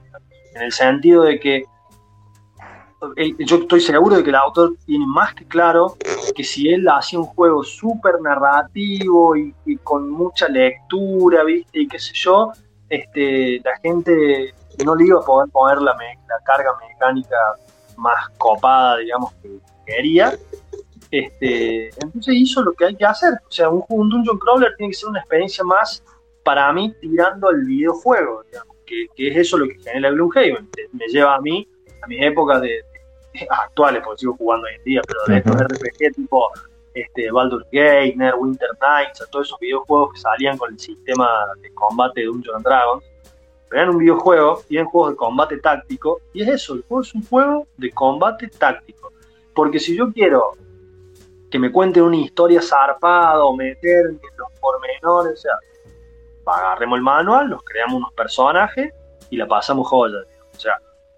En 0.54 0.62
el 0.62 0.72
sentido 0.72 1.22
de 1.22 1.40
que 1.40 1.64
el- 3.16 3.36
yo 3.38 3.56
estoy 3.56 3.80
seguro 3.80 4.16
de 4.16 4.22
que 4.22 4.30
el 4.30 4.36
autor 4.36 4.76
tiene 4.86 5.06
más 5.06 5.34
que 5.34 5.46
claro 5.46 5.96
que 6.34 6.44
si 6.44 6.68
él 6.68 6.88
hacía 6.88 7.18
un 7.18 7.26
juego 7.26 7.62
súper 7.62 8.20
narrativo 8.20 9.36
y, 9.36 9.52
con 9.82 10.10
mucha 10.10 10.48
lectura, 10.48 11.42
¿viste? 11.44 11.80
Y 11.80 11.88
qué 11.88 11.98
sé 11.98 12.12
yo, 12.14 12.52
este, 12.88 13.60
la 13.64 13.76
gente 13.82 14.54
no 14.84 14.94
le 14.94 15.06
iba 15.06 15.20
a 15.20 15.24
poder 15.24 15.50
poner 15.50 15.80
la, 15.80 15.96
carga 16.44 16.72
mecánica 16.88 17.36
más 17.96 18.28
copada, 18.38 18.98
digamos, 18.98 19.32
que 19.42 19.58
quería. 19.86 20.36
Este, 21.10 21.88
entonces 22.00 22.34
hizo 22.34 22.62
lo 22.62 22.72
que 22.72 22.86
hay 22.86 22.96
que 22.96 23.04
hacer. 23.04 23.34
O 23.46 23.50
sea, 23.50 23.68
un, 23.68 23.84
un 23.88 24.08
Dungeon 24.08 24.38
Crawler 24.38 24.74
tiene 24.76 24.90
que 24.90 24.98
ser 24.98 25.08
una 25.08 25.20
experiencia 25.20 25.62
más, 25.62 26.02
para 26.44 26.72
mí, 26.72 26.92
tirando 27.00 27.48
al 27.48 27.64
videojuego, 27.64 28.42
digamos, 28.44 28.71
que, 28.92 29.06
que 29.16 29.28
es 29.28 29.36
eso 29.38 29.56
lo 29.58 29.66
que 29.66 29.78
genera 29.78 30.10
Gloomhaven. 30.10 30.68
Me 30.92 31.06
lleva 31.08 31.36
a 31.36 31.40
mí, 31.40 31.66
a 32.02 32.06
mis 32.06 32.22
épocas 32.22 32.60
de, 32.60 32.68
de- 32.68 33.46
actuales, 33.48 34.02
porque 34.04 34.20
sigo 34.20 34.34
jugando 34.36 34.66
hoy 34.66 34.74
en 34.74 34.84
día, 34.84 35.00
pero 35.06 35.20
de 35.26 35.38
estos. 35.38 35.56
RPG 35.56 36.14
tipo 36.14 36.50
este, 36.94 37.30
Baldur's 37.30 37.66
Gate, 37.72 38.14
Winter 38.38 38.68
Nights, 38.80 39.22
a 39.22 39.26
todos 39.30 39.46
esos 39.46 39.58
videojuegos 39.60 40.12
que 40.12 40.20
salían 40.20 40.58
con 40.58 40.72
el 40.72 40.78
sistema 40.78 41.28
de 41.60 41.72
combate 41.72 42.20
de 42.20 42.26
Dungeons 42.26 42.56
and 42.56 42.64
Dragons. 42.66 43.04
Pero 43.68 43.82
eran 43.82 43.94
un 43.94 44.00
videojuego 44.00 44.62
y 44.68 44.76
eran 44.76 44.88
juegos 44.88 45.12
de 45.12 45.16
combate 45.16 45.56
táctico, 45.58 46.20
y 46.34 46.42
es 46.42 46.48
eso, 46.48 46.74
el 46.74 46.82
juego 46.82 47.00
es 47.02 47.14
un 47.14 47.24
juego 47.26 47.66
de 47.78 47.90
combate 47.92 48.48
táctico. 48.48 49.12
Porque 49.54 49.78
si 49.80 49.96
yo 49.96 50.12
quiero 50.12 50.52
que 51.50 51.58
me 51.58 51.72
cuenten 51.72 52.02
una 52.02 52.16
historia 52.16 52.60
zarpada 52.60 53.42
o 53.44 53.56
meter 53.56 54.06
en 54.06 54.20
los 54.36 54.48
pormenores, 54.60 55.38
o 55.38 55.42
sea, 55.42 55.52
agarremos 56.46 56.96
el 56.96 57.02
manual, 57.02 57.50
nos 57.50 57.62
creamos 57.62 57.96
unos 57.96 58.12
personajes 58.12 58.92
y 59.30 59.36
la 59.36 59.46
pasamos 59.46 59.88
joya. 59.88 60.18
O 60.54 60.58
sea, 60.58 60.74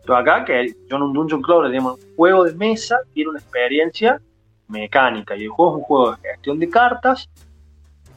yo 0.07 0.17
acá, 0.17 0.45
que 0.45 0.75
yo 0.89 0.97
en 0.97 1.03
un 1.03 1.13
Dungeon 1.13 1.43
Crawler, 1.43 1.71
digamos, 1.71 1.99
juego 2.17 2.45
de 2.45 2.55
mesa 2.55 2.99
tiene 3.13 3.31
una 3.31 3.39
experiencia 3.41 4.21
mecánica 4.69 5.37
y 5.37 5.45
el 5.45 5.49
juego 5.51 5.73
es 5.73 5.77
un 5.79 5.83
juego 5.85 6.11
de 6.13 6.29
gestión 6.29 6.59
de 6.59 6.69
cartas 6.71 7.29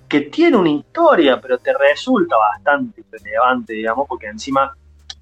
que 0.07 0.21
tiene 0.21 0.55
una 0.57 0.69
historia, 0.69 1.39
pero 1.41 1.57
te 1.57 1.73
resulta 1.77 2.35
bastante 2.37 3.03
relevante, 3.11 3.73
digamos, 3.73 4.07
porque 4.07 4.27
encima 4.27 4.73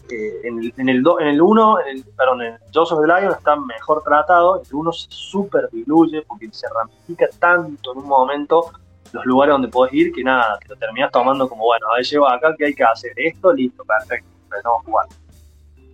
eh, 0.10 0.42
en, 0.44 0.60
el, 0.60 0.74
en, 0.78 0.90
el 0.90 1.02
do- 1.02 1.20
en 1.20 1.28
el 1.28 1.42
1, 1.42 1.80
en 1.82 1.88
el, 1.98 2.04
perdón, 2.16 2.42
en 2.44 2.54
of 2.76 3.02
the 3.02 3.08
Lion 3.08 3.32
está 3.32 3.56
mejor 3.56 4.04
tratado, 4.04 4.62
el 4.62 4.68
1 4.72 4.92
se 4.92 5.08
super 5.10 5.68
diluye 5.72 6.22
porque 6.28 6.48
se 6.52 6.68
ramifica 6.70 7.26
tanto 7.40 7.94
en 7.94 7.98
un 8.00 8.08
momento 8.08 8.72
los 9.14 9.26
lugares 9.26 9.54
donde 9.54 9.68
podés 9.68 9.94
ir 9.94 10.12
que 10.12 10.24
nada, 10.24 10.58
que 10.60 10.70
lo 10.70 10.76
terminás 10.76 11.12
tomando 11.12 11.48
como, 11.48 11.64
bueno, 11.64 11.88
a 11.92 11.96
ver, 11.96 12.06
llego 12.06 12.28
acá, 12.28 12.54
¿qué 12.58 12.66
hay 12.66 12.74
que 12.74 12.84
hacer? 12.84 13.12
Esto, 13.16 13.54
listo, 13.54 13.84
perfecto, 13.84 14.28
empezamos 14.44 14.82
a 14.82 14.86
jugar. 14.86 15.06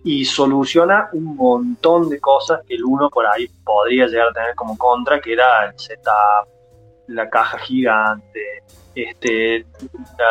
Y 0.04 0.24
soluciona 0.24 1.08
un 1.12 1.36
montón 1.36 2.08
de 2.08 2.18
cosas 2.18 2.60
que 2.66 2.74
el 2.74 2.84
1 2.84 3.10
por 3.10 3.26
ahí 3.26 3.48
podría 3.64 4.06
llegar 4.06 4.28
a 4.28 4.32
tener 4.32 4.54
como 4.54 4.76
contra, 4.76 5.20
que 5.20 5.34
era 5.34 5.66
el 5.66 5.78
setup, 5.78 6.48
la 7.06 7.28
caja 7.30 7.58
gigante, 7.58 8.62
este, 8.94 9.64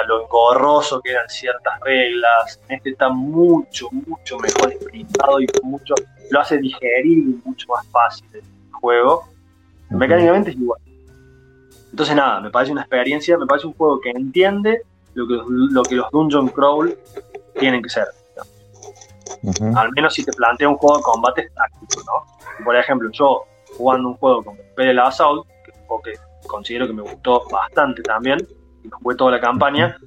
lo 0.07 0.23
engorroso 0.23 1.01
que 1.01 1.11
eran 1.11 1.27
ciertas 1.29 1.79
reglas. 1.81 2.59
Este 2.67 2.91
está 2.91 3.09
mucho, 3.09 3.87
mucho 3.91 4.37
mejor 4.39 4.73
explicado 4.73 5.39
y 5.39 5.47
mucho, 5.63 5.95
lo 6.29 6.39
hace 6.39 6.57
digerible 6.57 7.37
y 7.37 7.47
mucho 7.47 7.67
más 7.69 7.87
fácil 7.87 8.27
el 8.33 8.43
juego. 8.73 9.25
Mecánicamente 9.89 10.51
es 10.51 10.57
igual. 10.57 10.81
Entonces 11.91 12.15
nada, 12.15 12.39
me 12.39 12.49
parece 12.49 12.71
una 12.71 12.81
experiencia, 12.81 13.37
me 13.37 13.45
parece 13.45 13.67
un 13.67 13.73
juego 13.73 13.99
que 13.99 14.09
entiende 14.09 14.81
lo 15.13 15.27
que 15.27 15.33
los, 15.33 15.45
lo 15.47 15.83
que 15.83 15.95
los 15.95 16.09
Dungeon 16.11 16.47
Crawl 16.49 16.97
tienen 17.59 17.83
que 17.83 17.89
ser. 17.89 18.07
Al 19.75 19.91
menos 19.91 20.13
si 20.13 20.23
te 20.23 20.31
plantea 20.31 20.69
un 20.69 20.77
juego 20.77 20.97
de 20.97 21.03
combate 21.03 21.49
táctico, 21.53 22.03
¿no? 22.05 22.63
Por 22.63 22.75
ejemplo, 22.75 23.09
yo 23.11 23.43
jugando 23.77 24.09
un 24.09 24.15
juego 24.15 24.43
como 24.43 24.57
Imperial 24.61 24.99
Assault, 24.99 25.47
que 25.65 25.71
es 25.71 25.77
un 25.77 25.85
juego 25.85 26.03
que 26.03 26.13
considero 26.47 26.87
que 26.87 26.93
me 26.93 27.01
gustó 27.01 27.43
bastante 27.49 28.01
también, 28.03 28.39
y 28.83 28.87
lo 28.87 28.97
jugué 28.97 29.15
toda 29.15 29.31
la 29.31 29.39
campaña, 29.39 29.97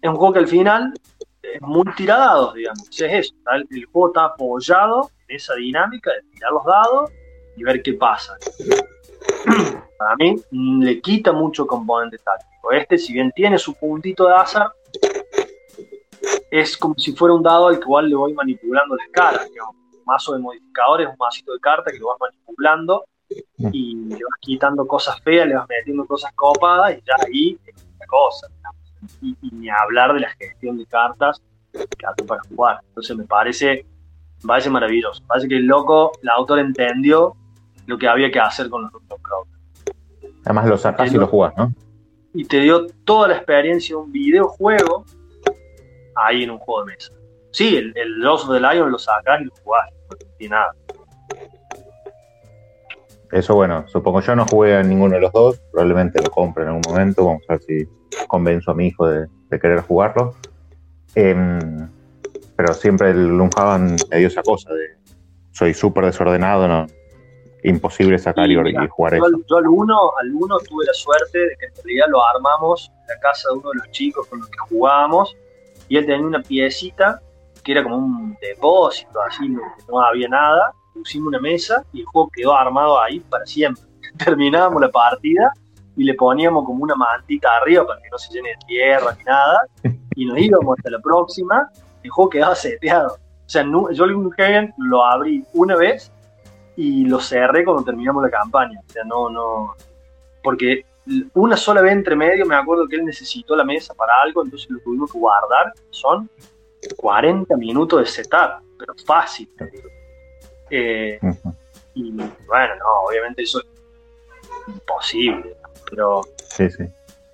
es 0.00 0.10
un 0.10 0.16
juego 0.16 0.32
que 0.32 0.38
al 0.40 0.48
final 0.48 0.92
es 1.42 1.60
muy 1.60 1.84
tiradados, 1.96 2.54
digamos. 2.54 2.88
O 2.88 2.92
sea, 2.92 3.08
es 3.08 3.26
eso, 3.26 3.34
el 3.70 3.84
juego 3.86 4.08
está 4.08 4.24
apoyado 4.24 5.10
en 5.28 5.36
esa 5.36 5.54
dinámica 5.54 6.10
de 6.12 6.22
tirar 6.30 6.52
los 6.52 6.64
dados 6.64 7.10
y 7.56 7.62
ver 7.62 7.82
qué 7.82 7.94
pasa. 7.94 8.36
Para 9.98 10.16
mí 10.16 10.36
le 10.50 11.00
quita 11.00 11.32
mucho 11.32 11.66
componente 11.66 12.18
táctico. 12.18 12.72
Este, 12.72 12.98
si 12.98 13.12
bien 13.12 13.30
tiene 13.32 13.58
su 13.58 13.74
puntito 13.74 14.26
de 14.26 14.34
azar, 14.34 14.72
es 16.50 16.76
como 16.76 16.94
si 16.98 17.12
fuera 17.12 17.34
un 17.34 17.42
dado 17.42 17.68
al 17.68 17.80
cual 17.80 18.08
le 18.08 18.14
voy 18.14 18.34
manipulando 18.34 18.96
las 18.96 19.08
caras. 19.08 19.48
Un 19.48 20.04
mazo 20.04 20.34
de 20.34 20.40
modificadores, 20.40 21.08
un 21.08 21.16
masito 21.18 21.52
de 21.52 21.60
cartas 21.60 21.92
que 21.92 21.98
lo 21.98 22.08
vas 22.08 22.18
manipulando 22.20 23.04
y 23.72 23.94
le 24.06 24.16
vas 24.16 24.38
quitando 24.40 24.86
cosas 24.86 25.20
feas, 25.22 25.46
le 25.46 25.54
vas 25.54 25.66
metiendo 25.68 26.04
cosas 26.04 26.32
copadas 26.34 26.96
y 26.96 27.02
ya 27.06 27.14
ahí 27.26 27.58
es 27.64 27.74
otra 27.94 28.06
cosa. 28.06 28.46
Y, 29.20 29.36
ni 29.52 29.68
hablar 29.68 30.12
de 30.14 30.20
la 30.20 30.30
gestión 30.30 30.76
de 30.76 30.86
cartas 30.86 31.40
que 31.72 32.06
hace 32.06 32.24
para 32.24 32.42
jugar. 32.48 32.80
Entonces 32.88 33.16
me 33.16 33.24
parece, 33.24 33.86
parece 34.46 34.68
maravilloso. 34.68 35.22
Me 35.22 35.28
parece 35.28 35.48
que 35.48 35.56
el 35.56 35.66
loco, 35.66 36.12
el 36.22 36.28
autor 36.28 36.58
entendió 36.58 37.36
lo 37.86 37.98
que 37.98 38.08
había 38.08 38.30
que 38.30 38.40
hacer 38.40 38.68
con 38.68 38.82
los 38.82 38.92
Dungeon 38.92 39.20
Crawl. 39.22 39.46
Además 40.44 40.66
lo 40.66 40.78
sacás 40.78 41.12
y 41.12 41.16
lo 41.16 41.26
jugás, 41.26 41.54
¿no? 41.56 41.72
y 42.34 42.44
te 42.44 42.60
dio 42.60 42.86
toda 43.04 43.28
la 43.28 43.36
experiencia 43.36 43.94
de 43.94 44.02
un 44.02 44.12
videojuego 44.12 45.04
ahí 46.14 46.44
en 46.44 46.50
un 46.50 46.58
juego 46.58 46.84
de 46.84 46.92
mesa. 46.92 47.12
Sí, 47.50 47.76
el, 47.76 47.92
el 47.96 48.20
Lost 48.20 48.48
of 48.48 48.54
the 48.54 48.60
Lion 48.60 48.90
lo 48.90 48.98
sacás 48.98 49.40
y 49.40 49.44
lo 49.44 49.52
jugás, 49.62 49.90
no 50.10 50.16
tiene 50.38 50.54
nada. 50.54 50.74
Eso 53.30 53.54
bueno, 53.54 53.86
supongo 53.88 54.20
yo 54.20 54.36
no 54.36 54.46
jugué 54.46 54.76
a 54.76 54.82
ninguno 54.82 55.14
de 55.14 55.20
los 55.22 55.32
dos, 55.32 55.60
probablemente 55.70 56.22
lo 56.22 56.30
compre 56.30 56.64
en 56.64 56.68
algún 56.70 56.82
momento, 56.86 57.24
vamos 57.24 57.42
a 57.48 57.54
ver 57.54 57.62
si 57.62 57.88
convenzo 58.28 58.70
a 58.70 58.74
mi 58.74 58.88
hijo 58.88 59.08
de, 59.08 59.26
de 59.48 59.60
querer 59.60 59.80
jugarlo. 59.80 60.34
Em, 61.14 61.88
pero 62.56 62.74
siempre 62.74 63.10
el 63.10 63.28
Gloomhaven 63.28 63.96
me 64.10 64.18
dio 64.18 64.28
esa 64.28 64.42
cosa 64.42 64.72
de 64.72 64.96
soy 65.52 65.74
súper 65.74 66.06
desordenado, 66.06 66.68
no 66.68 66.86
imposible 67.64 68.18
sacar 68.18 68.50
y, 68.50 68.54
Y 68.54 68.56
mira, 68.58 68.84
y 68.84 68.88
jugar 68.88 69.16
Yo, 69.16 69.24
eso. 69.26 69.36
yo 69.48 69.56
al 69.56 69.68
uno, 69.68 69.96
al 70.20 70.32
uno 70.34 70.58
tuve 70.68 70.84
la 70.86 70.92
suerte 70.94 71.38
de 71.38 71.56
que 71.58 71.66
en 71.66 71.74
realidad 71.84 72.06
lo 72.08 72.24
armamos 72.24 72.90
en 73.02 73.06
la 73.14 73.20
casa 73.20 73.48
de 73.52 73.58
uno 73.58 73.70
de 73.70 73.78
los 73.78 73.90
chicos 73.90 74.26
con 74.28 74.40
los 74.40 74.48
que 74.48 74.58
jugábamos 74.68 75.36
y 75.88 75.96
él 75.96 76.06
tenía 76.06 76.26
una 76.26 76.42
piecita 76.42 77.20
que 77.62 77.72
era 77.72 77.82
como 77.84 77.96
un 77.98 78.36
depósito 78.40 79.20
así, 79.22 79.48
no, 79.48 79.60
no 79.88 80.00
había 80.00 80.28
nada, 80.28 80.72
pusimos 80.94 81.28
una 81.28 81.38
mesa 81.40 81.84
y 81.92 82.00
el 82.00 82.06
juego 82.06 82.28
quedó 82.34 82.54
armado 82.56 83.00
ahí 83.00 83.20
para 83.20 83.46
siempre. 83.46 83.84
Terminábamos 84.24 84.80
la 84.82 84.90
partida 84.90 85.52
y 85.96 86.04
le 86.04 86.14
poníamos 86.14 86.64
como 86.64 86.82
una 86.82 86.94
mantita 86.96 87.48
arriba 87.60 87.86
para 87.86 88.00
que 88.00 88.08
no 88.10 88.18
se 88.18 88.32
llene 88.32 88.48
de 88.50 88.56
tierra 88.66 89.14
ni 89.16 89.24
nada 89.24 89.60
y 90.16 90.24
nos 90.26 90.38
íbamos 90.38 90.76
hasta 90.78 90.90
la 90.90 90.98
próxima, 91.00 91.68
el 92.02 92.10
juego 92.10 92.30
quedaba 92.30 92.54
seteado. 92.56 93.14
O 93.14 93.48
sea, 93.52 93.62
nu- 93.62 93.90
yo 93.92 94.04
el 94.04 94.10
Gloomhaven 94.14 94.72
lo 94.78 95.04
abrí 95.04 95.44
una 95.52 95.76
vez 95.76 96.10
y 96.76 97.04
lo 97.04 97.20
cerré 97.20 97.64
cuando 97.64 97.84
terminamos 97.84 98.22
la 98.22 98.30
campaña. 98.30 98.80
O 98.88 98.92
sea, 98.92 99.04
no, 99.04 99.28
no. 99.30 99.74
Porque 100.42 100.84
una 101.34 101.56
sola 101.56 101.80
vez 101.80 101.92
entre 101.92 102.14
medio 102.16 102.46
me 102.46 102.54
acuerdo 102.54 102.86
que 102.88 102.96
él 102.96 103.04
necesitó 103.04 103.56
la 103.56 103.64
mesa 103.64 103.92
para 103.94 104.12
algo, 104.22 104.44
entonces 104.44 104.70
lo 104.70 104.80
tuvimos 104.80 105.12
que 105.12 105.18
guardar. 105.18 105.72
Son 105.90 106.28
40 106.96 107.56
minutos 107.56 108.00
de 108.00 108.06
setup, 108.06 108.62
pero 108.78 108.94
fácil. 109.04 109.48
Eh, 110.70 111.18
y 111.94 112.10
bueno, 112.12 112.74
no, 112.78 113.08
obviamente 113.08 113.42
eso 113.42 113.60
es 113.60 113.66
imposible. 114.68 115.56
Pero, 115.90 116.22
Sí, 116.48 116.70
sí. 116.70 116.84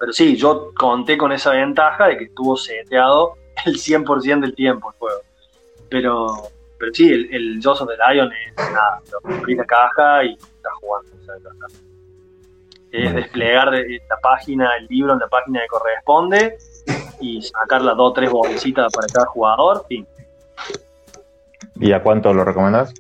pero 0.01 0.13
sí, 0.13 0.37
yo 0.37 0.73
conté 0.77 1.17
con 1.17 1.31
esa 1.33 1.53
ventaja 1.53 2.09
de 2.09 2.19
que 2.19 2.25
estuvo 2.25 2.57
seteado 2.57 3.35
el 3.67 3.75
100% 3.77 4.41
del 4.41 4.55
tiempo 4.55 4.91
el 4.91 4.99
juego. 4.99 5.21
Pero, 5.89 6.27
pero 6.79 6.93
sí, 6.95 7.11
el, 7.13 7.35
el 7.35 7.61
Jaws 7.63 7.81
of 7.83 7.89
the 7.89 7.97
Lion 8.13 8.31
es 8.33 8.57
nada, 8.73 9.01
lo 9.25 9.37
abrí 9.37 9.55
la 9.55 9.65
caja 9.65 10.25
y 10.25 10.35
estás 10.35 10.73
jugando. 10.81 11.11
o 11.21 11.25
sea, 11.25 11.35
está. 11.37 11.51
Es 12.91 13.03
Bueno, 13.05 13.17
desplegar 13.21 13.71
de- 13.71 14.01
la 14.09 14.17
página, 14.23 14.71
el 14.79 14.87
libro 14.87 15.13
en 15.13 15.19
la 15.19 15.29
página 15.29 15.61
que 15.61 15.67
corresponde 15.67 16.57
y 17.21 17.43
sacar 17.43 17.83
las 17.83 17.97
dos 17.97 18.11
o 18.11 18.13
tres 18.15 18.31
bolsitas 18.31 18.91
para 18.93 19.07
cada 19.09 19.27
jugador. 19.27 19.85
Fin. 19.89 20.07
¿Y 21.77 21.93
a 21.93 22.03
cuánto 22.03 22.33
lo 22.33 22.45
recomendás? 22.45 22.95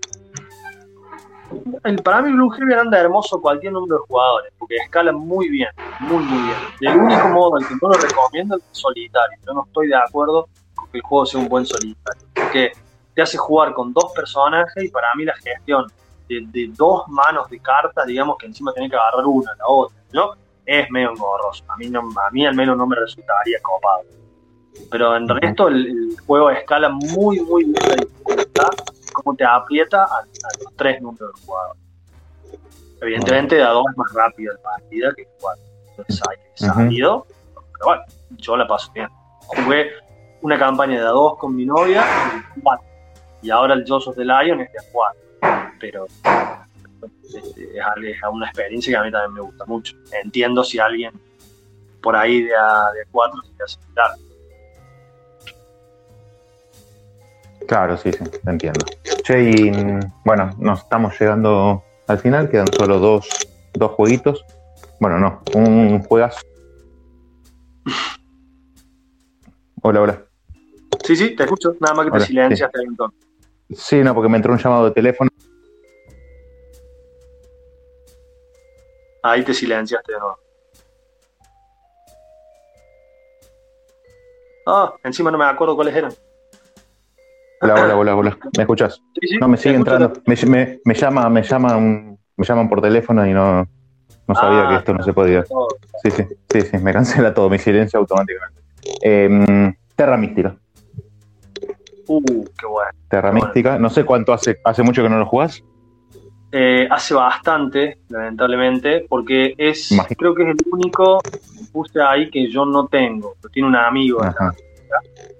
El, 1.84 2.02
para 2.02 2.20
mí 2.20 2.30
Gloomhaven 2.32 2.78
anda 2.78 3.00
hermoso 3.00 3.40
cualquier 3.40 3.72
número 3.72 3.96
de 3.96 4.06
jugadores, 4.06 4.52
porque 4.58 4.76
escala 4.76 5.12
muy 5.12 5.48
bien, 5.48 5.68
muy 6.00 6.22
muy 6.22 6.42
bien. 6.42 6.56
El 6.80 6.98
único 6.98 7.28
modo 7.28 7.56
al 7.56 7.66
que 7.66 7.74
no 7.80 7.88
lo 7.88 7.94
recomiendo 7.94 8.56
es 8.56 8.62
el 8.62 8.68
solitario. 8.74 9.38
Yo 9.46 9.54
no 9.54 9.64
estoy 9.66 9.88
de 9.88 9.96
acuerdo 9.96 10.48
con 10.74 10.90
que 10.90 10.98
el 10.98 11.02
juego 11.02 11.24
sea 11.24 11.40
un 11.40 11.48
buen 11.48 11.64
solitario, 11.64 12.22
porque 12.34 12.72
te 13.18 13.22
hace 13.22 13.36
jugar 13.36 13.74
con 13.74 13.92
dos 13.92 14.12
personajes 14.14 14.84
y 14.84 14.90
para 14.90 15.12
mí 15.16 15.24
la 15.24 15.34
gestión 15.34 15.88
de, 16.28 16.40
de 16.52 16.72
dos 16.76 17.08
manos 17.08 17.50
de 17.50 17.58
cartas, 17.58 18.06
digamos 18.06 18.36
que 18.38 18.46
encima 18.46 18.72
tenés 18.72 18.92
que 18.92 18.96
agarrar 18.96 19.26
una 19.26 19.50
a 19.50 19.56
la 19.56 19.66
otra, 19.66 19.98
¿no? 20.12 20.34
Es 20.64 20.88
medio 20.88 21.10
engorroso. 21.10 21.64
A 21.66 21.76
mí, 21.78 21.88
no, 21.90 21.98
a 21.98 22.30
mí 22.30 22.46
al 22.46 22.54
menos 22.54 22.76
no 22.76 22.86
me 22.86 22.94
resultaría 22.94 23.58
copado. 23.60 24.02
Pero 24.88 25.16
en 25.16 25.28
resto 25.28 25.66
el, 25.66 25.86
el 25.86 26.20
juego 26.24 26.48
escala 26.50 26.90
muy 26.90 27.40
muy 27.40 27.64
bien 27.64 27.88
la 27.88 27.96
dificultad 27.96 28.70
cómo 29.12 29.34
te 29.34 29.44
aprieta 29.44 30.04
a, 30.04 30.18
a 30.18 30.62
los 30.62 30.76
tres 30.76 31.02
números 31.02 31.34
de 31.34 31.44
jugador. 31.44 31.76
Evidentemente, 33.00 33.56
de 33.56 33.64
a 33.64 33.70
dos 33.70 33.84
es 33.90 33.96
más 33.96 34.12
rápido 34.14 34.54
la 34.54 34.60
partida 34.60 35.12
que 35.16 35.26
cuatro. 35.40 35.64
Entonces 35.90 36.22
hay 36.28 36.36
que 36.36 36.64
sabido. 36.64 37.26
Pero 37.28 37.84
bueno, 37.84 38.02
yo 38.36 38.56
la 38.56 38.68
paso 38.68 38.92
bien. 38.92 39.08
Jugué 39.40 39.90
una 40.40 40.56
campaña 40.56 41.00
de 41.00 41.06
a 41.08 41.10
dos 41.10 41.36
con 41.36 41.56
mi 41.56 41.64
novia 41.64 42.04
y 42.56 42.60
cuatro. 42.60 42.87
Y 43.42 43.50
ahora 43.50 43.74
el 43.74 43.84
Jaws 43.86 44.08
of 44.08 44.16
the 44.16 44.24
Lion 44.24 44.60
es 44.60 44.72
de 44.72 44.78
a. 44.78 45.68
Pero 45.80 46.06
este, 47.24 47.78
es, 47.78 48.16
una 48.30 48.46
experiencia 48.46 48.92
que 48.92 48.96
a 48.96 49.02
mí 49.02 49.12
también 49.12 49.34
me 49.34 49.40
gusta 49.40 49.64
mucho. 49.66 49.96
Entiendo 50.22 50.64
si 50.64 50.78
alguien 50.78 51.12
por 52.02 52.16
ahí 52.16 52.42
de 52.42 52.56
a, 52.56 52.90
de 52.92 53.02
a 53.02 53.04
cuatro 53.10 53.40
se 53.42 53.52
le 53.56 53.64
hace 53.64 53.78
similar. 53.80 54.10
Claro, 57.66 57.96
sí, 57.98 58.12
sí, 58.12 58.24
te 58.24 58.50
entiendo. 58.50 58.84
Che, 59.22 59.50
y 59.50 59.70
bueno, 60.24 60.50
nos 60.58 60.80
estamos 60.80 61.18
llegando 61.20 61.82
al 62.06 62.18
final, 62.18 62.48
quedan 62.48 62.68
solo 62.72 62.98
dos, 62.98 63.28
dos 63.74 63.90
jueguitos. 63.92 64.44
Bueno, 65.00 65.18
no, 65.18 65.42
un 65.54 66.02
juegazo. 66.02 66.40
Hola, 69.82 70.00
hola. 70.00 70.24
Sí, 71.04 71.14
sí, 71.14 71.36
te 71.36 71.44
escucho. 71.44 71.76
Nada 71.80 71.94
más 71.94 72.06
que 72.06 72.10
te 72.10 72.16
Hola, 72.16 72.26
silenciaste 72.26 72.80
ahí 72.80 72.86
entonces. 72.86 73.27
Sí, 73.70 74.02
no, 74.02 74.14
porque 74.14 74.28
me 74.28 74.36
entró 74.36 74.52
un 74.52 74.58
llamado 74.58 74.86
de 74.86 74.90
teléfono. 74.92 75.30
Ahí 79.22 79.42
te 79.44 79.52
silenciaste 79.52 80.12
de 80.12 80.18
nuevo. 80.18 80.38
Ah, 84.66 84.94
encima 85.04 85.30
no 85.30 85.38
me 85.38 85.44
acuerdo 85.44 85.74
cuáles 85.74 85.94
eran. 85.94 86.12
Hola, 87.60 87.74
hola, 87.74 87.96
hola, 87.98 88.16
hola. 88.16 88.38
¿Me 88.56 88.62
escuchas? 88.62 89.02
Sí, 89.20 89.28
sí, 89.28 89.38
No, 89.38 89.48
me 89.48 89.56
sigue 89.56 89.76
entrando. 89.76 90.12
Me, 90.26 90.36
me, 90.46 90.80
me 90.84 90.94
llama, 90.94 91.28
me 91.28 91.42
llaman, 91.42 92.18
me 92.36 92.44
llaman 92.46 92.68
por 92.68 92.80
teléfono 92.80 93.26
y 93.26 93.32
no, 93.32 93.66
no 94.26 94.34
sabía 94.34 94.64
Ah, 94.64 94.68
que 94.68 94.76
esto 94.76 94.94
no 94.94 95.02
se 95.02 95.12
podía. 95.12 95.44
Sí, 96.02 96.10
sí, 96.10 96.24
sí, 96.50 96.60
sí, 96.62 96.78
me 96.78 96.92
cancela 96.92 97.34
todo, 97.34 97.50
mi 97.50 97.58
silencio 97.58 97.98
automáticamente. 97.98 98.60
Eh, 99.02 99.74
Terra 99.96 100.16
Mística. 100.16 100.56
Uh, 102.08 102.44
qué 102.58 102.66
bueno. 102.66 102.90
Terra. 103.08 103.32
Mística. 103.32 103.78
No 103.78 103.90
sé 103.90 104.04
cuánto 104.04 104.32
hace, 104.32 104.58
hace 104.64 104.82
mucho 104.82 105.02
que 105.02 105.08
no 105.08 105.18
lo 105.18 105.26
jugás. 105.26 105.62
Eh, 106.50 106.88
hace 106.90 107.12
bastante, 107.14 107.98
lamentablemente, 108.08 109.04
porque 109.06 109.54
es, 109.58 109.90
creo 110.16 110.34
que 110.34 110.44
es 110.44 110.48
el 110.48 110.56
único 110.72 111.18
que 111.20 111.64
puse 111.70 112.00
ahí 112.00 112.30
que 112.30 112.50
yo 112.50 112.64
no 112.64 112.86
tengo. 112.86 113.34
Lo 113.42 113.50
tiene 113.50 113.68
un 113.68 113.76
amigo. 113.76 114.20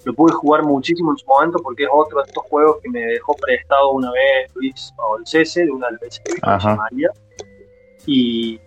Lo 0.04 0.12
pude 0.12 0.32
jugar 0.34 0.64
muchísimo 0.64 1.12
en 1.12 1.16
su 1.16 1.26
momento 1.26 1.58
porque 1.62 1.84
es 1.84 1.88
otro 1.90 2.18
de 2.18 2.26
estos 2.26 2.44
juegos 2.44 2.78
que 2.82 2.90
me 2.90 3.00
dejó 3.00 3.34
prestado 3.34 3.92
una 3.92 4.10
vez 4.12 4.54
Luis 4.54 4.92
Olcese, 4.96 5.64
de 5.64 5.70
una 5.70 5.88
veces 6.00 6.20
que 6.20 6.34
María. 6.42 7.08
Y 8.06 8.60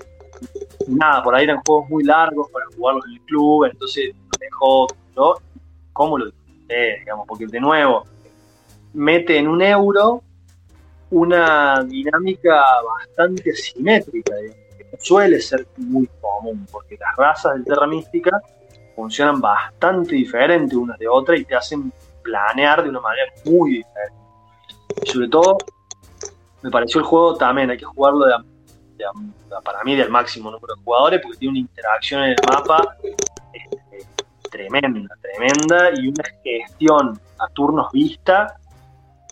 nada, 0.88 1.24
por 1.24 1.36
ahí 1.36 1.44
eran 1.44 1.62
juegos 1.66 1.90
muy 1.90 2.04
largos 2.04 2.50
para 2.52 2.66
jugarlos 2.76 3.06
en 3.06 3.14
el 3.14 3.22
club, 3.22 3.66
entonces 3.66 4.14
lo 4.16 4.40
dejó, 4.40 4.88
¿no? 5.16 5.34
¿Cómo 5.94 6.18
lo 6.18 6.32
digamos? 7.00 7.28
Porque 7.28 7.48
de 7.48 7.60
nuevo, 7.60 8.06
mete 8.94 9.38
en 9.38 9.48
un 9.48 9.62
euro 9.62 10.24
una 11.12 11.84
dinámica 11.84 12.64
bastante 12.86 13.52
asimétrica, 13.52 14.34
que 14.78 14.98
suele 15.00 15.42
ser 15.42 15.68
muy 15.78 16.10
común, 16.22 16.66
porque 16.72 16.98
las 16.98 17.16
razas 17.16 17.54
del 17.54 17.66
Terra 17.66 17.86
Mística 17.86 18.42
funcionan 18.96 19.42
bastante 19.42 20.16
diferente 20.16 20.76
unas 20.76 20.98
de 20.98 21.08
otras 21.08 21.40
y 21.40 21.46
te 21.46 21.56
hacen 21.56 21.92
planear 22.22 22.84
de 22.84 22.90
una 22.90 23.02
manera 23.02 23.32
muy 23.46 23.78
diferente. 23.78 24.16
Y 25.04 25.10
sobre 25.10 25.28
todo, 25.28 25.58
me 26.62 26.70
pareció 26.70 27.00
el 27.00 27.06
juego 27.06 27.36
también, 27.36 27.70
hay 27.72 27.78
que 27.78 27.86
jugarlo 27.86 28.26
de, 28.26 28.34
para 29.64 29.84
mí 29.84 29.96
del 29.96 30.10
máximo 30.10 30.52
número 30.52 30.76
de 30.76 30.84
jugadores, 30.84 31.20
porque 31.22 31.38
tiene 31.40 31.52
una 31.52 31.60
interacción 31.60 32.24
en 32.24 32.30
el 32.32 32.38
mapa 32.50 32.96
tremenda, 34.52 35.16
tremenda, 35.22 35.90
y 35.96 36.10
una 36.10 36.24
gestión 36.44 37.20
a 37.40 37.48
turnos 37.54 37.92
vista 37.92 38.56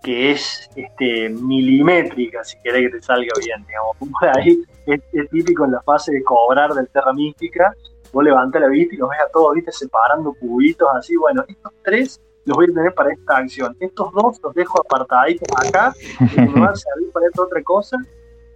que 0.01 0.31
es 0.31 0.69
este, 0.75 1.29
milimétrica, 1.29 2.43
si 2.43 2.57
querés 2.61 2.89
que 2.89 2.97
te 2.97 3.01
salga 3.03 3.31
bien, 3.43 3.65
digamos. 3.67 3.97
Ahí 4.35 4.63
es, 4.85 5.29
típico 5.29 5.65
en 5.65 5.71
la 5.71 5.81
fase 5.81 6.13
de 6.13 6.23
cobrar 6.23 6.73
del 6.73 6.87
Terra 6.89 7.13
Mística, 7.13 7.73
vos 8.11 8.23
levantás 8.23 8.61
la 8.61 8.67
vista 8.67 8.95
y 8.95 8.97
los 8.97 9.09
ves 9.09 9.19
a 9.19 9.29
todos, 9.31 9.53
viste, 9.55 9.71
separando 9.71 10.33
cubitos 10.39 10.87
así, 10.95 11.15
bueno, 11.17 11.43
estos 11.47 11.73
tres 11.83 12.21
los 12.45 12.55
voy 12.55 12.67
a 12.71 12.73
tener 12.73 12.93
para 12.93 13.11
esta 13.11 13.37
acción, 13.37 13.75
estos 13.79 14.11
dos 14.13 14.39
los 14.41 14.53
dejo 14.55 14.79
apartaditos 14.79 15.47
acá, 15.67 15.93
que 16.33 16.41
me 16.41 16.59
van 16.59 16.69
a 16.69 16.75
servir 16.75 17.11
para 17.11 17.27
esta 17.27 17.43
otra 17.43 17.61
cosa, 17.61 17.97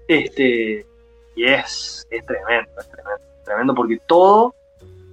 este, 0.07 0.85
y 1.35 1.45
es, 1.45 2.07
es 2.09 2.25
tremendo, 2.25 2.71
es 2.79 2.89
tremendo, 2.89 3.23
tremendo 3.43 3.75
porque 3.75 3.99
todo, 4.07 4.55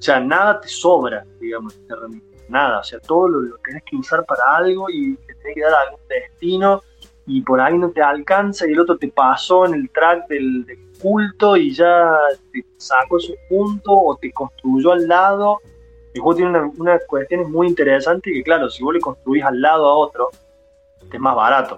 o 0.01 0.03
sea, 0.03 0.19
nada 0.19 0.59
te 0.59 0.69
sobra, 0.69 1.27
digamos, 1.39 1.79
Mística, 2.09 2.47
nada, 2.49 2.81
o 2.81 2.85
sea, 2.85 2.99
todo 3.01 3.29
lo, 3.29 3.41
lo 3.43 3.59
tenés 3.59 3.83
que 3.85 3.97
usar 3.97 4.25
para 4.25 4.57
algo 4.57 4.89
y 4.89 5.15
te 5.15 5.35
tenés 5.35 5.55
que 5.57 5.61
dar 5.61 5.75
algún 5.87 6.01
destino 6.09 6.81
y 7.27 7.43
por 7.43 7.61
ahí 7.61 7.77
no 7.77 7.91
te 7.91 8.01
alcanza 8.01 8.67
y 8.67 8.73
el 8.73 8.81
otro 8.81 8.97
te 8.97 9.09
pasó 9.09 9.67
en 9.67 9.75
el 9.75 9.91
track 9.91 10.27
del, 10.29 10.65
del 10.65 10.79
culto 11.03 11.55
y 11.55 11.71
ya 11.75 12.17
te 12.51 12.65
sacó 12.79 13.19
esos 13.19 13.37
puntos 13.51 13.95
o 13.95 14.17
te 14.17 14.33
construyó 14.33 14.93
al 14.93 15.07
lado. 15.07 15.59
El 16.15 16.23
juego 16.23 16.37
tiene 16.37 16.51
una, 16.51 16.73
una 16.79 16.99
cuestión 17.07 17.53
muy 17.53 17.69
interesante 17.69 18.33
que 18.33 18.43
claro, 18.43 18.71
si 18.71 18.83
vos 18.83 18.95
le 18.95 19.01
construís 19.01 19.45
al 19.45 19.61
lado 19.61 19.87
a 19.87 19.95
otro, 19.95 20.31
te 21.11 21.19
es 21.19 21.21
más 21.21 21.37
barato, 21.37 21.77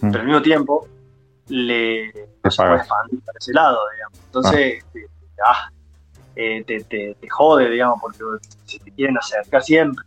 pero 0.00 0.18
al 0.18 0.24
mismo 0.24 0.40
tiempo 0.40 0.88
le 1.48 2.10
se 2.10 2.56
puede 2.56 2.76
expandir 2.76 3.20
para 3.24 3.38
ese 3.38 3.52
lado, 3.52 3.78
digamos. 3.92 4.18
Entonces, 4.24 4.78
este, 4.78 5.06
ah, 5.44 5.70
eh, 6.36 6.62
te, 6.64 6.84
te- 6.84 7.16
jode, 7.28 7.70
digamos, 7.70 8.00
porque 8.00 8.18
se 8.64 8.78
te 8.78 8.90
quieren 8.92 9.16
acercar 9.18 9.62
siempre. 9.62 10.04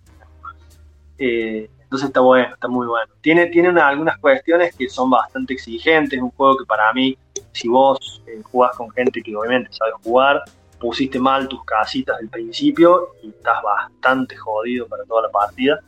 Eh, 1.18 1.70
entonces 1.84 2.08
está 2.10 2.20
bueno, 2.20 2.54
está 2.54 2.68
muy 2.68 2.88
bueno. 2.88 3.12
Tiene, 3.22 3.48
tiene 3.48 3.70
una- 3.70 3.88
algunas 3.88 4.18
cuestiones 4.18 4.76
que 4.76 4.90
son 4.90 5.10
bastante 5.10 5.54
exigentes, 5.54 6.18
es 6.18 6.24
un 6.24 6.32
juego 6.32 6.58
que 6.58 6.66
para 6.66 6.92
mí, 6.94 7.18
si 7.52 7.68
vos 7.68 8.22
eh, 8.28 8.42
jugás 8.44 8.76
con 8.76 8.90
gente 8.92 9.22
que 9.22 9.36
obviamente 9.36 9.72
sabe 9.72 9.92
jugar, 10.04 10.44
pusiste 10.80 11.20
mal 11.20 11.48
tus 11.48 11.64
casitas 11.64 12.18
del 12.20 12.30
principio 12.30 13.10
y 13.24 13.30
estás 13.30 13.62
bastante 13.64 14.36
jodido 14.36 14.88
para 14.88 15.04
toda 15.06 15.24
la 15.24 15.30
partida. 15.30 15.80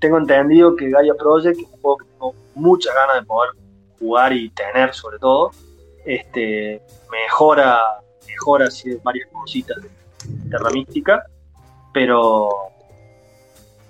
Tengo 0.00 0.18
entendido 0.18 0.74
que 0.74 0.90
Gaia 0.90 1.14
Project 1.14 1.58
es 1.60 1.64
un 1.72 1.80
juego 1.80 1.96
que 1.98 2.04
tengo 2.06 2.34
muchas 2.54 2.94
ganas 2.94 3.16
de 3.20 3.22
poder 3.26 3.50
jugar 3.98 4.32
y 4.32 4.50
tener 4.50 4.92
sobre 4.94 5.18
todo. 5.18 5.52
Este, 6.04 6.82
mejora, 7.10 7.80
mejora 8.26 8.66
así 8.66 8.94
varias 9.02 9.28
cositas 9.30 9.76
de 9.82 9.88
Terra 10.50 10.70
Mística, 10.70 11.24
pero 11.92 12.48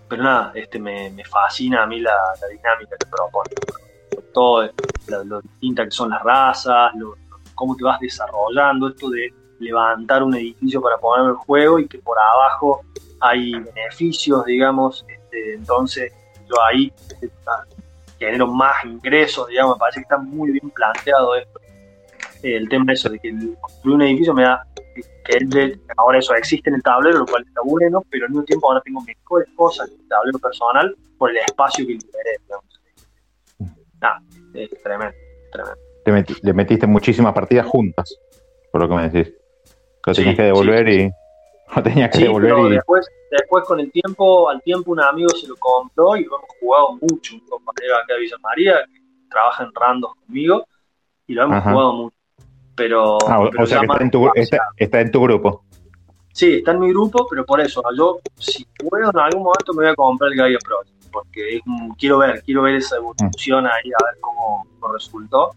pero 0.09 0.23
nada, 0.23 0.53
este 0.55 0.79
me, 0.79 1.11
me 1.11 1.25
fascina 1.25 1.83
a 1.83 1.87
mí 1.87 1.99
la, 2.01 2.13
la 2.41 2.47
dinámica 2.49 2.97
que 2.97 3.07
propone. 3.07 3.51
Todo 4.33 4.71
lo, 5.09 5.25
lo 5.25 5.41
distintas 5.41 5.87
que 5.87 5.91
son 5.91 6.11
las 6.11 6.23
razas, 6.23 6.95
lo- 6.95 7.17
cómo 7.55 7.75
te 7.75 7.83
vas 7.83 7.99
desarrollando, 7.99 8.89
esto 8.89 9.11
de 9.11 9.35
levantar 9.59 10.23
un 10.23 10.35
edificio 10.35 10.81
para 10.81 10.99
ponerlo 10.99 11.31
en 11.33 11.37
juego 11.39 11.79
y 11.79 11.89
que 11.89 11.99
por 11.99 12.17
abajo 12.19 12.83
hay 13.21 13.53
beneficios, 13.59 14.45
digamos, 14.45 15.05
este, 15.09 15.55
entonces 15.55 16.13
yo 16.49 16.55
ahí 16.63 16.93
este, 17.11 17.31
genero 18.19 18.47
más 18.47 18.85
ingresos, 18.85 19.49
digamos, 19.49 19.77
me 19.77 19.81
parece 19.81 20.01
que 20.01 20.03
está 20.03 20.19
muy 20.19 20.53
bien 20.53 20.71
planteado 20.71 21.35
esto. 21.35 21.59
El 22.43 22.69
tema 22.69 22.85
de 22.87 22.93
eso, 22.93 23.09
de 23.09 23.19
que 23.19 23.35
construir 23.61 23.97
un 23.97 24.03
edificio 24.03 24.35
me 24.35 24.43
da, 24.43 24.67
que 25.25 25.79
ahora 25.97 26.19
eso 26.19 26.35
existe 26.35 26.71
en 26.71 26.77
el 26.77 26.83
tablero, 26.83 27.19
lo 27.19 27.27
cual 27.27 27.43
está 27.47 27.61
bueno, 27.65 28.03
pero 28.11 28.27
al 28.27 28.31
mismo 28.31 28.45
tiempo 28.45 28.69
ahora 28.69 28.81
tengo 28.83 29.01
mejores 29.03 29.49
cosas 29.57 29.91
en 29.91 30.01
el 30.01 30.09
tablero 30.09 30.39
personal 30.39 30.97
por 31.19 31.31
el 31.31 31.39
espacio 31.39 31.87
que 31.87 31.93
liberé, 31.95 32.37
digamos. 32.43 32.81
Ah, 34.03 34.21
es 34.55 34.71
tremendo, 34.83 35.15
tremendo. 35.51 35.79
Te 36.05 36.13
meti- 36.13 36.39
le 36.43 36.53
metiste 36.53 36.87
muchísimas 36.87 37.33
partidas 37.33 37.67
juntas, 37.67 38.19
por 38.71 38.81
lo 38.83 38.89
que 38.89 38.95
me 38.95 39.09
decís. 39.09 39.35
Lo 40.07 40.15
Sí, 40.15 40.21
tenías 40.21 40.37
que 40.37 40.43
devolver 40.43 40.89
y. 40.89 41.11
Lo 41.75 41.83
tenías 41.83 42.11
que 42.11 42.19
Sí, 42.19 42.23
devolver 42.23 42.51
pero 42.51 42.69
y. 42.69 42.75
después, 42.75 43.09
después 43.29 43.65
con 43.65 43.81
el 43.81 43.91
tiempo, 43.91 44.49
al 44.49 44.63
tiempo 44.63 44.93
un 44.93 45.01
amigo 45.01 45.31
se 45.31 45.49
lo 45.49 45.57
compró 45.57 46.17
y 46.17 46.23
lo 46.25 46.37
hemos 46.37 46.51
jugado 46.61 46.93
mucho. 47.01 47.35
Un 47.35 47.41
compañero 47.41 47.97
acá 47.97 48.15
de 48.15 48.21
Villa 48.21 48.37
María 48.41 48.75
que 48.87 49.01
trabaja 49.29 49.65
en 49.65 49.71
Randos 49.75 50.15
conmigo 50.15 50.65
y 51.27 51.35
lo 51.35 51.43
hemos 51.43 51.57
Ajá. 51.57 51.73
jugado 51.73 51.93
mucho. 51.95 52.17
Pero, 52.77 53.17
Ah, 53.27 53.41
o, 53.41 53.51
pero 53.51 53.65
o 53.65 53.67
sea 53.67 53.81
que 53.81 53.87
está 53.87 54.03
en, 54.05 54.11
tu, 54.11 54.31
está, 54.35 54.59
está 54.77 55.01
en 55.01 55.11
tu 55.11 55.23
grupo. 55.23 55.65
Sí, 56.33 56.57
está 56.57 56.73
en 56.73 56.81
mi 56.81 56.91
grupo, 56.91 57.27
pero 57.31 57.45
por 57.47 57.61
eso, 57.61 57.83
yo 57.97 58.19
si 58.39 58.67
puedo 58.89 59.11
en 59.11 59.19
algún 59.19 59.43
momento 59.45 59.73
me 59.73 59.85
voy 59.85 59.93
a 59.93 59.95
comprar 59.95 60.31
el 60.31 60.37
Gaia 60.39 60.59
Pro, 60.63 60.77
porque 61.11 61.57
es 61.57 61.63
un- 61.67 61.95
quiero 61.95 62.19
ver, 62.19 62.43
quiero 62.45 62.61
ver 62.63 62.75
esa 62.75 62.97
evolución 62.97 63.65
ahí, 63.67 63.91
a 63.99 64.05
ver 64.05 64.21
cómo, 64.21 64.67
cómo 64.79 64.93
resultó. 64.95 65.51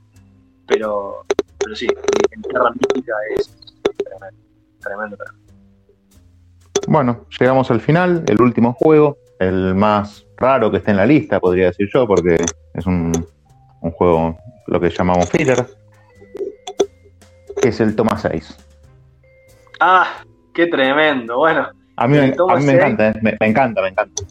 Pero, 0.66 1.26
pero 1.58 1.76
sí, 1.76 1.88
en 2.32 2.42
Tierra 2.44 2.70
Mística 2.72 3.14
es 3.36 3.50
tremendo, 3.98 4.38
tremendo. 4.80 5.18
tremendo. 5.18 5.40
Bueno, 6.88 7.26
llegamos 7.40 7.70
al 7.72 7.82
final, 7.82 8.24
el 8.28 8.42
último 8.42 8.74
juego, 8.74 9.18
el 9.40 9.76
más 9.76 10.26
raro 10.38 10.72
que 10.72 10.78
está 10.78 10.92
en 10.92 10.98
la 10.98 11.06
lista, 11.06 11.40
podría 11.40 11.66
decir 11.66 11.90
yo, 11.94 12.08
porque 12.08 12.38
es 12.74 12.86
un, 12.86 13.12
un 13.82 13.92
juego, 13.92 14.38
lo 14.68 14.80
que 14.80 14.90
llamamos 14.90 15.30
filler, 15.30 15.68
que 17.62 17.70
es 17.70 17.80
el 17.82 17.96
Toma 17.96 18.18
6. 18.18 18.58
Ah, 19.80 20.24
qué 20.54 20.68
tremendo. 20.68 21.38
Bueno, 21.38 21.70
A 21.98 22.08
mí, 22.08 22.18
me- 22.18 22.26
El 22.26 22.36
Toma 22.36 22.54
a 22.54 22.58
mí 22.58 22.66
me 22.66 22.72
6. 22.72 22.82
encanta, 22.82 23.10
eh, 23.10 23.14
me, 23.22 23.38
me 23.40 23.48
encanta, 23.48 23.82
me 23.82 23.88
encanta. 23.90 24.22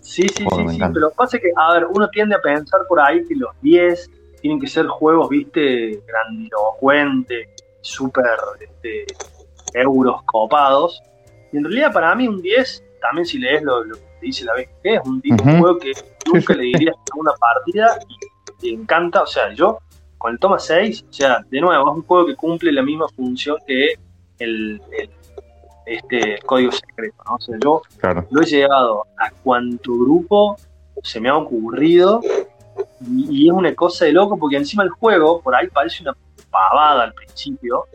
Sí, 0.00 0.28
sí, 0.28 0.44
Joder, 0.44 0.66
sí, 0.66 0.70
sí, 0.70 0.76
encanta. 0.76 0.94
pero 0.94 1.10
pasa 1.10 1.38
que, 1.38 1.50
a 1.56 1.72
ver, 1.74 1.86
uno 1.90 2.08
tiende 2.10 2.34
a 2.34 2.40
pensar 2.40 2.80
por 2.88 3.00
ahí 3.00 3.24
que 3.26 3.34
los 3.34 3.50
10 3.60 4.08
tienen 4.40 4.60
que 4.60 4.66
ser 4.66 4.86
juegos, 4.86 5.28
viste, 5.28 6.00
grandilocuentes, 6.06 7.48
súper 7.82 8.24
este, 8.60 9.04
euros 9.74 10.22
copados. 10.24 11.02
Y 11.52 11.58
en 11.58 11.64
realidad 11.64 11.92
para 11.92 12.14
mí 12.14 12.26
un 12.28 12.40
10, 12.40 12.82
también 13.00 13.26
si 13.26 13.38
lees 13.38 13.62
lo, 13.62 13.84
lo 13.84 13.96
que 13.96 14.02
te 14.20 14.26
dice 14.26 14.44
la 14.44 14.54
BGG, 14.54 14.68
es 14.82 15.00
un, 15.04 15.20
tipo 15.20 15.44
de 15.44 15.50
Ujú. 15.50 15.60
juego 15.60 15.78
que 15.78 15.92
nunca 16.26 16.54
le 16.54 16.62
dirías 16.62 16.94
a 16.96 17.18
una 17.18 17.32
partida 17.32 17.98
y 18.08 18.56
te 18.60 18.80
encanta, 18.80 19.22
o 19.22 19.26
sea, 19.26 19.52
yo 19.52 19.78
con 20.20 20.32
el 20.32 20.38
Toma 20.38 20.58
6, 20.58 21.06
o 21.08 21.12
sea, 21.12 21.42
de 21.50 21.60
nuevo, 21.62 21.90
es 21.90 21.96
un 21.96 22.02
juego 22.02 22.26
que 22.26 22.36
cumple 22.36 22.70
la 22.72 22.82
misma 22.82 23.08
función 23.08 23.56
que 23.66 23.94
el, 24.38 24.80
el- 24.98 25.10
este 25.86 26.38
código 26.44 26.70
secreto, 26.72 27.16
¿no? 27.26 27.34
O 27.36 27.40
sea, 27.40 27.56
yo 27.58 27.82
Claro. 27.96 28.26
lo 28.30 28.42
he 28.42 28.44
llevado 28.44 29.06
a 29.18 29.30
cuanto 29.42 29.92
grupo 29.94 30.56
se 31.02 31.20
me 31.20 31.30
ha 31.30 31.36
ocurrido 31.36 32.20
y, 33.00 33.44
y 33.44 33.48
es 33.48 33.52
una 33.54 33.74
cosa 33.74 34.04
de 34.04 34.12
loco 34.12 34.36
porque 34.38 34.56
encima 34.58 34.82
el 34.82 34.90
juego 34.90 35.40
por 35.40 35.54
ahí 35.54 35.66
parece 35.68 36.02
una 36.02 36.14
pavada 36.50 37.04
al 37.04 37.14
principio 37.14 37.86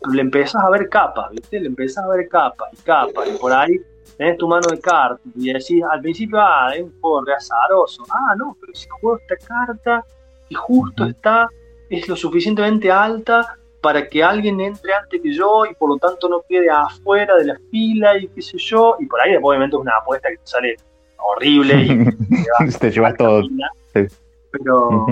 pero 0.00 0.12
le 0.12 0.22
empezás 0.22 0.62
a 0.62 0.70
ver 0.70 0.88
capas 0.88 1.30
¿viste? 1.30 1.60
le 1.60 1.68
empezás 1.68 2.04
a 2.04 2.08
ver 2.08 2.28
capas 2.28 2.68
y 2.72 2.76
capas 2.78 3.28
y 3.28 3.38
por 3.38 3.52
ahí 3.52 3.80
tenés 4.18 4.36
tu 4.36 4.48
mano 4.48 4.66
de 4.68 4.80
cartas 4.80 5.20
y 5.36 5.52
decís 5.52 5.82
al 5.88 6.00
principio 6.00 6.38
ah 6.40 6.72
es 6.74 6.82
un 6.82 7.00
juego 7.00 7.24
re 7.24 7.34
azaroso 7.34 8.02
ah 8.10 8.34
no 8.36 8.56
pero 8.60 8.74
si 8.74 8.88
juego 8.88 9.18
esta 9.18 9.46
carta 9.46 10.04
y 10.48 10.54
justo 10.56 11.04
está 11.04 11.48
es 11.90 12.08
lo 12.08 12.16
suficientemente 12.16 12.90
alta 12.90 13.56
para 13.82 14.08
que 14.08 14.22
alguien 14.22 14.60
entre 14.60 14.94
antes 14.94 15.20
que 15.22 15.32
yo 15.34 15.64
y 15.66 15.74
por 15.74 15.88
lo 15.90 15.96
tanto 15.96 16.28
no 16.28 16.42
quede 16.48 16.68
afuera 16.70 17.34
de 17.36 17.44
la 17.46 17.58
fila 17.70 18.16
y 18.18 18.28
qué 18.28 18.40
sé 18.42 18.56
yo. 18.58 18.96
Y 19.00 19.06
por 19.06 19.20
ahí 19.20 19.34
obviamente 19.42 19.76
es 19.76 19.80
una 19.82 19.92
apuesta 20.00 20.28
que 20.30 20.36
te 20.36 20.46
sale 20.46 20.76
horrible 21.18 21.74
y 21.82 22.68
Te 22.78 22.90
llevas 22.90 23.16
todo. 23.16 23.42
Sí. 23.42 24.06
Pero, 24.52 25.06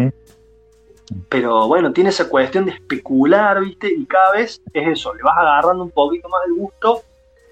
pero 1.28 1.66
bueno, 1.68 1.92
tiene 1.92 2.10
esa 2.10 2.28
cuestión 2.28 2.66
de 2.66 2.72
especular, 2.72 3.60
¿viste? 3.60 3.88
Y 3.92 4.04
cada 4.06 4.32
vez 4.32 4.60
es 4.72 4.88
eso, 4.88 5.14
le 5.14 5.22
vas 5.22 5.36
agarrando 5.38 5.84
un 5.84 5.90
poquito 5.90 6.28
más 6.28 6.40
el 6.46 6.54
gusto 6.54 7.02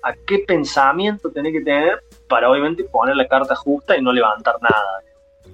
a 0.02 0.12
qué 0.26 0.40
pensamiento 0.46 1.30
tenés 1.30 1.52
que 1.52 1.62
tener 1.62 2.02
para 2.28 2.50
obviamente 2.50 2.84
poner 2.84 3.16
la 3.16 3.26
carta 3.26 3.54
justa 3.56 3.96
y 3.96 4.02
no 4.02 4.12
levantar 4.12 4.56
nada. 4.60 5.00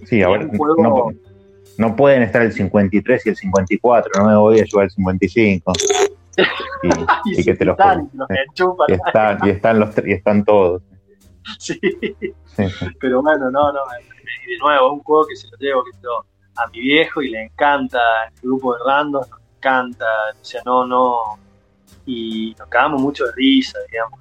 Sí, 0.05 0.23
a 0.23 0.27
es 0.27 0.33
ver, 0.33 0.49
un 0.49 0.57
juego- 0.59 0.83
no, 0.83 1.13
no 1.79 1.97
pueden 1.97 2.23
estar 2.23 2.43
el 2.43 2.53
53 2.53 3.27
y 3.27 3.29
el 3.31 3.37
54, 3.37 4.23
no 4.23 4.29
me 4.29 4.37
voy 4.37 4.61
a 4.61 4.65
llevar 4.65 4.85
el 4.85 4.91
55. 4.91 5.73
Y, 6.83 6.91
y 7.41 7.45
que 7.45 7.55
te 7.55 7.65
los 7.65 7.79
están, 7.79 8.11
los. 8.15 8.29
Y 8.89 8.93
están, 8.93 9.39
y 9.47 9.51
están 9.51 9.79
los 9.81 9.95
y 10.05 10.13
están 10.13 10.45
todos. 10.45 10.83
Sí. 11.59 11.79
Pero 13.01 13.23
bueno, 13.23 13.51
no, 13.51 13.73
no. 13.73 13.81
Y 14.47 14.53
de 14.53 14.59
nuevo, 14.59 14.87
es 14.87 14.93
un 14.93 15.01
juego 15.01 15.27
que 15.27 15.37
se 15.37 15.49
lo 15.49 15.57
llevo 15.59 15.85
que 15.85 15.91
a 16.57 16.67
mi 16.69 16.81
viejo 16.81 17.23
y 17.23 17.31
le 17.31 17.45
encanta, 17.45 17.99
el 18.27 18.41
grupo 18.43 18.75
de 18.75 18.81
randos 18.87 19.29
nos 19.29 19.41
encanta, 19.57 20.07
o 20.41 20.45
sea, 20.45 20.63
no, 20.65 20.87
no. 20.87 21.39
Y 22.05 22.55
nos 22.59 22.69
cagamos 22.69 23.01
mucho 23.01 23.27
de 23.27 23.33
risa, 23.33 23.79
digamos. 23.91 24.21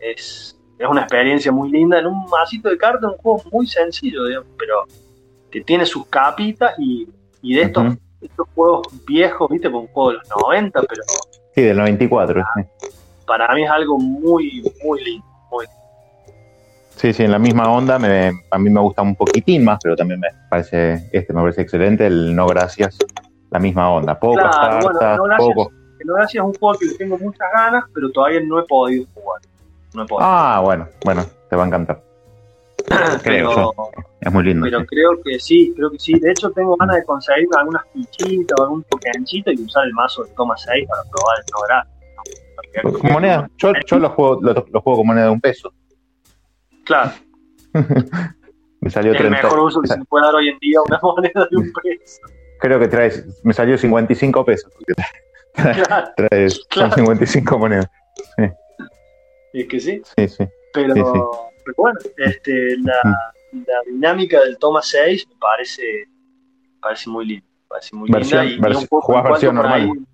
Es, 0.00 0.58
es 0.78 0.88
una 0.88 1.02
experiencia 1.02 1.52
muy 1.52 1.70
linda 1.70 1.98
en 1.98 2.06
un 2.06 2.26
masito 2.26 2.68
de 2.68 2.76
cartas, 2.76 3.10
un 3.10 3.18
juego 3.18 3.42
muy 3.52 3.66
sencillo, 3.66 4.24
digamos, 4.26 4.48
pero 4.58 4.84
que 5.54 5.60
tiene 5.60 5.86
sus 5.86 6.04
capitas 6.08 6.74
y, 6.78 7.08
y 7.40 7.54
de 7.54 7.62
estos, 7.62 7.94
estos 8.20 8.48
juegos 8.56 8.88
viejos, 9.06 9.48
viste, 9.48 9.70
por 9.70 9.82
un 9.82 9.86
juego 9.86 10.10
de 10.10 10.16
los 10.16 10.28
90, 10.42 10.80
pero 10.82 11.02
Sí, 11.54 11.62
del 11.62 11.76
94. 11.76 12.42
sí. 12.56 12.88
para 13.24 13.54
mí 13.54 13.62
es 13.62 13.70
algo 13.70 13.96
muy, 13.96 14.64
muy 14.84 15.04
lindo. 15.04 15.24
Muy 15.52 15.64
lindo. 15.66 15.80
Sí, 16.96 17.12
sí, 17.12 17.22
en 17.22 17.30
la 17.30 17.38
misma 17.38 17.70
onda. 17.70 18.00
Me, 18.00 18.32
a 18.50 18.58
mí 18.58 18.68
me 18.68 18.80
gusta 18.80 19.02
un 19.02 19.14
poquitín 19.14 19.62
más, 19.64 19.78
pero 19.80 19.94
también 19.94 20.18
me 20.18 20.28
parece, 20.50 21.08
este 21.12 21.32
me 21.32 21.40
parece 21.42 21.62
excelente. 21.62 22.04
El 22.06 22.34
No 22.34 22.48
Gracias, 22.48 22.98
la 23.52 23.60
misma 23.60 23.92
onda. 23.92 24.18
Pocas 24.18 24.56
Claro, 24.56 24.74
bueno, 24.82 24.98
cartas, 24.98 25.16
No 25.18 25.24
Gracias. 25.24 25.48
pocos. 25.54 25.68
El 26.00 26.06
No 26.08 26.14
Gracias 26.14 26.42
es 26.42 26.46
un 26.48 26.54
juego 26.54 26.78
que 26.80 26.86
le 26.86 26.94
tengo 26.94 27.18
muchas 27.18 27.48
ganas, 27.54 27.84
pero 27.94 28.10
todavía 28.10 28.40
no 28.44 28.58
he 28.58 28.64
podido 28.64 29.06
jugar. 29.14 29.40
No 29.94 30.02
he 30.02 30.06
podido. 30.06 30.28
Ah, 30.28 30.60
bueno, 30.64 30.88
bueno, 31.04 31.24
te 31.48 31.54
va 31.54 31.62
a 31.62 31.66
encantar. 31.68 32.02
creo 33.22 33.22
pero, 33.22 33.72
Es 34.20 34.32
muy 34.32 34.44
lindo. 34.44 34.64
pero 34.64 34.80
sí. 34.80 34.86
creo 34.86 35.10
que 35.22 35.38
sí, 35.40 35.72
creo 35.76 35.90
que 35.90 35.98
sí. 35.98 36.18
De 36.18 36.30
hecho, 36.30 36.50
tengo 36.52 36.76
ganas 36.76 36.96
de 36.96 37.04
conseguir 37.04 37.46
algunas 37.56 37.82
fichitas 37.92 38.58
o 38.60 38.62
algún 38.64 38.82
tokenchito 38.84 39.50
y 39.52 39.62
usar 39.62 39.84
el 39.86 39.92
mazo 39.92 40.24
de 40.24 40.30
Toma 40.34 40.56
6 40.56 40.86
para 40.88 41.02
probar 41.10 41.38
el 42.84 43.00
Con 43.00 43.12
moneda. 43.12 43.50
Yo, 43.58 43.72
yo 43.86 43.98
los 43.98 44.12
juego, 44.12 44.40
los 44.42 44.82
juego 44.82 44.98
con 44.98 45.06
moneda 45.06 45.24
de 45.26 45.30
un 45.30 45.40
peso. 45.40 45.72
Claro, 46.84 47.12
Me 48.80 48.90
salió 48.90 49.12
es 49.12 49.20
el 49.20 49.28
30. 49.28 49.42
mejor 49.42 49.58
uso 49.60 49.80
que 49.80 49.88
se 49.88 50.04
puede 50.04 50.26
dar 50.26 50.34
hoy 50.34 50.48
en 50.50 50.58
día 50.58 50.78
una 50.82 50.98
moneda 51.02 51.48
de 51.50 51.56
un 51.56 51.72
peso. 51.72 52.20
Creo 52.60 52.78
que 52.78 52.88
traes, 52.88 53.24
me 53.42 53.54
salió 53.54 53.78
55 53.78 54.44
pesos. 54.44 54.70
Claro, 55.54 56.08
traes, 56.16 56.60
Claro. 56.68 56.90
son 56.90 56.98
55 57.06 57.58
monedas. 57.58 57.86
es 59.54 59.66
que 59.68 59.80
sí. 59.80 60.02
Sí, 60.16 60.28
sí. 60.28 60.44
Pero, 60.74 60.94
Sí, 60.94 61.00
sí. 61.00 61.20
Pero 61.64 61.74
bueno, 61.76 61.98
este, 62.18 62.76
la, 62.78 62.94
la 63.52 63.80
dinámica 63.86 64.40
del 64.40 64.58
Toma 64.58 64.80
6 64.82 65.26
me 65.28 65.34
parece, 65.36 65.82
me 66.74 66.78
parece 66.80 67.10
muy 67.10 67.26
linda. 67.26 67.46
Parece 67.68 67.96
muy 67.96 68.08
Versión- 68.10 68.46
linda 68.46 68.68
y, 68.68 68.72
y 68.72 68.74
vers- 68.74 68.80
un 68.82 68.86
poco 68.88 69.06
¿jugás 69.06 69.18
en 69.24 69.28
cuanto 69.28 69.32
versión 69.32 69.56
por 69.56 69.66
ahí- 69.66 69.86
normal? 69.86 70.06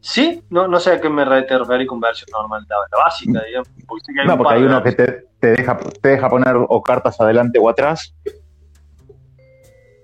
Sí, 0.00 0.42
no, 0.50 0.68
no 0.68 0.78
sé 0.80 0.92
a 0.92 1.00
qué 1.00 1.08
me 1.08 1.24
te 1.44 1.58
referís 1.58 1.88
con 1.88 1.98
versión 1.98 2.28
normal, 2.30 2.66
la, 2.68 2.76
la 2.92 3.04
básica, 3.04 3.42
digamos. 3.42 3.68
Porque 3.86 4.02
hay 4.20 4.26
No, 4.26 4.36
porque 4.36 4.54
hay 4.54 4.62
uno 4.62 4.82
que 4.82 4.92
te, 4.92 5.24
te 5.40 5.46
deja, 5.52 5.78
te 5.78 6.08
deja 6.10 6.28
poner 6.28 6.54
o 6.56 6.82
cartas 6.82 7.18
adelante 7.20 7.58
o 7.58 7.70
atrás. 7.70 8.14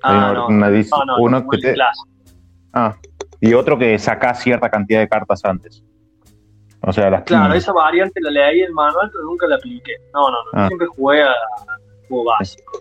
Ah, 0.02 0.32
no, 0.35 0.47
una 0.47 0.70
no, 0.70 1.05
no, 1.05 1.16
uno 1.19 1.40
no, 1.40 1.48
que 1.51 1.59
te-. 1.59 1.77
Ah, 2.73 2.97
y 3.40 3.52
otro 3.52 3.78
que 3.78 3.98
saca 3.98 4.32
cierta 4.35 4.70
cantidad 4.70 5.01
de 5.01 5.09
cartas 5.09 5.44
antes. 5.44 5.85
O 6.82 6.93
sea, 6.93 7.11
las 7.11 7.23
Claro, 7.24 7.52
esa 7.55 7.73
variante 7.73 8.20
la 8.23 8.31
leí 8.31 8.61
en 8.61 8.66
el 8.69 8.73
manual, 8.73 9.11
pero 9.12 9.24
nunca 9.24 9.47
la 9.47 9.57
apliqué. 9.57 9.93
No, 10.15 10.31
no, 10.31 10.36
no, 10.44 10.51
Ah. 10.55 10.66
siempre 10.69 10.86
jugué 10.89 11.23
a 11.23 11.35
juego 12.09 12.24
básico. 12.24 12.81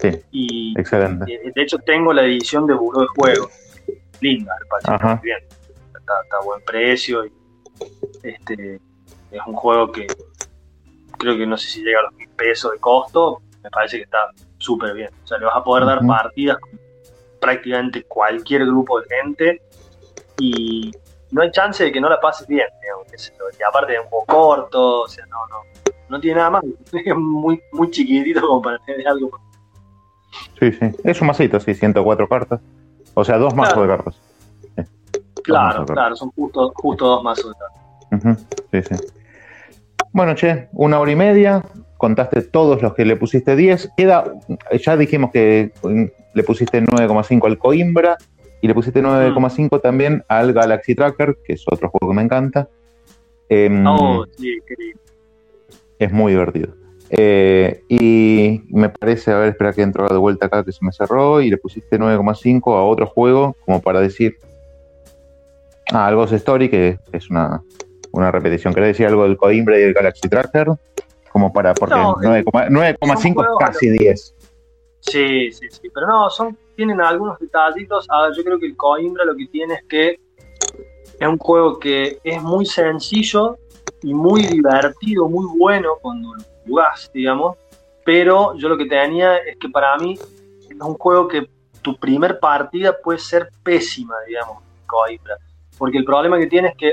Sí, 0.00 0.10
Y 0.30 0.78
excelente. 0.78 1.24
de 1.26 1.52
de 1.54 1.62
hecho 1.62 1.78
tengo 1.78 2.12
la 2.12 2.22
edición 2.22 2.66
de 2.66 2.74
buró 2.74 3.00
de 3.00 3.06
juego. 3.08 3.48
Linda, 4.20 4.54
me 4.60 4.66
parece 4.66 5.04
muy 5.06 5.18
bien. 5.22 5.38
Está, 5.86 6.12
está 6.22 6.36
a 6.40 6.44
buen 6.44 6.60
precio 6.62 7.24
y 7.24 7.32
este 8.22 8.76
es 9.30 9.40
un 9.46 9.54
juego 9.54 9.90
que, 9.90 10.06
creo 11.18 11.36
que 11.36 11.46
no 11.46 11.56
sé 11.56 11.68
si 11.68 11.82
llega 11.82 12.00
a 12.00 12.02
los 12.04 12.12
mil 12.14 12.28
pesos 12.30 12.72
de 12.72 12.78
costo, 12.78 13.42
me 13.62 13.70
parece 13.70 13.96
que 13.98 14.04
está 14.04 14.18
súper 14.58 14.94
bien. 14.94 15.10
O 15.24 15.26
sea, 15.26 15.38
le 15.38 15.46
vas 15.46 15.56
a 15.56 15.64
poder 15.64 15.84
dar 15.84 16.04
partidas 16.06 16.58
con 16.58 16.70
prácticamente 17.40 18.04
cualquier 18.04 18.66
grupo 18.66 19.00
de 19.00 19.06
gente 19.08 19.62
y 20.38 20.90
no 21.30 21.42
hay 21.42 21.50
chance 21.50 21.84
de 21.84 21.92
que 21.92 22.00
no 22.00 22.08
la 22.08 22.20
pases 22.20 22.46
bien, 22.46 22.66
digamos, 22.82 23.06
y 23.58 23.62
aparte 23.62 23.94
es 23.94 24.00
un 24.02 24.10
poco 24.10 24.26
corto, 24.26 25.00
o 25.02 25.08
sea, 25.08 25.26
no, 25.26 25.46
no, 25.48 25.56
no 26.08 26.20
tiene 26.20 26.36
nada 26.38 26.50
más, 26.50 26.64
es 26.92 27.16
muy, 27.16 27.60
muy 27.72 27.90
chiquitito 27.90 28.40
como 28.40 28.62
para 28.62 28.78
tener 28.80 29.06
algo. 29.06 29.38
Sí, 30.58 30.72
sí. 30.72 30.86
Es 31.04 31.20
un 31.20 31.28
masito, 31.28 31.60
sí, 31.60 31.74
104 31.74 32.28
cartas. 32.28 32.60
O 33.14 33.24
sea, 33.24 33.38
dos 33.38 33.54
mazos 33.54 33.74
Claro. 33.74 33.88
de 33.88 33.96
cartas. 33.96 34.20
Claro, 35.44 35.86
claro, 35.86 36.16
son 36.16 36.30
justo, 36.32 36.72
justo 36.74 37.06
dos 37.06 37.22
mazos 37.22 37.54
de 37.54 38.18
cartas. 38.20 38.46
Sí, 38.70 38.82
sí. 38.82 38.94
Bueno, 40.12 40.34
che, 40.34 40.68
una 40.72 41.00
hora 41.00 41.10
y 41.10 41.16
media. 41.16 41.62
Contaste 41.96 42.42
todos 42.42 42.80
los 42.82 42.94
que 42.94 43.04
le 43.04 43.16
pusiste 43.16 43.56
10. 43.56 43.92
Queda, 43.96 44.24
ya 44.84 44.96
dijimos 44.96 45.30
que 45.32 45.72
le 46.34 46.42
pusiste 46.44 46.80
9,5 46.82 47.46
al 47.46 47.58
Coimbra 47.58 48.16
y 48.60 48.68
le 48.68 48.74
pusiste 48.74 49.02
9,5 49.02 49.80
también 49.80 50.24
al 50.28 50.52
Galaxy 50.52 50.94
Tracker, 50.94 51.38
que 51.44 51.52
es 51.54 51.64
otro 51.70 51.88
juego 51.90 52.12
que 52.12 52.16
me 52.16 52.22
encanta. 52.22 52.68
Em, 53.48 53.86
Oh, 53.86 54.24
sí, 54.36 54.58
qué 54.66 54.74
lindo. 54.78 55.00
es 55.98 56.12
muy 56.12 56.32
divertido. 56.32 56.74
Eh, 57.10 57.82
y 57.88 58.62
me 58.68 58.90
parece, 58.90 59.32
a 59.32 59.38
ver, 59.38 59.48
espera 59.50 59.72
que 59.72 59.82
entro 59.82 60.06
de 60.08 60.18
vuelta 60.18 60.46
acá 60.46 60.62
que 60.64 60.72
se 60.72 60.84
me 60.84 60.92
cerró 60.92 61.40
y 61.40 61.50
le 61.50 61.56
pusiste 61.56 61.98
9,5 61.98 62.74
a 62.76 62.82
otro 62.84 63.06
juego 63.06 63.56
como 63.64 63.80
para 63.80 64.00
decir, 64.00 64.36
ah, 65.92 66.06
al 66.06 66.16
Ghost 66.16 66.34
Story, 66.34 66.68
que 66.68 66.98
es 67.12 67.30
una, 67.30 67.62
una 68.12 68.30
repetición. 68.30 68.74
¿Querés 68.74 68.90
decir 68.90 69.06
algo 69.06 69.22
del 69.22 69.36
Coimbra 69.38 69.78
y 69.78 69.82
del 69.82 69.94
Galaxy 69.94 70.28
Tracker? 70.28 70.68
Como 71.32 71.52
para, 71.52 71.72
porque 71.74 71.94
No, 71.94 72.16
9,5 72.16 72.68
9,5 72.68 73.26
es 73.28 73.34
juegos 73.34 73.58
casi 73.58 73.90
10. 73.90 74.34
Sí, 75.00 75.50
sí, 75.52 75.66
sí, 75.70 75.88
pero 75.94 76.06
no, 76.06 76.28
son, 76.28 76.56
tienen 76.78 77.00
algunos 77.00 77.40
detallitos. 77.40 78.06
A 78.08 78.22
ver, 78.22 78.34
yo 78.36 78.44
creo 78.44 78.56
que 78.56 78.66
el 78.66 78.76
Coimbra 78.76 79.24
lo 79.24 79.34
que 79.34 79.48
tiene 79.48 79.74
es 79.74 79.84
que 79.88 80.20
es 81.18 81.28
un 81.28 81.36
juego 81.36 81.76
que 81.80 82.20
es 82.22 82.40
muy 82.40 82.64
sencillo 82.66 83.58
y 84.00 84.14
muy 84.14 84.46
divertido, 84.46 85.28
muy 85.28 85.44
bueno 85.58 85.94
cuando 86.00 86.36
lo 86.36 86.42
jugás, 86.64 87.10
digamos. 87.12 87.56
Pero 88.04 88.54
yo 88.54 88.68
lo 88.68 88.78
que 88.78 88.84
tenía 88.86 89.38
es 89.38 89.56
que 89.56 89.68
para 89.68 89.96
mí 89.98 90.14
es 90.14 90.80
un 90.80 90.94
juego 90.94 91.26
que 91.26 91.50
tu 91.82 91.96
primer 91.98 92.38
partida 92.38 92.96
puede 92.96 93.18
ser 93.18 93.48
pésima, 93.64 94.14
digamos, 94.28 94.62
Coimbra. 94.86 95.34
Porque 95.76 95.98
el 95.98 96.04
problema 96.04 96.38
que 96.38 96.46
tiene 96.46 96.68
es 96.68 96.76
que 96.76 96.92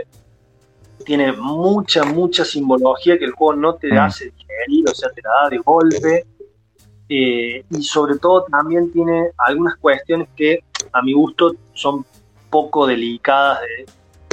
tiene 1.06 1.32
mucha, 1.32 2.04
mucha 2.06 2.44
simbología 2.44 3.20
que 3.20 3.26
el 3.26 3.34
juego 3.34 3.56
no 3.56 3.76
te 3.76 3.90
Mm. 3.94 4.00
hace 4.00 4.32
digerir, 4.32 4.90
o 4.90 4.96
sea, 4.96 5.12
te 5.12 5.22
la 5.22 5.30
da 5.44 5.50
de 5.50 5.58
golpe. 5.60 6.26
Eh, 7.08 7.64
y 7.70 7.84
sobre 7.84 8.18
todo 8.18 8.46
también 8.46 8.92
tiene 8.92 9.30
algunas 9.38 9.76
cuestiones 9.78 10.28
que 10.36 10.64
a 10.92 11.02
mi 11.02 11.14
gusto 11.14 11.54
son 11.74 12.06
poco 12.50 12.88
delicadas 12.88 13.62
de 13.62 13.86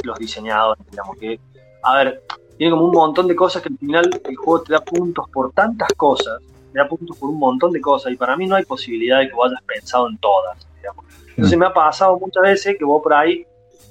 los 0.03 0.17
diseñadores, 0.17 0.83
digamos 0.89 1.17
que, 1.17 1.39
a 1.83 1.97
ver, 1.97 2.23
tiene 2.57 2.71
como 2.71 2.85
un 2.85 2.91
montón 2.91 3.27
de 3.27 3.35
cosas 3.35 3.61
que 3.61 3.69
al 3.69 3.77
final 3.77 4.21
el 4.23 4.35
juego 4.35 4.61
te 4.61 4.73
da 4.73 4.81
puntos 4.81 5.29
por 5.29 5.51
tantas 5.51 5.89
cosas, 5.95 6.41
te 6.71 6.79
da 6.79 6.87
puntos 6.87 7.17
por 7.17 7.29
un 7.29 7.39
montón 7.39 7.71
de 7.71 7.81
cosas 7.81 8.11
y 8.11 8.15
para 8.15 8.35
mí 8.35 8.47
no 8.47 8.55
hay 8.55 8.65
posibilidad 8.65 9.19
de 9.19 9.27
que 9.27 9.33
vos 9.33 9.49
hayas 9.49 9.63
pensado 9.63 10.09
en 10.09 10.17
todas, 10.17 10.67
digamos. 10.77 11.05
Entonces 11.29 11.57
me 11.57 11.65
ha 11.65 11.73
pasado 11.73 12.19
muchas 12.19 12.43
veces 12.43 12.75
que 12.77 12.85
vos 12.85 13.01
por 13.01 13.13
ahí, 13.13 13.45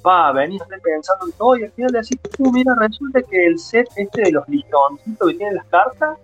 va, 0.06 0.32
venís 0.32 0.62
pensando 0.82 1.26
en 1.26 1.32
todo 1.32 1.56
y 1.56 1.64
al 1.64 1.72
final 1.72 1.92
le 1.92 1.98
decís, 2.00 2.18
uh, 2.38 2.52
mira, 2.52 2.74
resulta 2.78 3.22
que 3.22 3.46
el 3.46 3.58
set 3.58 3.88
este 3.96 4.22
de 4.22 4.32
los 4.32 4.48
listoncitos 4.48 5.28
que 5.28 5.34
tienen 5.34 5.56
las 5.56 5.66
cartas 5.66 6.18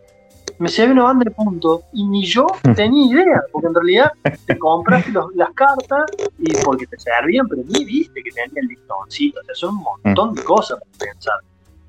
me 0.58 0.68
llevé 0.68 0.92
una 0.92 1.04
banda 1.04 1.24
de 1.24 1.30
puntos 1.30 1.82
y 1.92 2.06
ni 2.06 2.24
yo 2.24 2.46
tenía 2.74 3.12
idea, 3.12 3.42
porque 3.52 3.68
en 3.68 3.74
realidad 3.74 4.12
te 4.46 4.58
compraste 4.58 5.10
los- 5.12 5.34
las 5.34 5.50
cartas 5.54 6.04
y 6.38 6.52
porque 6.64 6.86
te 6.86 6.98
servían, 6.98 7.46
pero 7.48 7.62
ni 7.66 7.84
viste 7.84 8.22
que 8.22 8.30
tenía 8.30 8.60
el 8.62 8.66
listoncito, 8.68 9.40
o 9.40 9.44
sea, 9.44 9.54
son 9.54 9.76
un 9.76 9.84
montón 10.04 10.34
de 10.34 10.42
cosas 10.44 10.78
para 10.80 11.10
pensar. 11.12 11.34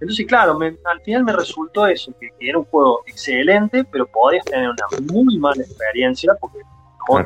Entonces, 0.02 0.26
claro, 0.28 0.58
me- 0.58 0.78
al 0.86 1.02
final 1.02 1.24
me 1.26 1.34
resultó 1.34 1.86
eso, 1.88 2.14
que, 2.20 2.30
que 2.40 2.50
era 2.50 2.58
un 2.60 2.66
juego 2.66 3.02
excelente, 3.08 3.84
pero 3.84 4.08
podías 4.08 4.46
tener 4.46 4.70
una 4.70 4.86
muy 5.12 5.38
mala 5.38 5.62
experiencia, 5.62 6.34
porque 6.40 6.60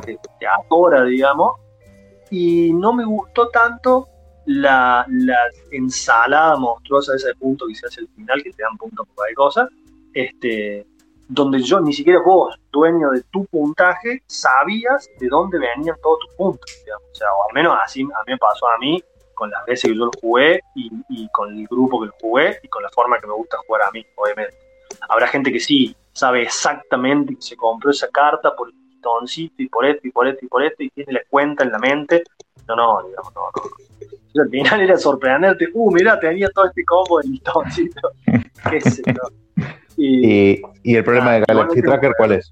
te, 0.05 0.17
te 0.39 0.47
atora, 0.47 1.03
digamos, 1.03 1.53
y 2.31 2.73
no 2.73 2.93
me 2.93 3.05
gustó 3.05 3.49
tanto 3.49 4.07
la, 4.45 5.05
la 5.09 5.37
ensalada 5.71 6.55
monstruosa 6.57 7.13
de 7.13 7.35
puntos 7.35 7.67
que 7.69 7.75
se 7.75 7.85
hace 7.87 8.01
al 8.01 8.07
final, 8.09 8.41
que 8.43 8.51
te 8.51 8.63
dan 8.63 8.75
puntos 8.77 9.05
por 9.07 9.15
cualquier 9.15 9.35
cosa, 9.35 9.69
este, 10.13 10.85
donde 11.33 11.61
yo, 11.61 11.79
ni 11.79 11.93
siquiera 11.93 12.19
vos, 12.23 12.55
dueño 12.71 13.09
de 13.09 13.23
tu 13.31 13.45
puntaje, 13.45 14.21
sabías 14.27 15.09
de 15.19 15.27
dónde 15.27 15.57
venían 15.57 15.95
todos 16.01 16.19
tus 16.19 16.35
puntos, 16.35 16.71
digamos. 16.83 17.09
O 17.11 17.15
sea, 17.15 17.27
o 17.33 17.49
al 17.49 17.53
menos 17.53 17.77
así 17.83 18.01
a 18.01 18.05
mí 18.05 18.33
me 18.33 18.37
pasó 18.37 18.67
a 18.67 18.77
mí 18.77 19.03
con 19.33 19.49
las 19.49 19.65
veces 19.65 19.89
que 19.89 19.97
yo 19.97 20.05
lo 20.05 20.11
jugué 20.21 20.59
y, 20.75 20.91
y 21.09 21.27
con 21.29 21.57
el 21.57 21.67
grupo 21.67 22.01
que 22.01 22.07
lo 22.07 22.13
jugué 22.21 22.59
y 22.61 22.67
con 22.67 22.83
la 22.83 22.89
forma 22.89 23.17
que 23.19 23.25
me 23.25 23.33
gusta 23.33 23.57
jugar 23.65 23.83
a 23.83 23.91
mí, 23.91 24.05
obviamente. 24.15 24.55
Habrá 25.09 25.27
gente 25.27 25.51
que 25.51 25.59
sí 25.59 25.95
sabe 26.11 26.43
exactamente 26.43 27.35
que 27.35 27.41
se 27.41 27.57
compró 27.57 27.89
esa 27.89 28.09
carta 28.09 28.55
por 28.55 28.69
el 28.69 28.75
listoncito 28.89 29.55
y 29.57 29.69
por 29.69 29.85
esto 29.85 30.07
y 30.07 30.11
por 30.11 30.27
esto 30.27 30.45
y 30.45 30.47
por 30.47 30.63
esto 30.63 30.83
y 30.83 30.89
tiene 30.91 31.13
la 31.13 31.21
cuenta 31.29 31.63
en 31.63 31.71
la 31.71 31.79
mente. 31.79 32.23
No, 32.67 32.75
no, 32.75 33.03
digamos, 33.07 33.33
no, 33.33 33.49
al 34.41 34.49
final 34.49 34.81
era 34.81 34.97
sorprenderte, 34.97 35.67
uh, 35.73 35.91
mira, 35.91 36.19
tenía 36.19 36.49
todo 36.49 36.65
este 36.65 36.85
combo 36.85 37.19
de 37.19 37.29
listoncito. 37.29 38.11
Qué 38.69 38.81
sé 38.81 39.01
yo. 39.07 39.42
Y, 39.97 40.51
Y, 40.53 40.61
y 40.83 40.95
el 40.95 41.03
problema 41.03 41.31
Ah, 41.31 41.39
de 41.39 41.45
Galaxy 41.47 41.81
Tracker, 41.81 42.11
¿cuál 42.17 42.31
es? 42.33 42.51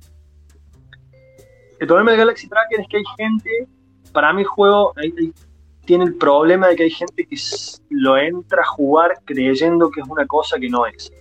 El 1.79 1.87
problema 1.87 2.11
de 2.11 2.17
Galaxy 2.17 2.47
Tracker 2.47 2.79
es 2.81 2.87
que 2.87 2.97
hay 2.97 3.03
gente, 3.17 3.49
para 4.13 4.31
el 4.31 4.45
juego 4.45 4.93
hay- 4.97 5.13
hay- 5.19 5.33
tiene 5.85 6.03
el 6.05 6.15
problema 6.15 6.67
de 6.67 6.75
que 6.75 6.83
hay 6.83 6.91
gente 6.91 7.25
que 7.25 7.35
lo 7.89 8.17
entra 8.17 8.61
a 8.61 8.65
jugar 8.65 9.13
creyendo 9.25 9.89
que 9.89 10.01
es 10.01 10.07
una 10.07 10.25
cosa 10.27 10.59
que 10.59 10.69
no 10.69 10.85
es. 10.85 11.11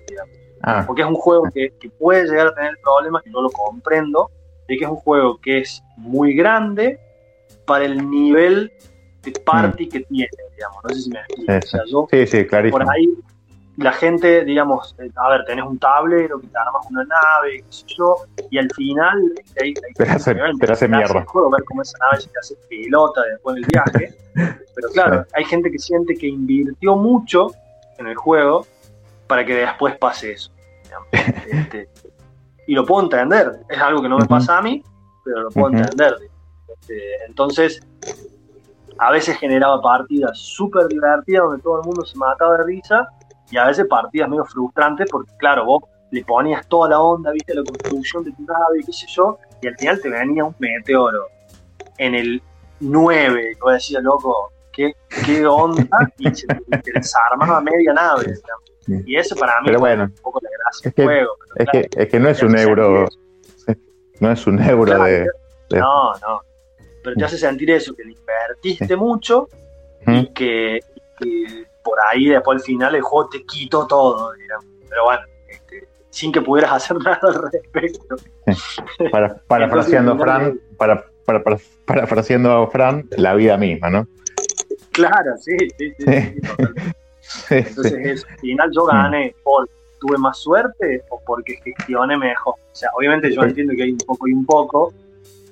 Ah, 0.62 0.84
Porque 0.86 1.00
es 1.02 1.08
un 1.08 1.14
juego 1.14 1.44
que, 1.54 1.70
que 1.80 1.88
puede 1.88 2.24
llegar 2.26 2.48
a 2.48 2.54
tener 2.54 2.76
problemas, 2.82 3.22
que 3.22 3.30
yo 3.32 3.40
lo 3.40 3.48
comprendo, 3.50 4.30
de 4.68 4.76
que 4.76 4.84
es 4.84 4.90
un 4.90 4.96
juego 4.96 5.38
que 5.40 5.58
es 5.60 5.82
muy 5.96 6.34
grande 6.34 6.98
para 7.64 7.86
el 7.86 8.08
nivel 8.10 8.70
de 9.22 9.32
party 9.32 9.88
que 9.88 10.00
tiene, 10.00 10.28
digamos. 10.54 10.84
No 10.84 10.90
sé 10.90 11.00
si 11.00 11.10
me 11.10 11.20
explico. 11.20 11.52
Sí, 11.52 11.58
O 11.58 11.62
sea, 11.68 11.80
yo 11.90 12.06
sí, 12.10 12.26
sí, 12.26 12.46
clarísimo. 12.46 12.78
por 12.84 12.90
ahí 12.94 13.08
la 13.76 13.92
gente, 13.92 14.44
digamos, 14.44 14.94
eh, 14.98 15.10
a 15.16 15.30
ver, 15.30 15.44
tenés 15.46 15.64
un 15.64 15.78
tablero 15.78 16.38
que 16.40 16.46
te 16.48 16.58
armas 16.58 16.86
una 16.90 17.04
nave, 17.04 17.58
qué 17.58 17.64
sé 17.72 17.84
yo, 17.96 18.16
y 18.50 18.58
al 18.58 18.70
final 18.72 19.32
hay 19.60 19.74
Te 19.94 20.04
hace- 20.04 20.34
nivel 20.34 20.58
te 20.58 20.70
hace 20.72 20.86
de 20.86 20.92
clase 20.96 21.12
mierda. 21.14 21.24
juego, 21.26 21.50
ver 21.50 21.64
cómo 21.64 21.82
esa 21.82 21.96
nave 21.98 22.20
se 22.20 22.28
te 22.28 22.38
hace 22.38 22.56
pelota 22.68 23.22
después 23.30 23.56
del 23.56 23.64
viaje. 23.66 24.14
Pero 24.74 24.88
claro, 24.92 25.26
hay 25.34 25.44
gente 25.44 25.70
que 25.70 25.78
siente 25.78 26.14
que 26.16 26.26
invirtió 26.26 26.96
mucho 26.96 27.48
en 27.98 28.06
el 28.06 28.16
juego 28.16 28.66
para 29.26 29.44
que 29.44 29.54
después 29.54 29.96
pase 29.98 30.32
eso. 30.32 30.50
Este, 31.12 31.88
y 32.66 32.74
lo 32.74 32.84
puedo 32.84 33.02
entender, 33.04 33.60
es 33.68 33.78
algo 33.80 34.02
que 34.02 34.08
no 34.08 34.18
me 34.18 34.26
pasa 34.26 34.58
a 34.58 34.62
mí, 34.62 34.82
pero 35.24 35.42
lo 35.42 35.50
puedo 35.50 35.70
entender. 35.76 36.16
Este, 36.68 37.24
entonces, 37.26 37.80
a 38.98 39.10
veces 39.10 39.36
generaba 39.38 39.80
partidas 39.80 40.38
súper 40.38 40.86
divertidas 40.88 41.44
donde 41.44 41.62
todo 41.62 41.80
el 41.80 41.86
mundo 41.86 42.04
se 42.04 42.16
mataba 42.18 42.58
de 42.58 42.64
risa 42.64 43.08
y 43.50 43.56
a 43.56 43.66
veces 43.66 43.86
partidas 43.86 44.28
medio 44.28 44.44
frustrantes 44.44 45.08
porque, 45.10 45.32
claro, 45.38 45.64
vos 45.64 45.82
le 46.10 46.24
ponías 46.24 46.66
toda 46.68 46.88
la 46.90 47.00
onda, 47.00 47.30
viste, 47.32 47.54
la 47.54 47.62
construcción 47.62 48.24
de 48.24 48.32
tu 48.32 48.42
nave, 48.42 48.80
qué 48.84 48.92
sé 48.92 49.06
yo, 49.08 49.38
y 49.62 49.66
al 49.68 49.76
final 49.76 50.00
te 50.00 50.08
venía 50.08 50.44
un 50.44 50.54
meteoro 50.58 51.26
en 51.98 52.14
el 52.14 52.42
9, 52.80 53.52
y 53.56 53.60
vos 53.60 53.72
decías, 53.74 54.02
loco, 54.02 54.52
¿qué, 54.72 54.94
qué 55.26 55.46
onda? 55.46 55.86
Y 56.18 56.34
se 56.34 56.46
te, 56.46 56.78
te 56.78 56.92
desarmaba 56.94 57.60
media 57.60 57.92
nave. 57.92 58.34
Sí. 58.86 58.94
Y 59.06 59.16
eso 59.16 59.36
para 59.36 59.60
mí 59.60 59.66
Pero 59.66 59.78
bueno, 59.80 60.04
un 60.04 60.14
poco 60.22 60.40
la 60.42 60.48
gracia 60.50 60.88
es 60.88 60.94
del 60.94 60.94
que- 60.94 61.04
juego. 61.04 61.32
pero 61.38 61.54
Es 61.64 61.70
claro, 61.70 61.88
que, 61.90 62.02
es 62.02 62.08
que 62.08 62.20
no 62.20 62.28
es 62.30 62.42
un 62.42 62.58
euro, 62.58 63.04
no 64.20 64.32
es 64.32 64.46
un 64.46 64.62
euro 64.62 64.84
Claro, 64.84 65.04
de... 65.04 65.20
de- 65.68 65.78
No, 65.80 66.12
no. 66.14 66.40
Pero 67.04 67.16
te 67.16 67.24
hace 67.24 67.38
sentir 67.38 67.70
eso, 67.70 67.94
que 67.94 68.04
le 68.04 68.12
invertiste 68.12 68.96
mucho 68.96 69.48
y 70.06 70.26
que, 70.32 70.80
que 71.18 71.66
por 71.82 71.98
ahí 72.10 72.26
después 72.26 72.56
al 72.58 72.64
final 72.64 72.94
el 72.94 73.02
juego 73.02 73.28
te 73.28 73.44
quitó 73.44 73.86
todo, 73.86 74.32
digamos. 74.34 74.66
Pero 74.88 75.04
bueno, 75.04 75.22
este, 75.48 75.88
sin 76.10 76.32
que 76.32 76.40
pudieras 76.42 76.72
hacer 76.74 76.96
nada 76.98 77.18
al 77.22 77.50
respecto. 77.50 78.16
Para, 79.10 79.36
parafraseando 79.46 80.12
a 80.12 80.14
Entonces, 80.14 80.34
al 80.34 80.42
Fran, 80.42 80.60
para, 80.76 81.04
para, 81.24 81.42
para- 81.42 81.58
parafraseando 81.84 82.52
a 82.52 82.66
Fran, 82.70 83.08
la 83.16 83.34
vida 83.34 83.56
misma, 83.56 83.90
¿no? 83.90 84.06
Claro, 84.92 85.36
sí, 85.38 85.56
sí, 85.78 85.92
sí. 85.98 86.04
sí, 86.06 86.40
sí. 86.40 86.92
Sí, 87.22 87.54
Entonces, 87.54 87.92
sí. 87.92 88.08
eso, 88.10 88.26
al 88.28 88.38
final 88.40 88.70
yo 88.74 88.84
gané 88.86 89.34
porque 89.44 89.70
tuve 90.00 90.18
más 90.18 90.36
suerte 90.38 91.04
o 91.10 91.20
porque 91.24 91.54
gestioné 91.62 92.16
mejor. 92.16 92.54
O 92.54 92.74
sea, 92.74 92.88
obviamente 92.96 93.32
yo 93.32 93.42
Sí. 93.42 93.48
entiendo 93.50 93.72
que 93.76 93.82
hay 93.84 93.92
un 93.92 93.98
poco 93.98 94.26
y 94.26 94.32
un 94.32 94.44
poco, 94.46 94.92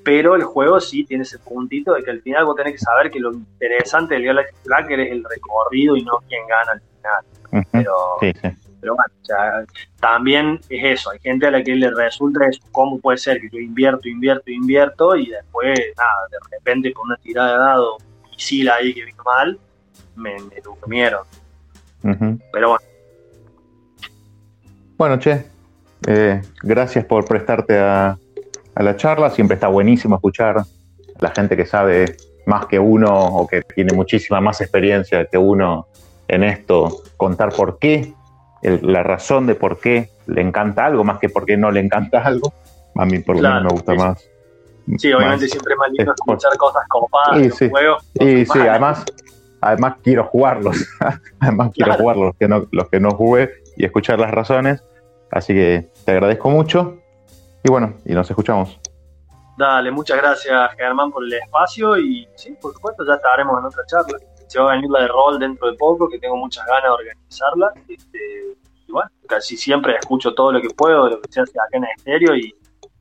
pero 0.04 0.34
el 0.34 0.42
juego 0.42 0.80
sí 0.80 1.04
tiene 1.04 1.22
ese 1.22 1.38
puntito 1.38 1.94
de 1.94 2.02
que 2.02 2.10
al 2.10 2.22
final 2.22 2.44
vos 2.44 2.56
tenés 2.56 2.72
que 2.74 2.78
saber 2.78 3.10
que 3.10 3.20
lo 3.20 3.32
interesante 3.32 4.14
del 4.14 4.24
Galaxy 4.24 4.54
Tracker 4.64 5.00
es 5.00 5.12
el 5.12 5.24
recorrido 5.24 5.96
y 5.96 6.04
no 6.04 6.18
quién 6.28 6.46
gana 6.46 6.72
al 6.72 6.80
final. 6.80 7.66
Pero, 7.72 7.94
Sí, 8.20 8.32
sí. 8.42 8.68
Pero 8.80 8.94
bueno, 8.94 9.12
o 9.20 9.24
sea, 9.24 9.64
también 9.98 10.60
es 10.68 11.00
eso, 11.00 11.10
hay 11.10 11.18
gente 11.18 11.46
a 11.46 11.50
la 11.50 11.62
que 11.62 11.74
le 11.74 11.90
resulta 11.90 12.46
eso, 12.46 12.60
cómo 12.70 12.98
puede 13.00 13.18
ser 13.18 13.40
que 13.40 13.48
yo 13.50 13.58
invierto, 13.58 14.08
invierto, 14.08 14.50
invierto 14.50 15.16
y 15.16 15.30
después, 15.30 15.78
nada, 15.96 16.28
de 16.30 16.38
repente 16.52 16.92
con 16.92 17.08
una 17.08 17.16
tirada 17.16 17.52
de 17.52 17.58
dado, 17.58 17.96
misil 18.30 18.70
ahí 18.70 18.94
que 18.94 19.04
vino 19.04 19.22
mal, 19.24 19.58
me, 20.14 20.36
me 20.38 20.60
durmieron. 20.62 21.24
Pero 22.52 22.68
bueno, 22.68 22.84
Bueno, 24.96 25.18
che, 25.18 25.44
eh, 26.06 26.40
gracias 26.62 27.04
por 27.04 27.24
prestarte 27.24 27.78
a, 27.78 28.16
a 28.78 28.82
la 28.82 28.96
charla. 28.96 29.30
Siempre 29.30 29.55
está 29.56 29.68
buenísimo 29.68 30.14
escuchar 30.16 30.59
a 30.59 30.64
la 31.20 31.30
gente 31.30 31.56
que 31.56 31.66
sabe 31.66 32.16
más 32.46 32.66
que 32.66 32.78
uno 32.78 33.12
o 33.12 33.46
que 33.46 33.62
tiene 33.62 33.94
muchísima 33.94 34.40
más 34.40 34.60
experiencia 34.60 35.26
que 35.26 35.36
uno 35.36 35.86
en 36.28 36.44
esto, 36.44 37.02
contar 37.16 37.50
por 37.55 37.78
qué, 37.78 38.14
el- 38.62 38.80
la 38.82 39.02
razón 39.02 39.46
de 39.46 39.55
por 39.55 39.80
qué 39.80 40.10
le 40.26 40.42
encanta 40.42 40.86
algo, 40.86 41.05
más 41.05 41.18
que 41.18 41.28
por 41.28 41.44
qué 41.46 41.56
no 41.56 41.70
le 41.70 41.80
encanta 41.80 42.22
algo. 42.24 42.52
A 42.94 43.05
mí 43.05 43.18
por 43.20 43.36
lo 43.36 43.40
Claro, 43.40 43.56
menos 43.56 43.72
me 43.72 43.76
gusta 43.78 43.92
sí. 43.92 43.98
más. 43.98 44.30
sí, 45.00 45.12
obviamente 45.12 45.44
más- 45.44 45.50
siempre 45.50 45.72
es 45.74 45.78
más 45.78 45.90
lindo 45.92 46.14
por- 46.24 46.34
escuchar 46.36 46.56
cosas 46.59 46.82
copadas 46.88 47.38
Sí, 47.42 47.50
sí. 47.50 47.70
juegos. 47.70 48.05
Y 48.14 48.46
sí, 48.46 48.59
además, 48.60 49.05
además 49.60 49.94
quiero 50.02 50.24
jugarlos. 50.24 50.76
además 51.40 51.70
quiero 51.74 51.88
Claro. 51.90 52.00
jugarlos, 52.02 52.26
los 52.28 52.36
que, 52.36 52.48
no, 52.48 52.66
los 52.72 52.88
que 52.88 53.00
no 53.00 53.10
jugué 53.10 53.50
y 53.76 53.84
escuchar 53.84 54.18
las 54.18 54.30
razones. 54.30 54.82
Así 55.30 55.52
que 55.52 55.88
te 56.05 56.12
agradezco 56.12 56.48
mucho. 56.50 56.98
Y 57.64 57.70
bueno, 57.70 57.94
y 58.05 58.12
nos 58.12 58.28
escuchamos. 58.30 58.78
Dale, 59.59 59.90
muchas 59.90 60.18
gracias 60.18 60.74
Germán 60.76 61.10
por 61.10 61.24
el 61.24 61.32
espacio 61.32 61.98
y 61.98 62.28
sí, 62.36 62.56
por 62.60 62.72
supuesto, 62.72 63.05
ya 63.05 63.14
estaremos 63.14 63.59
en 63.59 63.64
otra 63.64 63.85
charla. 63.86 64.18
Se 64.47 64.60
va 64.60 64.72
a 64.72 64.76
venir 64.76 64.89
la 64.89 65.02
de 65.02 65.09
rol 65.09 65.39
dentro 65.39 65.70
de 65.70 65.76
poco, 65.76 66.09
que 66.09 66.18
tengo 66.18 66.36
muchas 66.36 66.64
ganas 66.66 66.85
de 66.85 66.89
organizarla. 66.90 67.72
Este, 67.89 68.56
y 68.86 68.93
bueno, 68.93 69.10
casi 69.26 69.56
siempre 69.56 69.97
escucho 69.97 70.32
todo 70.35 70.52
lo 70.52 70.62
que 70.62 70.70
puedo 70.70 71.05
de 71.05 71.10
lo 71.10 71.20
que 71.20 71.32
se 71.32 71.40
hace 71.40 71.59
acá 71.59 71.76
en 71.76 71.85
el 71.85 71.90
estéreo 71.97 72.35
y, 72.36 72.55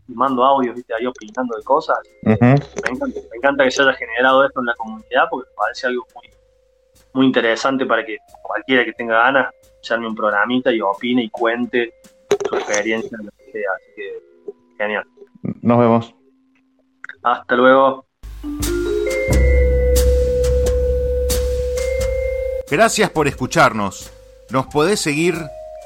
y 0.08 0.14
mando 0.14 0.44
audios, 0.44 0.76
viste, 0.76 0.94
ahí 0.94 1.06
opinando 1.06 1.56
de 1.56 1.64
cosas. 1.64 1.98
Me 2.24 2.34
encanta, 2.34 3.06
me 3.06 3.38
encanta 3.38 3.64
que 3.64 3.72
se 3.72 3.82
haya 3.84 3.94
generado 3.94 4.44
esto 4.44 4.60
en 4.60 4.66
la 4.66 4.76
comunidad 4.76 5.26
porque 5.30 5.50
me 5.50 5.56
parece 5.56 5.88
algo 5.88 6.06
muy, 6.16 6.30
muy 7.14 7.26
interesante 7.28 7.86
para 7.86 8.04
que 8.04 8.18
cualquiera 8.42 8.84
que 8.84 8.94
tenga 8.94 9.20
ganas 9.20 9.54
se 9.82 9.94
arme 9.94 10.08
un 10.08 10.16
programita 10.16 10.72
y 10.72 10.82
opine 10.82 11.24
y 11.24 11.30
cuente 11.30 11.94
su 12.50 12.56
experiencia 12.56 13.16
en 13.20 13.28
lo 13.28 13.32
que 13.38 13.52
sea. 13.52 13.70
Así 13.76 13.92
que 13.96 14.27
genial. 14.78 15.06
Nos 15.62 15.80
vemos. 15.80 16.16
Hasta 17.24 17.56
luego. 17.56 18.06
Gracias 22.70 23.10
por 23.10 23.28
escucharnos. 23.28 24.12
Nos 24.50 24.68
podés 24.68 25.00
seguir 25.00 25.36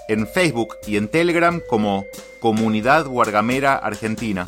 en 0.07 0.27
Facebook 0.27 0.75
y 0.87 0.97
en 0.97 1.09
Telegram 1.09 1.61
como 1.69 2.05
Comunidad 2.41 3.05
Guargamera 3.05 3.75
Argentina. 3.75 4.45